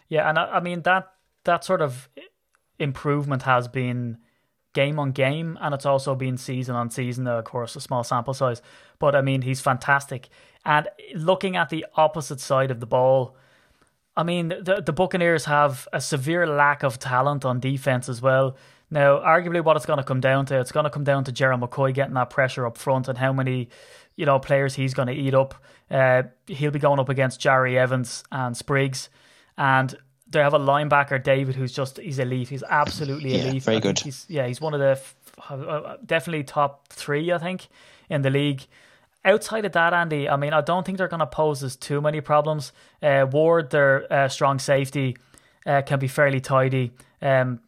Yeah, 0.09 0.29
and 0.29 0.39
I, 0.39 0.45
I 0.45 0.61
mean 0.61 0.83
that 0.83 1.13
that 1.45 1.65
sort 1.65 1.83
of 1.83 2.09
improvement 2.79 3.43
has 3.43 3.69
been 3.69 4.19
game 4.73 4.99
on 4.99 5.11
game, 5.13 5.59
and 5.61 5.75
it's 5.75 5.87
also 5.87 6.15
been 6.15 6.37
season 6.37 6.77
on 6.77 6.91
season. 6.91 7.27
Of 7.27 7.45
course, 7.45 7.77
a 7.77 7.81
small 7.81 8.05
sample 8.05 8.35
size, 8.35 8.61
but 8.99 9.15
I 9.15 9.23
mean 9.23 9.43
he's 9.43 9.61
fantastic. 9.61 10.29
And 10.65 10.89
looking 11.15 11.57
at 11.57 11.71
the 11.71 11.87
opposite 11.95 12.41
side 12.41 12.71
of 12.71 12.81
the 12.81 12.87
ball, 12.87 13.37
I 14.17 14.23
mean 14.23 14.49
the 14.49 14.83
the 14.85 14.93
Buccaneers 14.93 15.47
have 15.47 15.89
a 15.93 16.01
severe 16.01 16.47
lack 16.47 16.83
of 16.83 16.99
talent 16.99 17.45
on 17.45 17.61
defense 17.61 18.09
as 18.09 18.21
well. 18.21 18.57
Now, 18.91 19.19
arguably, 19.19 19.65
what 19.65 19.77
it's 19.77 19.87
going 19.87 19.97
to 19.97 20.05
come 20.05 20.21
down 20.21 20.47
to, 20.47 20.61
it's 20.61 20.71
going 20.71 20.85
to 20.85 20.91
come 20.91 21.03
down 21.05 21.25
to 21.25 21.33
Gerald 21.33 21.61
McCoy 21.61 21.93
getting 21.93 22.15
that 22.15 22.31
pressure 22.31 22.67
up 22.67 22.79
front 22.79 23.09
and 23.09 23.19
how 23.19 23.33
many, 23.33 23.69
you 24.15 24.27
know, 24.27 24.39
players 24.39 24.75
he's 24.75 24.95
going 24.95 25.09
to 25.09 25.15
eat 25.15 25.35
up. 25.35 25.57
Uh, 25.91 26.25
he'll 26.47 26.71
be 26.71 26.79
going 26.79 27.01
up 27.01 27.09
against 27.09 27.41
Jahri 27.41 27.77
Evans 27.77 28.23
and 28.31 28.57
Spriggs, 28.57 29.09
and 29.59 29.97
they 30.37 30.43
have 30.43 30.55
a 30.55 30.59
linebacker 30.59 31.23
David 31.23 31.55
who's 31.55 31.73
just 31.73 31.99
he's 31.99 32.19
elite. 32.19 32.49
He's 32.49 32.63
absolutely 32.63 33.41
elite. 33.41 33.55
yeah. 33.55 33.61
Very 33.61 33.81
good. 33.81 33.99
He's, 33.99 34.27
yeah, 34.29 34.47
he's 34.47 34.61
one 34.61 34.75
of 34.75 34.81
the 34.81 35.01
uh, 35.51 35.97
definitely 36.05 36.45
top 36.45 36.89
three, 36.89 37.33
I 37.33 37.39
think, 37.39 37.69
in 38.11 38.23
the 38.23 38.31
league. 38.31 38.67
Outside 39.25 39.65
of 39.65 39.73
that, 39.73 39.95
Andy, 39.95 40.29
I 40.29 40.37
mean, 40.37 40.53
I 40.53 40.61
don't 40.61 40.85
think 40.85 40.99
they're 40.99 41.09
going 41.09 41.21
to 41.21 41.27
pose 41.27 41.65
us 41.65 41.75
too 41.75 42.01
many 42.01 42.21
problems. 42.21 42.73
Uh, 43.03 43.27
Ward, 43.31 43.71
their 43.71 44.13
uh, 44.13 44.29
strong 44.29 44.59
safety, 44.59 45.17
uh, 45.65 45.83
can 45.83 45.99
be 45.99 46.07
fairly 46.07 46.41
tidy. 46.41 46.93
Um, 47.23 47.61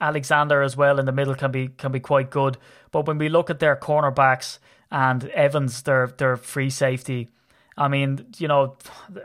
Alexander 0.00 0.60
as 0.60 0.76
well 0.76 0.98
in 0.98 1.06
the 1.06 1.12
middle 1.12 1.34
can 1.34 1.50
be 1.52 1.68
can 1.68 1.92
be 1.92 2.00
quite 2.00 2.30
good. 2.30 2.58
But 2.90 3.06
when 3.06 3.18
we 3.18 3.28
look 3.28 3.48
at 3.48 3.60
their 3.60 3.76
cornerbacks 3.76 4.58
and 4.90 5.24
Evans, 5.30 5.82
their 5.82 6.08
their 6.08 6.36
free 6.36 6.70
safety, 6.70 7.30
I 7.76 7.88
mean, 7.88 8.26
you 8.38 8.48
know, 8.48 8.76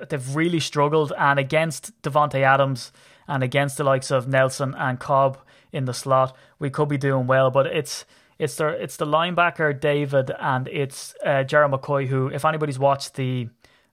they've 0.10 0.36
really 0.36 0.60
struggled. 0.60 1.14
And 1.18 1.40
against 1.40 2.00
Davante 2.02 2.42
Adams 2.42 2.92
and 3.28 3.44
against 3.44 3.78
the 3.78 3.84
likes 3.84 4.12
of 4.12 4.28
Nelson 4.28 4.74
and 4.78 5.00
Cobb 5.00 5.38
in 5.72 5.86
the 5.86 5.94
slot, 5.94 6.36
we 6.60 6.70
could 6.70 6.90
be 6.90 6.98
doing 6.98 7.28
well. 7.28 7.52
But 7.52 7.68
it's 7.68 8.06
it's 8.40 8.56
the 8.56 8.68
it's 8.70 8.98
the 8.98 9.06
linebacker 9.06 9.78
David 9.80 10.32
and 10.40 10.68
it's 10.68 11.16
uh, 11.26 11.44
Gerald 11.44 11.72
McCoy 11.72 12.08
who, 12.08 12.28
if 12.28 12.46
anybody's 12.46 12.80
watched 12.80 13.16
the 13.16 13.50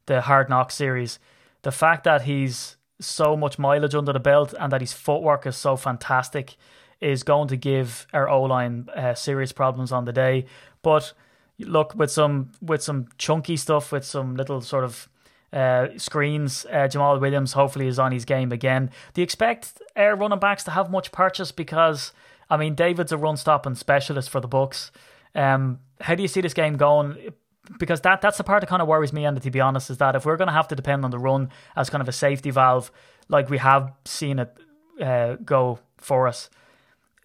the 0.07 0.23
Hard 0.23 0.49
Knock 0.49 0.71
series, 0.71 1.19
the 1.63 1.73
fact 1.73 2.05
that 2.05 2.23
he's 2.23 2.77
so 3.01 3.37
much 3.37 3.59
mileage 3.59 3.95
under 3.95 4.13
the 4.13 4.21
belt 4.21 4.55
and 4.59 4.71
that 4.73 4.81
his 4.81 4.93
footwork 4.93 5.47
is 5.47 5.57
so 5.57 5.77
fantastic 5.77 6.57
is 7.01 7.23
going 7.23 7.49
to 7.49 7.57
give 7.57 8.07
our 8.13 8.29
O 8.29 8.43
line 8.43 8.89
uh, 8.95 9.15
serious 9.15 9.53
problems 9.53 9.93
on 9.93 10.05
the 10.05 10.13
day. 10.13 10.47
But 10.83 11.13
look, 11.59 11.95
with 11.95 12.11
some 12.11 12.53
with 12.61 12.83
some 12.83 13.09
chunky 13.19 13.57
stuff, 13.57 13.93
with 13.93 14.05
some 14.05 14.37
little 14.37 14.61
sort 14.61 14.85
of 14.85 15.09
uh, 15.53 15.89
screens, 15.97 16.67
uh, 16.71 16.89
Jamaal 16.89 17.21
Williams 17.21 17.53
hopefully 17.53 17.87
is 17.87 17.99
on 17.99 18.13
his 18.13 18.25
game 18.25 18.53
again. 18.53 18.91
Do 19.13 19.21
you 19.21 19.25
expect 19.25 19.81
our 19.97 20.17
running 20.17 20.41
backs 20.41 20.65
to 20.65 20.71
have 20.73 20.91
much 20.91 21.13
purchase? 21.13 21.53
Because 21.53 22.13
I 22.51 22.57
mean, 22.57 22.75
David's 22.75 23.13
a 23.13 23.17
run 23.17 23.37
stopping 23.37 23.75
specialist 23.75 24.31
for 24.31 24.41
the 24.41 24.49
Bucks. 24.49 24.91
Um, 25.35 25.81
how 26.01 26.15
do 26.15 26.23
you 26.23 26.29
see 26.29 26.41
this 26.41 26.55
game 26.55 26.77
going? 26.77 27.33
because 27.79 28.01
that 28.03 28.21
that's 28.21 28.37
the 28.37 28.45
part 28.45 28.61
that 28.61 28.67
kind 28.67 28.83
of 28.83 28.89
worries 28.89 29.13
me. 29.13 29.25
And 29.25 29.41
to 29.41 29.51
be 29.51 29.61
honest, 29.61 29.91
is 29.91 29.99
that 29.99 30.15
if 30.15 30.25
we're 30.25 30.37
going 30.37 30.49
to 30.49 30.55
have 30.55 30.69
to 30.69 30.77
depend 30.77 31.05
on 31.05 31.11
the 31.11 31.19
run 31.19 31.51
as 31.77 31.91
kind 31.91 32.03
of 32.03 32.09
a 32.09 32.13
safety 32.13 32.51
valve, 32.51 32.91
like 33.29 33.51
we 33.51 33.59
have 33.59 33.93
seen 34.05 34.39
it 34.39 34.57
uh, 35.01 35.37
go 35.37 35.81
for 35.97 36.29
us, 36.29 36.51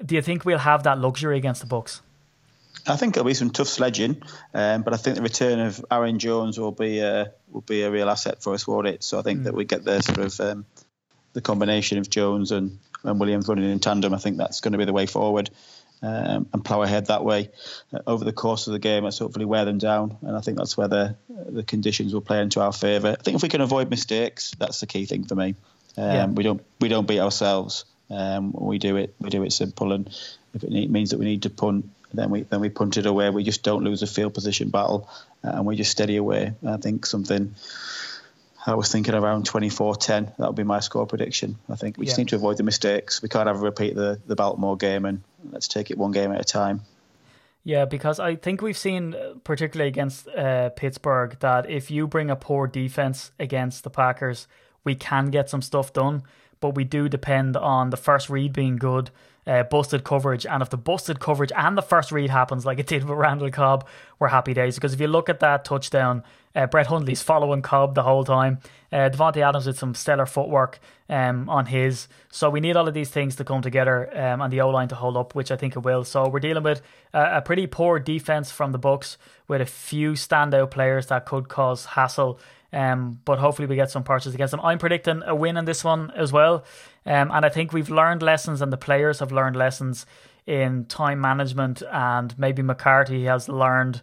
do 0.03 0.15
you 0.15 0.21
think 0.21 0.45
we'll 0.45 0.59
have 0.59 0.83
that 0.83 0.99
luxury 0.99 1.37
against 1.37 1.61
the 1.61 1.67
Bucks? 1.67 2.01
I 2.87 2.95
think 2.95 3.15
it'll 3.15 3.27
be 3.27 3.33
some 3.33 3.49
tough 3.49 3.67
sledging, 3.67 4.21
um, 4.53 4.83
but 4.83 4.93
I 4.93 4.97
think 4.97 5.15
the 5.15 5.21
return 5.21 5.59
of 5.59 5.85
Aaron 5.91 6.17
Jones 6.17 6.59
will 6.59 6.71
be 6.71 6.99
a, 6.99 7.33
will 7.51 7.61
be 7.61 7.83
a 7.83 7.91
real 7.91 8.09
asset 8.09 8.41
for 8.41 8.53
us, 8.53 8.67
won't 8.67 8.87
it? 8.87 9.03
So 9.03 9.19
I 9.19 9.21
think 9.21 9.41
mm. 9.41 9.43
that 9.45 9.53
we 9.53 9.65
get 9.65 9.83
the 9.83 10.01
sort 10.01 10.19
of 10.19 10.39
um, 10.39 10.65
the 11.33 11.41
combination 11.41 11.97
of 11.97 12.09
Jones 12.09 12.51
and, 12.51 12.79
and 13.03 13.19
Williams 13.19 13.47
running 13.47 13.69
in 13.69 13.79
tandem. 13.79 14.13
I 14.13 14.17
think 14.17 14.37
that's 14.37 14.61
going 14.61 14.71
to 14.71 14.77
be 14.77 14.85
the 14.85 14.93
way 14.93 15.05
forward 15.05 15.49
um, 16.01 16.47
and 16.53 16.63
plough 16.63 16.81
ahead 16.81 17.07
that 17.07 17.23
way 17.23 17.49
uh, 17.93 17.99
over 18.07 18.23
the 18.23 18.33
course 18.33 18.67
of 18.67 18.73
the 18.73 18.79
game. 18.79 19.03
Let's 19.03 19.19
hopefully 19.19 19.45
wear 19.45 19.65
them 19.65 19.77
down, 19.77 20.17
and 20.21 20.35
I 20.35 20.41
think 20.41 20.57
that's 20.57 20.77
where 20.77 20.87
the 20.87 21.15
the 21.27 21.63
conditions 21.63 22.13
will 22.13 22.21
play 22.21 22.41
into 22.41 22.61
our 22.61 22.73
favour. 22.73 23.15
I 23.19 23.21
think 23.21 23.35
if 23.35 23.43
we 23.43 23.49
can 23.49 23.61
avoid 23.61 23.89
mistakes, 23.89 24.51
that's 24.57 24.79
the 24.79 24.87
key 24.87 25.05
thing 25.05 25.25
for 25.25 25.35
me. 25.35 25.55
Um, 25.97 26.05
yeah. 26.05 26.25
We 26.27 26.43
don't 26.43 26.61
we 26.79 26.87
don't 26.87 27.07
beat 27.07 27.19
ourselves. 27.19 27.85
Um, 28.09 28.53
we 28.53 28.79
do 28.79 28.95
it 28.95 29.15
we 29.19 29.29
do 29.29 29.43
it 29.43 29.53
simple, 29.53 29.91
and 29.91 30.07
if 30.53 30.63
it 30.63 30.71
means 30.89 31.11
that 31.11 31.19
we 31.19 31.25
need 31.25 31.43
to 31.43 31.49
punt, 31.49 31.89
then 32.13 32.29
we 32.29 32.41
then 32.41 32.59
we 32.59 32.69
punt 32.69 32.97
it 32.97 33.05
away. 33.05 33.29
We 33.29 33.43
just 33.43 33.63
don't 33.63 33.83
lose 33.83 34.01
a 34.01 34.07
field 34.07 34.33
position 34.33 34.69
battle, 34.69 35.09
uh, 35.43 35.51
and 35.53 35.65
we 35.65 35.75
just 35.75 35.91
steady 35.91 36.17
away. 36.17 36.53
I 36.65 36.77
think 36.77 37.05
something 37.05 37.55
I 38.65 38.75
was 38.75 38.91
thinking 38.91 39.13
around 39.13 39.47
24-10. 39.47 40.37
That 40.37 40.47
would 40.47 40.55
be 40.55 40.63
my 40.63 40.79
score 40.79 41.05
prediction. 41.05 41.57
I 41.69 41.75
think 41.75 41.97
we 41.97 42.05
yeah. 42.05 42.09
just 42.09 42.17
need 42.17 42.27
to 42.29 42.35
avoid 42.35 42.57
the 42.57 42.63
mistakes. 42.63 43.21
We 43.21 43.29
can't 43.29 43.47
have 43.47 43.57
a 43.57 43.59
repeat 43.59 43.95
the 43.95 44.19
the 44.27 44.35
Baltimore 44.35 44.77
game, 44.77 45.05
and 45.05 45.21
let's 45.51 45.67
take 45.67 45.91
it 45.91 45.97
one 45.97 46.11
game 46.11 46.31
at 46.31 46.41
a 46.41 46.43
time. 46.43 46.81
Yeah, 47.63 47.85
because 47.85 48.19
I 48.19 48.35
think 48.35 48.61
we've 48.61 48.77
seen, 48.77 49.13
uh, 49.13 49.33
particularly 49.43 49.89
against 49.89 50.27
uh, 50.29 50.69
Pittsburgh, 50.69 51.37
that 51.39 51.69
if 51.69 51.91
you 51.91 52.07
bring 52.07 52.31
a 52.31 52.35
poor 52.35 52.67
defense 52.67 53.31
against 53.37 53.83
the 53.83 53.89
Packers, 53.89 54.47
we 54.83 54.95
can 54.95 55.29
get 55.29 55.49
some 55.49 55.61
stuff 55.61 55.91
done. 55.91 56.23
But 56.61 56.75
we 56.75 56.83
do 56.83 57.07
depend 57.07 57.55
on 57.55 57.89
the 57.89 57.97
first 57.97 58.29
read 58.29 58.53
being 58.53 58.75
good 58.75 59.11
uh, 59.49 59.63
busted 59.63 60.03
coverage. 60.03 60.45
And 60.45 60.61
if 60.61 60.69
the 60.69 60.77
busted 60.77 61.19
coverage 61.19 61.51
and 61.55 61.77
the 61.77 61.81
first 61.81 62.11
read 62.11 62.29
happens 62.29 62.65
like 62.65 62.79
it 62.79 62.87
did 62.87 63.03
with 63.03 63.17
Randall 63.17 63.49
Cobb, 63.49 63.87
we're 64.19 64.27
happy 64.27 64.53
days. 64.53 64.75
Because 64.75 64.93
if 64.93 65.01
you 65.01 65.07
look 65.07 65.27
at 65.27 65.39
that 65.39 65.65
touchdown, 65.65 66.23
uh, 66.55 66.67
Brett 66.67 66.87
Hundley's 66.87 67.23
following 67.23 67.61
Cobb 67.61 67.95
the 67.95 68.03
whole 68.03 68.23
time. 68.23 68.59
Uh, 68.91 69.09
Davante 69.09 69.37
Adams 69.37 69.65
did 69.65 69.75
some 69.75 69.95
stellar 69.95 70.25
footwork 70.25 70.79
um, 71.09 71.49
on 71.49 71.65
his. 71.65 72.07
So 72.31 72.49
we 72.49 72.59
need 72.59 72.75
all 72.75 72.87
of 72.87 72.93
these 72.93 73.09
things 73.09 73.35
to 73.37 73.43
come 73.43 73.61
together 73.61 74.09
um, 74.17 74.41
and 74.41 74.53
the 74.53 74.61
O 74.61 74.69
line 74.69 74.87
to 74.89 74.95
hold 74.95 75.17
up, 75.17 75.33
which 75.33 75.51
I 75.51 75.55
think 75.55 75.75
it 75.75 75.79
will. 75.79 76.03
So 76.03 76.27
we're 76.27 76.39
dealing 76.39 76.63
with 76.63 76.81
a, 77.13 77.37
a 77.37 77.41
pretty 77.41 77.65
poor 77.65 77.99
defense 77.99 78.51
from 78.51 78.71
the 78.71 78.79
Bucks 78.79 79.17
with 79.47 79.61
a 79.61 79.65
few 79.65 80.11
standout 80.11 80.69
players 80.71 81.07
that 81.07 81.25
could 81.25 81.47
cause 81.49 81.85
hassle. 81.85 82.39
Um, 82.71 83.19
but 83.25 83.39
hopefully 83.39 83.67
we 83.67 83.75
get 83.75 83.89
some 83.89 84.03
purchases 84.03 84.35
against 84.35 84.51
them. 84.51 84.61
I'm 84.61 84.77
predicting 84.77 85.23
a 85.25 85.35
win 85.35 85.57
in 85.57 85.65
this 85.65 85.83
one 85.83 86.11
as 86.15 86.31
well. 86.31 86.65
Um, 87.05 87.31
and 87.31 87.45
I 87.45 87.49
think 87.49 87.73
we've 87.73 87.89
learned 87.89 88.21
lessons 88.21 88.61
and 88.61 88.71
the 88.71 88.77
players 88.77 89.19
have 89.19 89.31
learned 89.31 89.55
lessons 89.55 90.05
in 90.45 90.85
time 90.85 91.19
management 91.19 91.81
and 91.91 92.37
maybe 92.37 92.61
McCarthy 92.61 93.25
has 93.25 93.49
learned 93.49 94.01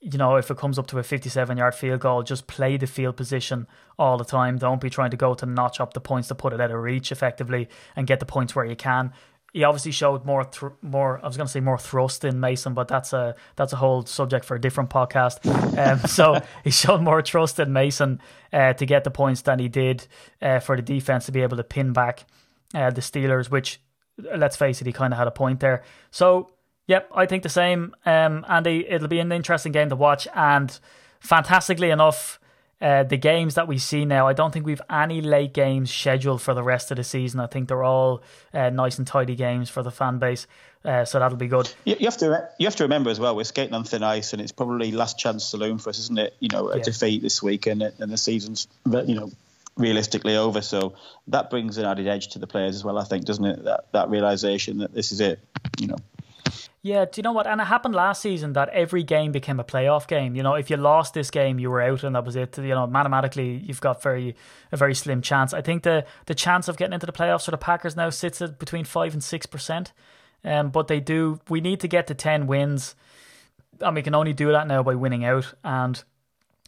you 0.00 0.16
know, 0.16 0.36
if 0.36 0.48
it 0.50 0.56
comes 0.56 0.78
up 0.78 0.86
to 0.86 0.98
a 0.98 1.02
57 1.02 1.58
yard 1.58 1.74
field 1.74 2.00
goal, 2.00 2.22
just 2.22 2.46
play 2.46 2.76
the 2.76 2.86
field 2.86 3.16
position 3.16 3.66
all 3.98 4.16
the 4.16 4.24
time. 4.24 4.56
Don't 4.56 4.80
be 4.80 4.90
trying 4.90 5.10
to 5.10 5.16
go 5.16 5.34
to 5.34 5.44
notch 5.44 5.80
up 5.80 5.92
the 5.92 6.00
points 6.00 6.28
to 6.28 6.36
put 6.36 6.52
it 6.52 6.60
out 6.60 6.70
of 6.70 6.80
reach 6.80 7.10
effectively 7.10 7.68
and 7.96 8.06
get 8.06 8.20
the 8.20 8.26
points 8.26 8.54
where 8.54 8.64
you 8.64 8.76
can 8.76 9.12
he 9.52 9.64
obviously 9.64 9.92
showed 9.92 10.24
more 10.24 10.44
th- 10.44 10.72
more 10.82 11.20
I 11.22 11.26
was 11.26 11.36
going 11.36 11.46
to 11.46 11.52
say 11.52 11.60
more 11.60 11.78
thrust 11.78 12.24
in 12.24 12.38
Mason, 12.38 12.74
but 12.74 12.88
that's 12.88 13.12
a 13.12 13.34
that's 13.56 13.72
a 13.72 13.76
whole 13.76 14.04
subject 14.04 14.44
for 14.44 14.54
a 14.54 14.60
different 14.60 14.90
podcast. 14.90 15.38
Um, 15.78 16.00
so 16.00 16.40
he 16.64 16.70
showed 16.70 17.00
more 17.00 17.22
trust 17.22 17.58
in 17.58 17.72
Mason 17.72 18.20
uh, 18.52 18.74
to 18.74 18.86
get 18.86 19.04
the 19.04 19.10
points 19.10 19.42
than 19.42 19.58
he 19.58 19.68
did 19.68 20.06
uh, 20.42 20.60
for 20.60 20.76
the 20.76 20.82
defense 20.82 21.26
to 21.26 21.32
be 21.32 21.42
able 21.42 21.56
to 21.56 21.64
pin 21.64 21.92
back 21.92 22.24
uh, 22.74 22.90
the 22.90 23.00
Steelers. 23.00 23.50
Which, 23.50 23.80
let's 24.18 24.56
face 24.56 24.80
it, 24.80 24.86
he 24.86 24.92
kind 24.92 25.14
of 25.14 25.18
had 25.18 25.26
a 25.26 25.32
point 25.32 25.60
there. 25.60 25.82
So, 26.10 26.50
yep, 26.86 27.10
I 27.14 27.24
think 27.24 27.42
the 27.42 27.48
same. 27.48 27.94
Um, 28.04 28.44
Andy, 28.48 28.86
it'll 28.86 29.08
be 29.08 29.20
an 29.20 29.32
interesting 29.32 29.72
game 29.72 29.88
to 29.88 29.96
watch, 29.96 30.28
and 30.34 30.78
fantastically 31.20 31.90
enough 31.90 32.38
uh, 32.80 33.02
the 33.02 33.16
games 33.16 33.54
that 33.56 33.66
we 33.66 33.76
see 33.78 34.04
now, 34.04 34.28
I 34.28 34.32
don't 34.32 34.52
think 34.52 34.64
we've 34.64 34.80
any 34.88 35.20
late 35.20 35.52
games 35.52 35.92
scheduled 35.92 36.40
for 36.40 36.54
the 36.54 36.62
rest 36.62 36.90
of 36.90 36.96
the 36.96 37.04
season. 37.04 37.40
I 37.40 37.46
think 37.46 37.68
they're 37.68 37.82
all 37.82 38.22
uh, 38.54 38.70
nice 38.70 38.98
and 38.98 39.06
tidy 39.06 39.34
games 39.34 39.68
for 39.68 39.82
the 39.82 39.90
fan 39.90 40.18
base, 40.18 40.46
uh, 40.84 41.04
so 41.04 41.18
that'll 41.18 41.36
be 41.36 41.48
good. 41.48 41.72
You, 41.84 41.96
you, 41.98 42.06
have 42.06 42.16
to 42.18 42.48
you 42.58 42.66
have 42.66 42.76
to 42.76 42.84
remember 42.84 43.10
as 43.10 43.18
well, 43.18 43.34
we're 43.34 43.44
skating 43.44 43.74
on 43.74 43.82
thin 43.82 44.04
ice, 44.04 44.32
and 44.32 44.40
it's 44.40 44.52
probably 44.52 44.92
last 44.92 45.18
chance 45.18 45.44
saloon 45.44 45.78
for 45.78 45.90
us, 45.90 45.98
isn't 45.98 46.18
it? 46.18 46.36
You 46.38 46.48
know, 46.52 46.70
a 46.70 46.76
yeah. 46.76 46.84
defeat 46.84 47.22
this 47.22 47.42
week, 47.42 47.66
and, 47.66 47.82
and 47.82 48.12
the 48.12 48.16
season's 48.16 48.68
you 48.86 49.14
know 49.14 49.30
realistically 49.76 50.36
over. 50.36 50.60
So 50.60 50.94
that 51.28 51.50
brings 51.50 51.78
an 51.78 51.84
added 51.84 52.06
edge 52.06 52.28
to 52.28 52.38
the 52.38 52.46
players 52.46 52.76
as 52.76 52.84
well. 52.84 52.98
I 52.98 53.04
think, 53.04 53.24
doesn't 53.24 53.44
it? 53.44 53.64
That 53.64 53.86
that 53.92 54.08
realization 54.08 54.78
that 54.78 54.94
this 54.94 55.10
is 55.10 55.20
it. 55.20 55.40
You 55.80 55.88
know. 55.88 55.96
Yeah, 56.80 57.06
do 57.06 57.18
you 57.18 57.22
know 57.22 57.32
what? 57.32 57.46
And 57.46 57.60
it 57.60 57.64
happened 57.64 57.94
last 57.94 58.22
season 58.22 58.52
that 58.52 58.68
every 58.68 59.02
game 59.02 59.32
became 59.32 59.58
a 59.58 59.64
playoff 59.64 60.06
game. 60.06 60.36
You 60.36 60.44
know, 60.44 60.54
if 60.54 60.70
you 60.70 60.76
lost 60.76 61.12
this 61.12 61.30
game, 61.30 61.58
you 61.58 61.70
were 61.70 61.82
out, 61.82 62.04
and 62.04 62.14
that 62.14 62.24
was 62.24 62.36
it. 62.36 62.56
You 62.56 62.68
know, 62.68 62.86
mathematically, 62.86 63.62
you've 63.64 63.80
got 63.80 64.00
very 64.00 64.36
a 64.70 64.76
very 64.76 64.94
slim 64.94 65.20
chance. 65.20 65.52
I 65.52 65.60
think 65.60 65.82
the 65.82 66.06
the 66.26 66.34
chance 66.34 66.68
of 66.68 66.76
getting 66.76 66.92
into 66.92 67.06
the 67.06 67.12
playoffs 67.12 67.46
for 67.46 67.50
the 67.50 67.58
Packers 67.58 67.96
now 67.96 68.10
sits 68.10 68.40
at 68.40 68.58
between 68.58 68.84
five 68.84 69.12
and 69.12 69.22
six 69.22 69.44
percent. 69.44 69.92
Um, 70.44 70.70
but 70.70 70.86
they 70.86 71.00
do. 71.00 71.40
We 71.48 71.60
need 71.60 71.80
to 71.80 71.88
get 71.88 72.06
to 72.06 72.14
ten 72.14 72.46
wins, 72.46 72.94
and 73.80 73.96
we 73.96 74.02
can 74.02 74.14
only 74.14 74.32
do 74.32 74.52
that 74.52 74.68
now 74.68 74.84
by 74.84 74.94
winning 74.94 75.24
out. 75.24 75.52
And 75.64 76.02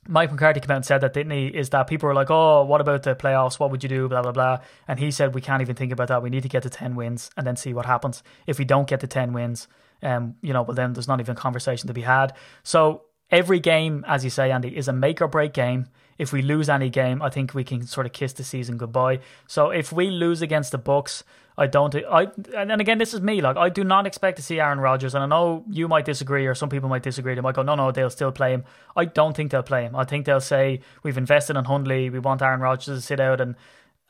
Mike 0.08 0.32
McCarthy 0.32 0.58
came 0.61 0.72
out 0.72 0.76
and 0.76 0.84
said 0.84 1.02
that, 1.02 1.12
didn't 1.12 1.32
he? 1.32 1.46
Is 1.46 1.70
that 1.70 1.86
people 1.86 2.08
were 2.08 2.14
like, 2.14 2.30
oh, 2.30 2.64
what 2.64 2.80
about 2.80 3.04
the 3.04 3.14
playoffs? 3.14 3.61
What 3.61 3.70
would 3.70 3.82
you 3.82 3.88
do? 3.88 4.08
Blah, 4.08 4.22
blah, 4.22 4.32
blah. 4.32 4.58
And 4.88 4.98
he 4.98 5.11
said, 5.11 5.34
we 5.34 5.40
can't 5.40 5.62
even 5.62 5.76
think 5.76 5.92
about 5.92 6.08
that. 6.08 6.22
We 6.22 6.30
need 6.30 6.42
to 6.42 6.48
get 6.48 6.62
to 6.62 6.70
10 6.70 6.96
wins 6.96 7.30
and 7.36 7.46
then 7.46 7.56
see 7.56 7.74
what 7.74 7.86
happens. 7.86 8.22
If 8.46 8.58
we 8.58 8.64
don't 8.64 8.88
get 8.88 9.00
to 9.00 9.06
10 9.06 9.32
wins, 9.32 9.68
um, 10.03 10.34
you 10.42 10.53
know, 10.53 10.64
but 10.64 10.76
then 10.76 10.92
there's 10.92 11.09
not 11.09 11.20
even 11.20 11.36
conversation 11.36 11.86
to 11.88 11.94
be 11.94 12.03
had. 12.03 12.34
So 12.62 13.03
every 13.30 13.61
game, 13.61 14.05
as 14.09 14.24
you 14.24 14.30
say, 14.30 14.51
Andy, 14.51 14.76
is 14.76 14.88
a 14.88 14.92
make 14.92 15.20
or 15.20 15.28
break 15.28 15.53
game. 15.53 15.88
If 16.18 16.32
we 16.32 16.42
lose 16.42 16.68
any 16.68 16.90
game, 16.90 17.22
I 17.22 17.30
think 17.30 17.55
we 17.55 17.64
can 17.64 17.86
sort 17.86 18.07
of 18.07 18.12
kiss 18.12 18.34
the 18.34 18.44
season 18.44 18.76
goodbye. 18.76 19.20
So 19.46 19.70
if 19.70 19.90
we 19.90 20.11
lose 20.11 20.42
against 20.42 20.72
the 20.72 20.78
Bucks, 20.78 21.24
I 21.57 21.66
don't. 21.66 21.94
I 21.94 22.28
and 22.57 22.80
again, 22.80 22.98
this 22.98 23.12
is 23.12 23.20
me. 23.20 23.40
Like 23.42 23.57
I 23.59 23.68
do 23.68 23.84
not 23.84 24.07
expect 24.07 24.36
to 24.38 24.42
see 24.42 24.61
Aaron 24.61 24.80
Rodgers, 24.80 25.14
and 25.14 25.22
I 25.22 25.26
know 25.26 25.64
you 25.68 25.88
might 25.88 26.07
disagree, 26.07 26.46
or 26.46 26.55
some 26.55 26.70
people 26.70 26.88
might 26.88 27.03
disagree. 27.03 27.34
They 27.34 27.42
might 27.42 27.55
go, 27.55 27.62
no, 27.62 27.74
no, 27.74 27.90
they'll 27.92 28.09
still 28.09 28.32
play 28.32 28.53
him. 28.53 28.64
I 28.96 29.05
don't 29.05 29.36
think 29.36 29.51
they'll 29.51 29.62
play 29.62 29.82
him. 29.82 29.94
I 29.94 30.05
think 30.05 30.24
they'll 30.24 30.40
say 30.40 30.80
we've 31.03 31.18
invested 31.18 31.57
in 31.57 31.66
Hundley. 31.66 32.09
We 32.09 32.18
want 32.18 32.40
Aaron 32.40 32.61
Rodgers 32.61 32.98
to 32.98 33.03
sit 33.03 33.20
out 33.20 33.40
and 33.42 33.57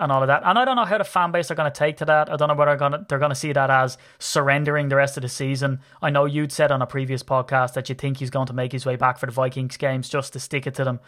and 0.01 0.11
all 0.11 0.23
of 0.23 0.27
that. 0.27 0.43
And 0.45 0.59
I 0.59 0.65
don't 0.65 0.77
know 0.77 0.85
how 0.85 0.99
the 0.99 1.05
fan 1.05 1.31
base 1.31 1.51
are 1.51 1.55
going 1.55 1.71
to 1.71 1.79
take 1.79 1.99
to 1.99 2.05
that. 2.07 2.31
I 2.33 2.37
don't 2.37 2.49
know 2.49 2.55
whether 2.55 2.71
they're 2.73 2.77
going 2.79 2.93
to, 2.93 3.07
they're 3.09 3.19
going 3.19 3.31
to 3.31 3.35
see 3.37 3.53
that 3.53 3.71
as 3.71 3.99
surrendering 4.19 4.89
the 4.89 4.97
rest 4.97 5.17
of 5.17 5.23
the 5.23 5.29
season. 5.29 5.81
I 6.03 6.11
know 6.11 6.25
you'd 6.25 6.51
said 6.53 6.73
on 6.73 6.83
a 6.83 6.87
previous 6.87 7.23
podcast 7.23 7.75
that 7.75 7.89
you 7.89 7.95
think 7.95 8.17
he's 8.19 8.31
going 8.31 8.47
to 8.49 8.53
make 8.53 8.73
his 8.73 8.85
way 8.87 8.97
back 8.97 9.19
for 9.19 9.27
the 9.27 9.33
Vikings 9.33 9.77
games 9.77 10.09
just 10.09 10.33
to 10.33 10.41
stick 10.41 10.67
it 10.67 10.75
to 10.75 10.85
them. 10.85 11.01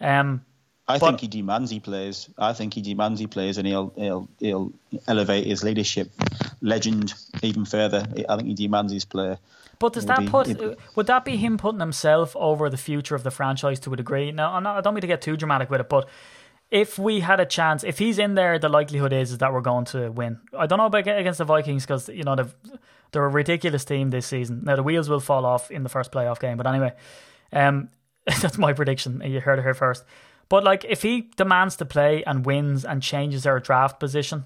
Um, 0.00 0.44
I 0.88 0.98
but- 0.98 1.06
think 1.08 1.20
he 1.20 1.26
demands 1.28 1.70
he 1.70 1.80
plays. 1.80 2.30
I 2.38 2.52
think 2.52 2.74
he 2.74 2.80
demands 2.80 3.18
he 3.18 3.26
plays, 3.26 3.58
and 3.58 3.66
he'll 3.66 3.92
he'll 3.96 4.28
he'll 4.38 4.72
elevate 5.08 5.44
his 5.44 5.64
leadership 5.64 6.12
legend 6.60 7.12
even 7.42 7.64
further. 7.64 8.06
I 8.28 8.36
think 8.36 8.46
he 8.48 8.54
demands 8.54 8.92
his 8.92 9.04
play. 9.04 9.36
But 9.78 9.92
does 9.94 10.04
Would 10.04 10.08
that 10.16 10.20
be- 10.20 10.28
put 10.28 10.48
it- 10.48 10.78
would 10.94 11.06
that 11.08 11.24
be 11.24 11.36
him 11.36 11.58
putting 11.58 11.80
himself 11.80 12.36
over 12.36 12.70
the 12.70 12.76
future 12.76 13.14
of 13.16 13.24
the 13.24 13.30
franchise 13.32 13.80
to 13.80 13.92
a 13.92 13.96
degree? 13.96 14.30
Now, 14.30 14.52
I'm 14.52 14.62
not, 14.62 14.76
I 14.76 14.80
don't 14.80 14.94
mean 14.94 15.00
to 15.02 15.06
get 15.08 15.20
too 15.20 15.36
dramatic 15.36 15.70
with 15.70 15.80
it, 15.80 15.88
but 15.88 16.08
if 16.70 16.98
we 16.98 17.20
had 17.20 17.40
a 17.40 17.46
chance, 17.46 17.84
if 17.84 17.98
he's 17.98 18.18
in 18.18 18.34
there, 18.34 18.58
the 18.58 18.68
likelihood 18.68 19.12
is, 19.12 19.32
is 19.32 19.38
that 19.38 19.52
we're 19.52 19.60
going 19.60 19.84
to 19.86 20.10
win. 20.10 20.40
I 20.56 20.66
don't 20.66 20.78
know 20.78 20.86
about 20.86 21.06
against 21.06 21.38
the 21.38 21.44
Vikings 21.44 21.84
because 21.84 22.08
you 22.08 22.22
know 22.22 22.36
they've, 22.36 22.54
they're 23.12 23.24
a 23.24 23.28
ridiculous 23.28 23.84
team 23.84 24.10
this 24.10 24.26
season. 24.26 24.62
Now 24.64 24.76
the 24.76 24.82
wheels 24.82 25.08
will 25.08 25.20
fall 25.20 25.46
off 25.46 25.70
in 25.70 25.82
the 25.82 25.88
first 25.88 26.12
playoff 26.12 26.40
game, 26.40 26.56
but 26.56 26.66
anyway, 26.66 26.92
um, 27.52 27.90
that's 28.24 28.58
my 28.58 28.72
prediction. 28.72 29.22
You 29.24 29.40
heard 29.40 29.58
it 29.58 29.62
here 29.62 29.74
first. 29.74 30.04
But 30.48 30.64
like, 30.64 30.84
if 30.84 31.02
he 31.02 31.30
demands 31.36 31.76
to 31.76 31.84
play 31.84 32.22
and 32.24 32.46
wins 32.46 32.84
and 32.84 33.02
changes 33.02 33.42
their 33.42 33.58
draft 33.58 33.98
position, 33.98 34.44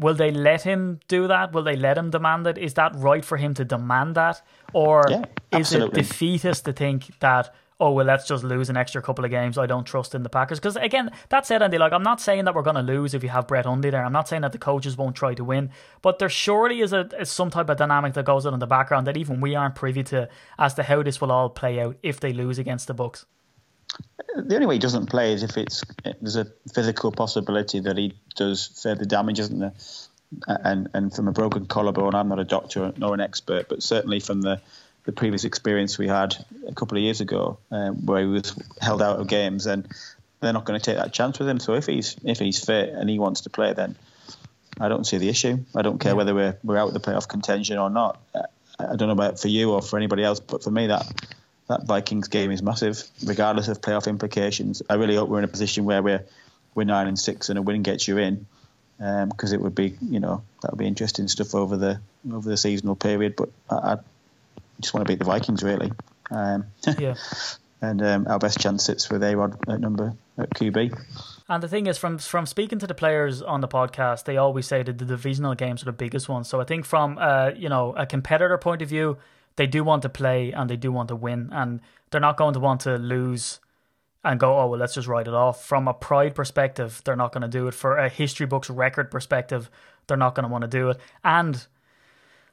Will 0.00 0.14
they 0.14 0.30
let 0.30 0.62
him 0.62 0.98
do 1.08 1.28
that? 1.28 1.52
Will 1.52 1.62
they 1.62 1.76
let 1.76 1.98
him 1.98 2.08
demand 2.08 2.46
it? 2.46 2.56
Is 2.56 2.74
that 2.74 2.92
right 2.96 3.22
for 3.22 3.36
him 3.36 3.52
to 3.54 3.66
demand 3.66 4.14
that? 4.14 4.40
Or 4.72 5.04
Yeah, 5.10 5.24
is 5.52 5.74
it 5.74 5.92
defeatist 5.92 6.64
to 6.64 6.72
think 6.72 7.18
that, 7.20 7.54
oh, 7.80 7.92
well, 7.92 8.04
let's 8.04 8.28
just 8.28 8.44
lose 8.44 8.68
an 8.68 8.76
extra 8.76 9.00
couple 9.00 9.24
of 9.24 9.30
games. 9.30 9.56
I 9.56 9.66
don't 9.66 9.84
trust 9.84 10.14
in 10.14 10.22
the 10.22 10.28
Packers. 10.28 10.60
Because, 10.60 10.76
again, 10.76 11.10
that 11.30 11.46
said, 11.46 11.62
Andy, 11.62 11.78
like, 11.78 11.92
I'm 11.92 12.02
not 12.02 12.20
saying 12.20 12.44
that 12.44 12.54
we're 12.54 12.62
going 12.62 12.76
to 12.76 12.82
lose 12.82 13.14
if 13.14 13.22
you 13.22 13.30
have 13.30 13.48
Brett 13.48 13.64
Hundley 13.64 13.88
there. 13.88 14.04
I'm 14.04 14.12
not 14.12 14.28
saying 14.28 14.42
that 14.42 14.52
the 14.52 14.58
coaches 14.58 14.98
won't 14.98 15.16
try 15.16 15.32
to 15.34 15.42
win. 15.42 15.70
But 16.02 16.18
there 16.18 16.28
surely 16.28 16.82
is, 16.82 16.92
a, 16.92 17.08
is 17.18 17.30
some 17.30 17.50
type 17.50 17.70
of 17.70 17.78
dynamic 17.78 18.12
that 18.14 18.26
goes 18.26 18.44
on 18.44 18.52
in 18.52 18.60
the 18.60 18.66
background 18.66 19.06
that 19.06 19.16
even 19.16 19.40
we 19.40 19.54
aren't 19.54 19.74
privy 19.74 20.04
to 20.04 20.28
as 20.58 20.74
to 20.74 20.82
how 20.82 21.02
this 21.02 21.20
will 21.20 21.32
all 21.32 21.48
play 21.48 21.80
out 21.80 21.96
if 22.02 22.20
they 22.20 22.34
lose 22.34 22.58
against 22.58 22.86
the 22.86 22.94
Bucks. 22.94 23.24
The 24.36 24.54
only 24.54 24.66
way 24.66 24.74
he 24.74 24.78
doesn't 24.78 25.06
play 25.06 25.32
is 25.32 25.42
if 25.42 25.56
it's 25.56 25.82
there's 26.20 26.36
a 26.36 26.46
physical 26.72 27.10
possibility 27.10 27.80
that 27.80 27.96
he 27.96 28.14
does 28.36 28.80
further 28.80 29.04
damage, 29.04 29.40
isn't 29.40 29.58
there? 29.58 29.72
And 30.46 30.88
and 30.94 31.12
from 31.12 31.26
a 31.26 31.32
broken 31.32 31.66
collarbone, 31.66 32.14
I'm 32.14 32.28
not 32.28 32.38
a 32.38 32.44
doctor 32.44 32.92
nor 32.96 33.14
an 33.14 33.20
expert, 33.20 33.68
but 33.68 33.82
certainly 33.82 34.20
from 34.20 34.42
the 34.42 34.60
the 35.10 35.16
previous 35.16 35.42
experience 35.44 35.98
we 35.98 36.06
had 36.06 36.36
a 36.68 36.74
couple 36.74 36.96
of 36.96 37.02
years 37.02 37.20
ago, 37.20 37.58
um, 37.72 38.06
where 38.06 38.20
he 38.20 38.26
was 38.26 38.54
held 38.80 39.02
out 39.02 39.18
of 39.18 39.26
games, 39.26 39.66
and 39.66 39.88
they're 40.38 40.52
not 40.52 40.64
going 40.64 40.78
to 40.78 40.84
take 40.84 40.96
that 40.98 41.12
chance 41.12 41.40
with 41.40 41.48
him. 41.48 41.58
So 41.58 41.74
if 41.74 41.86
he's 41.86 42.16
if 42.24 42.38
he's 42.38 42.64
fit 42.64 42.90
and 42.90 43.10
he 43.10 43.18
wants 43.18 43.40
to 43.42 43.50
play, 43.50 43.72
then 43.72 43.96
I 44.78 44.88
don't 44.88 45.04
see 45.04 45.18
the 45.18 45.28
issue. 45.28 45.58
I 45.74 45.82
don't 45.82 45.98
care 45.98 46.14
whether 46.14 46.32
we're 46.32 46.56
we're 46.62 46.78
out 46.78 46.88
of 46.88 46.94
the 46.94 47.00
playoff 47.00 47.28
contention 47.28 47.76
or 47.76 47.90
not. 47.90 48.20
I 48.34 48.44
I 48.78 48.96
don't 48.96 49.08
know 49.08 49.18
about 49.20 49.40
for 49.40 49.48
you 49.48 49.72
or 49.72 49.82
for 49.82 49.96
anybody 49.96 50.22
else, 50.22 50.38
but 50.38 50.62
for 50.62 50.70
me 50.70 50.86
that 50.86 51.06
that 51.68 51.86
Vikings 51.86 52.28
game 52.28 52.52
is 52.52 52.62
massive, 52.62 53.02
regardless 53.24 53.68
of 53.68 53.80
playoff 53.80 54.06
implications. 54.06 54.82
I 54.88 54.94
really 54.94 55.16
hope 55.16 55.28
we're 55.28 55.38
in 55.38 55.44
a 55.44 55.48
position 55.48 55.84
where 55.86 56.02
we're 56.02 56.24
we're 56.76 56.84
nine 56.84 57.08
and 57.08 57.18
six 57.18 57.48
and 57.48 57.58
a 57.58 57.62
win 57.62 57.82
gets 57.82 58.06
you 58.06 58.18
in, 58.18 58.46
because 58.98 59.52
it 59.52 59.60
would 59.60 59.74
be 59.74 59.96
you 60.00 60.20
know 60.20 60.44
that 60.62 60.70
would 60.70 60.78
be 60.78 60.86
interesting 60.86 61.26
stuff 61.26 61.54
over 61.56 61.76
the 61.76 62.00
over 62.32 62.48
the 62.48 62.56
seasonal 62.56 62.94
period. 62.94 63.34
But 63.34 63.48
I 63.68 63.96
just 64.80 64.94
want 64.94 65.06
to 65.06 65.10
beat 65.12 65.18
the 65.18 65.24
Vikings 65.24 65.62
really, 65.62 65.92
um, 66.30 66.66
Yeah. 66.98 67.14
and 67.80 68.02
um, 68.02 68.26
our 68.28 68.38
best 68.38 68.58
chance 68.60 68.84
sits 68.84 69.08
with 69.10 69.22
A 69.22 69.36
Rod 69.36 69.56
at 69.68 69.80
number 69.80 70.14
at 70.38 70.50
QB. 70.50 70.98
And 71.48 71.62
the 71.62 71.68
thing 71.68 71.86
is, 71.86 71.98
from 71.98 72.18
from 72.18 72.46
speaking 72.46 72.78
to 72.78 72.86
the 72.86 72.94
players 72.94 73.42
on 73.42 73.60
the 73.60 73.68
podcast, 73.68 74.24
they 74.24 74.36
always 74.36 74.66
say 74.66 74.82
that 74.82 74.98
the 74.98 75.04
divisional 75.04 75.54
games 75.54 75.82
are 75.82 75.86
the 75.86 75.92
biggest 75.92 76.28
ones. 76.28 76.48
So 76.48 76.60
I 76.60 76.64
think 76.64 76.84
from 76.84 77.18
uh, 77.18 77.50
you 77.56 77.68
know 77.68 77.92
a 77.96 78.06
competitor 78.06 78.56
point 78.58 78.82
of 78.82 78.88
view, 78.88 79.18
they 79.56 79.66
do 79.66 79.82
want 79.82 80.02
to 80.02 80.08
play 80.08 80.52
and 80.52 80.70
they 80.70 80.76
do 80.76 80.92
want 80.92 81.08
to 81.08 81.16
win, 81.16 81.48
and 81.52 81.80
they're 82.10 82.20
not 82.20 82.36
going 82.36 82.54
to 82.54 82.60
want 82.60 82.80
to 82.82 82.96
lose 82.96 83.60
and 84.22 84.38
go, 84.38 84.58
oh 84.58 84.66
well, 84.68 84.78
let's 84.78 84.94
just 84.94 85.08
write 85.08 85.26
it 85.26 85.34
off. 85.34 85.64
From 85.64 85.88
a 85.88 85.94
pride 85.94 86.34
perspective, 86.34 87.00
they're 87.04 87.16
not 87.16 87.32
going 87.32 87.42
to 87.42 87.48
do 87.48 87.66
it. 87.66 87.74
For 87.74 87.96
a 87.96 88.08
history 88.08 88.46
books 88.46 88.68
record 88.70 89.10
perspective, 89.10 89.70
they're 90.06 90.16
not 90.16 90.34
going 90.34 90.44
to 90.44 90.52
want 90.52 90.62
to 90.62 90.68
do 90.68 90.90
it. 90.90 90.98
And 91.24 91.66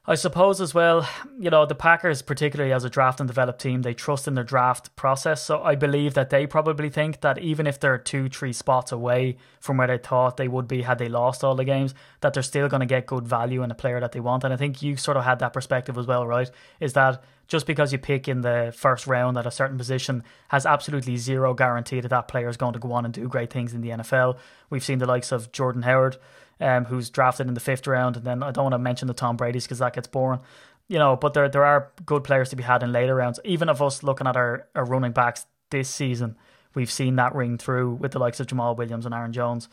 I 0.08 0.14
suppose 0.14 0.62
as 0.62 0.72
well, 0.72 1.06
you 1.38 1.50
know, 1.50 1.66
the 1.66 1.74
Packers, 1.74 2.22
particularly 2.22 2.72
as 2.72 2.82
a 2.82 2.88
draft 2.88 3.20
and 3.20 3.26
develop 3.26 3.58
team, 3.58 3.82
they 3.82 3.92
trust 3.92 4.26
in 4.26 4.32
their 4.32 4.42
draft 4.42 4.96
process. 4.96 5.44
So 5.44 5.62
I 5.62 5.74
believe 5.74 6.14
that 6.14 6.30
they 6.30 6.46
probably 6.46 6.88
think 6.88 7.20
that 7.20 7.36
even 7.36 7.66
if 7.66 7.78
they're 7.78 7.98
two, 7.98 8.30
three 8.30 8.54
spots 8.54 8.90
away 8.90 9.36
from 9.60 9.76
where 9.76 9.86
they 9.86 9.98
thought 9.98 10.38
they 10.38 10.48
would 10.48 10.66
be 10.66 10.80
had 10.80 10.96
they 10.96 11.10
lost 11.10 11.44
all 11.44 11.54
the 11.54 11.64
games, 11.66 11.94
that 12.22 12.32
they're 12.32 12.42
still 12.42 12.68
going 12.68 12.80
to 12.80 12.86
get 12.86 13.04
good 13.04 13.28
value 13.28 13.62
in 13.62 13.70
a 13.70 13.74
player 13.74 14.00
that 14.00 14.12
they 14.12 14.20
want. 14.20 14.44
And 14.44 14.54
I 14.54 14.56
think 14.56 14.80
you 14.80 14.96
sort 14.96 15.18
of 15.18 15.24
had 15.24 15.40
that 15.40 15.52
perspective 15.52 15.98
as 15.98 16.06
well, 16.06 16.26
right? 16.26 16.50
Is 16.80 16.94
that 16.94 17.22
just 17.46 17.66
because 17.66 17.92
you 17.92 17.98
pick 17.98 18.28
in 18.28 18.40
the 18.40 18.72
first 18.74 19.06
round 19.06 19.36
at 19.36 19.44
a 19.44 19.50
certain 19.50 19.76
position 19.76 20.22
has 20.48 20.64
absolutely 20.64 21.18
zero 21.18 21.52
guarantee 21.52 22.00
that 22.00 22.08
that 22.08 22.28
player 22.28 22.48
is 22.48 22.56
going 22.56 22.72
to 22.72 22.78
go 22.78 22.92
on 22.92 23.04
and 23.04 23.12
do 23.12 23.28
great 23.28 23.50
things 23.52 23.74
in 23.74 23.82
the 23.82 23.90
NFL. 23.90 24.38
We've 24.70 24.84
seen 24.84 25.00
the 25.00 25.06
likes 25.06 25.32
of 25.32 25.52
Jordan 25.52 25.82
Howard 25.82 26.16
um, 26.60 26.84
who's 26.86 27.10
drafted 27.10 27.48
in 27.48 27.54
the 27.54 27.60
fifth 27.60 27.86
round, 27.86 28.16
and 28.16 28.24
then 28.24 28.42
I 28.42 28.50
don't 28.50 28.64
want 28.64 28.74
to 28.74 28.78
mention 28.78 29.08
the 29.08 29.14
Tom 29.14 29.36
Brady's 29.36 29.64
because 29.64 29.78
that 29.78 29.94
gets 29.94 30.08
boring, 30.08 30.40
you 30.88 30.98
know. 30.98 31.16
But 31.16 31.34
there 31.34 31.48
there 31.48 31.64
are 31.64 31.90
good 32.04 32.24
players 32.24 32.50
to 32.50 32.56
be 32.56 32.62
had 32.62 32.82
in 32.82 32.92
later 32.92 33.14
rounds. 33.14 33.40
Even 33.44 33.68
of 33.68 33.82
us 33.82 34.02
looking 34.02 34.26
at 34.26 34.36
our, 34.36 34.66
our 34.74 34.84
running 34.84 35.12
backs 35.12 35.46
this 35.70 35.88
season, 35.88 36.36
we've 36.74 36.90
seen 36.90 37.16
that 37.16 37.34
ring 37.34 37.58
through 37.58 37.94
with 37.94 38.12
the 38.12 38.18
likes 38.18 38.40
of 38.40 38.46
Jamaal 38.46 38.76
Williams 38.76 39.06
and 39.06 39.14
Aaron 39.14 39.32
Jones. 39.32 39.68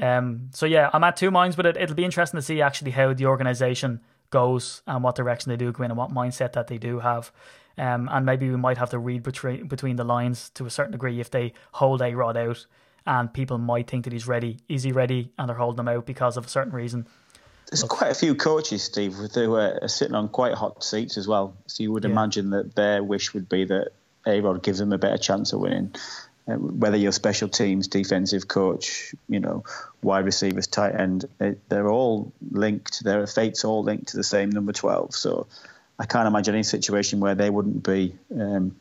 Um, 0.00 0.50
so 0.52 0.66
yeah, 0.66 0.90
I'm 0.92 1.04
at 1.04 1.16
two 1.16 1.30
minds 1.30 1.56
with 1.56 1.66
it. 1.66 1.76
It'll 1.76 1.96
be 1.96 2.04
interesting 2.04 2.38
to 2.38 2.42
see 2.42 2.60
actually 2.60 2.90
how 2.90 3.14
the 3.14 3.26
organization 3.26 4.00
goes 4.30 4.82
and 4.86 5.02
what 5.02 5.14
direction 5.14 5.50
they 5.50 5.56
do 5.56 5.72
go 5.72 5.84
in 5.84 5.90
and 5.90 5.98
what 5.98 6.12
mindset 6.12 6.52
that 6.52 6.66
they 6.66 6.78
do 6.78 7.00
have. 7.00 7.32
Um, 7.78 8.08
and 8.10 8.24
maybe 8.24 8.48
we 8.48 8.56
might 8.56 8.78
have 8.78 8.90
to 8.90 8.98
read 8.98 9.22
between 9.22 9.68
between 9.68 9.96
the 9.96 10.04
lines 10.04 10.50
to 10.50 10.66
a 10.66 10.70
certain 10.70 10.92
degree 10.92 11.20
if 11.20 11.30
they 11.30 11.52
hold 11.72 12.00
A 12.00 12.14
Rod 12.14 12.36
out 12.36 12.66
and 13.06 13.32
people 13.32 13.58
might 13.58 13.88
think 13.88 14.04
that 14.04 14.12
he's 14.12 14.26
ready. 14.26 14.58
Is 14.68 14.82
he 14.82 14.92
ready? 14.92 15.30
And 15.38 15.48
they're 15.48 15.56
holding 15.56 15.80
him 15.80 15.88
out 15.88 16.06
because 16.06 16.36
of 16.36 16.46
a 16.46 16.48
certain 16.48 16.72
reason. 16.72 17.06
There's 17.70 17.82
quite 17.82 18.10
a 18.12 18.14
few 18.14 18.34
coaches, 18.36 18.82
Steve, 18.84 19.14
who 19.14 19.54
are 19.56 19.88
sitting 19.88 20.14
on 20.14 20.28
quite 20.28 20.54
hot 20.54 20.84
seats 20.84 21.16
as 21.18 21.26
well. 21.26 21.56
So 21.66 21.82
you 21.82 21.92
would 21.92 22.04
Yeah. 22.04 22.10
imagine 22.10 22.50
that 22.50 22.74
their 22.74 23.02
wish 23.02 23.34
would 23.34 23.48
be 23.48 23.64
that 23.64 23.88
A 24.26 24.40
Rod 24.40 24.62
gives 24.62 24.78
them 24.78 24.92
a 24.92 24.98
better 24.98 25.18
chance 25.18 25.52
of 25.52 25.60
winning. 25.60 25.94
Uh, 26.48 26.54
whether 26.54 26.96
you're 26.96 27.10
special 27.10 27.48
teams, 27.48 27.88
defensive 27.88 28.46
coach, 28.46 29.14
you 29.28 29.40
know, 29.40 29.64
wide 30.00 30.24
receivers, 30.24 30.68
tight 30.68 30.94
end, 30.94 31.24
it, 31.40 31.68
they're 31.68 31.88
all 31.88 32.32
linked. 32.52 33.02
Their 33.02 33.26
fates 33.26 33.64
all 33.64 33.82
linked 33.82 34.08
to 34.08 34.16
the 34.16 34.22
same 34.24 34.50
number 34.50 34.72
12. 34.72 35.12
So 35.14 35.48
I 35.98 36.06
can't 36.06 36.28
imagine 36.28 36.54
any 36.54 36.62
situation 36.62 37.18
where 37.18 37.34
they 37.34 37.50
wouldn't 37.50 37.82
be 37.82 38.14
um, 38.32 38.76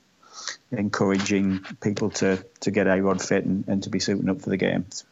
encouraging 0.71 1.61
people 1.81 2.09
to, 2.09 2.43
to 2.61 2.71
get 2.71 2.87
A 2.87 3.01
Rod 3.01 3.21
fit 3.21 3.45
and, 3.45 3.67
and 3.67 3.83
to 3.83 3.89
be 3.89 3.99
suiting 3.99 4.29
up 4.29 4.41
for 4.41 4.49
the 4.49 4.57
games. 4.57 5.05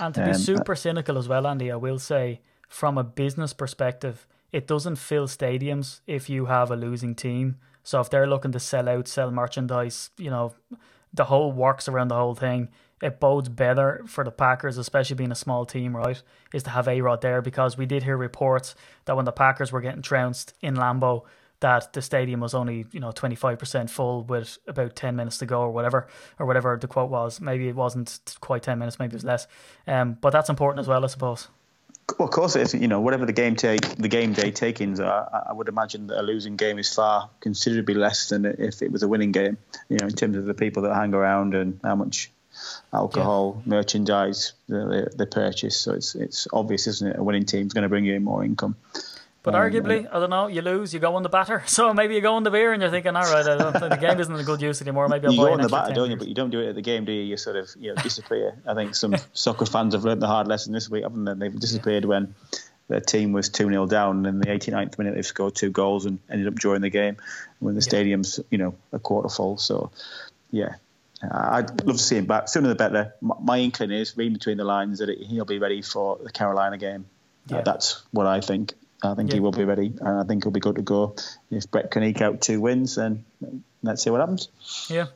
And 0.00 0.14
to 0.14 0.24
be 0.24 0.30
Um, 0.30 0.36
super 0.36 0.74
cynical 0.74 1.18
as 1.18 1.28
well, 1.28 1.46
Andy, 1.46 1.70
I 1.70 1.76
will 1.76 1.98
say, 1.98 2.40
from 2.68 2.98
a 2.98 3.04
business 3.04 3.52
perspective, 3.52 4.26
it 4.52 4.66
doesn't 4.66 4.96
fill 4.96 5.26
stadiums 5.26 6.00
if 6.06 6.28
you 6.28 6.46
have 6.46 6.70
a 6.70 6.76
losing 6.76 7.14
team. 7.14 7.56
So 7.82 8.00
if 8.00 8.10
they're 8.10 8.26
looking 8.26 8.52
to 8.52 8.60
sell 8.60 8.88
out, 8.88 9.08
sell 9.08 9.30
merchandise, 9.30 10.10
you 10.18 10.30
know, 10.30 10.54
the 11.14 11.24
whole 11.24 11.52
works 11.52 11.88
around 11.88 12.08
the 12.08 12.16
whole 12.16 12.34
thing. 12.34 12.68
It 13.00 13.20
bodes 13.20 13.48
better 13.48 14.02
for 14.06 14.24
the 14.24 14.30
Packers, 14.30 14.76
especially 14.76 15.16
being 15.16 15.32
a 15.32 15.36
small 15.36 15.64
team, 15.64 15.96
right? 15.96 16.20
Is 16.52 16.64
to 16.64 16.70
have 16.70 16.88
A 16.88 17.00
Rod 17.00 17.22
there 17.22 17.40
because 17.40 17.78
we 17.78 17.86
did 17.86 18.02
hear 18.02 18.16
reports 18.16 18.74
that 19.04 19.16
when 19.16 19.24
the 19.24 19.32
Packers 19.32 19.70
were 19.70 19.80
getting 19.80 20.02
trounced 20.02 20.54
in 20.60 20.74
Lambeau, 20.74 21.22
that 21.60 21.92
the 21.92 22.02
stadium 22.02 22.40
was 22.40 22.54
only 22.54 22.86
you 22.92 23.00
know 23.00 23.10
25% 23.10 23.90
full 23.90 24.22
with 24.24 24.58
about 24.66 24.94
10 24.94 25.16
minutes 25.16 25.38
to 25.38 25.46
go 25.46 25.60
or 25.60 25.70
whatever 25.70 26.06
or 26.38 26.46
whatever 26.46 26.76
the 26.80 26.86
quote 26.86 27.10
was 27.10 27.40
maybe 27.40 27.68
it 27.68 27.74
wasn't 27.74 28.36
quite 28.40 28.62
10 28.62 28.78
minutes 28.78 28.98
maybe 28.98 29.12
it 29.12 29.14
was 29.14 29.24
less 29.24 29.46
um, 29.86 30.16
but 30.20 30.30
that's 30.30 30.48
important 30.48 30.80
as 30.80 30.88
well 30.88 31.04
I 31.04 31.08
suppose 31.08 31.48
Well, 32.18 32.28
of 32.28 32.32
course 32.34 32.56
it 32.56 32.62
is. 32.62 32.74
You 32.74 32.88
know, 32.88 33.00
whatever 33.00 33.26
the 33.26 33.34
game 33.34 33.54
take, 33.54 33.82
the 33.96 34.08
game 34.08 34.32
day 34.32 34.50
takings 34.50 34.98
are, 34.98 35.28
I- 35.48 35.52
would 35.52 35.68
imagine 35.68 36.06
that 36.06 36.20
a 36.20 36.24
losing 36.24 36.56
game 36.56 36.78
is 36.78 36.94
far 36.94 37.28
considerably 37.40 37.94
less 37.94 38.30
than 38.30 38.46
if 38.46 38.80
it 38.80 38.90
was 38.90 39.02
a 39.02 39.08
winning 39.08 39.30
game. 39.32 39.58
You 39.90 39.98
know, 39.98 40.06
in 40.06 40.14
terms 40.14 40.36
of 40.38 40.46
the 40.46 40.54
people 40.54 40.84
that 40.84 40.94
hang 40.94 41.12
around 41.12 41.54
and 41.54 41.78
how 41.82 41.96
much 41.96 42.30
alcohol, 42.94 43.62
merchandise 43.66 44.52
they, 44.68 45.04
they 45.16 45.26
purchase. 45.26 45.78
So 45.78 45.92
it's 45.92 46.14
it's 46.14 46.48
obvious, 46.52 46.86
isn't 46.86 47.08
it? 47.10 47.18
A 47.18 47.22
winning 47.22 47.44
team's 47.44 47.74
going 47.74 47.82
to 47.82 47.88
bring 47.88 48.04
you 48.06 48.14
in 48.14 48.24
more 48.24 48.42
income. 48.44 48.76
But 49.52 49.54
Um, 49.54 49.70
arguably, 49.70 50.06
I 50.12 50.20
don't 50.20 50.30
know, 50.30 50.46
you 50.46 50.62
lose, 50.62 50.92
you 50.92 51.00
go 51.00 51.16
on 51.16 51.22
the 51.22 51.28
batter. 51.28 51.62
So 51.78 51.94
maybe 51.94 52.14
you 52.14 52.20
go 52.20 52.34
on 52.34 52.42
the 52.42 52.50
beer 52.50 52.72
and 52.72 52.82
you're 52.82 52.90
thinking, 52.90 53.14
all 53.16 53.22
right, 53.22 53.46
I 53.46 53.56
don't 53.56 53.72
think 53.72 53.90
the 53.90 53.96
game 53.96 54.18
isn't 54.20 54.34
a 54.34 54.42
good 54.42 54.60
use 54.60 54.82
anymore. 54.82 55.08
Maybe 55.08 55.26
I'll 55.26 55.32
you 55.32 55.38
buy 55.38 55.46
go 55.46 55.52
on 55.52 55.60
the 55.60 55.68
batter, 55.68 55.94
don't 55.94 56.10
you? 56.10 56.16
But 56.16 56.28
you 56.28 56.34
don't 56.34 56.50
do 56.50 56.60
it 56.60 56.68
at 56.68 56.74
the 56.74 56.82
game, 56.82 57.04
do 57.04 57.12
you? 57.12 57.22
You 57.22 57.36
sort 57.36 57.56
of 57.56 57.70
you 57.78 57.94
know 57.94 58.02
disappear. 58.02 58.56
I 58.66 58.74
think 58.74 58.94
some 58.94 59.14
soccer 59.32 59.66
fans 59.66 59.94
have 59.94 60.04
learned 60.04 60.20
the 60.20 60.26
hard 60.26 60.48
lesson 60.48 60.72
this 60.72 60.90
week, 60.90 61.04
haven't 61.04 61.24
they? 61.24 61.34
They've 61.34 61.60
disappeared 61.60 62.04
when 62.04 62.34
their 62.88 63.00
team 63.00 63.32
was 63.32 63.48
2 63.48 63.68
0 63.68 63.86
down, 63.86 64.26
and 64.26 64.26
in 64.26 64.38
the 64.40 64.46
89th 64.46 64.98
minute 64.98 65.14
they've 65.14 65.26
scored 65.26 65.54
two 65.54 65.70
goals 65.70 66.04
and 66.04 66.18
ended 66.28 66.48
up 66.48 66.54
drawing 66.54 66.80
the 66.80 66.90
game 66.90 67.16
when 67.60 67.74
the 67.74 67.82
stadium's 67.82 68.40
you 68.50 68.58
know 68.58 68.74
a 68.92 68.98
quarter 68.98 69.28
full. 69.28 69.56
So 69.58 69.90
yeah. 70.50 70.74
I'd 71.20 71.84
love 71.84 71.96
to 71.96 72.02
see 72.02 72.16
him 72.16 72.26
back. 72.26 72.48
Sooner 72.48 72.68
the 72.68 72.76
better. 72.76 73.14
My, 73.20 73.34
my 73.40 73.58
inkling 73.58 73.90
is, 73.90 74.16
reading 74.16 74.34
between 74.34 74.56
the 74.56 74.64
lines, 74.64 75.00
that 75.00 75.08
he'll 75.08 75.44
be 75.44 75.58
ready 75.58 75.82
for 75.82 76.18
the 76.22 76.30
Carolina 76.30 76.78
game. 76.78 77.06
Uh, 77.50 77.62
that's 77.62 78.02
what 78.12 78.26
I 78.26 78.40
think. 78.40 78.74
I 79.02 79.14
think 79.14 79.32
he 79.32 79.40
will 79.40 79.52
be 79.52 79.64
ready, 79.64 79.92
and 80.00 80.20
I 80.20 80.24
think 80.24 80.42
he'll 80.42 80.50
be 80.50 80.60
good 80.60 80.76
to 80.76 80.82
go. 80.82 81.14
If 81.50 81.70
Brett 81.70 81.90
can 81.90 82.02
eke 82.02 82.20
out 82.20 82.40
two 82.40 82.60
wins, 82.60 82.96
then 82.96 83.24
let's 83.82 84.02
see 84.02 84.10
what 84.10 84.20
happens. 84.20 84.48
Yeah. 84.88 85.06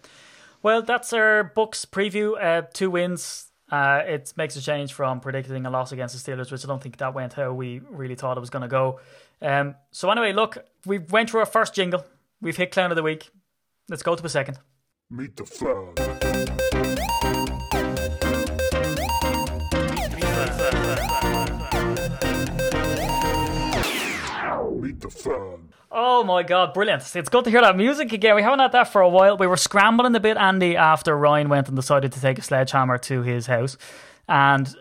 Well, 0.62 0.83
that's 0.83 1.12
our 1.12 1.43
Bucks 1.43 1.85
preview. 1.85 2.41
Uh, 2.41 2.62
two 2.72 2.91
wins. 2.91 3.49
Uh, 3.70 4.03
it 4.07 4.33
makes 4.37 4.55
a 4.55 4.61
change 4.61 4.93
from 4.93 5.18
predicting 5.18 5.66
a 5.66 5.70
loss 5.70 5.93
against 5.93 6.14
the 6.14 6.30
Steelers, 6.30 6.53
which 6.53 6.64
I 6.64 6.68
don't 6.68 6.83
think 6.83 6.99
that 6.99 7.14
went 7.14 7.33
how 7.33 7.53
we 7.53 7.80
really 7.91 8.14
thought 8.14 8.37
it 8.37 8.41
was 8.41 8.51
going 8.51 8.62
to 8.62 8.68
go. 8.68 9.01
Um, 9.41 9.74
so 9.91 10.11
anyway, 10.11 10.33
look, 10.33 10.59
we 10.87 10.99
went 10.99 11.30
through 11.30 11.41
our 11.41 11.47
first 11.47 11.74
jingle. 11.74 12.05
We've 12.41 12.57
hit 12.57 12.70
clown 12.70 12.93
of 12.93 12.97
the 12.97 13.03
week. 13.03 13.30
Let's 13.89 14.03
go 14.03 14.14
to 14.14 14.24
a 14.24 14.28
second. 14.28 14.59
Meet 15.11 15.37
the 15.37 15.47
fan. 15.47 16.32
The 25.03 25.11
fan. 25.11 25.68
Oh 25.90 26.24
my 26.24 26.42
god, 26.42 26.72
brilliant. 26.72 27.14
It's 27.14 27.28
good 27.28 27.44
to 27.44 27.50
hear 27.50 27.61
that 27.61 27.76
music 27.76 28.12
again. 28.12 28.34
We 28.34 28.42
haven't 28.42 28.61
had 28.61 28.72
that 28.72 28.88
for 28.88 29.03
a 29.03 29.09
while. 29.09 29.36
We 29.36 29.46
were 29.46 29.59
scrambling 29.59 30.14
a 30.14 30.20
bit, 30.20 30.38
Andy, 30.38 30.74
after 30.74 31.16
Ryan 31.16 31.50
went 31.50 31.68
and 31.68 31.76
decided 31.76 32.12
to 32.12 32.20
take 32.20 32.38
a 32.38 32.42
sledgehammer 32.42 32.96
to 32.98 33.22
his 33.22 33.46
house. 33.46 33.76
And, 34.26 34.74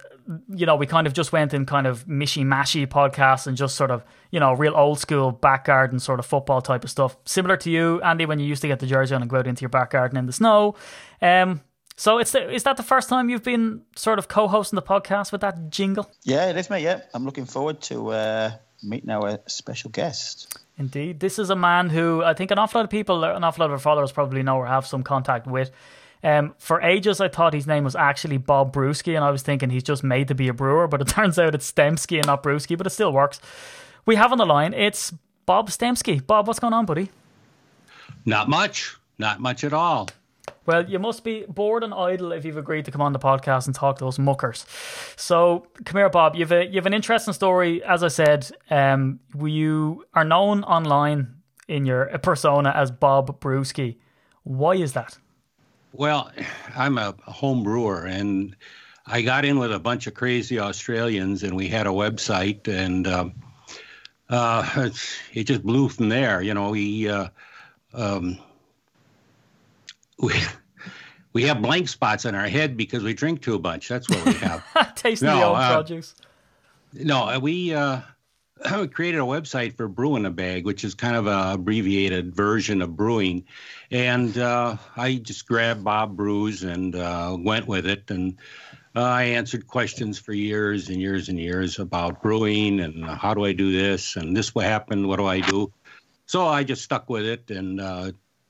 you 0.48 0.66
know, 0.66 0.78
we 0.78 0.86
kind 0.86 1.08
of 1.08 1.14
just 1.14 1.34
went 1.34 1.54
in 1.54 1.66
kind 1.66 1.86
of 1.86 2.06
mishy 2.06 2.46
mashy 2.46 2.88
podcasts 2.88 3.46
and 3.46 3.58
just 3.58 3.76
sort 3.76 3.92
of, 3.92 4.06
you 4.32 4.40
know, 4.40 4.54
real 4.54 4.78
old 4.78 5.00
school 5.00 5.32
back 5.34 5.66
garden 5.66 6.00
sort 6.00 6.20
of 6.20 6.26
football 6.26 6.62
type 6.62 6.86
of 6.86 6.90
stuff. 6.90 7.18
Similar 7.26 7.58
to 7.58 7.70
you, 7.70 8.02
Andy, 8.04 8.26
when 8.26 8.40
you 8.40 8.46
used 8.46 8.62
to 8.62 8.70
get 8.70 8.80
the 8.80 8.88
jersey 8.88 9.14
on 9.14 9.22
and 9.22 9.30
go 9.30 9.38
out 9.38 9.48
into 9.48 9.64
your 9.64 9.70
back 9.70 9.90
garden 9.90 10.18
in 10.18 10.28
the 10.28 10.34
snow. 10.34 10.76
Um, 11.22 11.60
so 11.98 12.20
it's 12.20 12.32
the, 12.32 12.50
is 12.50 12.64
that 12.64 12.78
the 12.78 12.84
first 12.84 13.10
time 13.10 13.30
you've 13.30 13.44
been 13.44 13.82
sort 13.98 14.18
of 14.18 14.30
co-hosting 14.30 14.78
the 14.78 14.82
podcast 14.82 15.34
with 15.34 15.42
that 15.42 15.70
jingle? 15.70 16.10
Yeah, 16.24 16.50
it 16.50 16.56
is, 16.56 16.70
mate. 16.70 16.84
Yeah, 16.84 17.02
I'm 17.14 17.26
looking 17.26 17.46
forward 17.46 17.82
to 17.82 18.12
uh, 18.12 18.52
meeting 18.84 19.10
our 19.10 19.40
special 19.48 19.90
guest. 19.90 20.58
Indeed. 20.78 21.20
This 21.20 21.38
is 21.38 21.50
a 21.50 21.56
man 21.56 21.90
who 21.90 22.24
I 22.24 22.34
think 22.34 22.52
an 22.52 22.60
awful 22.60 22.80
lot 22.80 22.86
of 22.86 22.90
people, 22.90 23.24
an 23.24 23.44
awful 23.44 23.62
lot 23.62 23.68
of 23.68 23.74
our 23.74 23.80
followers 23.80 24.12
probably 24.12 24.44
know 24.44 24.58
or 24.58 24.66
have 24.66 24.86
some 24.86 25.04
contact 25.04 25.48
with. 25.48 25.72
Um, 26.24 26.54
for 26.60 26.82
ages, 26.82 27.20
I 27.20 27.30
thought 27.30 27.54
his 27.54 27.66
name 27.66 27.84
was 27.84 27.96
actually 27.96 28.38
Bob 28.38 28.74
Brewski, 28.74 29.16
and 29.16 29.24
I 29.24 29.32
was 29.32 29.42
thinking 29.42 29.70
he's 29.70 29.84
just 29.84 30.04
made 30.04 30.28
to 30.28 30.36
be 30.36 30.48
a 30.48 30.54
brewer, 30.54 30.88
but 30.88 31.02
it 31.02 31.08
turns 31.18 31.40
out 31.40 31.56
it's 31.56 31.72
Stemsky 31.72 32.18
and 32.18 32.28
not 32.28 32.44
Brewski, 32.44 32.78
but 32.78 32.86
it 32.88 32.92
still 32.92 33.12
works. 33.12 33.40
We 34.06 34.16
have 34.16 34.32
on 34.32 34.38
the 34.38 34.46
line, 34.46 34.74
it's 34.74 35.14
Bob 35.46 35.70
Stemsky. 35.70 36.26
Bob, 36.26 36.48
what's 36.48 36.60
going 36.60 36.74
on, 36.74 36.86
buddy? 36.86 37.10
Not 38.26 38.50
much. 38.50 38.96
Not 39.18 39.40
much 39.40 39.64
at 39.64 39.74
all. 39.74 40.10
Well, 40.66 40.88
you 40.88 41.00
must 41.00 41.24
be 41.24 41.46
bored 41.48 41.84
and 41.84 41.94
idle 41.94 42.32
if 42.32 42.46
you've 42.46 42.58
agreed 42.58 42.86
to 42.86 42.92
come 42.92 43.02
on 43.02 43.14
the 43.14 43.20
podcast 43.20 43.66
and 43.66 43.76
talk 43.76 43.98
to 44.00 44.06
us 44.08 44.20
muckers. 44.20 44.66
So, 45.16 45.68
come 45.86 45.98
here, 45.98 46.10
Bob. 46.10 46.36
You've 46.36 46.52
a, 46.52 46.66
you've 46.66 46.86
an 46.86 46.94
interesting 46.94 47.34
story. 47.34 47.84
As 47.84 48.04
I 48.04 48.10
said, 48.10 48.52
um, 48.70 49.20
you 49.44 50.06
are 50.14 50.24
known 50.24 50.64
online 50.64 51.36
in 51.68 51.86
your 51.86 52.06
persona 52.20 52.72
as 52.76 52.92
Bob 52.92 53.40
Brewski. 53.40 53.98
Why 54.44 54.74
is 54.74 54.94
that? 54.94 55.18
Well, 55.94 56.32
I'm 56.76 56.98
a 56.98 57.16
home 57.26 57.64
brewer, 57.64 58.06
and 58.06 58.56
I 59.06 59.22
got 59.24 59.46
in 59.46 59.60
with 59.60 59.74
a 59.74 59.80
bunch 59.80 60.08
of 60.08 60.14
crazy 60.14 60.60
Australians, 60.60 61.44
and 61.44 61.56
we 61.56 61.68
had 61.68 61.88
a 61.88 61.92
website, 61.92 62.68
and 62.68 63.08
um, 63.08 63.34
uh, 64.30 64.90
it 65.34 65.44
just 65.44 65.64
blew 65.64 65.90
from 65.90 66.10
there. 66.10 66.42
You 66.42 66.54
know, 66.54 66.70
we 66.70 67.10
uh, 67.10 67.30
um, 67.94 68.38
we 70.22 70.34
we 71.34 71.44
have 71.44 71.62
blank 71.62 71.88
spots 71.88 72.26
on 72.26 72.36
our 72.36 72.48
head 72.48 72.78
because 72.78 73.04
we 73.04 73.14
drink 73.14 73.42
too 73.42 73.60
much. 73.60 73.88
That's 73.88 74.10
what 74.10 74.26
we 74.26 74.34
have. 74.34 74.64
Tasting 74.96 75.28
No, 75.28 75.40
the 75.40 75.46
old 75.46 75.58
uh, 75.58 75.76
produce. 75.76 76.16
No, 76.94 77.24
uh, 77.30 77.40
we 77.40 77.74
uh, 77.74 78.02
created 78.94 79.20
a 79.20 79.24
website 79.24 79.76
for 79.76 79.88
Brew 79.88 80.16
in 80.18 80.26
a 80.26 80.32
Bag, 80.32 80.66
which 80.66 80.84
is 80.84 80.94
kind 80.94 81.16
of 81.16 81.28
a 81.28 81.54
abbreviated 81.54 82.36
version 82.36 82.82
of 82.82 82.96
brewing. 82.96 83.46
And 83.92 84.38
uh, 84.38 84.78
I 84.98 85.16
just 85.16 85.48
grabbed 85.48 85.84
Bob 85.84 86.16
Brews 86.16 86.64
and 86.64 86.96
uh, 86.96 87.38
went 87.40 87.68
with 87.68 87.86
it. 87.86 88.12
And 88.12 88.38
uh, 88.96 89.04
I 89.04 89.24
answered 89.24 89.68
questions 89.68 90.20
for 90.20 90.34
years 90.34 90.90
and 90.90 91.00
years 91.00 91.30
and 91.30 91.40
years 91.40 91.80
about 91.80 92.22
brewing 92.22 92.82
and 92.82 93.06
how 93.06 93.34
do 93.34 93.46
I 93.46 93.54
do 93.54 93.72
this 93.72 94.18
and 94.18 94.36
this 94.36 94.54
will 94.54 94.64
happen, 94.64 95.08
what 95.08 95.18
do 95.18 95.26
I 95.26 95.40
do? 95.40 95.72
So 96.26 96.48
I 96.48 96.64
just 96.64 96.84
stuck 96.84 97.10
with 97.10 97.26
it, 97.26 97.52
and 97.52 97.82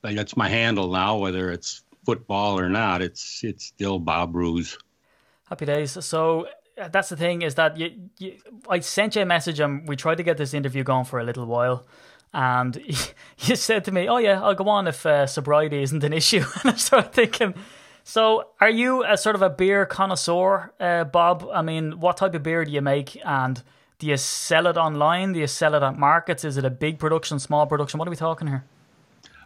that's 0.02 0.36
my 0.36 0.49
handle 0.49 0.89
now. 0.89 1.18
Whether 1.18 1.52
it's 1.52 1.84
football 2.06 2.60
or 2.60 2.70
not, 2.70 3.02
it's 3.02 3.43
it's 3.43 3.66
still 3.66 3.99
Bob 3.99 4.34
Brews. 4.34 4.78
Happy 5.49 5.66
days. 5.66 6.04
So 6.06 6.47
uh, 6.78 6.88
that's 6.88 7.10
the 7.10 7.18
thing 7.18 7.41
is 7.41 7.56
that 7.56 7.78
you, 7.78 7.91
you, 8.18 8.38
I 8.70 8.80
sent 8.80 9.16
you 9.16 9.22
a 9.22 9.26
message 9.26 9.60
and 9.60 9.88
we 9.88 9.95
tried 9.95 10.16
to 10.16 10.24
get 10.24 10.38
this 10.38 10.54
interview 10.54 10.84
going 10.84 11.06
for 11.06 11.20
a 11.20 11.24
little 11.24 11.45
while. 11.45 11.86
And 12.34 12.76
you 13.39 13.56
said 13.56 13.84
to 13.86 13.91
me, 13.91 14.08
"Oh 14.08 14.18
yeah, 14.18 14.41
I'll 14.41 14.56
go 14.56 14.70
on 14.70 14.88
if 14.88 15.06
uh, 15.06 15.28
sobriety 15.28 15.84
isn't 15.84 16.04
an 16.04 16.14
issue." 16.14 16.43
And 16.64 16.74
I 16.74 16.78
started 16.78 17.14
thinking, 17.14 17.54
so 18.04 18.47
are 18.60 18.70
you 18.70 19.04
a 19.04 19.18
sort 19.18 19.36
of 19.36 19.41
a 19.41 19.49
beer 19.49 19.86
connoisseur, 19.86 20.74
uh, 20.80 21.04
Bob? 21.04 21.47
I 21.54 21.62
mean, 21.62 21.99
what 21.99 22.18
type 22.18 22.34
of 22.34 22.43
beer 22.43 22.66
do 22.66 22.72
you 22.72 22.82
make, 22.82 23.20
and 23.26 23.62
do 23.99 24.08
you 24.08 24.18
sell 24.18 24.68
it 24.68 24.78
online? 24.78 25.34
Do 25.34 25.39
you 25.39 25.47
sell 25.47 25.76
it 25.76 25.84
at 25.84 25.97
markets? 25.97 26.43
Is 26.43 26.58
it 26.58 26.66
a 26.66 26.70
big 26.70 26.97
production, 26.97 27.39
small 27.39 27.68
production? 27.68 27.99
What 27.99 28.08
are 28.08 28.12
we 28.12 28.18
talking 28.18 28.47
here? 28.47 28.64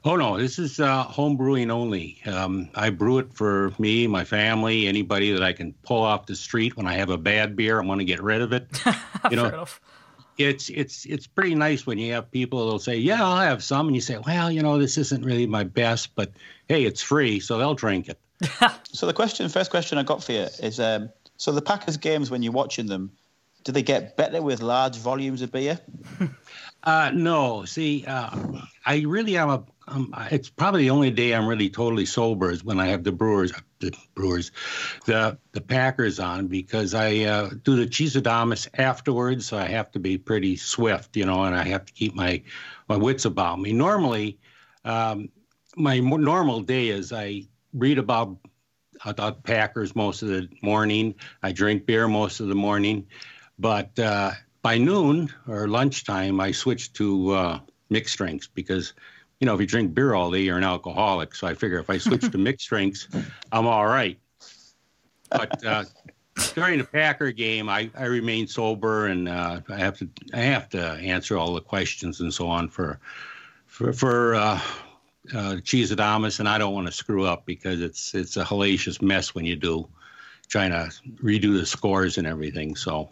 Oh 0.07 0.15
no, 0.15 0.37
this 0.37 0.59
is 0.59 0.79
uh, 0.79 1.01
home 1.01 1.35
brewing 1.35 1.71
only. 1.71 2.21
Um, 2.27 2.69
I 2.75 2.91
brew 2.91 3.17
it 3.17 3.33
for 3.33 3.73
me, 3.79 4.05
my 4.05 4.23
family, 4.23 4.85
anybody 4.85 5.31
that 5.31 5.41
I 5.41 5.51
can 5.51 5.73
pull 5.81 6.03
off 6.03 6.27
the 6.27 6.35
street 6.35 6.77
when 6.77 6.85
I 6.85 6.93
have 6.93 7.09
a 7.09 7.17
bad 7.17 7.55
beer 7.55 7.79
and 7.79 7.89
want 7.89 8.01
to 8.01 8.05
get 8.05 8.21
rid 8.21 8.41
of 8.41 8.53
it. 8.53 8.67
You 9.31 9.37
know, 9.37 9.45
Fair 9.45 9.53
enough. 9.53 9.81
it's 10.37 10.69
it's 10.69 11.05
it's 11.05 11.25
pretty 11.25 11.55
nice 11.55 11.87
when 11.87 11.97
you 11.97 12.13
have 12.13 12.29
people 12.29 12.63
that'll 12.63 12.77
say, 12.77 12.97
"Yeah, 12.97 13.25
I'll 13.25 13.37
have 13.41 13.63
some," 13.63 13.87
and 13.87 13.95
you 13.95 14.01
say, 14.01 14.19
"Well, 14.19 14.51
you 14.51 14.61
know, 14.61 14.77
this 14.77 14.99
isn't 14.99 15.25
really 15.25 15.47
my 15.47 15.63
best, 15.63 16.13
but 16.13 16.31
hey, 16.69 16.83
it's 16.83 17.01
free, 17.01 17.39
so 17.39 17.57
they'll 17.57 17.73
drink 17.73 18.07
it." 18.07 18.19
So 18.91 19.07
the 19.07 19.13
question, 19.13 19.49
first 19.49 19.71
question 19.71 19.97
I 19.97 20.03
got 20.03 20.23
for 20.23 20.33
you 20.33 20.47
is: 20.61 20.79
um, 20.79 21.09
so 21.37 21.51
the 21.53 21.61
Packers 21.63 21.97
games 21.97 22.29
when 22.29 22.43
you're 22.43 22.53
watching 22.53 22.85
them, 22.85 23.11
do 23.63 23.71
they 23.71 23.81
get 23.81 24.15
better 24.15 24.43
with 24.43 24.61
large 24.61 24.95
volumes 24.95 25.41
of 25.41 25.51
beer? 25.51 25.79
Uh, 26.85 27.09
no, 27.15 27.65
see, 27.65 28.05
uh, 28.07 28.29
I 28.85 28.99
really 29.07 29.37
am 29.37 29.49
a. 29.49 29.63
Um, 29.87 30.13
it's 30.31 30.49
probably 30.49 30.83
the 30.83 30.89
only 30.89 31.11
day 31.11 31.33
I'm 31.33 31.47
really 31.47 31.69
totally 31.69 32.05
sober 32.05 32.49
is 32.49 32.63
when 32.63 32.79
I 32.79 32.87
have 32.87 33.03
the 33.03 33.11
Brewers, 33.11 33.53
the 33.79 33.95
Brewers, 34.15 34.51
the 35.05 35.37
the 35.51 35.61
Packers 35.61 36.19
on 36.19 36.47
because 36.47 36.93
I 36.93 37.19
uh, 37.19 37.49
do 37.63 37.75
the 37.75 37.85
Cheestradamus 37.85 38.67
afterwards, 38.77 39.47
so 39.47 39.57
I 39.57 39.65
have 39.65 39.91
to 39.91 39.99
be 39.99 40.17
pretty 40.17 40.55
swift, 40.55 41.15
you 41.15 41.25
know, 41.25 41.43
and 41.43 41.55
I 41.55 41.63
have 41.65 41.85
to 41.85 41.93
keep 41.93 42.15
my 42.15 42.41
my 42.89 42.97
wits 42.97 43.25
about 43.25 43.59
me. 43.59 43.73
Normally, 43.73 44.39
um, 44.83 45.29
my 45.75 45.99
normal 45.99 46.61
day 46.61 46.89
is 46.89 47.13
I 47.13 47.43
read 47.73 47.99
about 47.99 48.37
about 49.03 49.43
Packers 49.43 49.95
most 49.95 50.23
of 50.23 50.29
the 50.29 50.49
morning. 50.61 51.15
I 51.43 51.51
drink 51.51 51.85
beer 51.85 52.07
most 52.07 52.39
of 52.39 52.47
the 52.47 52.55
morning, 52.55 53.07
but 53.59 53.97
uh, 53.99 54.31
by 54.61 54.79
noon 54.79 55.31
or 55.47 55.67
lunchtime, 55.67 56.39
I 56.39 56.51
switch 56.51 56.91
to 56.93 57.31
uh, 57.31 57.59
mixed 57.89 58.17
drinks 58.17 58.47
because, 58.47 58.93
you 59.45 59.51
know, 59.51 59.53
if 59.53 59.61
you 59.61 59.67
drink 59.67 59.93
beer 59.93 60.15
all 60.15 60.31
day, 60.31 60.41
you're 60.41 60.57
an 60.57 60.63
alcoholic. 60.63 61.35
So 61.35 61.45
I 61.45 61.53
figure 61.53 61.77
if 61.77 61.87
I 61.87 61.99
switch 61.99 62.27
to 62.31 62.37
mixed 62.39 62.67
drinks, 62.67 63.07
I'm 63.51 63.67
all 63.67 63.85
right. 63.85 64.17
But 65.29 65.63
uh, 65.63 65.83
during 66.55 66.79
the 66.79 66.83
Packer 66.83 67.31
game, 67.31 67.69
I, 67.69 67.91
I 67.95 68.05
remain 68.05 68.47
sober 68.47 69.05
and 69.05 69.29
uh, 69.29 69.61
I 69.69 69.77
have 69.77 69.99
to 69.99 70.09
I 70.33 70.39
have 70.39 70.67
to 70.69 70.81
answer 70.93 71.37
all 71.37 71.53
the 71.53 71.61
questions 71.61 72.21
and 72.21 72.33
so 72.33 72.47
on 72.47 72.69
for 72.69 72.99
for 73.67 73.93
for 73.93 74.33
uh, 74.33 74.59
uh, 75.31 75.57
Cheestradamus, 75.61 76.39
and 76.39 76.49
I 76.49 76.57
don't 76.57 76.73
want 76.73 76.87
to 76.87 76.91
screw 76.91 77.27
up 77.27 77.45
because 77.45 77.81
it's 77.81 78.15
it's 78.15 78.37
a 78.37 78.43
hellacious 78.43 78.99
mess 78.99 79.35
when 79.35 79.45
you 79.45 79.55
do 79.55 79.87
trying 80.47 80.71
to 80.71 80.91
redo 81.23 81.55
the 81.55 81.67
scores 81.67 82.17
and 82.17 82.25
everything. 82.25 82.75
So. 82.75 83.11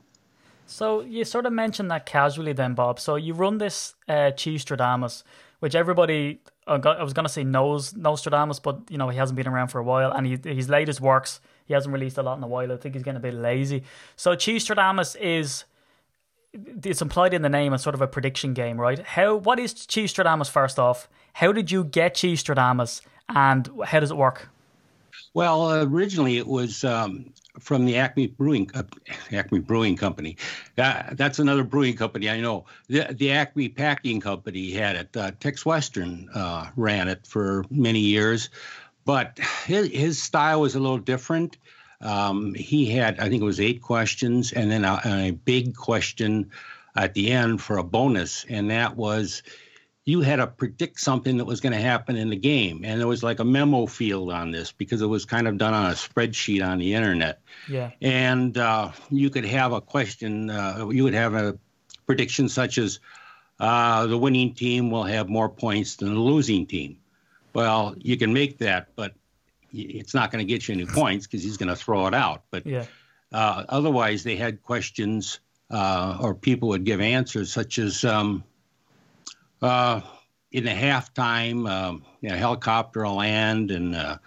So 0.66 1.02
you 1.02 1.26
sort 1.26 1.46
of 1.46 1.52
mentioned 1.54 1.92
that 1.92 2.06
casually, 2.06 2.54
then, 2.54 2.74
Bob. 2.74 3.00
So 3.00 3.16
you 3.16 3.34
run 3.34 3.58
this 3.58 3.96
uh, 4.08 4.32
Stradamus, 4.34 5.24
which 5.64 5.76
everybody 5.76 6.42
I 6.68 6.76
was 6.76 7.14
going 7.14 7.24
to 7.24 7.32
say 7.32 7.46
knows 7.46 7.96
Nostradamus, 7.96 8.60
but 8.60 8.82
you 8.90 8.98
know 8.98 9.08
he 9.08 9.18
hasn't 9.18 9.38
been 9.38 9.48
around 9.48 9.70
for 9.70 9.80
a 9.80 9.84
while, 9.84 10.12
and 10.12 10.28
he, 10.28 10.38
his 10.44 10.68
latest 10.68 11.00
works 11.00 11.40
he 11.64 11.74
hasn't 11.74 11.94
released 11.94 12.18
a 12.18 12.22
lot 12.22 12.38
in 12.38 12.44
a 12.44 12.48
while. 12.48 12.70
I 12.70 12.76
think 12.76 12.96
he's 12.96 13.04
getting 13.04 13.16
a 13.16 13.22
bit 13.22 13.34
lazy. 13.34 13.84
So 14.18 14.36
Stradamus 14.36 15.16
is 15.16 15.64
it's 16.54 17.02
implied 17.02 17.34
in 17.34 17.44
the 17.44 17.50
name 17.50 17.74
as 17.74 17.82
sort 17.82 17.96
of 17.96 18.02
a 18.02 18.08
prediction 18.08 18.54
game, 18.54 18.78
right? 18.78 19.00
How 19.00 19.38
what 19.38 19.58
is 19.58 19.74
Stradamus 19.74 20.50
first 20.50 20.78
off? 20.80 21.08
How 21.32 21.54
did 21.54 21.72
you 21.72 21.86
get 21.86 22.16
Stradamus, 22.16 23.00
and 23.30 23.70
how 23.86 24.02
does 24.02 24.12
it 24.12 24.18
work? 24.18 24.50
Well, 25.34 25.82
originally 25.82 26.40
it 26.40 26.48
was 26.48 26.84
um, 26.84 27.32
from 27.60 27.86
the 27.86 27.98
Acme 27.98 28.28
Brewing 28.28 28.70
uh, 28.74 28.84
Acme 29.32 29.60
Brewing 29.60 29.96
Company. 29.96 30.38
That, 30.76 31.18
that's 31.18 31.40
another 31.40 31.64
brewing 31.64 31.96
company 31.96 32.30
I 32.30 32.40
know. 32.40 32.66
The, 32.88 33.08
the 33.12 33.32
Acme 33.32 33.70
Packing 33.70 34.20
Company 34.20 34.72
had 34.72 34.96
it. 34.96 35.18
Uh, 35.18 35.32
Tex 35.40 35.66
Western 35.66 36.30
uh, 36.34 36.70
ran 36.76 37.08
it 37.08 37.26
for 37.28 37.66
many 37.70 38.00
years, 38.00 38.50
but 39.06 39.38
his, 39.66 39.90
his 39.90 40.22
style 40.22 40.62
was 40.62 40.76
a 40.76 40.80
little 40.80 40.98
different. 40.98 41.58
Um, 42.02 42.54
he 42.54 42.86
had, 42.86 43.20
I 43.20 43.30
think 43.30 43.42
it 43.42 43.46
was 43.46 43.62
eight 43.62 43.82
questions, 43.82 44.52
and 44.52 44.70
then 44.70 44.84
a, 44.84 45.00
a 45.06 45.32
big 45.32 45.76
question 45.76 46.52
at 46.96 47.14
the 47.14 47.32
end 47.32 47.62
for 47.62 47.78
a 47.78 47.84
bonus, 47.84 48.46
and 48.50 48.70
that 48.72 48.98
was 48.98 49.42
you 50.06 50.22
had 50.22 50.38
to 50.38 50.48
predict 50.48 51.00
something 51.00 51.38
that 51.38 51.46
was 51.46 51.62
going 51.62 51.72
to 51.72 51.80
happen 51.80 52.18
in 52.18 52.30
the 52.30 52.36
game. 52.36 52.84
And 52.84 53.00
there 53.00 53.08
was 53.08 53.24
like 53.24 53.40
a 53.40 53.46
memo 53.46 53.86
field 53.86 54.32
on 54.32 54.52
this 54.52 54.72
because 54.72 55.02
it 55.02 55.06
was 55.06 55.24
kind 55.24 55.48
of 55.48 55.58
done 55.58 55.74
on 55.74 55.92
a 55.92 55.94
spreadsheet 55.94 56.66
on 56.66 56.80
the 56.80 56.94
internet. 56.94 57.40
Yeah. 57.70 57.92
And 58.02 58.58
uh, 58.58 58.92
you 59.10 59.30
could 59.30 59.46
have 59.46 59.72
a 59.72 59.80
question, 59.80 60.50
uh, 60.50 60.90
you 60.92 61.06
would 61.06 61.14
have 61.14 61.36
a 61.36 61.58
prediction 62.06 62.50
such 62.50 62.78
as 62.78 63.00
uh, 63.60 64.08
the 64.08 64.18
winning 64.18 64.54
team 64.54 64.92
will 64.92 65.06
have 65.06 65.30
more 65.30 65.48
points 65.48 65.96
than 65.96 66.14
the 66.14 66.20
losing 66.20 66.66
team. 66.66 66.98
Well, 67.54 67.96
you 67.98 68.18
can 68.18 68.34
make 68.34 68.58
that, 68.58 68.90
but 68.98 69.14
it's 69.72 70.14
not 70.14 70.32
going 70.32 70.46
to 70.46 70.54
get 70.54 70.68
you 70.68 70.74
any 70.74 70.86
points 70.86 71.28
because 71.28 71.44
he's 71.44 71.58
going 71.58 71.70
to 71.70 71.76
throw 71.78 72.08
it 72.08 72.14
out. 72.14 72.44
But 72.52 72.66
yeah. 72.66 72.86
Uh, 73.32 73.64
otherwise, 73.70 74.24
they 74.24 74.36
had 74.36 74.62
questions 74.62 75.40
uh, 75.72 76.18
or 76.20 76.36
people 76.36 76.70
would 76.70 76.84
give 76.84 77.02
answers 77.02 77.52
such 77.52 77.80
as, 77.80 78.04
um, 78.04 78.44
uh, 79.64 80.02
in 80.52 80.66
the 80.66 80.72
halftime, 80.72 81.70
um, 81.70 82.06
you 82.22 82.30
know, 82.30 82.36
helicopter 82.36 83.04
will 83.04 83.16
land 83.16 83.72
and 83.72 83.96
uh, 83.96 84.18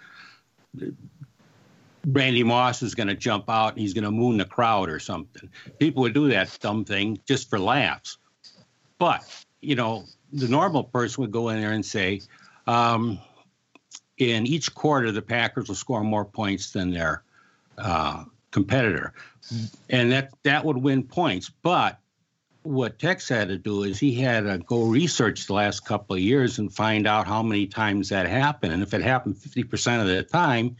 Randy 2.05 2.43
Moss 2.43 2.81
is 2.81 2.95
going 2.95 3.07
to 3.07 3.15
jump 3.15 3.49
out 3.49 3.73
and 3.73 3.79
he's 3.79 3.93
going 3.93 4.03
to 4.03 4.11
moon 4.11 4.37
the 4.37 4.45
crowd 4.45 4.89
or 4.89 4.99
something. 4.99 5.49
People 5.77 6.03
would 6.03 6.13
do 6.13 6.29
that 6.29 6.57
dumb 6.61 6.85
thing 6.85 7.19
just 7.25 7.49
for 7.49 7.59
laughs. 7.59 8.17
But, 8.97 9.23
you 9.61 9.75
know, 9.75 10.05
the 10.31 10.47
normal 10.47 10.83
person 10.83 11.21
would 11.21 11.31
go 11.31 11.49
in 11.49 11.61
there 11.61 11.71
and 11.71 11.85
say, 11.85 12.21
um, 12.65 13.19
in 14.17 14.47
each 14.47 14.73
quarter, 14.73 15.11
the 15.11 15.21
Packers 15.21 15.67
will 15.67 15.75
score 15.75 16.03
more 16.03 16.25
points 16.25 16.71
than 16.71 16.91
their 16.91 17.23
uh, 17.77 18.23
competitor. 18.51 19.13
And 19.89 20.11
that, 20.11 20.31
that 20.43 20.65
would 20.65 20.77
win 20.77 21.03
points. 21.03 21.51
But 21.61 21.99
what 22.67 22.99
Tex 22.99 23.29
had 23.29 23.47
to 23.47 23.57
do 23.57 23.83
is 23.83 23.99
he 23.99 24.15
had 24.15 24.41
to 24.41 24.57
go 24.57 24.83
research 24.83 25.47
the 25.47 25.53
last 25.53 25.85
couple 25.85 26.15
of 26.15 26.21
years 26.21 26.59
and 26.59 26.73
find 26.73 27.07
out 27.07 27.25
how 27.25 27.41
many 27.41 27.67
times 27.67 28.09
that 28.09 28.27
happened. 28.27 28.73
And 28.73 28.83
if 28.83 28.93
it 28.93 29.01
happened 29.01 29.35
50% 29.35 30.01
of 30.01 30.07
the 30.07 30.23
time, 30.23 30.75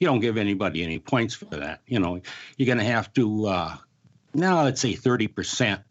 you 0.00 0.06
don't 0.06 0.20
give 0.20 0.36
anybody 0.36 0.82
any 0.82 0.98
points 0.98 1.34
for 1.34 1.44
that. 1.46 1.82
You 1.86 2.00
know, 2.00 2.20
you're 2.56 2.66
going 2.66 2.78
to 2.78 2.84
have 2.84 3.12
to, 3.14 3.46
uh, 3.46 3.76
now 4.34 4.64
let's 4.64 4.80
say 4.80 4.94
30%, 4.94 5.82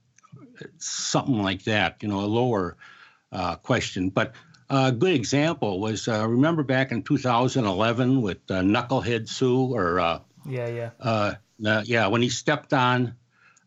something 0.77 1.41
like 1.41 1.63
that, 1.63 1.97
you 2.01 2.09
know, 2.09 2.19
a 2.19 2.27
lower 2.27 2.75
uh, 3.31 3.55
question. 3.55 4.09
But 4.09 4.33
a 4.69 4.91
good 4.91 5.13
example 5.13 5.79
was 5.79 6.07
uh, 6.07 6.27
remember 6.27 6.63
back 6.63 6.91
in 6.91 7.03
2011 7.03 8.21
with 8.21 8.39
uh, 8.49 8.61
Knucklehead 8.61 9.29
Suh 9.29 9.73
or. 9.73 9.99
Uh, 9.99 10.19
yeah, 10.45 10.67
yeah. 10.67 10.89
Uh, 10.99 11.33
yeah, 11.85 12.07
when 12.07 12.21
he 12.21 12.29
stepped 12.29 12.73
on 12.73 13.15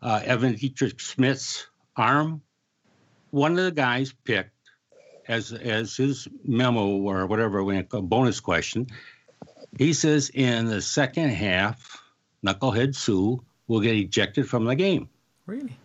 uh, 0.03 0.20
Evan 0.24 0.55
Dietrich 0.55 1.00
Smith's 1.00 1.66
arm. 1.96 2.42
One 3.30 3.59
of 3.59 3.64
the 3.64 3.72
guys 3.72 4.12
picked 4.24 4.50
as 5.28 5.53
as 5.53 5.96
his 5.96 6.28
memo 6.44 6.96
or 6.98 7.26
whatever 7.26 7.61
a 7.61 7.82
bonus 8.03 8.40
question. 8.40 8.88
He 9.78 9.94
says 9.94 10.30
in 10.34 10.66
the 10.66 10.82
second 10.82 11.30
half, 11.30 12.03
Knucklehead 12.44 12.94
Suh 12.94 13.42
will 13.68 13.80
get 13.80 13.94
ejected 13.94 14.48
from 14.48 14.64
the 14.64 14.74
game. 14.74 15.09
Really? 15.46 15.76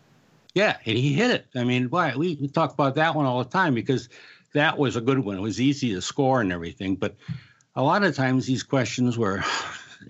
Yeah, 0.53 0.77
and 0.85 0.97
he 0.97 1.13
hit 1.13 1.31
it. 1.31 1.45
I 1.55 1.63
mean, 1.63 1.89
why 1.89 2.15
we, 2.15 2.35
we 2.41 2.47
talk 2.47 2.73
about 2.73 2.95
that 2.95 3.15
one 3.15 3.25
all 3.25 3.43
the 3.43 3.49
time 3.49 3.75
because 3.75 4.09
that 4.53 4.77
was 4.77 4.95
a 4.95 5.01
good 5.01 5.19
one. 5.19 5.37
It 5.37 5.41
was 5.41 5.61
easy 5.61 5.93
to 5.93 6.01
score 6.01 6.41
and 6.41 6.51
everything, 6.51 6.95
but 6.95 7.15
a 7.75 7.83
lot 7.83 8.03
of 8.03 8.15
times 8.15 8.45
these 8.47 8.63
questions 8.63 9.17
were 9.17 9.43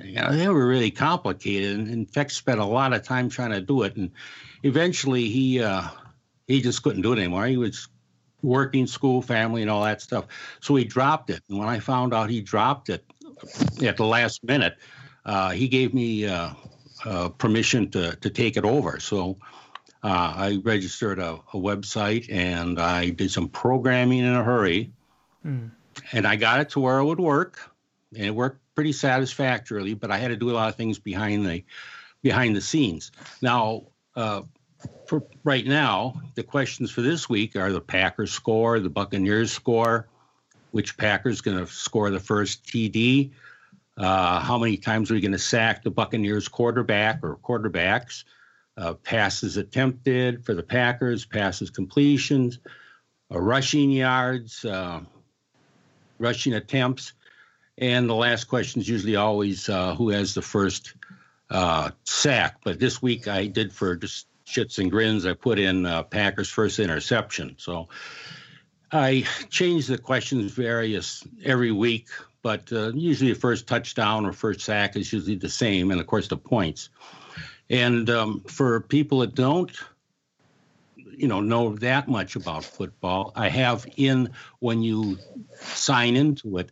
you 0.03 0.15
know, 0.15 0.31
they 0.31 0.47
were 0.47 0.67
really 0.67 0.91
complicated. 0.91 1.77
And 1.77 1.89
in 1.89 2.05
fact, 2.05 2.31
spent 2.31 2.59
a 2.59 2.65
lot 2.65 2.93
of 2.93 3.03
time 3.03 3.29
trying 3.29 3.51
to 3.51 3.61
do 3.61 3.83
it. 3.83 3.95
And 3.95 4.11
eventually, 4.63 5.29
he 5.29 5.61
uh, 5.61 5.87
he 6.47 6.61
just 6.61 6.83
couldn't 6.83 7.01
do 7.01 7.13
it 7.13 7.19
anymore. 7.19 7.45
He 7.45 7.57
was 7.57 7.87
working, 8.41 8.87
school, 8.87 9.21
family, 9.21 9.61
and 9.61 9.71
all 9.71 9.83
that 9.83 10.01
stuff. 10.01 10.25
So 10.61 10.75
he 10.75 10.83
dropped 10.83 11.29
it. 11.29 11.41
And 11.49 11.57
when 11.57 11.67
I 11.67 11.79
found 11.79 12.13
out 12.13 12.29
he 12.29 12.41
dropped 12.41 12.89
it 12.89 13.03
at 13.83 13.97
the 13.97 14.05
last 14.05 14.43
minute, 14.43 14.77
uh, 15.25 15.51
he 15.51 15.67
gave 15.67 15.93
me 15.93 16.25
uh, 16.25 16.51
uh 17.05 17.29
permission 17.29 17.89
to 17.91 18.15
to 18.17 18.29
take 18.29 18.57
it 18.57 18.65
over. 18.65 18.99
So. 18.99 19.37
Uh, 20.03 20.33
I 20.35 20.59
registered 20.63 21.17
a, 21.17 21.39
a, 21.53 21.57
website 21.57 22.31
and 22.31 22.79
I 22.79 23.09
did 23.09 23.31
some 23.31 23.49
programming 23.49 24.19
in 24.19 24.31
a 24.31 24.43
hurry, 24.43 24.93
mm. 25.43 25.71
and 26.11 26.27
I 26.27 26.35
got 26.35 26.61
it 26.61 26.69
to 26.69 26.79
where 26.79 26.99
it 26.99 27.05
would 27.05 27.19
work, 27.19 27.59
and 28.13 28.23
it 28.23 28.29
worked 28.29 28.61
pretty 28.77 28.93
satisfactorily, 28.93 29.95
but 29.95 30.11
I 30.11 30.19
had 30.19 30.27
to 30.27 30.35
do 30.35 30.51
a 30.51 30.53
lot 30.53 30.69
of 30.69 30.75
things 30.75 30.99
behind 30.99 31.47
the 31.47 31.63
behind 32.21 32.55
the 32.55 32.61
scenes. 32.61 33.11
Now, 33.41 33.87
uh, 34.15 34.43
for 35.07 35.23
right 35.43 35.65
now, 35.65 36.21
the 36.35 36.43
questions 36.43 36.91
for 36.91 37.01
this 37.01 37.27
week 37.27 37.55
are 37.55 37.71
the 37.71 37.81
Packers 37.81 38.31
score, 38.31 38.79
the 38.79 38.87
Buccaneers 38.87 39.51
score, 39.51 40.07
which 40.69 40.95
Packers 40.95 41.41
going 41.41 41.57
to 41.57 41.65
score 41.65 42.11
the 42.11 42.19
first 42.19 42.65
TD, 42.65 43.31
uh, 43.97 44.39
how 44.41 44.59
many 44.59 44.77
times 44.77 45.09
are 45.09 45.15
we 45.15 45.21
going 45.21 45.31
to 45.31 45.39
sack 45.39 45.81
the 45.81 45.89
Buccaneers 45.89 46.47
quarterback 46.47 47.23
or 47.23 47.37
quarterbacks, 47.37 48.25
uh, 48.77 48.93
passes 48.93 49.57
attempted 49.57 50.45
for 50.45 50.53
the 50.53 50.61
Packers, 50.61 51.25
passes 51.25 51.71
completions, 51.71 52.59
uh, 53.33 53.39
rushing 53.39 53.89
yards, 53.89 54.63
uh, 54.65 54.99
rushing 56.19 56.53
attempts, 56.53 57.13
and 57.77 58.09
the 58.09 58.15
last 58.15 58.45
question 58.45 58.81
is 58.81 58.89
usually 58.89 59.15
always 59.15 59.69
uh, 59.69 59.95
who 59.95 60.09
has 60.09 60.33
the 60.33 60.41
first 60.41 60.95
uh, 61.49 61.91
sack. 62.03 62.57
But 62.63 62.79
this 62.79 63.01
week 63.01 63.27
I 63.27 63.45
did 63.47 63.71
for 63.71 63.95
just 63.95 64.27
shits 64.45 64.79
and 64.79 64.89
grins, 64.89 65.25
I 65.25 65.33
put 65.33 65.59
in 65.59 65.85
uh, 65.85 66.03
Packers' 66.03 66.49
first 66.49 66.79
interception. 66.79 67.55
So 67.57 67.89
I 68.91 69.25
change 69.49 69.87
the 69.87 69.97
questions 69.97 70.51
various 70.53 71.23
every 71.43 71.71
week, 71.71 72.07
but 72.41 72.71
uh, 72.71 72.93
usually 72.93 73.33
the 73.33 73.39
first 73.39 73.67
touchdown 73.67 74.25
or 74.25 74.31
first 74.31 74.61
sack 74.61 74.95
is 74.95 75.11
usually 75.11 75.35
the 75.35 75.49
same, 75.49 75.91
and 75.91 75.99
of 75.99 76.07
course 76.07 76.29
the 76.29 76.37
points. 76.37 76.89
And 77.69 78.09
um, 78.09 78.41
for 78.47 78.79
people 78.79 79.19
that 79.19 79.35
don't, 79.35 79.71
you 80.95 81.27
know, 81.27 81.41
know 81.41 81.75
that 81.75 82.07
much 82.07 82.37
about 82.37 82.63
football, 82.63 83.33
I 83.35 83.49
have 83.49 83.85
in 83.97 84.29
when 84.59 84.81
you 84.81 85.17
sign 85.59 86.15
into 86.15 86.57
it 86.57 86.71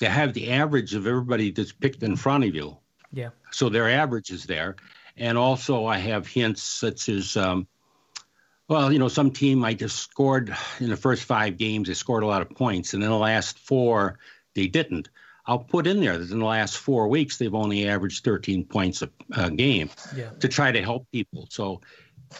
to 0.00 0.08
have 0.08 0.34
the 0.34 0.52
average 0.52 0.94
of 0.94 1.06
everybody 1.06 1.50
that's 1.50 1.72
picked 1.72 2.02
in 2.02 2.16
front 2.16 2.44
of 2.44 2.54
you. 2.54 2.76
Yeah. 3.12 3.30
So 3.50 3.68
their 3.68 3.90
average 3.90 4.30
is 4.30 4.44
there. 4.44 4.76
And 5.16 5.38
also, 5.38 5.86
I 5.86 5.98
have 5.98 6.26
hints 6.26 6.62
such 6.62 7.08
as, 7.08 7.36
um, 7.36 7.66
well, 8.68 8.92
you 8.92 8.98
know, 8.98 9.08
some 9.08 9.30
team 9.30 9.64
I 9.64 9.72
just 9.72 9.96
scored 9.96 10.54
in 10.80 10.90
the 10.90 10.96
first 10.96 11.24
five 11.24 11.56
games, 11.56 11.88
they 11.88 11.94
scored 11.94 12.22
a 12.22 12.26
lot 12.26 12.42
of 12.42 12.50
points. 12.50 12.92
And 12.92 13.02
in 13.02 13.08
the 13.08 13.16
last 13.16 13.58
four, 13.58 14.18
they 14.54 14.66
didn't. 14.66 15.08
I'll 15.46 15.60
put 15.60 15.86
in 15.86 16.00
there 16.00 16.18
that 16.18 16.30
in 16.30 16.40
the 16.40 16.44
last 16.44 16.76
four 16.76 17.08
weeks, 17.08 17.38
they've 17.38 17.54
only 17.54 17.88
averaged 17.88 18.24
13 18.24 18.64
points 18.64 19.02
a, 19.02 19.10
a 19.36 19.50
game 19.50 19.90
yeah. 20.14 20.30
to 20.40 20.48
try 20.48 20.72
to 20.72 20.82
help 20.82 21.06
people. 21.12 21.46
So 21.50 21.80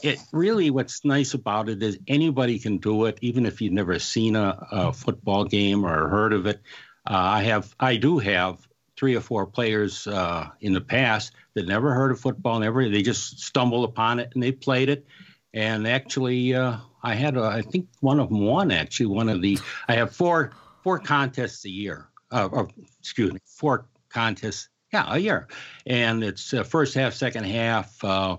it 0.03 0.19
really, 0.33 0.71
what's 0.71 1.05
nice 1.05 1.35
about 1.35 1.69
it 1.69 1.83
is 1.83 1.99
anybody 2.09 2.59
can 2.59 2.79
do 2.79 3.05
it, 3.05 3.19
even 3.23 3.47
if 3.47 3.63
you've 3.63 3.73
never 3.73 3.99
seen 4.01 4.35
a, 4.35 4.67
a 4.71 4.93
football 4.93 5.45
game 5.45 5.87
or 5.87 6.09
heard 6.09 6.33
of 6.33 6.47
it. 6.47 6.61
Uh, 7.07 7.15
I 7.15 7.43
have, 7.45 7.75
I 7.79 7.97
do 7.97 8.19
have 8.19 8.67
three 8.97 9.15
or 9.15 9.21
four 9.21 9.47
players 9.47 10.07
uh, 10.07 10.49
in 10.61 10.73
the 10.73 10.81
past 10.81 11.33
that 11.55 11.67
never 11.67 11.93
heard 11.95 12.11
of 12.11 12.21
football, 12.21 12.59
never 12.59 12.89
they 12.89 13.03
just 13.03 13.41
stumbled 13.41 13.89
upon 13.89 14.19
it 14.19 14.31
and 14.35 14.43
they 14.43 14.53
played 14.53 14.89
it. 14.89 15.07
And 15.55 15.87
actually, 15.87 16.55
uh, 16.55 16.79
I 17.03 17.15
had, 17.15 17.37
a, 17.37 17.45
I 17.45 17.63
think 17.63 17.89
one 18.01 18.21
of 18.21 18.29
them 18.29 18.41
won. 18.41 18.71
Actually, 18.71 19.07
one 19.07 19.29
of 19.29 19.41
the 19.41 19.59
I 19.89 19.95
have 19.95 20.15
four 20.15 20.53
four 20.83 20.99
contests 20.99 21.65
a 21.65 21.71
year. 21.71 22.09
Uh, 22.31 22.49
or, 22.51 22.69
excuse 22.99 23.33
me, 23.33 23.39
four 23.45 23.87
contests, 24.09 24.69
yeah, 24.93 25.07
a 25.09 25.19
year. 25.19 25.47
And 25.87 26.25
it's 26.25 26.53
uh, 26.53 26.65
first 26.65 26.95
half, 26.95 27.15
second 27.15 27.45
half. 27.45 28.03
Uh, 28.05 28.39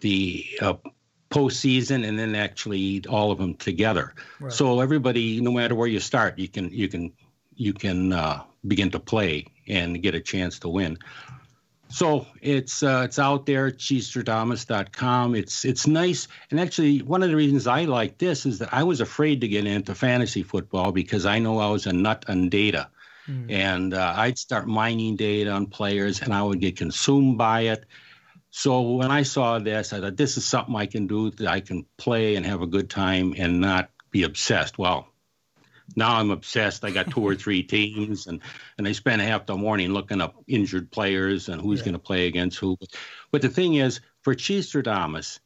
the 0.00 0.46
uh, 0.60 0.74
postseason 1.30 2.06
and 2.06 2.18
then 2.18 2.34
actually 2.34 3.02
all 3.08 3.30
of 3.30 3.38
them 3.38 3.54
together. 3.54 4.14
So 4.50 4.80
everybody, 4.80 5.40
no 5.40 5.52
matter 5.52 5.74
where 5.74 5.88
you 5.88 6.00
start, 6.00 6.38
you 6.38 6.48
can 6.48 6.70
you 6.70 6.88
can 6.88 7.12
you 7.58 7.74
can 7.74 8.12
uh, 8.12 8.42
begin 8.66 8.90
to 8.92 9.00
play 9.00 9.46
and 9.66 10.02
get 10.02 10.14
a 10.14 10.20
chance 10.20 10.60
to 10.60 10.68
win. 10.68 10.98
So 11.90 12.26
it's 12.42 12.82
uh, 12.82 13.02
it's 13.04 13.18
out 13.18 13.46
there, 13.46 13.70
cheestradamus.com. 13.70 15.34
It's 15.34 15.64
it's 15.64 15.86
nice, 15.86 16.28
and 16.50 16.60
actually 16.60 16.98
one 16.98 17.22
of 17.22 17.30
the 17.30 17.36
reasons 17.36 17.66
I 17.66 17.84
like 17.84 18.18
this 18.18 18.44
is 18.44 18.58
that 18.58 18.72
I 18.72 18.82
was 18.82 19.00
afraid 19.00 19.40
to 19.40 19.48
get 19.48 19.66
into 19.66 19.94
fantasy 19.94 20.42
football 20.42 20.92
because 20.92 21.24
I 21.24 21.38
know 21.38 21.58
I 21.58 21.70
was 21.70 21.86
a 21.86 21.92
nut 21.92 22.26
on 22.28 22.50
data, 22.50 22.90
and 23.48 23.94
uh, 23.94 24.14
I'd 24.16 24.38
start 24.38 24.66
mining 24.66 25.16
data 25.16 25.50
on 25.50 25.66
players, 25.66 26.20
and 26.20 26.34
I 26.34 26.42
would 26.42 26.60
get 26.60 26.76
consumed 26.76 27.38
by 27.38 27.60
it. 27.62 27.86
So 28.50 28.82
when 28.82 29.10
I 29.10 29.22
saw 29.22 29.58
this, 29.58 29.92
I 29.92 30.00
thought 30.00 30.16
this 30.16 30.36
is 30.36 30.44
something 30.44 30.76
I 30.76 30.86
can 30.86 31.06
do 31.06 31.30
that 31.30 31.46
I 31.48 31.60
can 31.60 31.86
play 31.96 32.36
and 32.36 32.44
have 32.44 32.60
a 32.60 32.66
good 32.66 32.90
time 32.90 33.34
and 33.36 33.60
not 33.60 33.90
be 34.10 34.24
obsessed. 34.24 34.78
Well, 34.78 35.08
now 35.96 36.16
I'm 36.16 36.30
obsessed. 36.30 36.84
I 36.84 36.90
got 36.90 37.10
two 37.10 37.26
or 37.26 37.34
three 37.34 37.62
teams, 37.64 38.26
and 38.26 38.40
and 38.76 38.86
I 38.86 38.92
spend 38.92 39.22
half 39.22 39.46
the 39.46 39.56
morning 39.56 39.92
looking 39.92 40.20
up 40.20 40.36
injured 40.46 40.90
players 40.90 41.48
and 41.48 41.60
who's 41.60 41.82
going 41.82 41.94
to 41.94 41.98
play 41.98 42.26
against 42.26 42.58
who. 42.58 42.76
But 43.30 43.42
the 43.42 43.48
thing 43.48 43.74
is, 43.74 44.00
for 44.22 44.34
Cheestradamus, 44.34 45.40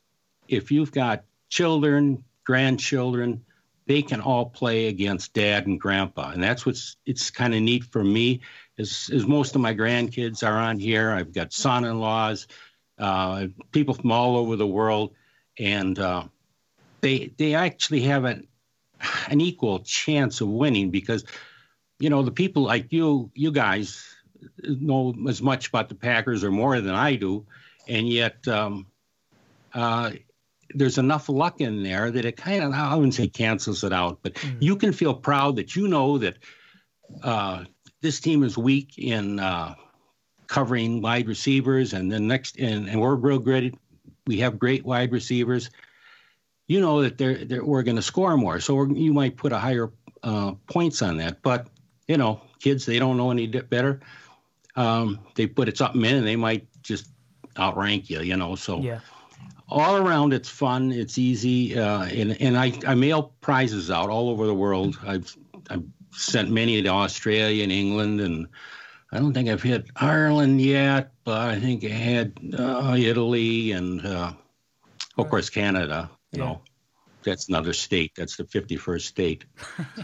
if 0.49 0.70
you've 0.70 0.93
got 0.93 1.24
children, 1.49 2.24
grandchildren, 2.45 3.45
they 3.86 4.03
can 4.03 4.20
all 4.20 4.47
play 4.47 4.86
against 4.88 5.34
dad 5.34 5.66
and 5.66 5.80
grandpa, 5.80 6.30
and 6.30 6.43
that's 6.43 6.64
what's 6.64 6.97
it's 7.05 7.30
kind 7.30 7.55
of 7.55 7.61
neat 7.61 7.84
for 7.84 8.03
me. 8.03 8.40
Is 8.76 9.11
is 9.12 9.26
most 9.26 9.55
of 9.55 9.61
my 9.61 9.74
grandkids 9.74 10.47
are 10.47 10.57
on 10.57 10.78
here. 10.78 11.11
I've 11.11 11.32
got 11.32 11.53
son-in-laws, 11.53 12.47
uh, 12.99 13.47
people 13.70 13.95
from 13.95 14.12
all 14.12 14.36
over 14.36 14.57
the 14.57 14.66
world, 14.66 15.14
and 15.59 15.99
uh, 15.99 16.24
they 17.01 17.32
they 17.36 17.55
actually 17.55 18.03
have 18.03 18.24
an 18.24 18.47
an 19.28 19.40
equal 19.40 19.80
chance 19.80 20.40
of 20.40 20.48
winning 20.48 20.90
because 20.90 21.24
you 21.98 22.11
know 22.11 22.22
the 22.22 22.30
people 22.30 22.62
like 22.62 22.92
you 22.92 23.30
you 23.34 23.53
guys 23.53 24.14
know 24.64 25.14
as 25.28 25.40
much 25.40 25.68
about 25.68 25.88
the 25.88 25.94
Packers 25.94 26.44
or 26.44 26.50
more 26.50 26.80
than 26.80 26.94
I 26.94 27.16
do, 27.16 27.46
and 27.88 28.09
yet 28.09 28.46
um, 28.48 28.86
uh, 29.74 30.11
there's 30.74 30.98
enough 30.98 31.28
luck 31.28 31.61
in 31.61 31.82
there 31.82 32.11
that 32.11 32.24
it 32.24 32.36
kind 32.36 32.62
of 32.62 32.72
I 32.72 32.94
wouldn't 32.94 33.14
say 33.14 33.28
cancels 33.28 33.84
it 33.84 33.92
out, 33.92 34.18
but 34.22 34.36
you 34.61 34.76
can 34.76 34.92
feel 34.92 35.14
proud 35.14 35.57
that 35.57 35.76
you 35.76 35.88
know 35.88 36.18
that 36.18 36.38
uh, 37.22 37.64
this 38.00 38.20
team 38.20 38.42
is 38.42 38.59
weak 38.59 38.98
in 38.98 39.38
uh, 39.38 39.74
covering 40.46 41.00
wide 41.00 41.28
receivers, 41.28 41.92
and 41.92 42.11
then 42.11 42.26
next 42.26 42.59
and, 42.59 42.88
and 42.88 43.00
we're 43.00 43.14
real 43.14 43.38
great. 43.38 43.74
We 44.26 44.38
have 44.38 44.59
great 44.59 44.84
wide 44.84 45.12
receivers. 45.12 45.70
You 46.72 46.80
know 46.80 47.02
that 47.02 47.18
they're, 47.18 47.44
they're 47.44 47.62
we're 47.62 47.82
going 47.82 47.96
to 47.96 48.02
score 48.02 48.34
more, 48.38 48.58
so 48.58 48.74
we're, 48.74 48.90
you 48.90 49.12
might 49.12 49.36
put 49.36 49.52
a 49.52 49.58
higher 49.58 49.92
uh, 50.22 50.52
points 50.68 51.02
on 51.02 51.18
that. 51.18 51.42
But 51.42 51.66
you 52.08 52.16
know, 52.16 52.40
kids 52.60 52.86
they 52.86 52.98
don't 52.98 53.18
know 53.18 53.30
any 53.30 53.46
better. 53.46 54.00
Um, 54.74 55.18
they 55.34 55.46
put 55.46 55.68
it 55.68 55.76
something 55.76 56.02
in, 56.02 56.16
and 56.16 56.26
they 56.26 56.36
might 56.36 56.66
just 56.82 57.08
outrank 57.58 58.08
you. 58.08 58.20
You 58.22 58.38
know, 58.38 58.54
so 58.56 58.80
Yeah. 58.80 59.00
all 59.68 59.96
around 59.96 60.32
it's 60.32 60.48
fun 60.48 60.92
it's 60.92 61.18
easy 61.18 61.78
uh, 61.78 62.04
and, 62.04 62.40
and 62.40 62.56
I, 62.58 62.72
I 62.86 62.94
mail 62.94 63.34
prizes 63.40 63.90
out 63.90 64.08
all 64.10 64.28
over 64.30 64.46
the 64.46 64.54
world 64.54 64.98
I've, 65.06 65.34
I've 65.70 65.84
sent 66.10 66.50
many 66.50 66.82
to 66.82 66.88
australia 66.88 67.62
and 67.62 67.72
england 67.72 68.20
and 68.20 68.46
i 69.12 69.18
don't 69.18 69.32
think 69.32 69.48
i've 69.48 69.62
hit 69.62 69.86
ireland 69.96 70.60
yet 70.60 71.12
but 71.24 71.40
i 71.48 71.58
think 71.58 71.84
i 71.84 71.88
had 71.88 72.32
uh, 72.58 72.94
italy 72.98 73.72
and 73.72 74.04
uh, 74.04 74.32
of 75.16 75.30
course 75.30 75.48
canada 75.48 76.10
you 76.33 76.41
Yeah. 76.41 76.45
know 76.45 76.62
that's 77.24 77.49
another 77.49 77.72
state 77.72 78.12
that's 78.16 78.37
the 78.37 78.45
51st 78.45 79.03
state 79.03 79.45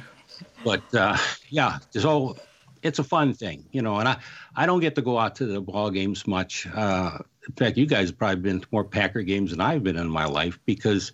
but 0.64 0.82
uh, 0.94 1.16
yeah 1.48 1.78
so 1.90 2.36
it's 2.82 2.98
a 3.00 3.04
fun 3.04 3.34
thing 3.34 3.64
you 3.72 3.82
know 3.82 3.96
and 3.98 4.08
i 4.08 4.18
i 4.54 4.66
don't 4.66 4.80
get 4.80 4.94
to 4.94 5.02
go 5.02 5.18
out 5.18 5.36
to 5.36 5.46
the 5.46 5.60
ball 5.60 5.90
games 5.90 6.26
much 6.26 6.66
uh, 6.74 7.18
in 7.48 7.54
fact, 7.54 7.78
you 7.78 7.86
guys 7.86 8.10
have 8.10 8.18
probably 8.18 8.42
been 8.42 8.60
to 8.60 8.68
more 8.70 8.84
Packer 8.84 9.22
games 9.22 9.52
than 9.52 9.60
I've 9.60 9.82
been 9.82 9.96
in 9.96 10.08
my 10.08 10.26
life 10.26 10.58
because 10.66 11.12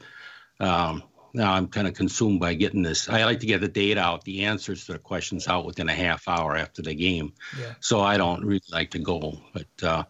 um, 0.59 1.05
now 1.33 1.53
I'm 1.53 1.69
kind 1.69 1.87
of 1.87 1.95
consumed 1.95 2.41
by 2.41 2.55
getting 2.55 2.83
this. 2.83 3.09
I 3.09 3.25
like 3.25 3.41
to 3.41 3.47
get 3.47 3.61
the 3.61 3.69
data 3.69 4.01
out, 4.01 4.25
the 4.25 4.45
answers 4.45 4.87
to 4.87 4.95
the 4.95 4.99
questions 4.99 5.47
out 5.47 5.65
within 5.65 5.89
a 5.89 5.95
half 5.95 6.27
hour 6.27 6.57
after 6.57 6.83
the 6.83 6.95
game. 6.95 7.35
Yeah. 7.59 7.75
So 7.81 8.01
I 8.01 8.17
don't 8.17 8.45
really 8.45 8.63
like 8.73 8.91
to 8.91 8.99
go. 8.99 9.41
But 9.53 9.87
uh, 9.87 10.05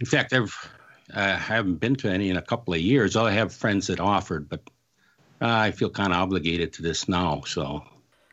in 0.00 0.06
fact, 0.06 0.32
I've 0.32 0.52
I 1.14 1.36
haven't 1.36 1.76
been 1.76 1.96
to 1.96 2.10
any 2.10 2.30
in 2.30 2.36
a 2.36 2.42
couple 2.42 2.74
of 2.74 2.80
years. 2.80 3.16
I 3.16 3.30
have 3.32 3.52
friends 3.52 3.86
that 3.88 4.00
offered, 4.00 4.48
but 4.48 4.60
uh, 5.40 5.48
I 5.48 5.70
feel 5.72 5.90
kind 5.90 6.12
of 6.12 6.18
obligated 6.18 6.72
to 6.74 6.82
this 6.82 7.08
now. 7.08 7.42
So 7.46 7.82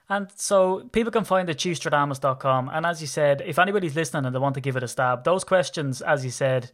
And 0.10 0.28
so 0.36 0.90
people 0.92 1.12
can 1.12 1.24
find 1.24 1.50
at 1.50 1.58
cheestradamus.com. 1.58 2.70
And 2.74 2.86
as 2.86 3.02
you 3.02 3.08
said, 3.08 3.42
if 3.46 3.60
anybody's 3.60 3.96
listening 3.96 4.26
and 4.26 4.36
they 4.36 4.40
want 4.40 4.56
to 4.56 4.62
give 4.62 4.76
it 4.76 4.84
a 4.84 4.88
stab, 4.88 5.24
those 5.24 5.44
questions, 5.44 6.02
as 6.02 6.26
you 6.26 6.32
said, 6.32 6.72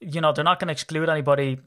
you 0.00 0.20
know, 0.20 0.32
they're 0.32 0.44
not 0.44 0.60
going 0.60 0.68
to 0.68 0.72
exclude 0.72 1.08
anybody. 1.08 1.58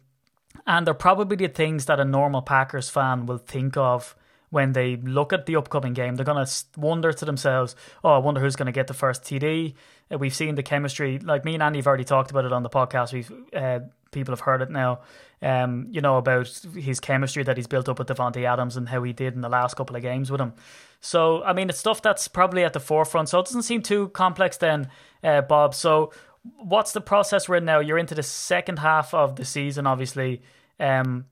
And 0.68 0.86
they're 0.86 0.94
probably 0.94 1.38
the 1.38 1.48
things 1.48 1.86
that 1.86 2.00
a 2.00 2.06
normal 2.06 2.42
Packers 2.42 2.90
fan 2.90 3.26
will 3.26 3.38
think 3.38 3.78
of 3.78 4.16
when 4.52 4.74
they 4.74 4.98
look 4.98 5.34
at 5.34 5.48
the 5.48 5.56
upcoming 5.56 5.94
game. 5.94 6.16
They're 6.16 6.26
going 6.26 6.46
to 6.46 6.80
wonder 6.80 7.12
to 7.12 7.26
themselves, 7.26 7.76
oh, 8.04 8.12
I 8.12 8.18
wonder 8.20 8.40
who's 8.40 8.56
going 8.56 8.68
to 8.68 8.72
get 8.72 8.88
the 8.88 8.94
first 8.94 9.24
TD. 9.24 9.74
Uh, 10.12 10.18
We've 10.18 10.36
seen 10.36 10.56
the 10.56 10.64
chemistry. 10.64 11.18
Like 11.18 11.44
me 11.44 11.56
and 11.56 11.64
Andy 11.64 11.80
have 11.80 11.88
already 11.88 12.04
talked 12.04 12.30
about 12.30 12.46
it 12.46 12.54
on 12.54 12.62
the 12.62 12.70
podcast. 12.70 13.14
We've 13.14 13.32
uh, 13.54 13.80
People 14.12 14.34
have 14.34 14.42
heard 14.42 14.62
it 14.62 14.70
now. 14.70 15.00
Um, 15.42 15.88
you 15.90 16.02
know, 16.02 16.18
about 16.18 16.48
his 16.76 17.00
chemistry 17.00 17.44
that 17.44 17.56
he's 17.56 17.66
built 17.66 17.88
up 17.90 17.98
with 17.98 18.10
Davante 18.10 18.44
Adams 18.44 18.76
and 18.78 18.90
how 18.90 19.02
he 19.04 19.14
did 19.14 19.34
in 19.34 19.42
the 19.42 19.50
last 19.50 19.76
couple 19.76 19.96
of 19.96 20.02
games 20.02 20.30
with 20.30 20.42
him. 20.42 20.54
So, 21.00 21.42
I 21.44 21.54
mean, 21.54 21.70
it's 21.70 21.80
stuff 21.80 22.02
that's 22.02 22.28
probably 22.28 22.64
at 22.64 22.74
the 22.74 22.80
forefront. 22.80 23.30
So 23.30 23.40
it 23.40 23.46
doesn't 23.46 23.64
seem 23.64 23.82
too 23.82 24.10
complex 24.10 24.58
then, 24.58 24.90
uh, 25.24 25.42
Bob. 25.42 25.74
So, 25.74 26.12
what's 26.58 26.92
the 26.92 27.02
process 27.02 27.48
we're 27.48 27.56
in 27.56 27.66
now? 27.66 27.80
You're 27.80 27.98
into 27.98 28.14
the 28.14 28.22
second 28.22 28.80
half 28.80 29.14
of 29.14 29.38
the 29.38 29.46
season, 29.46 29.88
obviously. 29.88 30.42
Um, 30.80 31.26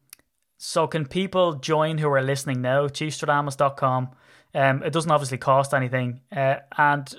so 0.61 0.87
can 0.87 1.05
people 1.05 1.53
join 1.53 1.97
who 1.97 2.09
are 2.09 2.21
listening 2.21 2.61
now? 2.61 2.87
Cheestradamus.com. 2.87 4.09
Um, 4.53 4.83
it 4.83 4.91
doesn't 4.91 5.09
obviously 5.09 5.37
cost 5.37 5.73
anything. 5.73 6.19
Uh, 6.35 6.57
and 6.77 7.15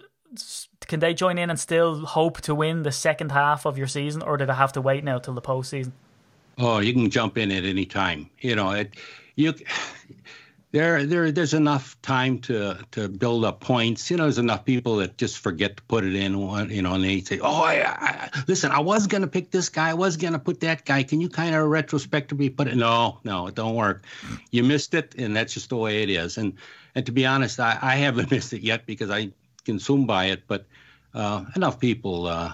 can 0.87 1.01
they 1.01 1.15
join 1.15 1.39
in 1.39 1.49
and 1.49 1.59
still 1.59 2.05
hope 2.05 2.43
to 2.43 2.55
win 2.55 2.83
the 2.83 2.93
second 2.93 3.33
half 3.33 3.65
of 3.65 3.79
your 3.79 3.87
season, 3.87 4.21
or 4.21 4.37
do 4.37 4.45
they 4.45 4.53
have 4.53 4.75
to 4.75 4.83
wait 4.83 5.05
now 5.05 5.19
till 5.19 5.33
the 5.33 5.41
postseason? 5.41 5.93
Oh, 6.59 6.81
you 6.81 6.93
can 6.93 7.09
jump 7.09 7.39
in 7.39 7.51
at 7.51 7.65
any 7.65 7.87
time. 7.87 8.29
You 8.41 8.57
know, 8.57 8.73
it, 8.73 8.95
you 9.37 9.55
there 10.73 11.05
there 11.05 11.33
there's 11.33 11.55
enough 11.55 12.01
time 12.03 12.39
to 12.41 12.79
to 12.93 13.09
build 13.09 13.45
up 13.45 13.61
points. 13.61 14.11
You 14.11 14.17
know, 14.17 14.25
there's 14.25 14.39
enough 14.39 14.65
people 14.65 14.97
that 14.97 15.19
just 15.19 15.39
forget 15.39 15.77
to 15.77 15.83
put 15.85 16.05
it 16.05 16.15
in. 16.15 16.39
You 16.71 16.83
know, 16.83 16.95
and 16.95 17.05
they 17.05 17.21
say, 17.21 17.41
"Oh, 17.41 17.63
I, 17.63 17.83
I 17.85 18.43
listen, 18.47 18.71
I 18.71 18.79
was 18.79 19.07
gonna 19.07 19.27
pick 19.27 19.51
this 19.51 19.69
guy. 19.69 19.91
I 19.91 19.95
was 19.95 20.17
gonna 20.17 20.39
put 20.39 20.61
that 20.61 20.85
guy. 20.85 21.03
Can 21.03 21.21
you 21.21 21.29
kind 21.29 21.55
of 21.55 21.69
retrospectively 21.69 22.51
put 22.51 22.69
it?" 22.69 22.77
No, 22.77 23.19
no, 23.25 23.49
it 23.49 23.57
don't 23.57 23.75
work. 23.75 24.05
You 24.53 24.63
missed 24.63 24.95
it, 24.95 25.15
and 25.17 25.35
that's 25.35 25.55
just 25.55 25.71
the 25.71 25.77
way 25.77 26.03
it 26.03 26.11
is. 26.11 26.39
And 26.39 26.55
and 26.95 27.05
to 27.07 27.13
be 27.13 27.27
honest, 27.27 27.59
I, 27.59 27.77
I 27.81 27.97
haven't 27.97 28.31
missed 28.33 28.53
it 28.53 28.63
yet 28.63 28.87
because 28.87 29.11
I 29.11 29.31
consumed 29.65 30.07
by 30.07 30.27
it. 30.27 30.45
But 30.47 30.67
uh, 31.15 31.45
enough 31.57 31.81
people. 31.81 32.27
Uh, 32.27 32.53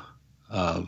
uh, 0.51 0.83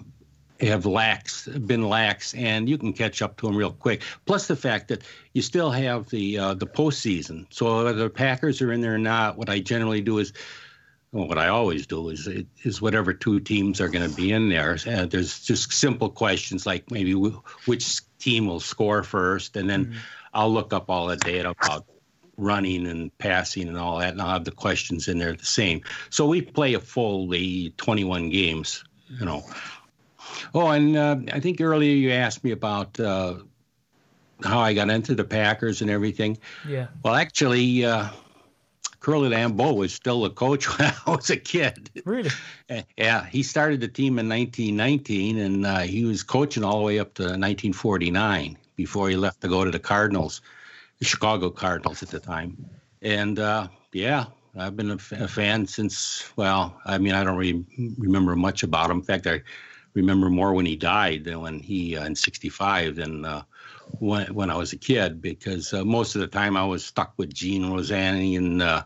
have 0.61 0.86
lax 0.86 1.46
been 1.46 1.88
lax, 1.88 2.34
and 2.34 2.68
you 2.68 2.78
can 2.78 2.92
catch 2.92 3.22
up 3.22 3.36
to 3.38 3.46
them 3.46 3.56
real 3.56 3.72
quick. 3.72 4.02
Plus 4.26 4.46
the 4.46 4.56
fact 4.56 4.88
that 4.88 5.02
you 5.32 5.42
still 5.42 5.70
have 5.70 6.09
the 6.11 6.38
uh, 6.38 6.54
the 6.54 6.66
postseason. 6.66 7.46
So 7.50 7.84
whether 7.84 7.98
the 7.98 8.11
Packers 8.11 8.61
are 8.61 8.72
in 8.72 8.80
there 8.80 8.94
or 8.94 8.98
not, 8.98 9.36
what 9.36 9.48
I 9.48 9.61
generally 9.61 10.00
do 10.00 10.18
is, 10.18 10.32
well, 11.12 11.28
what 11.28 11.38
I 11.38 11.48
always 11.48 11.86
do 11.86 12.09
is 12.09 12.28
is 12.62 12.82
whatever 12.82 13.12
two 13.12 13.40
teams 13.40 13.80
are 13.80 13.88
going 13.88 14.09
to 14.09 14.16
be 14.16 14.32
in 14.32 14.48
there. 14.48 14.78
Uh, 14.86 15.06
there's 15.06 15.44
just 15.44 15.72
simple 15.72 16.11
questions 16.11 16.66
like 16.66 16.90
maybe 16.90 17.12
w- 17.12 17.40
which 17.66 18.00
team 18.18 18.46
will 18.46 18.61
score 18.61 19.02
first, 19.02 19.56
and 19.56 19.70
then 19.70 19.94
I'll 20.34 20.52
look 20.52 20.72
up 20.72 20.90
all 20.90 21.06
the 21.06 21.16
data 21.16 21.50
about 21.50 21.86
running 22.36 22.86
and 22.86 23.16
passing 23.18 23.68
and 23.68 23.76
all 23.76 23.98
that, 23.98 24.12
and 24.12 24.22
I'll 24.22 24.30
have 24.30 24.44
the 24.44 24.50
questions 24.50 25.09
in 25.09 25.18
there 25.18 25.34
the 25.34 25.44
same. 25.44 25.82
So 26.11 26.26
we 26.26 26.40
play 26.40 26.74
a 26.74 26.80
fully 26.80 27.74
21 27.76 28.30
games, 28.30 28.84
you 29.09 29.26
know. 29.26 29.44
Oh, 30.55 30.68
and 30.68 30.97
uh, 30.97 31.16
I 31.32 31.41
think 31.41 31.61
earlier 31.61 31.95
you 31.95 32.11
asked 32.11 32.45
me 32.45 32.51
about 32.53 32.99
uh, 33.01 33.36
how 34.43 34.61
I 34.61 34.74
got 34.74 34.91
into 34.91 35.14
the 35.14 35.24
Packers 35.24 35.80
and 35.82 35.91
everything. 35.91 36.39
Yeah. 36.68 36.89
Well, 37.03 37.14
actually, 37.14 37.84
uh, 37.84 38.09
Curly 39.01 39.30
Lambeau 39.30 39.74
was 39.76 39.93
still 39.93 40.22
the 40.22 40.30
coach 40.30 40.66
when 40.78 40.93
I 41.07 41.11
was 41.11 41.30
a 41.30 41.36
kid. 41.36 41.91
Really? 42.05 42.30
Uh, 42.70 42.82
Yeah, 42.97 43.24
he 43.26 43.43
started 43.43 43.80
the 43.80 43.89
team 43.89 44.18
in 44.18 44.28
1919, 44.28 45.39
and 45.39 45.66
uh, 45.66 45.78
he 45.80 46.05
was 46.05 46.22
coaching 46.22 46.64
all 46.64 46.78
the 46.78 46.84
way 46.84 46.99
up 46.99 47.14
to 47.14 47.22
1949 47.22 48.59
before 48.76 49.09
he 49.09 49.16
left 49.16 49.41
to 49.41 49.49
go 49.49 49.64
to 49.64 49.70
the 49.70 49.78
Cardinals, 49.78 50.41
the 50.99 51.05
Chicago 51.05 51.51
Cardinals 51.51 52.03
at 52.03 52.11
the 52.11 52.20
time. 52.20 52.57
And 53.03 53.39
uh, 53.39 53.68
yeah, 53.93 54.26
I've 54.57 54.76
been 54.76 54.91
a, 54.91 54.95
f- 54.95 55.12
a 55.12 55.28
fan 55.28 55.66
since. 55.66 56.30
Well, 56.36 56.78
I 56.84 56.99
mean, 56.99 57.14
I 57.14 57.24
don't 57.24 57.36
really 57.36 57.64
remember 57.99 58.36
much 58.36 58.62
about 58.62 58.91
him. 58.91 58.99
In 58.99 59.03
fact, 59.03 59.26
I 59.26 59.43
remember 59.95 60.30
more 60.30 60.53
when 60.55 60.66
he 60.66 60.76
died 60.76 61.24
than 61.24 61.41
when 61.41 61.61
he 61.61 61.97
uh, 61.97 62.05
in 62.05 62.14
'65 62.14 62.97
than 62.97 63.24
uh, 63.24 63.43
when 63.99 64.32
when 64.34 64.51
I 64.51 64.57
was 64.57 64.72
a 64.72 64.78
kid 64.78 65.20
because 65.20 65.72
uh, 65.72 65.84
most 65.84 66.14
of 66.14 66.20
the 66.20 66.26
time 66.26 66.57
I 66.57 66.64
was 66.64 66.84
stuck 66.84 67.14
with 67.16 67.32
Gene 67.32 67.64
Ronzani 67.64 68.36
and 68.36 68.62
uh, 68.62 68.84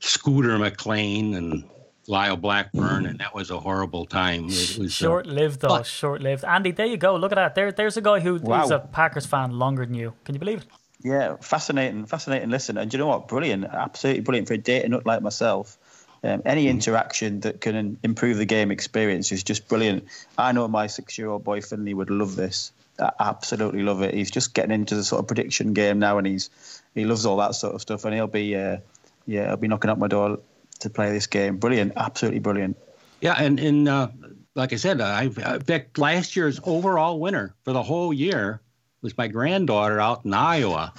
Scooter 0.00 0.58
McLean 0.58 1.34
and 1.34 1.64
Lisle 2.06 2.36
Blackbourn, 2.36 3.06
and 3.06 3.20
that 3.20 3.34
was 3.34 3.50
a 3.50 3.60
horrible 3.60 4.04
time. 4.04 4.46
It 4.46 4.76
was 4.78 5.00
uh, 5.00 5.04
Short 5.06 5.26
lived, 5.26 5.60
though. 5.60 5.82
Short 5.84 6.20
lived. 6.20 6.44
Andy, 6.44 6.72
there 6.72 6.86
you 6.86 6.96
go. 6.96 7.14
Look 7.14 7.30
at 7.30 7.36
that. 7.36 7.54
There, 7.54 7.70
there's 7.70 7.96
a 7.96 8.00
guy 8.00 8.18
who 8.18 8.36
is 8.36 8.42
Wow. 8.42 8.68
a 8.68 8.78
Packers 8.80 9.26
fan 9.26 9.52
longer 9.52 9.86
than 9.86 9.94
you. 9.94 10.14
Can 10.24 10.34
you 10.34 10.40
believe 10.40 10.62
it? 10.62 10.66
Yeah, 11.02 11.36
fascinating, 11.40 12.06
fascinating 12.06 12.50
listen. 12.50 12.76
And 12.76 12.90
do 12.90 12.96
you 12.96 12.98
know 12.98 13.08
what? 13.08 13.28
Brilliant, 13.28 13.64
absolutely 13.64 14.22
brilliant 14.22 14.48
for 14.48 14.54
a 14.54 14.58
data 14.58 14.88
nut 14.88 15.06
like 15.06 15.22
myself. 15.22 15.78
Um, 16.22 16.42
any 16.44 16.68
interaction 16.68 17.40
that 17.40 17.60
can 17.60 17.98
improve 18.02 18.36
the 18.36 18.44
game 18.44 18.70
experience 18.70 19.32
is 19.32 19.42
just 19.42 19.68
brilliant. 19.68 20.04
I 20.36 20.52
know 20.52 20.68
my 20.68 20.86
six-year-old 20.86 21.44
boy 21.44 21.62
Finley 21.62 21.94
would 21.94 22.10
love 22.10 22.36
this. 22.36 22.72
I 22.98 23.12
absolutely 23.18 23.82
love 23.82 24.02
it. 24.02 24.12
He's 24.12 24.30
just 24.30 24.52
getting 24.52 24.72
into 24.72 24.94
the 24.94 25.04
sort 25.04 25.20
of 25.20 25.26
prediction 25.26 25.72
game 25.72 25.98
now, 25.98 26.18
and 26.18 26.26
he's 26.26 26.50
he 26.94 27.04
loves 27.04 27.24
all 27.24 27.38
that 27.38 27.54
sort 27.54 27.74
of 27.74 27.80
stuff. 27.80 28.04
And 28.04 28.14
he'll 28.14 28.26
be, 28.26 28.54
uh, 28.54 28.78
yeah, 29.26 29.46
he'll 29.46 29.56
be 29.56 29.68
knocking 29.68 29.90
at 29.90 29.98
my 29.98 30.08
door 30.08 30.40
to 30.80 30.90
play 30.90 31.10
this 31.10 31.26
game. 31.26 31.56
Brilliant, 31.56 31.94
absolutely 31.96 32.40
brilliant. 32.40 32.76
Yeah, 33.20 33.34
and 33.34 33.58
and 33.58 33.88
uh, 33.88 34.08
like 34.54 34.72
I 34.72 34.76
said, 34.76 35.00
I 35.00 35.24
in 35.24 35.32
fact 35.32 35.98
last 35.98 36.36
year's 36.36 36.60
overall 36.64 37.18
winner 37.18 37.54
for 37.64 37.72
the 37.72 37.82
whole 37.82 38.12
year 38.12 38.60
was 39.02 39.16
my 39.16 39.28
granddaughter 39.28 40.00
out 40.00 40.24
in 40.24 40.34
Iowa. 40.34 40.92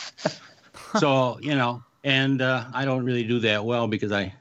so 0.99 1.39
you 1.41 1.55
know, 1.55 1.83
and 2.03 2.41
uh, 2.41 2.65
I 2.73 2.85
don't 2.85 3.05
really 3.05 3.23
do 3.23 3.39
that 3.41 3.65
well 3.65 3.87
because 3.87 4.11
I. 4.11 4.33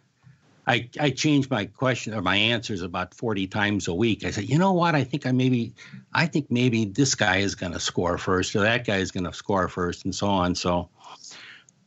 I, 0.70 0.88
I 1.00 1.10
change 1.10 1.50
my 1.50 1.64
question 1.66 2.14
or 2.14 2.22
my 2.22 2.36
answers 2.36 2.82
about 2.82 3.12
40 3.14 3.46
times 3.48 3.88
a 3.88 3.94
week. 3.94 4.24
I 4.24 4.30
said, 4.30 4.48
you 4.48 4.56
know 4.58 4.72
what? 4.72 4.94
I 4.94 5.02
think 5.04 5.26
I 5.26 5.32
maybe, 5.32 5.74
I 6.14 6.26
think 6.26 6.50
maybe 6.50 6.84
this 6.84 7.14
guy 7.14 7.38
is 7.38 7.54
going 7.56 7.72
to 7.72 7.80
score 7.80 8.18
first 8.18 8.54
or 8.54 8.60
that 8.60 8.86
guy 8.86 8.98
is 8.98 9.10
going 9.10 9.24
to 9.24 9.32
score 9.32 9.66
first 9.68 10.04
and 10.04 10.14
so 10.14 10.28
on. 10.28 10.54
So, 10.54 10.88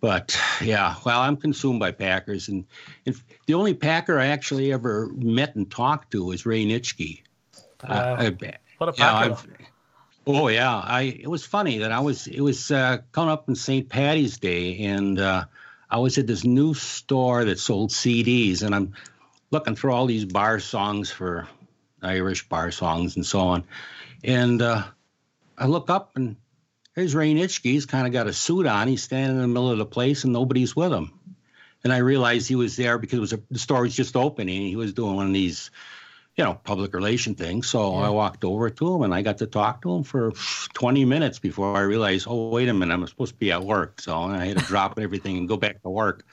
but 0.02 0.38
yeah, 0.62 0.96
well, 1.06 1.22
I'm 1.22 1.38
consumed 1.38 1.80
by 1.80 1.92
Packers, 1.92 2.50
and, 2.50 2.66
and 3.06 3.16
the 3.46 3.54
only 3.54 3.74
Packer 3.74 4.20
I 4.20 4.26
actually 4.28 4.74
ever 4.74 5.10
met 5.16 5.56
and 5.56 5.72
talked 5.72 6.12
to 6.12 6.26
was 6.26 6.46
Ray 6.46 6.66
Nitschke. 6.66 7.22
Wow. 7.88 8.16
I- 8.20 8.36
What 8.80 8.90
a 8.90 8.94
Packer. 8.94 9.34
I've- 9.34 9.48
oh 10.28 10.50
yeah, 10.50 10.76
I 10.78 11.04
it 11.22 11.30
was 11.30 11.46
funny 11.46 11.78
that 11.80 11.92
I 11.94 12.02
was 12.02 12.28
it 12.28 12.42
was 12.42 12.70
uh, 12.70 12.98
coming 13.14 13.32
up 13.32 13.48
in 13.48 13.56
St. 13.56 13.88
Patty's 13.88 14.38
Day, 14.38 14.80
and 14.84 15.20
uh, 15.20 15.46
I 15.94 15.98
was 15.98 16.18
at 16.18 16.26
this 16.26 16.44
new 16.44 16.74
store 16.74 17.46
that 17.46 17.60
sold 17.60 17.92
CDs, 17.92 18.64
and 18.64 18.74
I'm 18.74 18.96
looking 19.52 19.76
for 19.76 19.92
all 19.92 20.08
these 20.08 20.26
bar 20.26 20.60
songs 20.60 21.12
for 21.12 21.48
Irish 22.02 22.50
bar 22.50 22.72
songs 22.72 23.16
and 23.16 23.24
so 23.24 23.42
on, 23.42 23.64
and 24.24 24.60
uh, 24.60 24.86
I 25.56 25.68
look 25.68 25.92
up 25.92 26.16
and 26.16 26.38
there's 26.96 27.14
Ray 27.14 27.36
Nitschke. 27.36 27.66
He's 27.66 27.86
kind 27.86 28.08
of 28.08 28.14
got 28.14 28.26
a 28.26 28.34
suit 28.34 28.66
on. 28.66 28.88
He's 28.88 29.04
standing 29.04 29.36
in 29.36 29.42
the 29.44 29.48
middle 29.48 29.70
of 29.70 29.78
the 29.78 29.86
place, 29.86 30.24
and 30.24 30.34
nobody's 30.34 30.76
with 30.76 30.92
him. 30.92 31.12
And 31.84 31.94
I 31.94 31.98
realized 31.98 32.48
he 32.48 32.56
was 32.56 32.76
there 32.76 32.98
because 32.98 33.18
it 33.18 33.22
was 33.22 33.34
a, 33.34 33.42
the 33.52 33.60
store 33.60 33.82
was 33.84 33.96
just 33.96 34.16
opening. 34.16 34.64
He 34.64 34.76
was 34.76 34.94
doing 34.94 35.16
one 35.16 35.28
of 35.28 35.34
these, 35.34 35.70
you 36.36 36.44
know, 36.44 36.56
public 36.56 36.94
relation 36.94 37.36
thing. 37.36 37.62
So 37.62 37.94
I 37.94 38.10
walked 38.10 38.44
over 38.44 38.70
to 38.70 38.96
him 38.96 39.04
and 39.04 39.14
I 39.14 39.22
got 39.22 39.38
to 39.40 39.46
talk 39.46 39.84
to 39.84 39.96
him 39.96 40.04
for 40.04 40.32
20 40.74 41.06
minutes 41.06 41.38
before 41.38 41.78
I 41.78 41.82
realized, 41.82 42.26
oh, 42.28 42.50
wait 42.50 42.70
a 42.70 42.74
minute, 42.74 42.94
I'm 42.94 43.06
supposed 43.06 43.34
to 43.34 43.40
be 43.40 43.52
at 43.52 43.64
work. 43.64 44.02
So 44.02 44.18
I 44.18 44.46
had 44.46 44.58
to 44.58 44.66
drop 44.66 44.98
everything 45.00 45.38
and 45.38 45.48
go 45.48 45.58
back 45.58 45.84
to 45.84 45.90
work. 45.90 46.26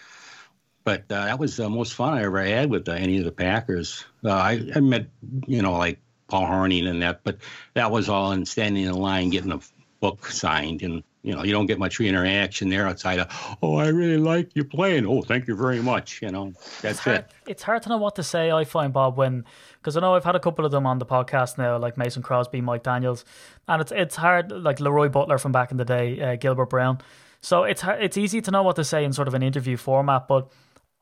But 0.85 1.03
uh, 1.11 1.27
that 1.27 1.39
was 1.39 1.57
the 1.57 1.69
most 1.69 1.93
fun 1.93 2.15
I 2.15 2.25
ever 2.25 2.43
had 2.43 2.71
with 2.71 2.89
uh, 2.89 2.93
any 2.93 3.19
of 3.19 3.27
the 3.27 3.33
Packers. 3.33 4.05
Uh, 4.25 4.31
I, 4.31 4.71
I 4.75 4.81
met, 4.81 5.09
you 5.47 5.61
know, 5.61 5.77
like 5.77 5.99
Paul 6.29 6.47
Hornung 6.47 6.89
and 6.89 7.03
that, 7.03 7.23
but 7.23 7.39
that 7.75 7.91
was 7.91 8.09
all 8.09 8.33
in 8.33 8.47
standing 8.47 8.85
in 8.85 8.95
line 8.95 9.29
getting 9.29 9.53
a 9.53 9.61
book 10.01 10.27
signed. 10.27 10.81
And, 10.81 11.03
you 11.23 11.35
know, 11.35 11.43
you 11.43 11.53
don't 11.53 11.67
get 11.67 11.79
much 11.79 12.01
interaction 12.01 12.71
there 12.71 12.87
outside 12.87 13.19
of, 13.19 13.57
oh, 13.63 13.77
I 13.77 13.89
really 13.89 14.17
like 14.17 14.51
you 14.55 14.65
playing. 14.65 15.07
Oh, 15.07 15.23
thank 15.23 15.47
you 15.47 15.55
very 15.55 15.83
much. 15.83 16.23
You 16.23 16.31
know, 16.31 16.53
that's 16.81 16.85
it's 16.85 16.99
hard, 17.01 17.19
it. 17.19 17.31
it's 17.47 17.63
hard 17.63 17.83
to 17.83 17.89
know 17.91 17.99
what 17.99 18.17
to 18.17 18.23
say. 18.23 18.51
I 18.51 18.65
find 18.65 18.93
Bob 18.93 19.17
when 19.17 19.45
because 19.79 19.97
I 19.97 20.01
know 20.01 20.15
I've 20.15 20.25
had 20.25 20.37
a 20.37 20.41
couple 20.41 20.65
of 20.65 20.73
them 20.73 20.87
on 20.87 20.99
the 20.99 21.07
podcast 21.07 21.59
now, 21.59 21.77
like 21.79 21.99
Mason 21.99 22.23
Crosby, 22.23 22.61
Mike 22.61 22.83
Daniels, 22.83 23.25
and 23.69 23.83
it's 23.83 23.93
it's 23.93 24.17
hard. 24.17 24.51
Like 24.51 24.79
LeRoy 24.79 25.13
Butler 25.13 25.39
from 25.39 25.53
back 25.53 25.71
in 25.71 25.77
the 25.77 25.85
day, 25.85 26.21
uh, 26.21 26.37
Gilbert 26.37 26.71
Brown. 26.71 27.01
So 27.43 27.65
it's 27.65 27.83
it's 27.85 28.17
easy 28.17 28.41
to 28.41 28.51
know 28.51 28.63
what 28.63 28.77
to 28.77 28.85
say 28.85 29.05
in 29.05 29.13
sort 29.13 29.29
of 29.29 29.35
an 29.35 29.43
interview 29.43 29.77
format, 29.77 30.27
but 30.27 30.51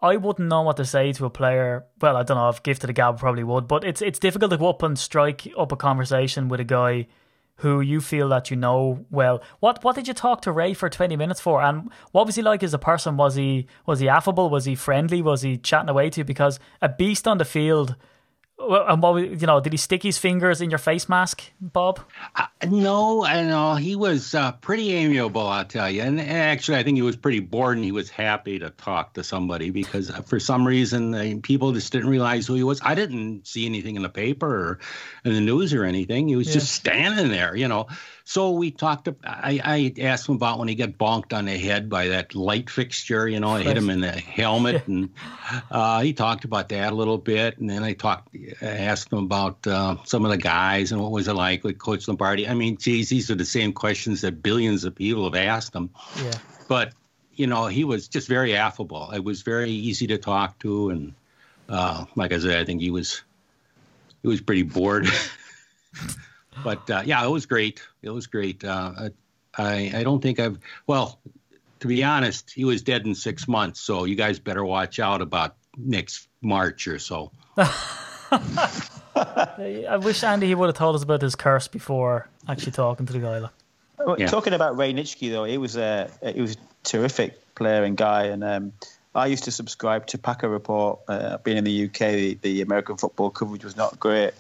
I 0.01 0.17
wouldn't 0.17 0.49
know 0.49 0.63
what 0.63 0.77
to 0.77 0.85
say 0.85 1.13
to 1.13 1.27
a 1.27 1.31
player. 1.31 1.85
Well, 2.01 2.17
I 2.17 2.23
don't 2.23 2.37
know 2.37 2.49
if 2.49 2.63
Gift 2.63 2.83
to 2.83 2.87
the 2.87 2.93
Gab 2.93 3.19
probably 3.19 3.45
would, 3.45 3.69
but 3.69 3.85
it's 3.85 4.03
it's 4.03 4.19
difficult 4.19 4.51
to 4.51 4.57
go 4.57 4.69
up 4.69 4.83
and 4.83 4.99
strike 4.99 5.49
up 5.57 5.71
a 5.71 5.77
conversation 5.77 6.49
with 6.49 6.59
a 6.61 6.65
guy 6.65 7.07
who 7.59 7.81
you 7.81 8.01
feel 8.01 8.29
that 8.31 8.51
you 8.51 8.57
know 8.57 9.05
well. 9.11 9.43
What 9.61 9.83
what 9.85 9.95
did 9.95 10.09
you 10.09 10.15
talk 10.15 10.43
to 10.43 10.53
Ray 10.53 10.75
for 10.75 10.89
twenty 10.89 11.17
minutes 11.17 11.41
for? 11.41 11.63
And 11.63 11.91
what 12.13 12.27
was 12.27 12.37
he 12.37 12.43
like 12.43 12.63
as 12.63 12.75
a 12.75 12.79
person? 12.79 13.17
Was 13.17 13.35
he 13.35 13.67
was 13.87 14.01
he 14.01 14.09
affable? 14.09 14.51
Was 14.51 14.65
he 14.65 14.75
friendly? 14.75 15.23
Was 15.23 15.43
he 15.43 15.57
chatting 15.57 15.89
away 15.89 16.11
to 16.11 16.21
you? 16.21 16.25
Because 16.25 16.59
a 16.81 16.89
beast 16.89 17.29
on 17.29 17.39
the 17.39 17.45
field. 17.45 17.97
Well, 18.61 18.87
and 18.89 19.01
what 19.01 19.15
was- 19.15 19.41
you 19.41 19.47
know? 19.47 19.61
Did 19.61 19.73
he 19.73 19.77
stick 19.77 20.03
his 20.03 20.19
fingers 20.19 20.61
in 20.61 20.69
your 20.69 20.79
face 20.79 21.09
mask, 21.09 21.43
Bob? 21.61 22.01
No, 22.67 23.25
I 23.25 23.43
know 23.45 23.77
he 23.77 23.95
was 23.95 24.35
uh, 24.35 24.51
pretty 24.53 24.93
amiable, 24.95 25.47
I'll 25.47 25.65
tell 25.65 25.89
you. 25.89 26.03
And, 26.03 26.19
and 26.19 26.29
actually, 26.31 26.79
I 26.79 26.83
think 26.83 26.97
he 26.97 27.03
was 27.03 27.15
pretty 27.17 27.39
bored, 27.39 27.77
and 27.77 27.85
he 27.85 27.93
was 27.93 28.11
happy 28.11 28.59
to 28.59 28.71
talk 28.71 29.15
to 29.15 29.23
somebody 29.23 29.71
because 29.71 30.11
uh, 30.11 30.23
for 30.23 30.41
some 30.41 30.67
reason, 30.67 31.15
uh, 31.15 31.35
people 31.43 31.73
just 31.73 31.93
didn't 31.93 32.11
realize 32.11 32.49
who 32.49 32.55
he 32.55 32.65
was. 32.65 32.81
I 32.83 32.97
didn't 32.97 33.47
see 33.47 33.65
anything 33.65 33.95
in 33.95 34.03
the 34.03 34.09
paper 34.09 34.49
or 34.49 34.79
in 35.25 35.35
the 35.35 35.41
news 35.41 35.73
or 35.73 35.85
anything. 35.85 36.27
He 36.27 36.35
was 36.35 36.53
just 36.53 36.73
standing 36.73 37.29
there, 37.29 37.55
you 37.55 37.69
know. 37.69 37.87
So 38.29 38.51
we 38.51 38.71
talked. 38.73 39.09
I, 39.25 39.59
I 39.65 40.03
asked 40.03 40.29
him 40.29 40.35
about 40.35 40.59
when 40.59 40.69
he 40.69 40.75
got 40.75 40.91
bonked 40.91 41.33
on 41.33 41.47
the 41.47 41.57
head 41.57 41.89
by 41.89 42.09
that 42.09 42.35
light 42.35 42.69
fixture. 42.69 43.27
You 43.27 43.41
know, 43.41 43.57
it 43.57 43.65
hit 43.65 43.75
him 43.75 43.89
in 43.89 44.03
the 44.03 44.13
helmet, 44.13 44.87
and 44.87 45.09
uh, 45.71 46.03
he 46.03 46.13
talked 46.13 46.45
about 46.45 46.69
that 46.69 46.93
a 46.93 46.95
little 46.95 47.17
bit. 47.17 47.57
And 47.57 47.71
then 47.71 47.83
I 47.83 47.95
talked, 47.95 48.37
I 48.61 48.67
asked 48.67 49.11
him 49.11 49.21
about 49.21 49.67
uh, 49.67 49.97
some 50.05 50.27
of 50.27 50.31
the 50.31 50.37
guys 50.37 50.93
and 50.93 51.01
what 51.01 51.11
was 51.11 51.27
it 51.27 51.33
like 51.33 51.65
with 51.65 51.79
Coach 51.79 52.07
Lombardi. 52.07 52.47
I 52.47 52.53
mean, 52.53 52.77
geez, 52.77 53.09
these 53.09 53.31
are 53.31 53.35
the 53.35 53.47
same 53.47 53.73
questions 53.73 54.21
that 54.21 54.43
billions 54.43 54.85
of 54.85 54.95
people 54.95 55.25
have 55.25 55.35
asked 55.35 55.75
him. 55.75 55.89
Yeah. 56.23 56.33
But 56.69 56.93
you 57.33 57.47
know, 57.47 57.69
he 57.69 57.85
was 57.85 58.09
just 58.09 58.29
very 58.29 58.55
affable. 58.55 59.11
It 59.11 59.25
was 59.25 59.41
very 59.41 59.71
easy 59.71 60.07
to 60.09 60.19
talk 60.19 60.59
to, 60.59 60.91
and 60.91 61.15
uh, 61.71 62.05
like 62.15 62.35
I 62.35 62.39
said, 62.41 62.61
I 62.61 62.67
think 62.67 62.83
he 62.83 62.91
was 62.91 63.23
he 64.21 64.29
was 64.29 64.43
pretty 64.43 64.65
bored. 64.65 65.09
but 66.65 66.91
uh, 66.91 67.03
yeah, 67.05 67.25
it 67.25 67.31
was 67.31 67.47
great. 67.47 67.81
It 68.03 68.11
was 68.11 68.27
great. 68.27 68.65
Uh, 68.65 69.11
I 69.57 69.93
I 69.95 70.03
don't 70.03 70.23
think 70.23 70.39
I've 70.41 70.59
well, 70.87 71.21
to 71.81 71.87
be 71.87 72.05
honest, 72.05 72.51
he 72.51 72.65
was 72.65 72.83
dead 72.83 73.07
in 73.07 73.15
six 73.15 73.49
months. 73.49 73.81
So 73.81 74.05
you 74.05 74.15
guys 74.15 74.39
better 74.39 74.65
watch 74.65 74.99
out 74.99 75.23
about 75.23 75.57
next 75.77 76.29
March 76.43 76.87
or 76.89 76.99
so. 76.99 77.33
I 79.17 79.99
wish 80.01 80.23
Andy 80.23 80.47
he 80.47 80.55
would 80.55 80.67
have 80.67 80.77
told 80.77 80.97
us 80.97 81.03
about 81.03 81.23
his 81.23 81.35
curse 81.35 81.69
before 81.69 82.29
actually 82.49 82.73
talking 82.73 83.07
to 83.07 83.13
the 83.13 83.19
guy. 83.19 83.39
Like. 83.39 83.51
Well, 83.99 84.19
Yeah. 84.19 84.29
Talking 84.29 84.53
about 84.53 84.77
Ray 84.77 84.93
Nitschke, 84.93 85.31
though, 85.31 85.45
he 85.45 85.59
was 85.59 85.77
a 85.77 86.11
he 86.35 86.41
was 86.41 86.55
a 86.55 86.59
terrific 86.85 87.55
player 87.55 87.83
and 87.85 87.97
guy, 87.97 88.25
and 88.27 88.45
um, 88.45 88.73
I 89.15 89.27
used 89.27 89.45
to 89.45 89.51
subscribe 89.51 90.07
to 90.09 90.19
Packer 90.19 90.49
Report. 90.49 91.01
Uh, 91.09 91.39
being 91.39 91.57
in 91.57 91.65
the 91.65 91.87
UK, 91.87 91.99
the, 91.99 92.39
the 92.43 92.61
American 92.63 92.97
football 92.97 93.31
coverage 93.31 93.65
was 93.65 93.77
not 93.77 93.99
great, 93.99 94.35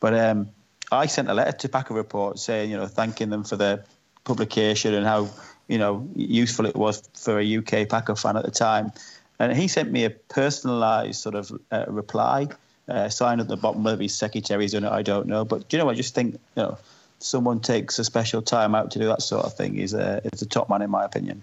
but 0.00 0.14
um, 0.18 0.48
I 0.92 1.06
sent 1.06 1.28
a 1.28 1.34
letter 1.34 1.52
to 1.52 1.68
Packer 1.68 1.94
Report 1.94 2.38
saying, 2.38 2.70
you 2.70 2.76
know, 2.76 2.86
thanking 2.86 3.30
them 3.30 3.44
for 3.44 3.56
their 3.56 3.84
publication 4.24 4.94
and 4.94 5.06
how 5.06 5.28
you 5.68 5.78
know 5.78 6.08
useful 6.14 6.66
it 6.66 6.76
was 6.76 7.02
for 7.14 7.40
a 7.40 7.56
UK 7.56 7.88
Packer 7.88 8.14
fan 8.14 8.36
at 8.36 8.44
the 8.44 8.50
time. 8.50 8.92
And 9.38 9.56
he 9.56 9.66
sent 9.66 9.90
me 9.90 10.04
a 10.04 10.10
personalised 10.10 11.16
sort 11.16 11.34
of 11.34 11.50
uh, 11.72 11.86
reply, 11.88 12.48
uh, 12.88 13.08
signed 13.08 13.40
at 13.40 13.48
the 13.48 13.56
bottom. 13.56 13.82
Whether 13.82 14.02
his 14.02 14.14
secretary's 14.14 14.72
done 14.72 14.84
it, 14.84 14.90
I 14.90 15.02
don't 15.02 15.26
know. 15.26 15.44
But 15.44 15.68
do 15.68 15.76
you 15.76 15.82
know, 15.82 15.88
I 15.88 15.94
just 15.94 16.14
think 16.14 16.34
you 16.34 16.62
know 16.62 16.78
someone 17.18 17.60
takes 17.60 17.98
a 17.98 18.04
special 18.04 18.42
time 18.42 18.74
out 18.74 18.90
to 18.92 18.98
do 18.98 19.06
that 19.06 19.22
sort 19.22 19.46
of 19.46 19.54
thing 19.54 19.78
is 19.78 19.94
a 19.94 20.20
is 20.32 20.42
a 20.42 20.46
top 20.46 20.68
man 20.68 20.82
in 20.82 20.90
my 20.90 21.04
opinion. 21.04 21.42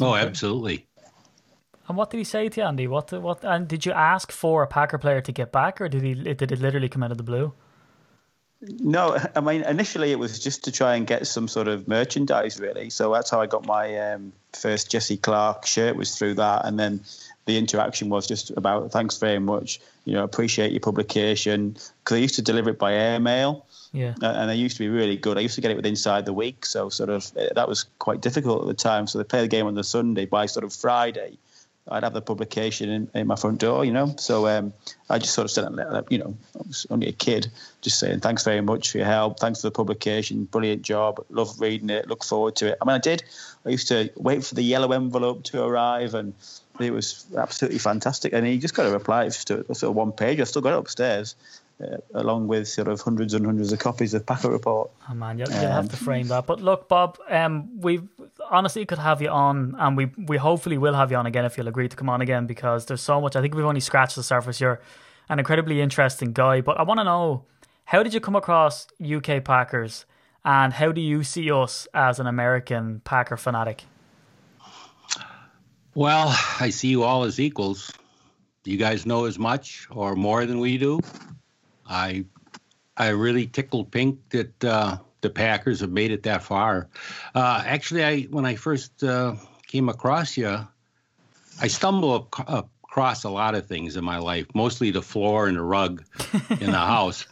Oh, 0.00 0.14
absolutely. 0.14 0.86
And 1.86 1.96
what 1.96 2.10
did 2.10 2.18
he 2.18 2.24
say 2.24 2.48
to 2.48 2.60
you, 2.60 2.66
Andy? 2.66 2.86
What 2.86 3.12
what? 3.12 3.44
And 3.44 3.68
did 3.68 3.86
you 3.86 3.92
ask 3.92 4.32
for 4.32 4.62
a 4.62 4.66
Packer 4.66 4.98
player 4.98 5.20
to 5.20 5.32
get 5.32 5.52
back, 5.52 5.80
or 5.80 5.88
did 5.88 6.02
he 6.02 6.14
did 6.14 6.50
it 6.50 6.60
literally 6.60 6.88
come 6.88 7.02
out 7.02 7.10
of 7.10 7.18
the 7.18 7.22
blue? 7.22 7.52
No, 8.60 9.16
I 9.36 9.40
mean 9.40 9.62
initially 9.62 10.10
it 10.10 10.18
was 10.18 10.38
just 10.38 10.64
to 10.64 10.72
try 10.72 10.96
and 10.96 11.06
get 11.06 11.26
some 11.26 11.46
sort 11.46 11.68
of 11.68 11.86
merchandise 11.86 12.58
really. 12.58 12.90
So 12.90 13.12
that's 13.12 13.30
how 13.30 13.40
I 13.40 13.46
got 13.46 13.66
my 13.66 13.96
um, 13.98 14.32
first 14.52 14.90
Jessie 14.90 15.16
Clark 15.16 15.64
shirt 15.64 15.94
was 15.94 16.16
through 16.18 16.34
that, 16.34 16.64
and 16.64 16.78
then 16.78 17.00
the 17.46 17.56
interaction 17.56 18.08
was 18.08 18.26
just 18.26 18.50
about 18.50 18.90
thanks 18.90 19.18
very 19.18 19.38
much. 19.38 19.80
You 20.04 20.14
know, 20.14 20.24
appreciate 20.24 20.72
your 20.72 20.80
publication 20.80 21.76
because 22.02 22.16
I 22.16 22.20
used 22.20 22.34
to 22.34 22.42
deliver 22.42 22.70
it 22.70 22.78
by 22.78 22.94
airmail. 22.94 23.64
Yeah. 23.92 24.14
and 24.20 24.50
they 24.50 24.56
used 24.56 24.76
to 24.76 24.82
be 24.82 24.88
really 24.90 25.16
good. 25.16 25.38
I 25.38 25.40
used 25.40 25.54
to 25.54 25.62
get 25.62 25.70
it 25.70 25.76
within 25.76 25.92
inside 25.92 26.26
the 26.26 26.34
week, 26.34 26.66
so 26.66 26.90
sort 26.90 27.08
of 27.08 27.32
uh, 27.38 27.46
that 27.54 27.68
was 27.68 27.84
quite 27.98 28.20
difficult 28.20 28.62
at 28.62 28.68
the 28.68 28.74
time. 28.74 29.06
So 29.06 29.18
they 29.18 29.24
play 29.24 29.40
the 29.40 29.48
game 29.48 29.66
on 29.66 29.74
the 29.74 29.84
Sunday 29.84 30.26
by 30.26 30.46
sort 30.46 30.64
of 30.64 30.72
Friday. 30.74 31.38
I'd 31.90 32.02
have 32.02 32.12
the 32.12 32.20
publication 32.20 32.90
in, 32.90 33.10
in 33.14 33.26
my 33.26 33.36
front 33.36 33.58
door, 33.58 33.84
you 33.84 33.92
know. 33.92 34.14
So 34.18 34.46
um, 34.46 34.72
I 35.08 35.18
just 35.18 35.34
sort 35.34 35.44
of 35.46 35.50
said, 35.50 35.64
you 36.10 36.18
know, 36.18 36.36
I 36.54 36.62
was 36.66 36.86
only 36.90 37.08
a 37.08 37.12
kid, 37.12 37.50
just 37.80 37.98
saying 37.98 38.20
thanks 38.20 38.44
very 38.44 38.60
much 38.60 38.90
for 38.90 38.98
your 38.98 39.06
help, 39.06 39.40
thanks 39.40 39.60
for 39.60 39.68
the 39.68 39.72
publication, 39.72 40.44
brilliant 40.44 40.82
job, 40.82 41.24
love 41.30 41.60
reading 41.60 41.90
it, 41.90 42.08
look 42.08 42.24
forward 42.24 42.56
to 42.56 42.68
it. 42.68 42.78
I 42.80 42.84
mean, 42.84 42.94
I 42.94 42.98
did. 42.98 43.24
I 43.64 43.70
used 43.70 43.88
to 43.88 44.10
wait 44.16 44.44
for 44.44 44.54
the 44.54 44.62
yellow 44.62 44.92
envelope 44.92 45.44
to 45.44 45.62
arrive, 45.62 46.14
and 46.14 46.34
it 46.80 46.92
was 46.92 47.26
absolutely 47.36 47.78
fantastic. 47.78 48.32
And 48.32 48.46
he 48.46 48.58
just 48.58 48.74
got 48.74 48.86
a 48.86 48.90
reply, 48.90 49.24
it's 49.24 49.44
just 49.44 49.50
a, 49.50 49.74
sort 49.74 49.90
of 49.90 49.96
one 49.96 50.12
page. 50.12 50.40
I've 50.40 50.48
still 50.48 50.62
got 50.62 50.74
it 50.74 50.78
upstairs. 50.78 51.34
Uh, 51.80 51.96
along 52.14 52.48
with 52.48 52.66
sort 52.66 52.88
of 52.88 53.00
hundreds 53.00 53.34
and 53.34 53.46
hundreds 53.46 53.72
of 53.72 53.78
copies 53.78 54.12
of 54.12 54.26
Packer 54.26 54.50
Report. 54.50 54.90
Oh 55.08 55.14
man, 55.14 55.38
you'll, 55.38 55.48
you'll 55.48 55.70
have 55.70 55.88
to 55.90 55.96
frame 55.96 56.26
that. 56.26 56.44
But 56.44 56.60
look, 56.60 56.88
Bob, 56.88 57.18
um, 57.28 57.80
we 57.80 58.00
honestly 58.50 58.84
could 58.84 58.98
have 58.98 59.22
you 59.22 59.28
on, 59.28 59.76
and 59.78 59.96
we 59.96 60.06
we 60.06 60.38
hopefully 60.38 60.76
will 60.76 60.94
have 60.94 61.12
you 61.12 61.16
on 61.16 61.26
again 61.26 61.44
if 61.44 61.56
you'll 61.56 61.68
agree 61.68 61.88
to 61.88 61.94
come 61.94 62.08
on 62.08 62.20
again 62.20 62.48
because 62.48 62.86
there's 62.86 63.00
so 63.00 63.20
much. 63.20 63.36
I 63.36 63.40
think 63.40 63.54
we've 63.54 63.64
only 63.64 63.80
scratched 63.80 64.16
the 64.16 64.24
surface. 64.24 64.60
You're 64.60 64.80
an 65.28 65.38
incredibly 65.38 65.80
interesting 65.80 66.32
guy, 66.32 66.62
but 66.62 66.80
I 66.80 66.82
want 66.82 66.98
to 66.98 67.04
know 67.04 67.44
how 67.84 68.02
did 68.02 68.12
you 68.12 68.18
come 68.18 68.34
across 68.34 68.88
UK 69.00 69.44
Packers, 69.44 70.04
and 70.44 70.72
how 70.72 70.90
do 70.90 71.00
you 71.00 71.22
see 71.22 71.48
us 71.52 71.86
as 71.94 72.18
an 72.18 72.26
American 72.26 73.02
Packer 73.04 73.36
fanatic? 73.36 73.84
Well, 75.94 76.36
I 76.58 76.70
see 76.70 76.88
you 76.88 77.04
all 77.04 77.22
as 77.22 77.38
equals. 77.38 77.92
Do 78.64 78.72
you 78.72 78.78
guys 78.78 79.06
know 79.06 79.26
as 79.26 79.38
much 79.38 79.86
or 79.92 80.16
more 80.16 80.44
than 80.44 80.58
we 80.58 80.76
do. 80.76 80.98
I 81.88 82.24
I 82.96 83.08
really 83.08 83.46
tickled 83.46 83.90
pink 83.90 84.18
that 84.30 84.64
uh, 84.64 84.98
the 85.20 85.30
Packers 85.30 85.80
have 85.80 85.90
made 85.90 86.10
it 86.10 86.22
that 86.24 86.42
far. 86.42 86.88
Uh, 87.34 87.62
actually, 87.64 88.04
I 88.04 88.22
when 88.22 88.44
I 88.44 88.56
first 88.56 89.02
uh, 89.02 89.34
came 89.66 89.88
across 89.88 90.36
you, 90.36 90.66
I 91.60 91.66
stumbled 91.68 92.28
across 92.88 93.24
a 93.24 93.30
lot 93.30 93.54
of 93.54 93.66
things 93.66 93.96
in 93.96 94.04
my 94.04 94.18
life, 94.18 94.46
mostly 94.54 94.90
the 94.90 95.02
floor 95.02 95.46
and 95.46 95.56
the 95.56 95.62
rug 95.62 96.04
in 96.60 96.70
the 96.70 96.78
house. 96.78 97.26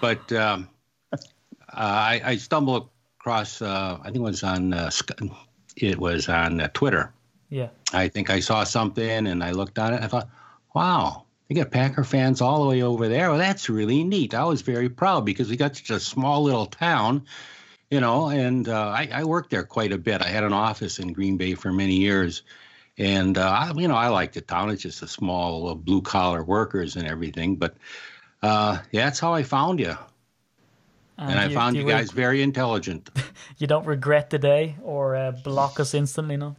But 0.00 0.32
um, 0.32 0.68
I, 1.70 2.20
I, 2.24 2.36
stumbled 2.36 2.88
across, 3.20 3.62
uh, 3.62 3.98
I 4.00 4.04
think 4.04 4.16
it 4.16 4.20
was 4.20 4.42
on 4.42 4.72
uh, 4.72 4.90
it 5.76 5.98
was 5.98 6.28
on 6.28 6.60
uh, 6.60 6.68
Twitter. 6.74 7.12
Yeah. 7.48 7.68
I 7.92 8.08
think 8.08 8.30
I 8.30 8.40
saw 8.40 8.64
something 8.64 9.26
and 9.26 9.42
I 9.42 9.52
looked 9.52 9.78
on 9.78 9.94
it. 9.94 10.02
I 10.02 10.06
thought, 10.08 10.28
wow, 10.74 11.23
they 11.48 11.54
got 11.54 11.70
Packer 11.70 12.04
fans 12.04 12.40
all 12.40 12.62
the 12.62 12.68
way 12.68 12.82
over 12.82 13.08
there. 13.08 13.30
Well, 13.30 13.38
that's 13.38 13.68
really 13.68 14.02
neat. 14.02 14.34
I 14.34 14.44
was 14.44 14.62
very 14.62 14.88
proud 14.88 15.26
because 15.26 15.50
we 15.50 15.56
got 15.56 15.76
such 15.76 15.90
a 15.90 16.00
small 16.00 16.42
little 16.42 16.66
town, 16.66 17.26
you 17.90 18.00
know, 18.00 18.28
and 18.28 18.68
uh, 18.68 18.88
I, 18.88 19.08
I, 19.12 19.24
worked 19.24 19.50
there 19.50 19.64
quite 19.64 19.92
a 19.92 19.98
bit. 19.98 20.22
I 20.22 20.28
had 20.28 20.42
an 20.42 20.54
office 20.54 20.98
in 20.98 21.12
Green 21.12 21.36
Bay 21.36 21.54
for 21.54 21.70
many 21.70 21.96
years. 21.96 22.42
And, 22.96 23.36
uh, 23.36 23.48
I, 23.48 23.72
you 23.74 23.88
know, 23.88 23.96
I 23.96 24.08
like 24.08 24.32
the 24.32 24.40
town. 24.40 24.70
It's 24.70 24.82
just 24.82 25.02
a 25.02 25.08
small 25.08 25.68
uh, 25.68 25.74
blue 25.74 26.00
collar 26.00 26.42
workers 26.42 26.96
and 26.96 27.06
everything. 27.06 27.56
But 27.56 27.76
uh, 28.42 28.78
yeah, 28.90 29.04
that's 29.04 29.20
how 29.20 29.34
I 29.34 29.42
found 29.42 29.80
you. 29.80 29.96
and, 31.18 31.30
and 31.30 31.38
I 31.38 31.46
you, 31.48 31.54
found 31.54 31.76
you, 31.76 31.82
you 31.82 31.88
guys 31.88 32.14
re- 32.14 32.22
very 32.22 32.42
intelligent. 32.42 33.10
you 33.58 33.66
don't 33.66 33.86
regret 33.86 34.30
the 34.30 34.38
day 34.38 34.76
or 34.82 35.14
uh, 35.14 35.32
block 35.32 35.78
us 35.78 35.92
instantly, 35.92 36.38
no? 36.38 36.56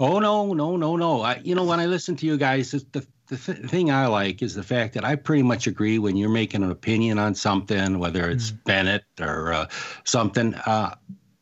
Oh 0.00 0.18
no, 0.18 0.52
no, 0.54 0.76
no, 0.76 0.96
no! 0.96 1.22
I, 1.22 1.40
you 1.44 1.54
know, 1.54 1.62
when 1.62 1.78
I 1.78 1.86
listen 1.86 2.16
to 2.16 2.26
you 2.26 2.36
guys, 2.36 2.72
the 2.72 3.06
the 3.28 3.36
th- 3.36 3.70
thing 3.70 3.90
I 3.90 4.06
like 4.06 4.42
is 4.42 4.54
the 4.54 4.62
fact 4.62 4.94
that 4.94 5.04
I 5.04 5.16
pretty 5.16 5.42
much 5.42 5.66
agree 5.66 5.98
when 5.98 6.16
you're 6.16 6.28
making 6.28 6.62
an 6.62 6.70
opinion 6.70 7.18
on 7.18 7.34
something, 7.34 7.98
whether 7.98 8.28
it's 8.28 8.50
mm. 8.50 8.64
Bennett 8.64 9.04
or 9.20 9.52
uh, 9.52 9.66
something. 10.04 10.54
Uh, 10.54 10.94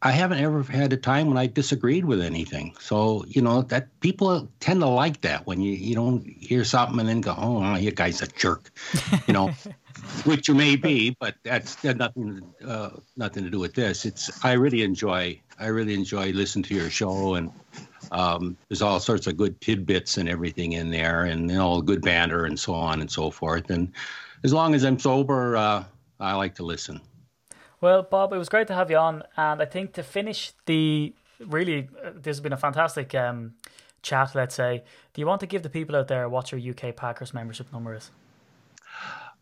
I 0.05 0.11
haven't 0.11 0.41
ever 0.41 0.65
had 0.65 0.93
a 0.93 0.97
time 0.97 1.29
when 1.29 1.39
I 1.39 1.47
disagreed 1.47 2.05
with 2.05 2.21
anything. 2.21 2.75
So 2.81 3.25
you 3.29 3.41
know 3.41 3.63
that 3.63 3.89
people 4.01 4.49
tend 4.59 4.81
to 4.81 4.89
like 4.89 5.21
that 5.21 5.47
when 5.47 5.61
you 5.61 5.73
you 5.73 5.95
don't 5.95 6.27
hear 6.27 6.65
something 6.65 6.99
and 6.99 7.09
then 7.09 7.21
go, 7.21 7.35
oh, 7.39 7.77
you 7.77 7.93
guy's 7.93 8.21
a 8.21 8.27
jerk, 8.27 8.71
you 9.27 9.33
know, 9.33 9.53
which 10.25 10.49
you 10.49 10.55
may 10.55 10.75
be, 10.75 11.17
but 11.21 11.37
that's 11.45 11.77
that 11.77 11.99
nothing 11.99 12.43
uh, 12.67 12.91
nothing 13.17 13.45
to 13.45 13.51
do 13.51 13.61
with 13.61 13.75
this. 13.75 14.05
It's 14.05 14.45
I 14.45 14.53
really 14.55 14.83
enjoy 14.83 15.41
I 15.59 15.67
really 15.67 15.95
enjoy 15.95 16.33
listening 16.33 16.65
to 16.65 16.75
your 16.75 16.91
show 16.91 17.35
and 17.35 17.53
um, 18.13 18.57
there's 18.69 18.83
all 18.83 19.01
sorts 19.01 19.27
of 19.27 19.37
good 19.37 19.61
tidbits 19.61 20.19
and 20.19 20.29
everything 20.29 20.73
in 20.73 20.91
there, 20.91 21.25
and 21.25 21.51
you 21.51 21.57
know, 21.57 21.81
good 21.81 22.03
banter 22.03 22.45
and 22.45 22.61
so 22.61 22.75
on 22.75 23.01
and 23.01 23.11
so 23.11 23.31
forth. 23.31 23.71
And 23.71 23.91
as 24.45 24.53
long 24.53 24.75
as 24.75 24.85
I'm 24.85 24.99
sober, 24.99 25.57
uh, 25.57 25.85
I 26.21 26.35
like 26.35 26.55
to 26.57 26.63
listen. 26.63 27.01
Well, 27.81 28.03
Bob, 28.03 28.33
it 28.33 28.39
was 28.39 28.49
great 28.49 28.69
to 28.69 28.75
have 28.75 28.91
you 28.91 28.99
on, 28.99 29.25
and 29.37 29.61
I 29.61 29.65
think 29.65 29.95
to 29.95 30.03
finish 30.03 30.53
the 30.67 31.15
really, 31.41 31.89
uh, 32.05 32.11
this 32.15 32.37
has 32.37 32.41
been 32.41 32.53
a 32.53 32.57
fantastic 32.57 33.15
um, 33.15 33.55
chat. 34.03 34.35
Let's 34.35 34.55
say, 34.55 34.85
do 35.15 35.21
you 35.21 35.27
want 35.27 35.41
to 35.41 35.47
give 35.47 35.63
the 35.63 35.71
people 35.71 35.97
out 35.97 36.09
there 36.09 36.29
what 36.29 36.53
your 36.53 36.61
UK 36.61 36.95
Packers 36.95 37.35
membership 37.35 37.73
number 37.73 37.95
is? 37.95 38.11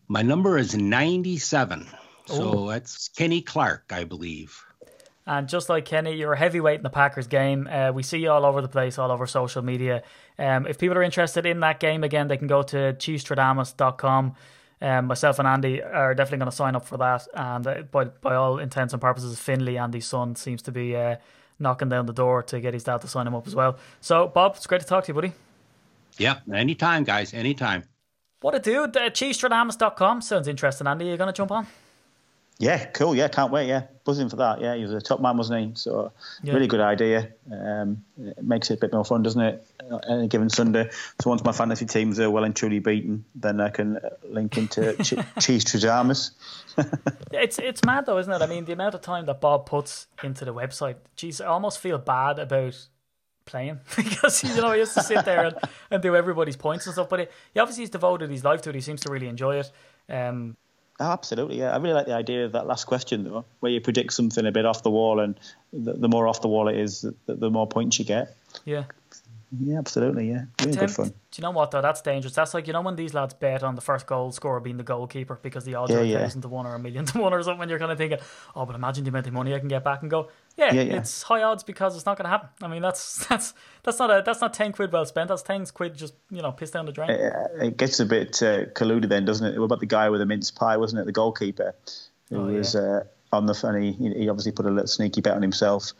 My 0.07 0.21
number 0.21 0.57
is 0.57 0.75
97. 0.75 1.87
So 2.25 2.69
that's 2.69 3.09
Kenny 3.09 3.41
Clark, 3.41 3.91
I 3.91 4.05
believe. 4.05 4.63
And 5.27 5.47
just 5.47 5.69
like 5.69 5.85
Kenny, 5.85 6.15
you're 6.15 6.33
a 6.33 6.37
heavyweight 6.37 6.77
in 6.77 6.83
the 6.83 6.89
Packers 6.89 7.27
game. 7.27 7.67
Uh, 7.71 7.91
we 7.91 8.01
see 8.01 8.19
you 8.19 8.31
all 8.31 8.45
over 8.45 8.61
the 8.61 8.67
place, 8.67 8.97
all 8.97 9.11
over 9.11 9.27
social 9.27 9.61
media. 9.61 10.03
Um, 10.39 10.65
if 10.65 10.79
people 10.79 10.97
are 10.97 11.03
interested 11.03 11.45
in 11.45 11.59
that 11.59 11.79
game 11.79 12.03
again, 12.03 12.27
they 12.27 12.37
can 12.37 12.47
go 12.47 12.63
to 12.63 12.93
Cheestradamus.com. 12.93 14.35
Um, 14.81 15.05
myself 15.05 15.37
and 15.37 15.47
Andy 15.47 15.81
are 15.81 16.15
definitely 16.15 16.39
going 16.39 16.49
to 16.49 16.55
sign 16.55 16.75
up 16.75 16.85
for 16.85 16.97
that. 16.97 17.27
And 17.35 17.67
uh, 17.67 17.81
by, 17.83 18.05
by 18.05 18.33
all 18.33 18.57
intents 18.57 18.93
and 18.93 19.01
purposes, 19.01 19.39
Finley, 19.39 19.77
Andy's 19.77 20.07
son, 20.07 20.35
seems 20.35 20.63
to 20.63 20.71
be 20.71 20.95
uh, 20.95 21.17
knocking 21.59 21.89
down 21.89 22.07
the 22.07 22.13
door 22.13 22.41
to 22.43 22.59
get 22.59 22.73
his 22.73 22.83
dad 22.83 23.01
to 23.01 23.07
sign 23.07 23.27
him 23.27 23.35
up 23.35 23.45
as 23.45 23.53
well. 23.53 23.77
So, 23.99 24.27
Bob, 24.27 24.55
it's 24.55 24.65
great 24.65 24.81
to 24.81 24.87
talk 24.87 25.03
to 25.03 25.09
you, 25.09 25.13
buddy. 25.13 25.33
Yeah, 26.17 26.39
anytime, 26.51 27.03
guys, 27.03 27.33
anytime. 27.33 27.83
What 28.41 28.55
a 28.55 28.59
dude. 28.59 28.97
Uh, 28.97 29.11
Cheestradamus.com. 29.11 30.21
Sounds 30.21 30.47
interesting, 30.47 30.87
Andy. 30.87 31.07
Are 31.07 31.11
you 31.11 31.17
going 31.17 31.31
to 31.31 31.33
jump 31.33 31.51
on? 31.51 31.67
Yeah, 32.57 32.85
cool. 32.85 33.15
Yeah, 33.15 33.27
can't 33.27 33.51
wait. 33.51 33.67
Yeah, 33.67 33.83
buzzing 34.03 34.29
for 34.29 34.35
that. 34.35 34.61
Yeah, 34.61 34.75
he 34.75 34.83
was 34.83 34.93
a 34.93 35.01
top 35.01 35.19
man, 35.19 35.35
wasn't 35.35 35.59
he? 35.59 35.71
So, 35.75 36.11
yeah. 36.43 36.53
really 36.53 36.67
good 36.67 36.79
idea. 36.79 37.29
Um, 37.51 38.03
it 38.19 38.43
makes 38.43 38.69
it 38.69 38.75
a 38.75 38.77
bit 38.77 38.93
more 38.93 39.03
fun, 39.03 39.23
doesn't 39.23 39.41
it? 39.41 39.65
Any 40.07 40.27
given 40.27 40.49
Sunday. 40.49 40.89
So 41.21 41.31
once 41.31 41.43
my 41.43 41.53
fantasy 41.53 41.87
teams 41.87 42.19
are 42.19 42.29
well 42.29 42.43
and 42.43 42.55
truly 42.55 42.77
beaten, 42.77 43.25
then 43.33 43.59
I 43.59 43.69
can 43.69 43.99
link 44.23 44.57
into 44.57 44.93
Ch- 45.03 45.17
Cheestradamus. 45.39 46.31
it's 47.31 47.57
it's 47.57 47.83
mad 47.83 48.05
though, 48.05 48.19
isn't 48.19 48.31
it? 48.31 48.41
I 48.41 48.47
mean, 48.47 48.65
the 48.65 48.73
amount 48.73 48.93
of 48.93 49.01
time 49.01 49.25
that 49.25 49.41
Bob 49.41 49.65
puts 49.65 50.07
into 50.23 50.45
the 50.45 50.53
website. 50.53 50.97
Geez, 51.15 51.41
I 51.41 51.47
almost 51.47 51.79
feel 51.79 51.97
bad 51.97 52.37
about 52.37 52.87
playing 53.45 53.79
because 53.95 54.43
you 54.43 54.55
know 54.55 54.71
he 54.71 54.79
has 54.79 54.93
to 54.93 55.01
sit 55.01 55.25
there 55.25 55.45
and, 55.45 55.55
and 55.89 56.03
do 56.03 56.15
everybody's 56.15 56.55
points 56.55 56.85
and 56.85 56.93
stuff. 56.93 57.09
But 57.09 57.21
it, 57.21 57.31
he 57.53 57.59
obviously 57.59 57.83
he's 57.83 57.89
devoted 57.89 58.29
his 58.29 58.43
life 58.43 58.61
to 58.63 58.69
it. 58.69 58.75
He 58.75 58.81
seems 58.81 59.01
to 59.01 59.11
really 59.11 59.27
enjoy 59.27 59.57
it. 59.57 59.71
Um, 60.09 60.57
Oh, 61.01 61.11
absolutely, 61.11 61.57
yeah. 61.57 61.71
I 61.71 61.77
really 61.77 61.95
like 61.95 62.05
the 62.05 62.13
idea 62.13 62.45
of 62.45 62.51
that 62.51 62.67
last 62.67 62.85
question, 62.85 63.23
though, 63.23 63.43
where 63.59 63.71
you 63.71 63.81
predict 63.81 64.13
something 64.13 64.45
a 64.45 64.51
bit 64.51 64.67
off 64.67 64.83
the 64.83 64.91
wall, 64.91 65.19
and 65.19 65.39
the, 65.73 65.93
the 65.93 66.07
more 66.07 66.27
off 66.27 66.43
the 66.43 66.47
wall 66.47 66.67
it 66.67 66.77
is, 66.77 67.01
the, 67.01 67.33
the 67.33 67.49
more 67.49 67.65
points 67.65 67.97
you 67.97 68.05
get. 68.05 68.35
Yeah. 68.65 68.83
Yeah, 69.59 69.79
absolutely. 69.79 70.29
Yeah, 70.29 70.45
really 70.61 70.73
Tim, 70.73 70.79
good 70.79 70.91
fun. 70.91 71.07
Do 71.07 71.13
you 71.35 71.41
know 71.41 71.51
what 71.51 71.71
though? 71.71 71.81
That's 71.81 72.01
dangerous. 72.01 72.33
That's 72.33 72.53
like 72.53 72.67
you 72.67 72.73
know 72.73 72.81
when 72.81 72.95
these 72.95 73.13
lads 73.13 73.33
bet 73.33 73.63
on 73.63 73.75
the 73.75 73.81
first 73.81 74.07
goal 74.07 74.31
scorer 74.31 74.61
being 74.61 74.77
the 74.77 74.83
goalkeeper 74.83 75.39
because 75.41 75.65
the 75.65 75.75
odds 75.75 75.91
yeah, 75.91 75.97
are 75.97 76.01
a 76.01 76.05
yeah. 76.05 76.19
thousand 76.19 76.43
to 76.43 76.47
one 76.47 76.65
or 76.65 76.75
a 76.75 76.79
million 76.79 77.03
to 77.07 77.19
one 77.19 77.33
or 77.33 77.43
something. 77.43 77.63
And 77.63 77.69
you're 77.69 77.79
kind 77.79 77.91
of 77.91 77.97
thinking, 77.97 78.19
oh, 78.55 78.65
but 78.65 78.75
imagine 78.75 79.03
the 79.03 79.09
amount 79.09 79.27
of 79.27 79.33
money 79.33 79.53
I 79.53 79.59
can 79.59 79.67
get 79.67 79.83
back 79.83 80.03
and 80.03 80.09
go. 80.09 80.29
Yeah, 80.57 80.73
yeah, 80.73 80.81
yeah. 80.81 80.97
it's 80.97 81.23
high 81.23 81.43
odds 81.43 81.63
because 81.63 81.95
it's 81.95 82.05
not 82.05 82.17
going 82.17 82.25
to 82.25 82.29
happen. 82.29 82.49
I 82.61 82.67
mean, 82.67 82.81
that's 82.81 83.25
that's 83.29 83.53
that's 83.83 83.99
not 83.99 84.09
a 84.09 84.23
that's 84.25 84.41
not 84.41 84.53
ten 84.53 84.71
quid 84.71 84.91
well 84.91 85.05
spent. 85.05 85.29
That's 85.29 85.41
ten 85.41 85.65
quid 85.65 85.97
just 85.97 86.13
you 86.29 86.41
know 86.41 86.51
pissed 86.51 86.73
down 86.73 86.85
the 86.85 86.91
drain. 86.91 87.09
It, 87.09 87.33
it 87.61 87.77
gets 87.77 87.99
a 87.99 88.05
bit 88.05 88.41
uh, 88.41 88.65
colluded 88.65 89.09
then, 89.09 89.25
doesn't 89.25 89.45
it? 89.45 89.57
What 89.57 89.65
about 89.65 89.79
the 89.79 89.85
guy 89.85 90.09
with 90.09 90.19
the 90.19 90.25
mince 90.25 90.51
pie? 90.51 90.77
Wasn't 90.77 90.99
it 90.99 91.05
the 91.05 91.11
goalkeeper 91.11 91.75
who 92.29 92.37
oh, 92.37 92.45
was 92.45 92.75
uh, 92.75 93.05
on 93.31 93.45
the 93.45 93.53
funny? 93.53 93.93
He, 93.93 94.13
he 94.13 94.29
obviously 94.29 94.51
put 94.51 94.65
a 94.65 94.69
little 94.69 94.87
sneaky 94.87 95.21
bet 95.21 95.33
on 95.33 95.41
himself 95.41 95.93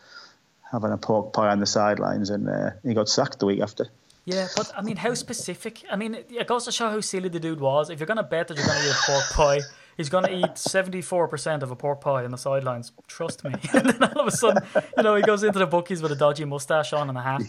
having 0.72 0.92
a 0.92 0.98
pork 0.98 1.34
pie 1.34 1.50
on 1.50 1.60
the 1.60 1.66
sidelines, 1.66 2.30
and 2.30 2.50
uh, 2.50 2.72
he 2.84 2.94
got 2.94 3.10
sacked 3.10 3.40
the 3.40 3.46
week 3.46 3.62
after. 3.62 3.88
Yeah, 4.26 4.48
but 4.56 4.72
I 4.78 4.82
mean, 4.82 4.98
how 4.98 5.14
specific? 5.16 5.84
I 5.92 5.96
mean, 5.96 6.16
it 6.16 6.48
goes 6.48 6.66
to 6.66 6.72
show 6.72 6.90
how 6.90 7.02
silly 7.02 7.30
the 7.30 7.40
dude 7.40 7.60
was. 7.60 7.90
If 7.90 8.00
you're 8.00 8.08
going 8.08 8.18
to 8.18 8.24
bet 8.24 8.48
that 8.48 8.58
you're 8.58 8.66
going 8.66 8.80
to 8.80 8.88
eat 8.88 8.92
a 8.92 9.12
pork 9.12 9.24
pie, 9.32 9.60
he's 10.02 10.10
going 10.10 10.26
to 10.26 10.36
eat 10.36 10.56
74% 10.56 11.62
of 11.62 11.72
a 11.72 11.76
pork 11.76 12.02
pie 12.02 12.24
in 12.24 12.32
the 12.32 12.38
sidelines. 12.38 12.92
Trust 13.08 13.44
me. 13.44 13.54
and 13.74 13.90
then 13.90 14.04
all 14.04 14.22
of 14.22 14.28
a 14.28 14.32
sudden, 14.32 14.64
you 14.98 15.04
know, 15.04 15.16
he 15.16 15.22
goes 15.22 15.44
into 15.44 15.60
the 15.60 15.68
bookies 15.68 16.02
with 16.02 16.12
a 16.12 16.16
dodgy 16.16 16.44
mustache 16.44 16.92
on 16.94 17.10
and 17.10 17.18
a 17.18 17.22
hat. 17.22 17.42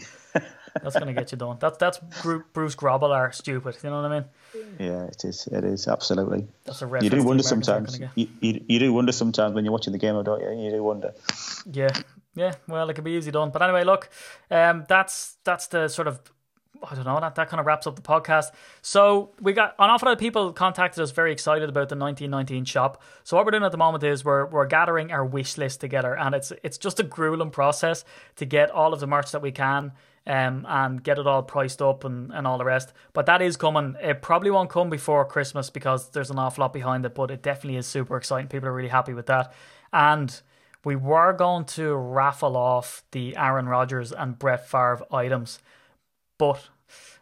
That's 0.82 0.94
going 0.94 1.06
to 1.06 1.12
get 1.12 1.32
you 1.32 1.38
done. 1.38 1.58
That's 1.60 1.76
that's 1.76 1.98
Bruce 2.54 2.74
Grobbelaar 2.74 3.34
stupid. 3.34 3.76
You 3.82 3.90
know 3.90 4.02
what 4.02 4.12
I 4.12 4.20
mean? 4.20 4.24
Yeah, 4.78 5.04
it 5.04 5.22
is. 5.24 5.46
It 5.52 5.64
is 5.64 5.86
absolutely. 5.86 6.46
That's 6.64 6.80
a 6.80 6.98
You 7.00 7.10
do 7.10 7.22
wonder 7.22 7.42
sometimes. 7.42 8.00
You, 8.14 8.28
you, 8.40 8.64
you 8.66 8.78
do 8.78 8.92
wonder 8.92 9.12
sometimes 9.12 9.54
when 9.54 9.64
you're 9.64 9.72
watching 9.72 9.92
the 9.92 9.98
game, 9.98 10.22
don't 10.24 10.40
you? 10.40 10.64
You 10.64 10.70
do 10.70 10.82
wonder. 10.82 11.12
Yeah, 11.70 11.90
yeah. 12.34 12.54
Well, 12.66 12.88
it 12.88 12.94
can 12.94 13.04
be 13.04 13.12
easy 13.12 13.30
done. 13.30 13.50
But 13.50 13.60
anyway, 13.60 13.84
look, 13.84 14.08
um, 14.50 14.86
that's 14.88 15.36
that's 15.44 15.66
the 15.66 15.88
sort 15.88 16.08
of 16.08 16.20
I 16.82 16.94
don't 16.94 17.04
know, 17.04 17.20
that, 17.20 17.34
that 17.36 17.48
kind 17.48 17.60
of 17.60 17.66
wraps 17.66 17.86
up 17.86 17.96
the 17.96 18.02
podcast. 18.02 18.46
So 18.80 19.30
we 19.40 19.52
got 19.52 19.74
an 19.78 19.90
awful 19.90 20.06
lot 20.06 20.12
of 20.12 20.18
people 20.18 20.52
contacted 20.52 21.02
us 21.02 21.10
very 21.10 21.32
excited 21.32 21.68
about 21.68 21.88
the 21.88 21.96
1919 21.96 22.64
shop. 22.64 23.02
So 23.24 23.36
what 23.36 23.44
we're 23.44 23.52
doing 23.52 23.62
at 23.62 23.72
the 23.72 23.78
moment 23.78 24.04
is 24.04 24.24
we're 24.24 24.46
we're 24.46 24.66
gathering 24.66 25.12
our 25.12 25.24
wish 25.24 25.58
list 25.58 25.80
together 25.80 26.16
and 26.16 26.34
it's 26.34 26.52
it's 26.62 26.78
just 26.78 26.98
a 26.98 27.04
grueling 27.04 27.50
process 27.50 28.04
to 28.36 28.44
get 28.44 28.70
all 28.70 28.92
of 28.92 29.00
the 29.00 29.06
merch 29.06 29.30
that 29.32 29.42
we 29.42 29.52
can 29.52 29.92
um, 30.26 30.66
and 30.68 31.02
get 31.02 31.18
it 31.18 31.26
all 31.26 31.42
priced 31.42 31.82
up 31.82 32.04
and, 32.04 32.32
and 32.32 32.46
all 32.46 32.58
the 32.58 32.64
rest. 32.64 32.92
But 33.12 33.26
that 33.26 33.42
is 33.42 33.56
coming. 33.56 33.96
It 34.00 34.22
probably 34.22 34.50
won't 34.50 34.70
come 34.70 34.90
before 34.90 35.24
Christmas 35.24 35.70
because 35.70 36.10
there's 36.10 36.30
an 36.30 36.38
awful 36.38 36.62
lot 36.62 36.72
behind 36.72 37.04
it, 37.04 37.14
but 37.14 37.30
it 37.30 37.42
definitely 37.42 37.78
is 37.78 37.86
super 37.86 38.16
exciting. 38.16 38.48
People 38.48 38.68
are 38.68 38.74
really 38.74 38.88
happy 38.88 39.14
with 39.14 39.26
that. 39.26 39.52
And 39.92 40.40
we 40.84 40.96
were 40.96 41.32
going 41.32 41.64
to 41.64 41.94
raffle 41.94 42.56
off 42.56 43.04
the 43.12 43.36
Aaron 43.36 43.66
Rodgers 43.66 44.12
and 44.12 44.38
Brett 44.38 44.68
Favre 44.68 45.04
items, 45.12 45.60
but 46.42 46.70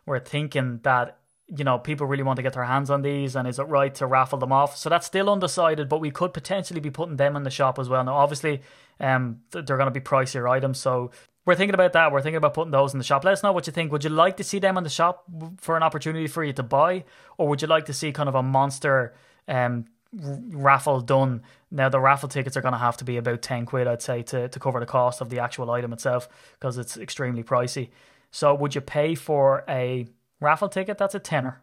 we're 0.07 0.18
thinking 0.18 0.81
that 0.83 1.18
you 1.47 1.62
know 1.62 1.79
people 1.79 2.07
really 2.07 2.23
want 2.23 2.37
to 2.39 2.43
get 2.43 2.55
their 2.55 2.64
hands 2.64 2.89
on 2.89 3.03
these, 3.03 3.37
and 3.37 3.47
is 3.47 3.59
it 3.59 3.64
right 3.64 3.95
to 3.97 4.07
raffle 4.07 4.39
them 4.39 4.51
off? 4.51 4.79
So 4.79 4.89
that's 4.89 5.07
still 5.07 5.29
undecided, 5.29 5.91
but 5.91 6.01
we 6.01 6.11
could 6.11 6.33
potentially 6.33 6.81
be 6.81 6.91
putting 6.91 7.16
them 7.18 7.37
in 7.37 7.43
the 7.43 7.51
shop 7.51 7.79
as 7.79 7.87
well. 7.87 8.03
Now, 8.03 8.14
obviously, 8.14 8.62
um, 8.99 9.41
they're 9.51 9.77
going 9.77 9.93
to 9.93 10.01
be 10.01 10.01
pricier 10.01 10.51
items, 10.51 10.79
so 10.79 11.11
we're 11.45 11.55
thinking 11.55 11.75
about 11.75 11.93
that. 11.93 12.12
We're 12.12 12.23
thinking 12.23 12.39
about 12.39 12.55
putting 12.55 12.71
those 12.71 12.95
in 12.95 12.99
the 12.99 13.05
shop. 13.05 13.23
Let 13.23 13.33
us 13.35 13.43
know 13.43 13.53
what 13.53 13.66
you 13.66 13.75
think. 13.75 13.93
Would 13.93 14.05
you 14.05 14.11
like 14.11 14.39
to 14.39 14.45
see 14.45 14.59
them 14.59 14.79
in 14.79 14.85
the 14.85 14.91
shop 14.91 15.27
for 15.59 15.77
an 15.77 15.83
opportunity 15.83 16.27
for 16.27 16.43
you 16.43 16.55
to 16.55 16.62
buy, 16.62 17.05
or 17.37 17.47
would 17.47 17.61
you 17.61 17.68
like 17.68 17.85
to 17.87 17.93
see 17.93 18.12
kind 18.12 18.29
of 18.31 18.35
a 18.35 18.43
monster 18.43 19.12
um, 19.49 19.85
raffle 20.14 21.03
done? 21.03 21.43
Now 21.71 21.91
the 21.91 22.01
raffle 22.01 22.31
tickets 22.31 22.57
are 22.57 22.62
going 22.62 22.73
to 22.73 22.79
have 22.79 22.97
to 22.97 23.05
be 23.05 23.18
about 23.18 23.43
ten 23.43 23.66
quid, 23.66 23.87
I'd 23.87 24.01
say, 24.01 24.23
to 24.23 24.49
to 24.49 24.59
cover 24.59 24.81
the 24.81 24.87
cost 24.87 25.21
of 25.21 25.29
the 25.29 25.41
actual 25.41 25.71
item 25.71 25.93
itself 25.93 26.27
because 26.59 26.79
it's 26.79 26.97
extremely 26.97 27.43
pricey. 27.43 27.91
So 28.31 28.55
would 28.55 28.74
you 28.74 28.81
pay 28.81 29.14
for 29.14 29.64
a 29.68 30.07
raffle 30.41 30.68
ticket? 30.68 30.99
That's 30.99 31.14
a 31.14 31.18
tenner, 31.18 31.61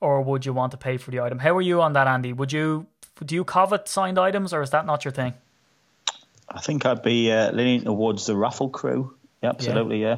or 0.00 0.22
would 0.22 0.46
you 0.46 0.52
want 0.52 0.72
to 0.72 0.76
pay 0.76 0.96
for 0.96 1.10
the 1.10 1.20
item? 1.20 1.38
How 1.38 1.56
are 1.56 1.62
you 1.62 1.82
on 1.82 1.92
that, 1.94 2.06
Andy? 2.06 2.32
Would 2.32 2.52
you 2.52 2.86
do 3.24 3.34
you 3.34 3.44
covet 3.44 3.88
signed 3.88 4.18
items, 4.18 4.52
or 4.52 4.62
is 4.62 4.70
that 4.70 4.86
not 4.86 5.04
your 5.04 5.12
thing? 5.12 5.34
I 6.48 6.60
think 6.60 6.84
I'd 6.84 7.02
be 7.02 7.32
uh, 7.32 7.52
leaning 7.52 7.84
towards 7.84 8.26
the 8.26 8.36
raffle 8.36 8.68
crew. 8.68 9.14
Yeah, 9.42 9.50
absolutely, 9.50 10.02
yeah. 10.02 10.16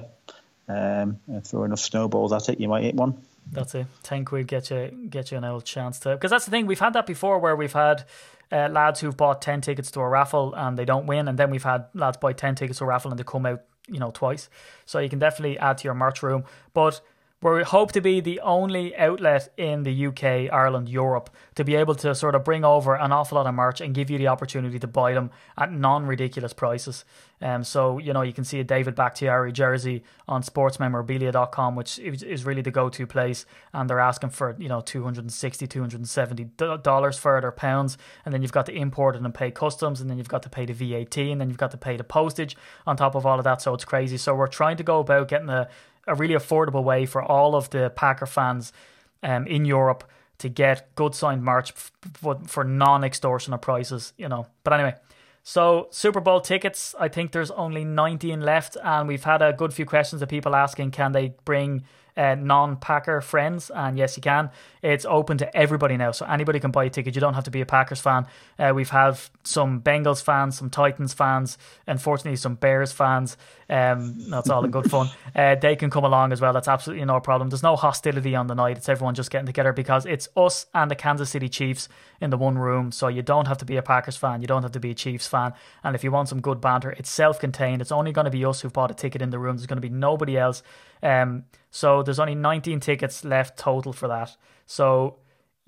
yeah. 0.69 1.03
Um, 1.03 1.21
throw 1.43 1.65
enough 1.65 1.79
snowballs 1.79 2.33
at 2.33 2.49
it, 2.49 2.61
you 2.61 2.69
might 2.69 2.83
hit 2.83 2.95
one. 2.95 3.23
That's 3.53 3.75
it. 3.77 3.87
Ten 4.03 4.25
quid 4.25 4.49
get 4.49 4.71
you 4.71 5.09
get 5.09 5.31
you 5.31 5.39
an 5.39 5.45
old 5.45 5.65
chance 5.65 6.01
to 6.01 6.11
because 6.11 6.31
that's 6.31 6.45
the 6.45 6.51
thing 6.51 6.67
we've 6.67 6.81
had 6.81 6.95
that 6.95 7.07
before 7.07 7.39
where 7.39 7.55
we've 7.55 7.73
had 7.73 8.05
uh, 8.51 8.69
lads 8.69 9.01
who've 9.01 9.17
bought 9.17 9.41
ten 9.41 9.61
tickets 9.61 9.91
to 9.93 10.01
a 10.01 10.09
raffle 10.09 10.53
and 10.55 10.77
they 10.77 10.85
don't 10.85 11.07
win, 11.07 11.29
and 11.29 11.39
then 11.39 11.51
we've 11.51 11.63
had 11.63 11.87
lads 11.95 12.17
buy 12.17 12.33
ten 12.33 12.55
tickets 12.57 12.79
to 12.79 12.85
a 12.85 12.89
raffle 12.89 13.11
and 13.11 13.21
they 13.21 13.25
come 13.25 13.47
out 13.47 13.63
you 13.89 13.99
know 13.99 14.11
twice. 14.11 14.49
So 14.85 14.99
you 14.99 15.09
can 15.09 15.19
definitely 15.19 15.59
add 15.59 15.79
to 15.79 15.85
your 15.85 15.95
merch 15.95 16.23
room, 16.23 16.45
but 16.75 17.01
we 17.43 17.63
hope 17.63 17.93
to 17.93 18.01
be 18.01 18.21
the 18.21 18.41
only 18.41 18.97
outlet 18.97 19.53
in 19.59 19.83
the 19.83 20.07
UK, 20.07 20.53
Ireland, 20.53 20.89
Europe 20.89 21.29
to 21.55 21.65
be 21.65 21.75
able 21.75 21.95
to 21.97 22.15
sort 22.15 22.35
of 22.35 22.45
bring 22.45 22.65
over 22.65 22.95
an 22.95 23.13
awful 23.13 23.37
lot 23.37 23.47
of 23.47 23.55
merch 23.55 23.81
and 23.81 23.95
give 23.95 24.09
you 24.09 24.17
the 24.17 24.29
opportunity 24.29 24.79
to 24.79 24.87
buy 24.87 25.13
them 25.13 25.31
at 25.59 25.71
non 25.71 26.07
ridiculous 26.07 26.55
prices. 26.55 27.05
Um, 27.43 27.65
so, 27.65 27.99
you 27.99 28.15
know, 28.15 28.23
you 28.23 28.33
can 28.33 28.45
see 28.45 28.61
a 28.61 28.65
David 28.65 28.95
Bakhtiari 28.95 29.53
jersey 29.53 30.03
on 30.27 30.43
sportsmemorabilia.com, 30.43 31.77
which 31.77 31.99
is 31.99 32.47
really 32.47 32.63
the 32.63 32.71
go 32.71 32.89
to 32.89 33.07
place. 33.07 33.45
And 33.75 33.91
they're 33.91 34.01
asking 34.01 34.31
for, 34.31 34.57
you 34.59 34.69
know, 34.69 34.81
$260, 34.81 35.29
$270 35.69 37.19
for 37.19 37.39
it 37.39 37.45
or 37.45 37.53
pounds. 37.53 37.99
And 38.25 38.33
then 38.33 38.41
you've 38.41 38.53
got 38.53 38.65
to 38.67 38.73
import 38.73 39.17
it 39.17 39.23
and 39.23 39.35
pay 39.35 39.51
customs. 39.51 40.01
And 40.01 40.09
then 40.09 40.17
you've 40.17 40.29
got 40.29 40.43
to 40.45 40.49
pay 40.49 40.65
the 40.65 40.73
VAT. 40.73 41.19
And 41.19 41.41
then 41.41 41.49
you've 41.49 41.59
got 41.59 41.73
to 41.73 41.77
pay 41.77 41.99
the 41.99 42.05
postage 42.05 42.57
on 42.87 42.97
top 42.97 43.15
of 43.15 43.27
all 43.27 43.39
of 43.39 43.45
that. 43.45 43.61
So 43.61 43.75
it's 43.75 43.85
crazy. 43.85 44.17
So 44.17 44.35
we're 44.35 44.47
trying 44.47 44.79
to 44.79 44.83
go 44.83 45.01
about 45.01 45.29
getting 45.29 45.51
a 45.51 45.69
a 46.07 46.15
really 46.15 46.35
affordable 46.35 46.85
way 46.85 47.07
for 47.07 47.23
all 47.23 47.55
of 47.55 47.71
the 47.71 47.91
Packer 47.91 48.27
fans 48.27 48.73
um, 49.23 49.47
in 49.47 49.65
Europe 49.65 50.05
to 50.39 50.49
get 50.49 50.95
good 50.95 51.15
signed 51.15 51.43
merch 51.43 51.73
for, 51.73 52.39
for 52.47 52.65
non 52.65 53.05
extortionate 53.05 53.63
prices, 53.63 54.13
you 54.17 54.29
know. 54.29 54.47
But 54.65 54.75
anyway, 54.75 54.95
so 55.43 55.89
Super 55.91 56.21
Bowl 56.21 56.41
tickets, 56.41 56.95
I 56.99 57.09
think 57.09 57.33
there's 57.33 57.51
only 57.53 57.85
19 57.85 58.41
left, 58.41 58.77
and 58.83 59.09
we've 59.09 59.25
had 59.25 59.43
a 59.43 59.53
good 59.53 59.73
few 59.73 59.87
questions 59.87 60.21
of 60.21 60.29
people 60.29 60.55
asking 60.55 60.91
can 60.91 61.13
they 61.13 61.35
bring 61.45 61.85
uh, 62.17 62.35
non-Packer 62.35 63.21
friends, 63.21 63.71
and 63.71 63.99
yes, 63.99 64.17
you 64.17 64.23
can. 64.23 64.51
It's 64.83 65.05
open 65.05 65.39
to 65.39 65.57
everybody 65.57 65.97
now, 65.97 66.13
so 66.13 66.27
anybody 66.27 66.61
can 66.61 66.71
buy 66.71 66.85
a 66.85 66.91
ticket. 66.91 67.15
You 67.15 67.21
don't 67.21 67.35
have 67.35 67.45
to 67.45 67.51
be 67.51 67.61
a 67.61 67.67
Packers 67.67 68.01
fan. 68.01 68.27
Uh, 68.59 68.73
we've 68.75 68.91
had 68.91 69.19
some 69.43 69.81
Bengals 69.81 70.23
fans, 70.23 70.59
some 70.59 70.71
Titans 70.71 71.13
fans, 71.13 71.59
unfortunately 71.87 72.37
some 72.37 72.55
Bears 72.55 72.93
fans. 72.93 73.37
Um, 73.69 74.31
that's 74.31 74.49
all 74.49 74.65
in 74.65 74.71
good 74.71 74.91
fun. 74.91 75.11
Uh, 75.35 75.55
they 75.55 75.77
can 75.77 75.91
come 75.91 76.05
along 76.05 76.33
as 76.33 76.41
well. 76.41 76.53
That's 76.55 76.69
absolutely 76.69 77.05
no 77.05 77.21
problem. 77.21 77.51
There's 77.51 77.63
no 77.63 77.77
hostility 77.77 78.35
on 78.35 78.47
the 78.47 78.55
night. 78.55 78.79
It's 78.79 78.89
everyone 78.89 79.15
just 79.15 79.31
getting 79.31 79.45
together 79.45 79.73
because 79.75 80.07
it's 80.07 80.31
us 80.35 80.65
and 80.73 80.91
the 80.91 80.95
Kansas 80.95 81.29
City 81.29 81.49
Chiefs 81.49 81.91
in 82.23 82.31
the 82.31 82.39
one 82.39 82.57
room. 82.57 82.91
So 82.91 83.09
you 83.09 83.21
don't 83.21 83.47
have 83.47 83.59
to 83.59 83.67
be 83.67 83.77
a 83.77 83.83
Packers 83.83 84.17
fan. 84.17 84.41
You 84.41 84.47
don't 84.47 84.63
have 84.63 84.73
to 84.73 84.81
be 84.81 84.93
a 84.93 84.95
Chiefs 84.95 85.27
fan. 85.27 85.53
And 85.85 85.95
if 85.95 86.03
you 86.03 86.11
want 86.11 86.31
some 86.31 86.41
good 86.41 86.59
banter, 86.61 86.93
it's 86.93 87.11
self-contained. 87.11 87.83
It's 87.83 87.93
only 87.93 88.13
going 88.13 88.25
to 88.25 88.31
be 88.31 88.45
us 88.47 88.63
who've 88.63 88.73
bought 88.73 88.91
a 88.91 88.95
ticket 88.95 89.21
in 89.21 89.29
the 89.29 89.39
room. 89.39 89.57
There's 89.57 89.67
going 89.67 89.77
to 89.77 89.87
be 89.87 89.91
nobody 89.91 90.39
else. 90.39 90.63
Um, 91.07 91.45
so 91.71 92.03
there's 92.03 92.19
only 92.19 92.35
19 92.35 92.81
tickets 92.81 93.25
left 93.25 93.57
total 93.59 93.93
for 93.93 94.09
that. 94.09 94.37
So 94.67 95.19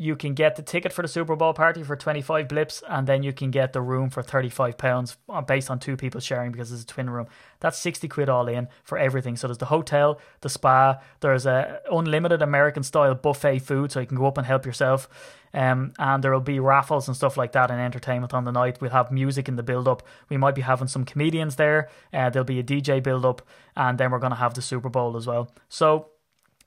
you 0.00 0.14
can 0.14 0.32
get 0.32 0.54
the 0.54 0.62
ticket 0.62 0.92
for 0.92 1.02
the 1.02 1.08
Super 1.08 1.34
Bowl 1.34 1.52
party 1.52 1.82
for 1.82 1.96
25 1.96 2.46
blips, 2.46 2.84
and 2.88 3.08
then 3.08 3.24
you 3.24 3.32
can 3.32 3.50
get 3.50 3.72
the 3.72 3.80
room 3.80 4.10
for 4.10 4.22
35 4.22 4.78
pounds 4.78 5.16
uh, 5.28 5.40
based 5.40 5.70
on 5.70 5.80
two 5.80 5.96
people 5.96 6.20
sharing 6.20 6.52
because 6.52 6.70
it's 6.70 6.84
a 6.84 6.86
twin 6.86 7.10
room. 7.10 7.26
That's 7.58 7.76
60 7.78 8.06
quid 8.06 8.28
all 8.28 8.46
in 8.46 8.68
for 8.84 8.96
everything. 8.96 9.36
So 9.36 9.48
there's 9.48 9.58
the 9.58 9.66
hotel, 9.66 10.20
the 10.40 10.48
spa, 10.48 11.00
there's 11.18 11.46
a 11.46 11.80
unlimited 11.90 12.42
American 12.42 12.84
style 12.84 13.16
buffet 13.16 13.58
food, 13.58 13.90
so 13.90 13.98
you 13.98 14.06
can 14.06 14.16
go 14.16 14.26
up 14.26 14.38
and 14.38 14.46
help 14.46 14.64
yourself. 14.64 15.08
Um, 15.52 15.94
and 15.98 16.22
there 16.22 16.30
will 16.30 16.40
be 16.40 16.60
raffles 16.60 17.08
and 17.08 17.16
stuff 17.16 17.36
like 17.36 17.50
that 17.52 17.68
and 17.68 17.80
entertainment 17.80 18.32
on 18.32 18.44
the 18.44 18.52
night. 18.52 18.80
We'll 18.80 18.92
have 18.92 19.10
music 19.10 19.48
in 19.48 19.56
the 19.56 19.64
build 19.64 19.88
up. 19.88 20.04
We 20.28 20.36
might 20.36 20.54
be 20.54 20.62
having 20.62 20.86
some 20.86 21.04
comedians 21.04 21.56
there. 21.56 21.88
Uh, 22.12 22.30
there'll 22.30 22.44
be 22.44 22.60
a 22.60 22.64
DJ 22.64 23.02
build 23.02 23.26
up, 23.26 23.42
and 23.74 23.98
then 23.98 24.12
we're 24.12 24.20
going 24.20 24.30
to 24.30 24.36
have 24.36 24.54
the 24.54 24.62
Super 24.62 24.90
Bowl 24.90 25.16
as 25.16 25.26
well. 25.26 25.50
So 25.68 26.10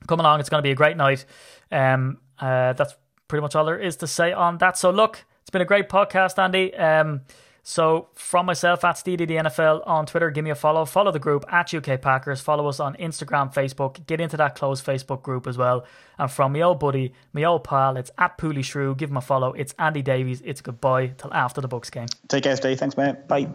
come 0.05 0.19
along, 0.19 0.41
it's 0.41 0.49
going 0.49 0.61
to 0.61 0.67
be 0.67 0.71
a 0.71 0.75
great 0.75 0.97
night. 0.97 1.23
Um, 1.71 2.17
uh, 2.37 2.73
that's 2.73 2.95
pretty 3.31 3.41
much 3.41 3.55
all 3.55 3.63
there 3.63 3.79
is 3.79 3.95
to 3.95 4.07
say 4.07 4.33
on 4.33 4.57
that. 4.57 4.77
So 4.77 4.89
look, 4.89 5.23
it's 5.39 5.49
been 5.49 5.61
a 5.61 5.65
great 5.65 5.87
podcast, 5.87 6.37
Andy. 6.37 6.75
Um, 6.75 7.21
so 7.63 8.09
from 8.13 8.45
myself 8.45 8.83
at 8.83 8.95
Steedy 8.95 9.25
the 9.25 9.37
NFL 9.37 9.87
on 9.87 10.05
Twitter, 10.05 10.29
give 10.31 10.43
me 10.43 10.49
a 10.49 10.55
follow. 10.55 10.83
Follow 10.83 11.13
the 11.13 11.19
group 11.19 11.45
at 11.49 11.73
UK 11.73 12.01
Packers. 12.01 12.41
Follow 12.41 12.67
us 12.67 12.81
on 12.81 12.93
Instagram, 12.95 13.53
Facebook. 13.53 14.05
Get 14.05 14.19
into 14.19 14.35
that 14.35 14.55
closed 14.55 14.85
Facebook 14.85 15.21
group 15.21 15.47
as 15.47 15.57
well. 15.57 15.85
And 16.19 16.29
from 16.29 16.51
my 16.51 16.61
old 16.61 16.81
buddy, 16.81 17.13
my 17.31 17.45
old 17.45 17.63
pal, 17.63 17.95
it's 17.95 18.11
at 18.17 18.37
Pooley 18.37 18.65
Shrew. 18.65 18.95
Give 18.95 19.09
him 19.09 19.17
a 19.17 19.21
follow. 19.21 19.53
It's 19.53 19.73
Andy 19.79 20.01
Davies. 20.01 20.41
It's 20.43 20.59
goodbye 20.59 21.13
till 21.17 21.33
after 21.33 21.61
the 21.61 21.69
Bucs 21.69 21.89
game. 21.89 22.07
Take 22.27 22.43
care, 22.43 22.57
Steve. 22.57 22.79
Thanks, 22.79 22.97
mate. 22.97 23.29
Bye. 23.29 23.47